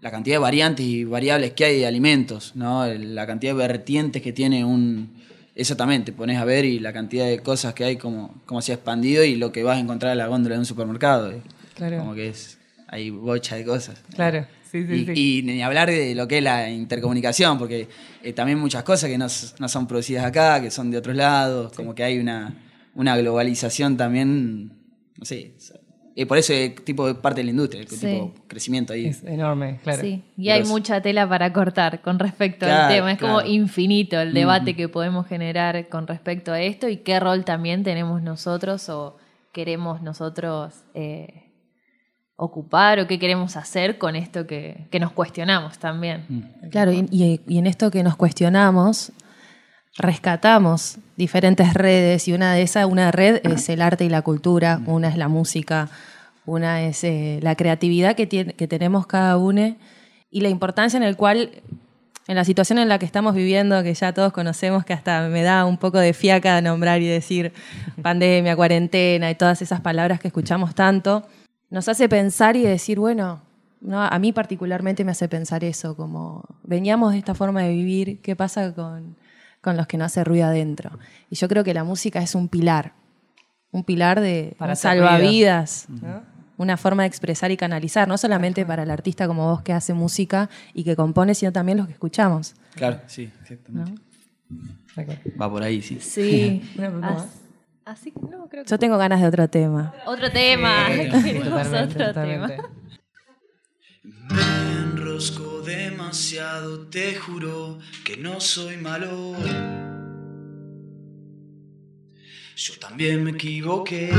la 0.00 0.10
cantidad 0.12 0.34
de 0.36 0.38
variantes 0.40 0.86
y 0.86 1.02
variables 1.04 1.52
que 1.54 1.64
hay 1.64 1.78
de 1.80 1.86
alimentos, 1.86 2.52
¿no? 2.54 2.86
la 2.86 3.26
cantidad 3.26 3.52
de 3.54 3.58
vertientes 3.58 4.22
que 4.22 4.32
tiene 4.32 4.64
un. 4.64 5.14
Eso 5.56 5.74
también 5.76 6.04
te 6.04 6.12
pones 6.12 6.38
a 6.38 6.44
ver 6.44 6.64
y 6.64 6.78
la 6.78 6.92
cantidad 6.92 7.26
de 7.26 7.40
cosas 7.40 7.72
que 7.74 7.82
hay, 7.84 7.96
como, 7.96 8.34
como 8.44 8.60
se 8.62 8.72
ha 8.72 8.74
expandido 8.76 9.24
y 9.24 9.34
lo 9.36 9.50
que 9.52 9.62
vas 9.64 9.78
a 9.78 9.80
encontrar 9.80 10.12
en 10.12 10.18
la 10.18 10.26
góndola 10.28 10.54
de 10.56 10.58
un 10.60 10.66
supermercado. 10.66 11.32
eh. 11.32 11.40
Claro. 11.74 11.98
Como 11.98 12.14
que 12.14 12.28
es. 12.28 12.58
Hay 12.88 13.10
bocha 13.10 13.56
de 13.56 13.64
cosas. 13.64 14.00
claro. 14.14 14.46
Sí, 14.82 14.86
sí, 15.06 15.12
y, 15.12 15.14
sí. 15.14 15.38
y 15.38 15.42
ni 15.42 15.62
hablar 15.62 15.88
de 15.90 16.14
lo 16.14 16.26
que 16.28 16.38
es 16.38 16.44
la 16.44 16.70
intercomunicación, 16.70 17.58
porque 17.58 17.88
eh, 18.22 18.32
también 18.32 18.58
muchas 18.58 18.82
cosas 18.82 19.08
que 19.10 19.18
no, 19.18 19.26
no 19.58 19.68
son 19.68 19.86
producidas 19.86 20.24
acá, 20.24 20.60
que 20.60 20.70
son 20.70 20.90
de 20.90 20.98
otros 20.98 21.16
lados, 21.16 21.72
como 21.74 21.94
que 21.94 22.04
hay 22.04 22.18
una, 22.18 22.54
una 22.94 23.16
globalización 23.16 23.96
también, 23.96 24.72
no 25.18 25.24
sé, 25.24 25.52
y 26.18 26.24
por 26.24 26.38
eso 26.38 26.54
es 26.54 26.74
tipo 26.82 27.06
de 27.06 27.14
parte 27.14 27.40
de 27.40 27.44
la 27.44 27.50
industria, 27.50 27.82
el 27.82 27.88
Sí. 27.88 27.96
tipo 28.06 28.32
de 28.34 28.48
crecimiento 28.48 28.94
ahí. 28.94 29.04
Es 29.04 29.22
enorme, 29.24 29.78
claro. 29.82 30.00
Sí, 30.00 30.22
y 30.38 30.48
hay 30.48 30.64
mucha 30.64 31.02
tela 31.02 31.28
para 31.28 31.52
cortar 31.52 32.00
con 32.00 32.18
respecto 32.18 32.64
Claro, 32.64 32.84
al 32.84 32.94
tema. 32.94 33.12
Es 33.12 33.18
como 33.18 33.42
infinito 33.42 34.18
el 34.18 34.32
debate 34.32 34.74
que 34.74 34.88
podemos 34.88 35.26
generar 35.26 35.88
con 35.90 36.06
respecto 36.06 36.52
a 36.52 36.60
esto 36.62 36.88
y 36.88 36.96
qué 36.98 37.20
rol 37.20 37.44
también 37.44 37.82
tenemos 37.82 38.22
nosotros 38.22 38.88
o 38.88 39.18
queremos 39.52 40.00
nosotros 40.00 40.84
eh, 40.94 41.45
ocupar 42.36 43.00
o 43.00 43.06
qué 43.06 43.18
queremos 43.18 43.56
hacer 43.56 43.96
con 43.98 44.14
esto 44.14 44.46
que, 44.46 44.86
que 44.90 45.00
nos 45.00 45.12
cuestionamos 45.12 45.78
también. 45.78 46.24
Mm. 46.28 46.68
Claro, 46.70 46.92
y, 46.92 47.06
y- 47.10 47.40
y 47.46 47.58
en 47.58 47.66
esto 47.66 47.90
que 47.90 48.02
nos 48.02 48.16
cuestionamos, 48.16 49.12
rescatamos 49.98 50.98
diferentes 51.16 51.72
redes 51.74 52.28
y 52.28 52.32
una 52.32 52.52
de 52.54 52.62
esas, 52.62 52.84
una 52.86 53.10
red 53.10 53.40
es 53.44 53.68
el 53.68 53.80
arte 53.80 54.04
y 54.04 54.08
la 54.10 54.22
cultura, 54.22 54.80
una 54.86 55.08
es 55.08 55.16
la 55.16 55.28
música, 55.28 55.88
una 56.44 56.82
es 56.82 57.02
eh, 57.04 57.38
la 57.42 57.54
creatividad 57.54 58.14
que, 58.14 58.26
tiene, 58.26 58.52
que 58.52 58.68
tenemos 58.68 59.06
cada 59.06 59.36
uno 59.38 59.74
y 60.30 60.40
la 60.42 60.48
importancia 60.50 60.96
en 60.98 61.02
el 61.02 61.16
cual, 61.16 61.50
en 62.28 62.36
la 62.36 62.44
situación 62.44 62.78
en 62.78 62.88
la 62.88 62.98
que 62.98 63.06
estamos 63.06 63.34
viviendo, 63.34 63.82
que 63.82 63.94
ya 63.94 64.12
todos 64.12 64.32
conocemos, 64.32 64.84
que 64.84 64.92
hasta 64.92 65.28
me 65.28 65.42
da 65.42 65.64
un 65.64 65.78
poco 65.78 65.98
de 65.98 66.12
fiaca 66.12 66.60
nombrar 66.60 67.00
y 67.00 67.06
decir 67.06 67.52
pandemia, 68.02 68.54
cuarentena 68.54 69.30
y 69.30 69.34
todas 69.34 69.62
esas 69.62 69.80
palabras 69.80 70.20
que 70.20 70.28
escuchamos 70.28 70.74
tanto, 70.74 71.26
nos 71.70 71.88
hace 71.88 72.08
pensar 72.08 72.56
y 72.56 72.62
decir, 72.62 72.98
bueno, 72.98 73.42
no, 73.80 74.02
a 74.02 74.18
mí 74.18 74.32
particularmente 74.32 75.04
me 75.04 75.12
hace 75.12 75.28
pensar 75.28 75.64
eso, 75.64 75.96
como 75.96 76.44
veníamos 76.62 77.12
de 77.12 77.18
esta 77.18 77.34
forma 77.34 77.62
de 77.62 77.70
vivir, 77.70 78.20
¿qué 78.20 78.36
pasa 78.36 78.74
con, 78.74 79.16
con 79.60 79.76
los 79.76 79.86
que 79.86 79.96
no 79.96 80.04
hace 80.04 80.24
ruido 80.24 80.46
adentro? 80.46 80.98
Y 81.30 81.36
yo 81.36 81.48
creo 81.48 81.64
que 81.64 81.74
la 81.74 81.84
música 81.84 82.20
es 82.20 82.34
un 82.34 82.48
pilar, 82.48 82.92
un 83.70 83.84
pilar 83.84 84.20
de 84.20 84.54
Para 84.58 84.72
un 84.72 84.76
salvavidas, 84.76 85.86
¿no? 85.88 86.22
una 86.56 86.76
forma 86.76 87.02
de 87.02 87.08
expresar 87.08 87.50
y 87.50 87.56
canalizar, 87.56 88.08
no 88.08 88.16
solamente 88.16 88.64
para 88.64 88.82
el 88.82 88.90
artista 88.90 89.26
como 89.26 89.50
vos 89.50 89.62
que 89.62 89.72
hace 89.72 89.92
música 89.92 90.48
y 90.72 90.84
que 90.84 90.96
compone, 90.96 91.34
sino 91.34 91.52
también 91.52 91.78
los 91.78 91.86
que 91.86 91.92
escuchamos. 91.92 92.54
Claro, 92.74 93.00
sí, 93.06 93.30
exactamente. 93.42 94.00
Va 95.40 95.50
por 95.50 95.62
ahí, 95.62 95.82
sí. 95.82 95.98
Sí. 96.00 96.62
Una 96.78 97.26
así 97.86 98.12
no, 98.30 98.48
creo 98.48 98.64
que 98.64 98.70
Yo 98.70 98.78
tengo 98.78 98.98
ganas 98.98 99.20
de 99.22 99.28
otro 99.28 99.48
tema. 99.48 99.94
otro 100.06 100.30
tema. 100.30 100.86
Sí, 100.88 101.10
Queremos 101.24 101.66
otro 101.68 102.06
totalmente. 102.08 102.56
tema. 102.56 102.68
Me 104.02 104.72
enrosco 104.82 105.60
demasiado, 105.62 106.88
te 106.88 107.14
juro 107.14 107.78
que 108.04 108.16
no 108.16 108.40
soy 108.40 108.76
malo. 108.76 109.34
Yo 112.56 112.74
también 112.80 113.22
me 113.24 113.30
equivoqué. 113.32 114.10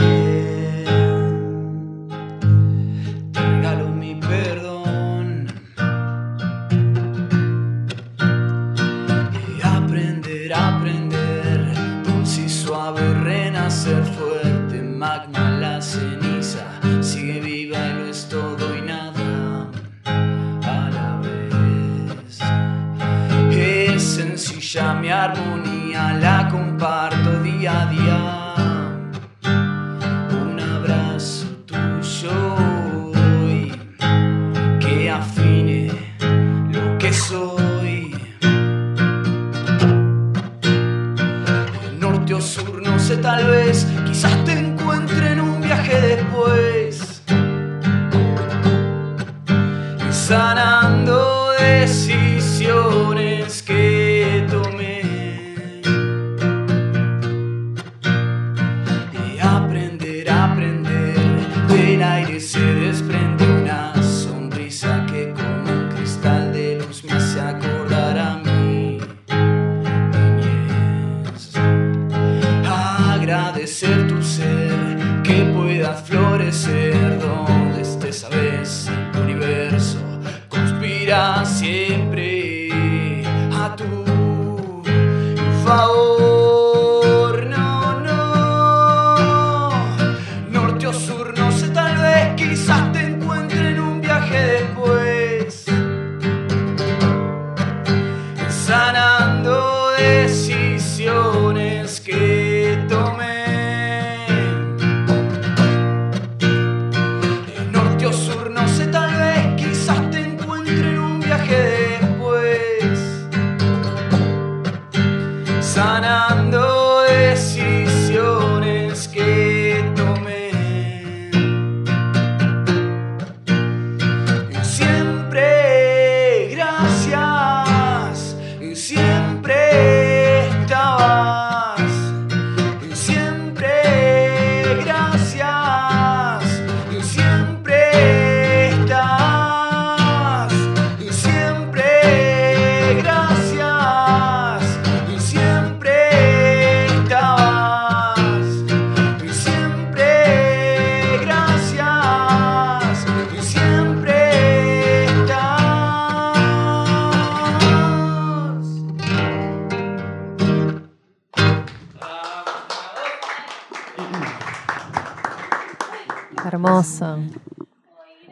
Hermoso. 166.79 167.17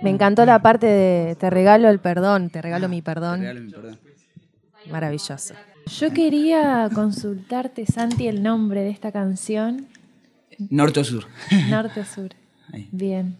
Me 0.01 0.09
encantó 0.09 0.45
la 0.45 0.61
parte 0.61 0.85
de 0.87 1.35
te 1.35 1.49
regalo 1.49 1.89
el 1.89 1.99
perdón, 1.99 2.49
te 2.49 2.61
regalo 2.61 2.89
mi 2.89 3.01
perdón. 3.01 3.43
Maravilloso. 4.91 5.53
Yo 5.99 6.11
quería 6.13 6.89
consultarte, 6.93 7.85
Santi, 7.85 8.27
el 8.27 8.41
nombre 8.43 8.81
de 8.81 8.89
esta 8.89 9.11
canción. 9.11 9.87
Norte 10.69 10.99
o 10.99 11.03
sur. 11.03 11.25
Norte 11.69 11.99
o 12.01 12.05
Sur. 12.05 12.29
Ahí. 12.73 12.87
Bien. 12.91 13.37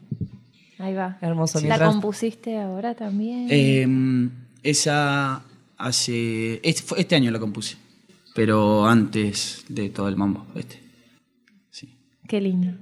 Ahí 0.80 0.94
va. 0.94 1.18
Hermoso. 1.22 1.60
¿La 1.60 1.68
Mientras- 1.68 1.90
compusiste 1.92 2.60
ahora 2.60 2.94
también? 2.94 3.48
Eh, 3.50 4.30
esa 4.64 5.42
hace. 5.78 6.60
Este, 6.64 7.00
este 7.02 7.16
año 7.16 7.32
la 7.32 7.40
compuse. 7.40 7.78
Pero 8.36 8.86
antes 8.86 9.66
de 9.70 9.90
todo 9.90 10.10
el 10.10 10.16
mambo. 10.18 10.46
Este. 10.56 10.82
Qué 12.28 12.42
lindo. 12.42 12.74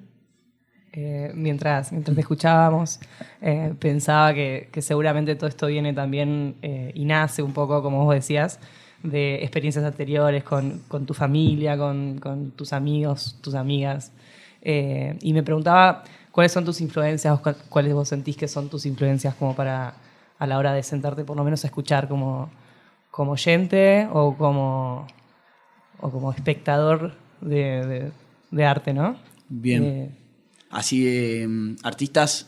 Eh, 0.95 1.31
mientras, 1.33 1.91
mientras 1.91 2.13
te 2.13 2.21
escuchábamos, 2.21 2.99
eh, 3.41 3.73
pensaba 3.79 4.31
que, 4.33 4.69
que 4.71 4.81
seguramente 4.81 5.35
todo 5.35 5.47
esto 5.49 5.65
viene 5.67 5.91
también 5.93 6.55
eh, 6.61 6.91
y 6.93 7.05
nace 7.05 7.41
un 7.41 7.51
poco, 7.51 7.81
como 7.81 8.05
vos 8.05 8.13
decías, 8.13 8.59
de 9.01 9.41
experiencias 9.41 9.83
anteriores 9.83 10.43
con, 10.43 10.81
con 10.87 11.05
tu 11.07 11.13
familia, 11.15 11.77
con, 11.77 12.19
con 12.19 12.51
tus 12.51 12.73
amigos, 12.73 13.37
tus 13.41 13.55
amigas. 13.55 14.11
Eh, 14.61 15.17
y 15.21 15.33
me 15.33 15.41
preguntaba 15.43 16.03
cuáles 16.31 16.51
son 16.51 16.63
tus 16.63 16.79
influencias, 16.79 17.33
o 17.33 17.41
cuál- 17.41 17.57
cuáles 17.69 17.93
vos 17.93 18.07
sentís 18.07 18.37
que 18.37 18.47
son 18.47 18.69
tus 18.69 18.85
influencias 18.85 19.33
como 19.35 19.55
para 19.55 19.95
a 20.39 20.45
la 20.47 20.57
hora 20.57 20.73
de 20.73 20.83
sentarte 20.83 21.23
por 21.23 21.35
lo 21.37 21.43
menos 21.43 21.63
a 21.63 21.67
escuchar 21.67 22.07
como, 22.07 22.49
como 23.11 23.31
oyente 23.31 24.07
o 24.11 24.35
como, 24.37 25.07
o 25.99 26.09
como 26.11 26.31
espectador 26.31 27.13
de, 27.41 27.85
de- 27.87 28.11
de 28.51 28.65
arte, 28.65 28.93
¿no? 28.93 29.15
Bien. 29.49 30.22
Así 30.73 31.03
de 31.03 31.47
mm, 31.47 31.75
artistas. 31.83 32.47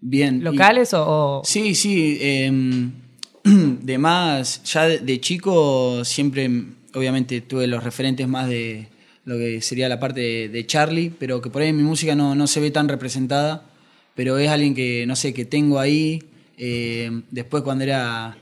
Bien. 0.00 0.42
¿Locales 0.44 0.92
o, 0.94 1.38
o- 1.40 1.42
Sí, 1.44 1.74
sí. 1.74 2.18
em, 2.20 2.92
de 3.44 3.98
más, 3.98 4.62
ya 4.64 4.86
de, 4.88 4.98
de 4.98 5.20
chico 5.20 6.04
siempre, 6.04 6.48
mm, 6.48 6.74
obviamente, 6.94 7.40
tuve 7.40 7.66
los 7.66 7.82
referentes 7.82 8.26
más 8.28 8.48
de 8.48 8.88
lo 9.24 9.36
que 9.38 9.60
sería 9.60 9.88
la 9.88 9.98
parte 9.98 10.20
de, 10.20 10.48
de 10.48 10.66
Charlie, 10.66 11.10
pero 11.18 11.40
que 11.40 11.50
por 11.50 11.62
ahí 11.62 11.72
mi 11.72 11.82
música 11.82 12.14
no, 12.14 12.34
no 12.34 12.46
se 12.46 12.60
ve 12.60 12.70
tan 12.70 12.88
representada, 12.88 13.64
pero 14.14 14.38
es 14.38 14.48
alguien 14.48 14.74
que, 14.74 15.04
no 15.06 15.16
sé, 15.16 15.32
que 15.34 15.44
tengo 15.44 15.78
ahí. 15.80 16.22
Eh, 16.58 17.10
después 17.30 17.62
cuando 17.64 17.84
era, 17.84 18.36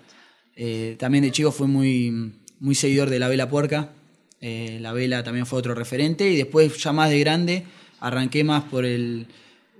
eh, 0.56 0.96
también 0.98 1.24
de 1.24 1.32
chico 1.32 1.52
fui 1.52 1.66
muy, 1.66 2.32
muy 2.60 2.74
seguidor 2.74 3.08
de 3.10 3.18
La 3.18 3.28
Vela 3.28 3.48
Puerca. 3.48 3.92
Eh, 4.40 4.78
la 4.82 4.92
Vela 4.92 5.24
también 5.24 5.46
fue 5.46 5.58
otro 5.58 5.74
referente 5.74 6.30
y 6.30 6.36
después 6.36 6.76
ya 6.78 6.92
más 6.92 7.08
de 7.10 7.18
grande 7.20 7.64
arranqué 8.06 8.44
más 8.44 8.64
por 8.64 8.84
el, 8.84 9.26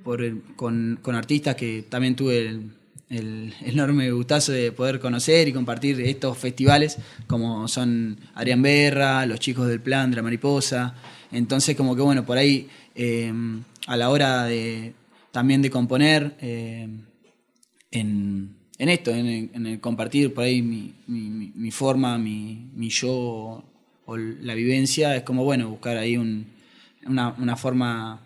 por 0.03 0.23
con, 0.57 0.99
con 1.03 1.15
artistas 1.15 1.55
que 1.57 1.85
también 1.89 2.17
tuve 2.17 2.49
el, 2.49 2.71
enorme 3.65 4.11
gustazo 4.11 4.51
de 4.53 4.73
poder 4.73 4.99
conocer 4.99 5.47
y 5.47 5.53
compartir 5.53 6.01
estos 6.01 6.37
festivales, 6.39 6.99
como 7.27 7.69
son 7.69 8.19
Adrián 8.35 8.61
Berra, 8.63 9.25
los 9.27 9.39
chicos 9.39 9.69
del 9.69 9.81
Plan 9.81 10.11
de 10.11 10.17
la 10.17 10.23
Mariposa. 10.23 10.95
Entonces, 11.31 11.77
como 11.77 11.95
que 11.95 12.03
bueno, 12.03 12.25
por 12.25 12.39
ahí 12.39 12.67
eh, 12.95 13.33
a 13.87 13.97
la 13.97 14.11
hora 14.11 14.45
de 14.45 14.95
también 15.31 15.63
de 15.63 15.71
componer 15.71 16.35
eh, 16.41 16.89
en, 17.91 18.51
en 18.79 18.89
esto, 18.89 19.11
en 19.13 19.67
el, 19.67 19.81
compartir 19.81 20.33
por 20.35 20.45
ahí 20.45 20.63
mi, 20.63 20.95
mi- 21.07 21.71
forma, 21.71 22.19
mi, 22.19 22.69
mi 22.75 22.89
yo 22.89 23.63
o 24.07 24.17
la 24.17 24.55
vivencia, 24.55 25.15
es 25.17 25.23
como 25.23 25.45
bueno, 25.45 25.69
buscar 25.69 25.97
ahí 25.97 26.17
un, 26.17 26.47
una, 27.07 27.31
una 27.39 27.57
forma 27.57 28.21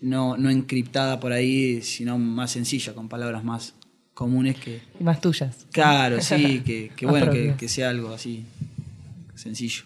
no, 0.00 0.36
no 0.36 0.50
encriptada 0.50 1.18
por 1.20 1.32
ahí, 1.32 1.82
sino 1.82 2.18
más 2.18 2.52
sencilla, 2.52 2.94
con 2.94 3.08
palabras 3.08 3.44
más 3.44 3.74
comunes 4.14 4.56
que... 4.58 4.80
y 4.98 5.04
más 5.04 5.20
tuyas? 5.20 5.66
Claro, 5.72 6.20
sí, 6.20 6.60
que, 6.64 6.90
que 6.96 7.06
bueno, 7.06 7.30
que, 7.30 7.54
que 7.56 7.68
sea 7.68 7.90
algo 7.90 8.12
así 8.12 8.44
sencillo. 9.34 9.84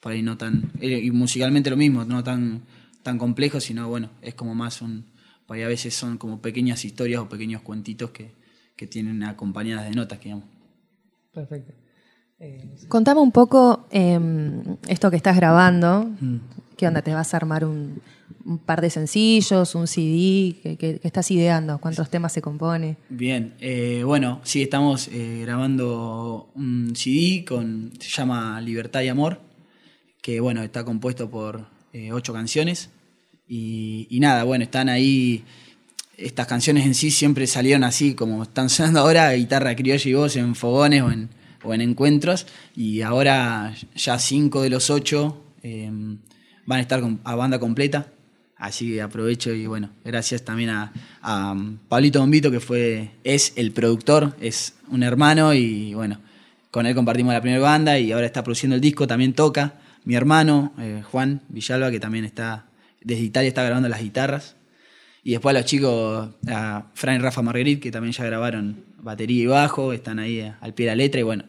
Por 0.00 0.12
ahí 0.12 0.22
no 0.22 0.36
tan... 0.36 0.70
eh, 0.80 1.00
Y 1.04 1.10
musicalmente 1.10 1.70
lo 1.70 1.76
mismo, 1.76 2.04
no 2.04 2.22
tan, 2.22 2.62
tan 3.02 3.18
complejo, 3.18 3.60
sino 3.60 3.88
bueno, 3.88 4.10
es 4.22 4.34
como 4.34 4.54
más 4.54 4.82
un... 4.82 5.04
Por 5.46 5.56
ahí 5.56 5.62
a 5.62 5.68
veces 5.68 5.94
son 5.94 6.16
como 6.18 6.40
pequeñas 6.40 6.84
historias 6.84 7.20
o 7.20 7.28
pequeños 7.28 7.62
cuentitos 7.62 8.10
que, 8.10 8.32
que 8.76 8.86
tienen 8.86 9.22
acompañadas 9.22 9.84
de 9.84 9.94
notas, 9.94 10.20
digamos. 10.20 10.44
Perfecto. 11.32 11.72
Eh, 12.40 12.64
Contame 12.88 13.20
un 13.20 13.32
poco 13.32 13.86
em, 13.90 14.76
esto 14.88 15.10
que 15.10 15.16
estás 15.16 15.36
grabando. 15.36 16.04
Mm. 16.20 16.36
¿Qué 16.76 16.86
onda? 16.88 17.02
¿Te 17.02 17.14
vas 17.14 17.32
a 17.32 17.36
armar 17.36 17.64
un, 17.64 18.00
un 18.44 18.58
par 18.58 18.80
de 18.80 18.90
sencillos, 18.90 19.74
un 19.74 19.86
CD? 19.86 20.56
¿Qué, 20.62 20.76
qué- 20.76 20.98
qué 21.00 21.06
estás 21.08 21.30
ideando? 21.30 21.78
¿Cuántos 21.78 22.10
temas 22.10 22.32
se 22.32 22.42
compone? 22.42 22.96
Bien, 23.08 23.54
eh, 23.60 24.02
bueno, 24.04 24.40
sí, 24.42 24.62
estamos 24.62 25.08
eh, 25.12 25.40
grabando 25.42 26.50
un 26.54 26.94
CD 26.96 27.44
con, 27.46 27.92
se 28.00 28.08
llama 28.10 28.60
Libertad 28.60 29.02
y 29.02 29.08
Amor, 29.08 29.40
que 30.20 30.40
bueno, 30.40 30.62
está 30.62 30.84
compuesto 30.84 31.30
por 31.30 31.66
ocho 32.12 32.32
canciones. 32.32 32.90
Y, 33.46 34.08
y 34.10 34.18
nada, 34.18 34.42
bueno, 34.42 34.64
están 34.64 34.88
ahí, 34.88 35.44
estas 36.16 36.48
canciones 36.48 36.84
en 36.86 36.94
sí 36.94 37.12
siempre 37.12 37.46
salieron 37.46 37.84
así, 37.84 38.14
como 38.14 38.42
están 38.42 38.68
sonando 38.68 38.98
ahora, 39.00 39.32
guitarra 39.34 39.76
criolla 39.76 40.10
y 40.10 40.14
voz 40.14 40.34
en 40.34 40.56
fogones 40.56 41.02
o 41.02 41.10
en, 41.12 41.28
o 41.64 41.74
en 41.74 41.80
encuentros. 41.80 42.46
Y 42.76 43.02
ahora 43.02 43.74
ya 43.94 44.18
cinco 44.18 44.62
de 44.62 44.70
los 44.70 44.90
ocho 44.90 45.42
eh, 45.62 45.90
van 46.66 46.78
a 46.78 46.82
estar 46.82 47.02
a 47.24 47.34
banda 47.34 47.58
completa. 47.58 48.08
Así 48.56 48.92
que 48.92 49.02
aprovecho 49.02 49.52
y 49.52 49.66
bueno, 49.66 49.90
gracias 50.04 50.44
también 50.44 50.70
a, 50.70 50.92
a 51.20 51.52
um, 51.52 51.76
Pablito 51.88 52.20
Bombito, 52.20 52.50
que 52.50 52.60
fue, 52.60 53.10
es 53.24 53.52
el 53.56 53.72
productor, 53.72 54.36
es 54.40 54.74
un 54.88 55.02
hermano 55.02 55.52
y 55.52 55.92
bueno, 55.92 56.20
con 56.70 56.86
él 56.86 56.94
compartimos 56.94 57.34
la 57.34 57.40
primera 57.40 57.60
banda 57.60 57.98
y 57.98 58.12
ahora 58.12 58.26
está 58.26 58.42
produciendo 58.42 58.74
el 58.76 58.80
disco, 58.80 59.06
también 59.06 59.32
toca. 59.32 59.74
Mi 60.04 60.14
hermano, 60.14 60.72
eh, 60.78 61.02
Juan 61.10 61.42
Villalba, 61.48 61.90
que 61.90 62.00
también 62.00 62.24
está, 62.24 62.66
desde 63.00 63.22
Italia 63.22 63.48
está 63.48 63.62
grabando 63.64 63.88
las 63.88 64.02
guitarras. 64.02 64.56
Y 65.22 65.30
después 65.32 65.54
a 65.54 65.58
los 65.60 65.66
chicos, 65.66 66.30
a 66.48 66.86
Fran 66.94 67.22
Rafa 67.22 67.42
Marguerite, 67.42 67.80
que 67.80 67.90
también 67.90 68.12
ya 68.12 68.24
grabaron 68.24 68.84
batería 68.98 69.42
y 69.42 69.46
bajo, 69.46 69.92
están 69.92 70.18
ahí 70.18 70.40
eh, 70.40 70.52
al 70.60 70.74
pie 70.74 70.86
de 70.86 70.92
la 70.92 70.96
letra. 70.96 71.20
Y 71.20 71.24
bueno, 71.24 71.44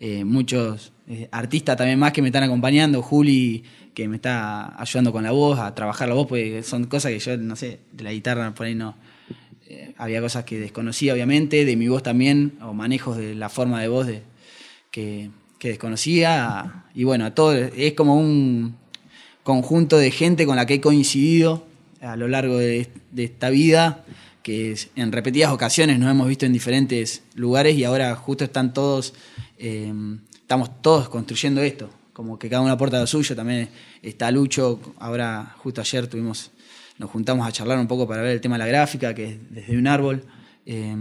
eh, 0.00 0.24
muchos 0.24 0.92
eh, 1.08 1.28
artistas 1.30 1.76
también 1.76 1.98
más 1.98 2.12
que 2.12 2.22
me 2.22 2.28
están 2.28 2.44
acompañando. 2.44 3.02
Juli, 3.02 3.64
que 3.94 4.08
me 4.08 4.16
está 4.16 4.80
ayudando 4.80 5.12
con 5.12 5.24
la 5.24 5.32
voz, 5.32 5.58
a 5.58 5.74
trabajar 5.74 6.08
la 6.08 6.14
voz, 6.14 6.26
porque 6.26 6.62
son 6.62 6.84
cosas 6.84 7.12
que 7.12 7.18
yo, 7.18 7.36
no 7.36 7.56
sé, 7.56 7.80
de 7.92 8.04
la 8.04 8.12
guitarra 8.12 8.54
por 8.54 8.66
ahí 8.66 8.74
no. 8.74 8.96
eh, 9.66 9.94
había 9.98 10.20
cosas 10.20 10.44
que 10.44 10.58
desconocía, 10.58 11.12
obviamente, 11.12 11.64
de 11.64 11.76
mi 11.76 11.88
voz 11.88 12.02
también, 12.02 12.58
o 12.62 12.72
manejos 12.74 13.16
de 13.16 13.34
la 13.34 13.48
forma 13.48 13.80
de 13.80 13.88
voz 13.88 14.08
que, 14.90 15.30
que 15.58 15.68
desconocía. 15.68 16.84
Y 16.94 17.04
bueno, 17.04 17.26
a 17.26 17.34
todo, 17.34 17.54
es 17.54 17.92
como 17.94 18.16
un 18.16 18.76
conjunto 19.42 19.96
de 19.96 20.10
gente 20.10 20.44
con 20.44 20.56
la 20.56 20.66
que 20.66 20.74
he 20.74 20.80
coincidido 20.80 21.64
a 22.00 22.16
lo 22.16 22.28
largo 22.28 22.58
de, 22.58 22.88
esta 23.16 23.50
vida, 23.50 24.04
que 24.42 24.76
en 24.96 25.12
repetidas 25.12 25.52
ocasiones 25.52 25.98
nos 25.98 26.10
hemos 26.10 26.28
visto 26.28 26.46
en 26.46 26.52
diferentes 26.52 27.22
lugares 27.34 27.76
y 27.76 27.84
ahora 27.84 28.14
justo 28.14 28.44
están 28.44 28.72
todos, 28.72 29.14
eh, 29.58 29.92
estamos 30.34 30.80
todos 30.80 31.08
construyendo 31.08 31.60
esto, 31.62 31.90
como 32.12 32.38
que 32.38 32.48
cada 32.48 32.62
uno 32.62 32.72
aporta 32.72 32.98
lo 32.98 33.06
suyo. 33.06 33.34
También 33.36 33.68
está 34.02 34.30
Lucho, 34.30 34.80
ahora 34.98 35.54
justo 35.58 35.80
ayer 35.80 36.06
tuvimos, 36.06 36.50
nos 36.98 37.10
juntamos 37.10 37.46
a 37.46 37.52
charlar 37.52 37.78
un 37.78 37.86
poco 37.86 38.06
para 38.06 38.22
ver 38.22 38.32
el 38.32 38.40
tema 38.40 38.56
de 38.56 38.60
la 38.60 38.66
gráfica, 38.66 39.14
que 39.14 39.24
es 39.24 39.38
desde 39.50 39.76
un 39.76 39.86
árbol. 39.86 40.24
Eh, 40.66 40.96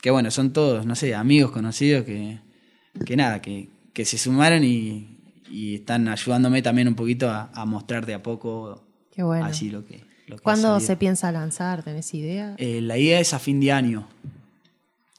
que 0.00 0.10
bueno, 0.10 0.30
son 0.30 0.52
todos, 0.52 0.86
no 0.86 0.94
sé, 0.94 1.14
amigos, 1.14 1.50
conocidos, 1.50 2.04
que, 2.04 2.38
que 3.04 3.16
nada, 3.16 3.42
que, 3.42 3.68
que 3.92 4.04
se 4.04 4.18
sumaron 4.18 4.62
y, 4.62 5.18
y 5.50 5.76
están 5.76 6.06
ayudándome 6.08 6.62
también 6.62 6.86
un 6.86 6.94
poquito 6.94 7.28
a, 7.28 7.50
a 7.52 7.64
mostrar 7.64 8.06
de 8.06 8.14
a 8.14 8.22
poco 8.22 8.84
Qué 9.12 9.22
bueno. 9.22 9.46
así 9.46 9.70
lo 9.70 9.84
que... 9.84 10.04
Lo 10.26 10.36
que 10.36 10.40
ha 10.40 10.44
¿Cuándo 10.44 10.80
se 10.80 10.96
piensa 10.96 11.30
lanzar? 11.30 11.84
¿Tenés 11.84 12.12
idea? 12.12 12.56
Eh, 12.58 12.80
la 12.80 12.98
idea 12.98 13.20
es 13.20 13.32
a 13.32 13.38
fin 13.38 13.60
de 13.60 13.70
año. 13.70 14.08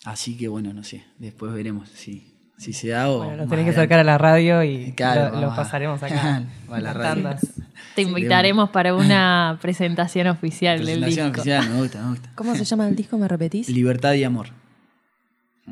Así 0.03 0.35
que 0.37 0.47
bueno, 0.49 0.73
no 0.73 0.83
sé. 0.83 1.05
Después 1.17 1.53
veremos 1.53 1.89
si, 1.89 2.33
si 2.57 2.73
se 2.73 2.89
da 2.89 3.09
o. 3.09 3.23
Bueno, 3.23 3.37
más 3.43 3.49
tenés 3.49 3.65
que 3.65 3.71
acercar 3.71 3.99
a 3.99 4.03
la 4.03 4.17
radio 4.17 4.63
y 4.63 4.91
Claro, 4.93 5.35
lo, 5.35 5.41
lo 5.41 5.55
pasaremos 5.55 6.01
acá. 6.03 6.43
va 6.71 6.77
a 6.77 6.81
la 6.81 6.93
radio. 6.93 7.13
tandas. 7.23 7.53
Te 7.95 8.01
invitaremos 8.01 8.69
para 8.71 8.93
una 8.95 9.57
presentación 9.61 10.27
oficial 10.27 10.77
del 10.85 10.99
Presentación 11.01 11.27
disco. 11.27 11.41
oficial, 11.41 11.69
me 11.69 11.79
gusta, 11.81 12.01
me 12.03 12.09
gusta. 12.11 12.31
¿Cómo 12.35 12.55
se 12.55 12.65
llama 12.65 12.87
el 12.87 12.95
disco? 12.95 13.17
¿Me 13.17 13.27
repetís? 13.27 13.69
Libertad 13.69 14.13
y 14.13 14.23
amor. 14.23 14.47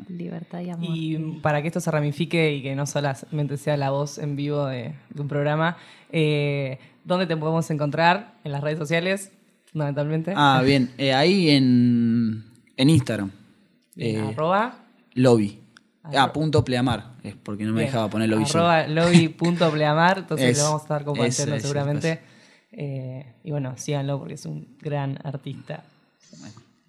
Libertad 0.08 0.60
y 0.60 0.70
amor. 0.70 0.90
Y 0.94 1.16
para 1.40 1.62
que 1.62 1.68
esto 1.68 1.80
se 1.80 1.90
ramifique 1.90 2.54
y 2.54 2.62
que 2.62 2.74
no 2.74 2.84
solamente 2.86 3.56
sea 3.56 3.76
la 3.78 3.90
voz 3.90 4.18
en 4.18 4.36
vivo 4.36 4.66
de, 4.66 4.94
de 5.10 5.20
un 5.22 5.26
programa, 5.28 5.78
eh, 6.12 6.78
¿dónde 7.04 7.26
te 7.26 7.36
podemos 7.36 7.70
encontrar? 7.70 8.34
En 8.44 8.52
las 8.52 8.60
redes 8.62 8.78
sociales, 8.78 9.32
fundamentalmente. 9.72 10.34
Ah, 10.36 10.60
bien. 10.64 10.90
Eh, 10.98 11.14
ahí 11.14 11.48
en, 11.50 12.44
en 12.76 12.90
Instagram. 12.90 13.30
Bien, 13.94 14.16
Eh, 14.24 14.28
arroba. 14.28 14.74
Lobby. 15.14 15.60
Arro- 16.06 16.18
Ah, 16.18 16.32
punto 16.32 16.64
pleamar. 16.64 17.12
Es 17.22 17.34
porque 17.36 17.64
no 17.64 17.70
me 17.72 17.80
Bien, 17.80 17.88
dejaba 17.88 18.08
poner 18.08 18.28
lobby. 18.28 18.44
Arroba 18.44 18.86
lobby.pleamar, 18.86 20.18
entonces 20.18 20.50
Eso, 20.50 20.60
lo 20.60 20.64
vamos 20.68 20.82
a 20.82 20.84
estar 20.84 21.04
compartiendo 21.04 21.60
seguramente. 21.60 22.20
Eh, 22.72 23.34
y 23.44 23.50
bueno, 23.50 23.74
síganlo 23.76 24.18
porque 24.18 24.34
es 24.34 24.44
un 24.46 24.76
gran 24.80 25.18
artista. 25.24 25.82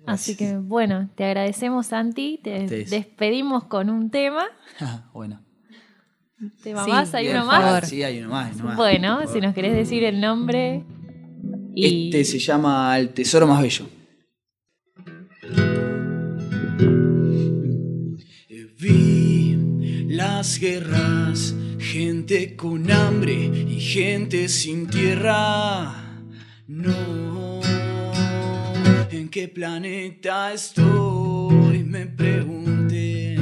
Así 0.05 0.37
que 0.37 0.57
bueno, 0.57 1.09
te 1.15 1.25
agradecemos 1.25 1.87
Santi, 1.87 2.39
te 2.41 2.63
Ustedes. 2.63 2.89
despedimos 2.89 3.65
con 3.65 3.89
un 3.89 4.09
tema. 4.09 4.45
bueno. 5.13 5.41
¿Tema 6.63 6.85
Sí, 6.85 6.91
más? 6.91 7.13
¿Hay 7.15 7.27
uno 7.29 7.45
más? 7.45 7.61
favor. 7.63 7.85
Sí, 7.85 8.03
hay 8.03 8.19
uno 8.19 8.29
más. 8.29 8.47
hay 8.51 8.55
uno 8.55 8.63
más. 8.65 8.77
Bueno, 8.77 9.27
si 9.27 9.41
nos 9.41 9.53
querés 9.55 9.73
decir 9.73 10.03
el 10.03 10.21
nombre. 10.21 10.83
Y 11.75 12.05
Este 12.09 12.23
se 12.25 12.39
llama 12.39 12.97
El 12.97 13.09
Tesoro 13.09 13.47
Más 13.47 13.61
Bello. 13.61 13.87
Guerras, 20.37 21.55
gente 21.79 22.55
con 22.55 22.91
hambre 22.91 23.33
y 23.33 23.79
gente 23.79 24.47
sin 24.49 24.85
tierra. 24.85 26.21
No, 26.67 27.59
¿en 29.09 29.29
qué 29.29 29.47
planeta 29.47 30.53
estoy? 30.53 31.83
Me 31.83 32.05
pregunté. 32.05 33.35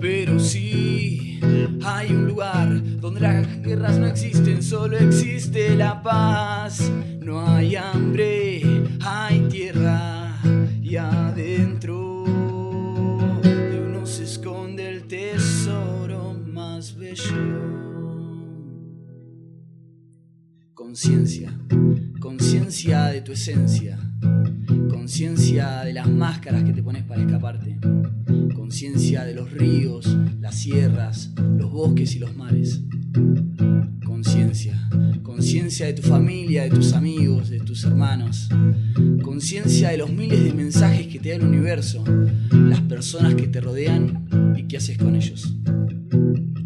Pero 0.00 0.40
sí, 0.40 1.38
hay 1.84 2.10
un 2.10 2.26
lugar 2.26 3.00
donde 3.00 3.20
las 3.20 3.62
guerras 3.62 3.96
no 3.98 4.06
existen, 4.06 4.60
solo 4.60 4.98
existe 4.98 5.76
la 5.76 6.02
paz. 6.02 6.90
No 7.20 7.46
hay 7.46 7.76
hambre, 7.76 8.60
hay 9.04 9.40
tierra 9.48 10.36
y 10.82 10.96
adentro 10.96 11.21
Conciencia, 20.92 21.50
conciencia 22.20 23.06
de 23.06 23.22
tu 23.22 23.32
esencia, 23.32 23.98
conciencia 24.90 25.84
de 25.84 25.94
las 25.94 26.06
máscaras 26.06 26.64
que 26.64 26.74
te 26.74 26.82
pones 26.82 27.02
para 27.04 27.22
escaparte 27.22 27.78
conciencia 28.54 29.24
de 29.24 29.34
los 29.34 29.50
ríos, 29.52 30.18
las 30.38 30.54
sierras, 30.54 31.32
los 31.56 31.70
bosques 31.72 32.14
y 32.14 32.18
los 32.18 32.36
mares. 32.36 32.82
Conciencia, 34.04 34.86
conciencia 35.22 35.86
de 35.86 35.94
tu 35.94 36.02
familia, 36.02 36.64
de 36.64 36.70
tus 36.70 36.92
amigos, 36.92 37.48
de 37.48 37.60
tus 37.60 37.84
hermanos. 37.84 38.50
Conciencia 39.22 39.88
de 39.88 39.96
los 39.96 40.10
miles 40.10 40.44
de 40.44 40.52
mensajes 40.52 41.06
que 41.06 41.18
te 41.18 41.30
da 41.30 41.36
el 41.36 41.44
universo, 41.44 42.04
las 42.50 42.82
personas 42.82 43.34
que 43.34 43.46
te 43.46 43.62
rodean 43.62 44.26
y 44.58 44.64
qué 44.64 44.76
haces 44.76 44.98
con 44.98 45.16
ellos. 45.16 45.56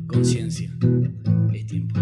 Conciencia, 0.09 0.77
es 1.53 1.67
tiempo. 1.67 2.01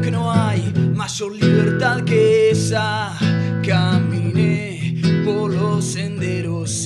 Que 0.00 0.10
no 0.10 0.32
hay 0.32 0.72
mayor 0.94 1.32
libertad 1.32 2.02
que 2.04 2.50
esa. 2.50 3.16
Caminé 3.66 5.00
por 5.24 5.52
los 5.52 5.84
senderos 5.84 6.79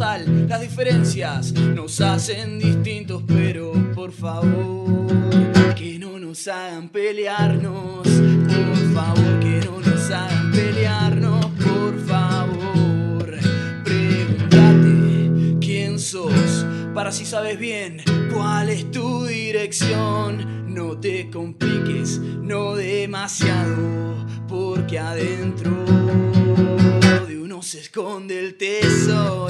las 0.00 0.62
diferencias 0.62 1.52
nos 1.52 2.00
hacen 2.00 2.58
distintos, 2.58 3.22
pero 3.26 3.70
por 3.94 4.12
favor, 4.12 5.12
que 5.76 5.98
no 5.98 6.18
nos 6.18 6.48
hagan 6.48 6.88
pelearnos, 6.88 8.08
por 8.08 8.94
favor, 8.94 9.40
que 9.40 9.60
no 9.62 9.78
nos 9.78 10.10
hagan 10.10 10.52
pelearnos, 10.52 11.44
por 11.46 12.00
favor, 12.06 13.38
pregúntate 13.84 15.58
quién 15.60 15.98
sos, 15.98 16.64
para 16.94 17.12
si 17.12 17.26
sabes 17.26 17.58
bien 17.58 17.98
cuál 18.32 18.70
es 18.70 18.90
tu 18.90 19.26
dirección, 19.26 20.74
no 20.74 20.98
te 20.98 21.28
compliques, 21.28 22.18
no 22.18 22.74
demasiado, 22.74 24.26
porque 24.48 24.98
adentro 24.98 25.84
de 27.28 27.38
uno 27.38 27.60
se 27.60 27.80
esconde 27.80 28.38
el 28.38 28.56
tesoro 28.56 29.49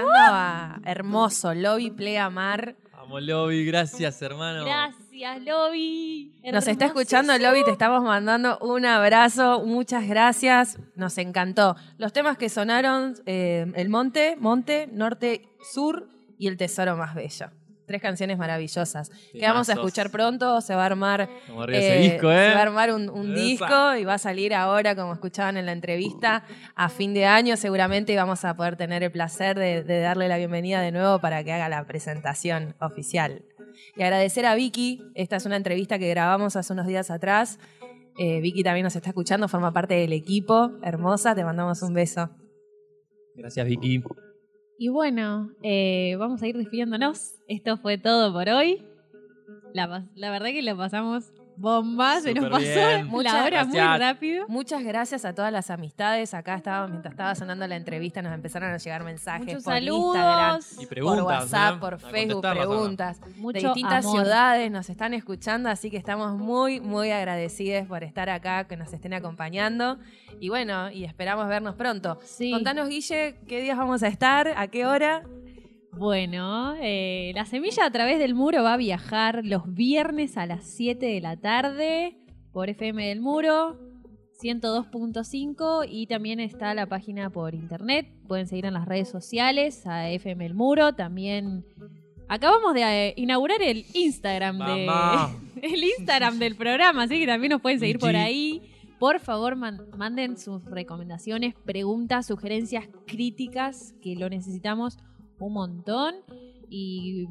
escuchando 0.00 0.34
a 0.34 0.80
Hermoso, 0.84 1.54
Lobby 1.54 1.90
Play 1.90 2.16
Amar. 2.16 2.76
Vamos, 2.92 3.22
Lobby, 3.22 3.64
gracias, 3.64 4.20
hermano. 4.22 4.64
Gracias, 4.64 5.42
Lobby. 5.42 6.40
Nos 6.52 6.66
está 6.68 6.86
escuchando 6.86 7.36
Lobby, 7.38 7.64
te 7.64 7.70
estamos 7.70 8.02
mandando 8.02 8.58
un 8.58 8.84
abrazo, 8.84 9.64
muchas 9.64 10.06
gracias, 10.06 10.78
nos 10.96 11.18
encantó. 11.18 11.76
Los 11.98 12.12
temas 12.12 12.36
que 12.36 12.48
sonaron, 12.48 13.14
eh, 13.26 13.70
El 13.74 13.88
Monte, 13.88 14.36
Monte, 14.38 14.88
Norte, 14.92 15.48
Sur 15.72 16.08
y 16.38 16.48
El 16.48 16.56
Tesoro 16.56 16.96
Más 16.96 17.14
Bello. 17.14 17.50
Tres 17.90 18.02
canciones 18.02 18.38
maravillosas 18.38 19.10
que 19.32 19.40
vamos 19.40 19.68
a 19.68 19.72
escuchar 19.72 20.12
pronto, 20.12 20.60
se 20.60 20.76
va 20.76 20.84
a 20.84 20.86
armar, 20.86 21.28
ese 21.72 21.96
disco, 21.96 22.30
¿eh? 22.30 22.50
se 22.50 22.54
va 22.54 22.60
a 22.60 22.62
armar 22.62 22.92
un, 22.92 23.34
disco 23.34 23.96
y 23.96 24.04
va 24.04 24.14
a 24.14 24.18
salir 24.18 24.54
ahora, 24.54 24.94
como 24.94 25.12
escuchaban 25.12 25.56
en 25.56 25.66
la 25.66 25.72
entrevista, 25.72 26.44
a 26.76 26.88
fin 26.88 27.14
de 27.14 27.26
año 27.26 27.56
seguramente 27.56 28.12
y 28.12 28.16
vamos 28.16 28.44
a 28.44 28.54
poder 28.54 28.76
tener 28.76 29.02
el 29.02 29.10
placer 29.10 29.58
de, 29.58 29.82
de 29.82 29.98
darle 29.98 30.28
la 30.28 30.36
bienvenida 30.36 30.80
de 30.82 30.92
nuevo 30.92 31.18
para 31.18 31.42
que 31.42 31.52
haga 31.52 31.68
la 31.68 31.84
presentación 31.84 32.76
oficial. 32.80 33.42
Y 33.96 34.04
agradecer 34.04 34.46
a 34.46 34.54
Vicky, 34.54 35.02
esta 35.16 35.34
es 35.34 35.46
una 35.46 35.56
entrevista 35.56 35.98
que 35.98 36.08
grabamos 36.08 36.54
hace 36.54 36.72
unos 36.72 36.86
días 36.86 37.10
atrás. 37.10 37.58
Eh, 38.18 38.40
Vicky 38.40 38.62
también 38.62 38.84
nos 38.84 38.94
está 38.94 39.08
escuchando, 39.08 39.48
forma 39.48 39.72
parte 39.72 39.94
del 39.94 40.12
equipo, 40.12 40.78
hermosa, 40.84 41.34
te 41.34 41.42
mandamos 41.42 41.82
un 41.82 41.92
beso. 41.92 42.30
Gracias, 43.34 43.66
Vicky. 43.66 44.00
Y 44.80 44.88
bueno, 44.88 45.50
eh, 45.62 46.16
vamos 46.18 46.40
a 46.40 46.46
ir 46.48 46.56
despidiéndonos. 46.56 47.34
Esto 47.46 47.76
fue 47.76 47.98
todo 47.98 48.32
por 48.32 48.48
hoy. 48.48 48.82
La, 49.74 50.06
la 50.14 50.30
verdad 50.30 50.46
que 50.46 50.62
lo 50.62 50.74
pasamos 50.74 51.34
bomba, 51.60 52.20
se 52.20 52.32
nos 52.34 52.48
pasó 52.48 52.58
bien. 52.58 53.08
la 53.22 53.44
hora 53.44 53.64
muy 53.64 53.76
Gracias. 53.76 53.98
rápido. 53.98 54.44
Muchas 54.48 54.82
gracias 54.82 55.24
a 55.24 55.34
todas 55.34 55.52
las 55.52 55.70
amistades. 55.70 56.32
Acá 56.34 56.54
estaba, 56.54 56.86
mientras 56.88 57.12
estaba 57.12 57.34
sonando 57.34 57.66
la 57.66 57.76
entrevista, 57.76 58.22
nos 58.22 58.32
empezaron 58.32 58.72
a 58.72 58.78
llegar 58.78 59.04
mensajes 59.04 59.46
Muchos 59.46 59.64
por 59.64 59.74
saludos. 59.74 60.16
Instagram, 60.16 60.60
Y 60.80 60.86
preguntas, 60.86 61.22
por 61.22 61.32
WhatsApp, 61.32 61.74
¿no? 61.74 61.80
por 61.80 62.00
Facebook, 62.00 62.32
contestarlas 62.42 62.66
preguntas. 62.66 63.20
de 63.20 63.34
Mucho 63.40 63.58
distintas 63.58 64.04
amor. 64.06 64.20
ciudades 64.22 64.70
nos 64.70 64.90
están 64.90 65.14
escuchando, 65.14 65.68
así 65.68 65.90
que 65.90 65.96
estamos 65.96 66.36
muy, 66.38 66.80
muy 66.80 67.10
agradecidos 67.10 67.86
por 67.86 68.02
estar 68.04 68.30
acá, 68.30 68.64
que 68.66 68.76
nos 68.76 68.92
estén 68.92 69.12
acompañando. 69.14 69.98
Y 70.40 70.48
bueno, 70.48 70.90
y 70.90 71.04
esperamos 71.04 71.46
vernos 71.48 71.74
pronto. 71.74 72.18
Contanos, 72.52 72.88
Guille, 72.88 73.36
qué 73.46 73.60
días 73.60 73.76
vamos 73.76 74.02
a 74.02 74.08
estar, 74.08 74.48
a 74.56 74.66
qué 74.68 74.86
hora. 74.86 75.22
Bueno, 75.92 76.74
eh, 76.80 77.32
la 77.34 77.44
semilla 77.46 77.84
a 77.84 77.90
través 77.90 78.18
del 78.18 78.34
muro 78.34 78.62
va 78.62 78.74
a 78.74 78.76
viajar 78.76 79.40
los 79.44 79.72
viernes 79.74 80.36
a 80.36 80.46
las 80.46 80.64
7 80.64 81.04
de 81.04 81.20
la 81.20 81.36
tarde 81.36 82.16
por 82.52 82.68
FM 82.70 83.06
del 83.08 83.20
Muro 83.20 83.78
102.5 84.42 85.86
y 85.88 86.06
también 86.06 86.40
está 86.40 86.72
la 86.74 86.86
página 86.86 87.28
por 87.30 87.54
internet. 87.54 88.06
Pueden 88.26 88.46
seguir 88.46 88.66
en 88.66 88.74
las 88.74 88.86
redes 88.86 89.08
sociales 89.08 89.86
a 89.86 90.08
FM 90.10 90.46
El 90.46 90.54
Muro. 90.54 90.94
También 90.94 91.64
acabamos 92.28 92.72
de 92.74 92.82
eh, 93.08 93.14
inaugurar 93.16 93.60
el 93.60 93.84
Instagram 93.94 94.58
de 94.58 94.86
el 95.62 95.84
Instagram 95.84 96.38
del 96.38 96.56
programa, 96.56 97.02
así 97.02 97.18
que 97.18 97.26
también 97.26 97.50
nos 97.50 97.60
pueden 97.60 97.78
seguir 97.80 97.98
por 97.98 98.16
ahí. 98.16 98.62
Por 98.98 99.18
favor, 99.18 99.56
man- 99.56 99.86
manden 99.96 100.36
sus 100.38 100.64
recomendaciones, 100.64 101.54
preguntas, 101.64 102.26
sugerencias, 102.26 102.86
críticas, 103.06 103.94
que 104.02 104.14
lo 104.14 104.28
necesitamos 104.28 104.98
un 105.46 105.54
montón. 105.54 106.14
Y 106.68 107.26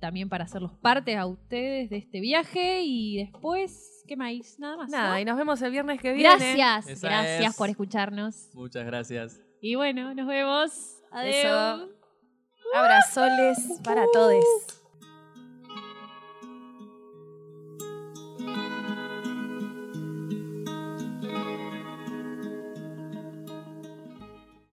también 0.00 0.28
para 0.28 0.44
hacerlos 0.44 0.72
parte 0.82 1.16
a 1.16 1.26
ustedes 1.26 1.88
de 1.90 1.98
este 1.98 2.20
viaje. 2.20 2.82
Y 2.82 3.18
después, 3.18 4.04
¿qué 4.06 4.16
más? 4.16 4.58
Nada 4.58 4.76
más. 4.76 4.90
Nada, 4.90 5.14
¿no? 5.14 5.20
y 5.20 5.24
nos 5.24 5.36
vemos 5.36 5.62
el 5.62 5.70
viernes 5.70 6.00
que 6.00 6.12
viene. 6.12 6.28
Gracias, 6.28 6.88
Esa 6.88 7.08
gracias 7.08 7.52
es. 7.52 7.56
por 7.56 7.68
escucharnos. 7.68 8.50
Muchas 8.54 8.84
gracias. 8.84 9.40
Y 9.60 9.76
bueno, 9.76 10.12
nos 10.14 10.26
vemos. 10.26 10.98
Adiós. 11.12 11.34
Eso. 11.36 11.88
Abrazoles 12.74 13.80
para 13.84 14.04
todos. 14.12 14.81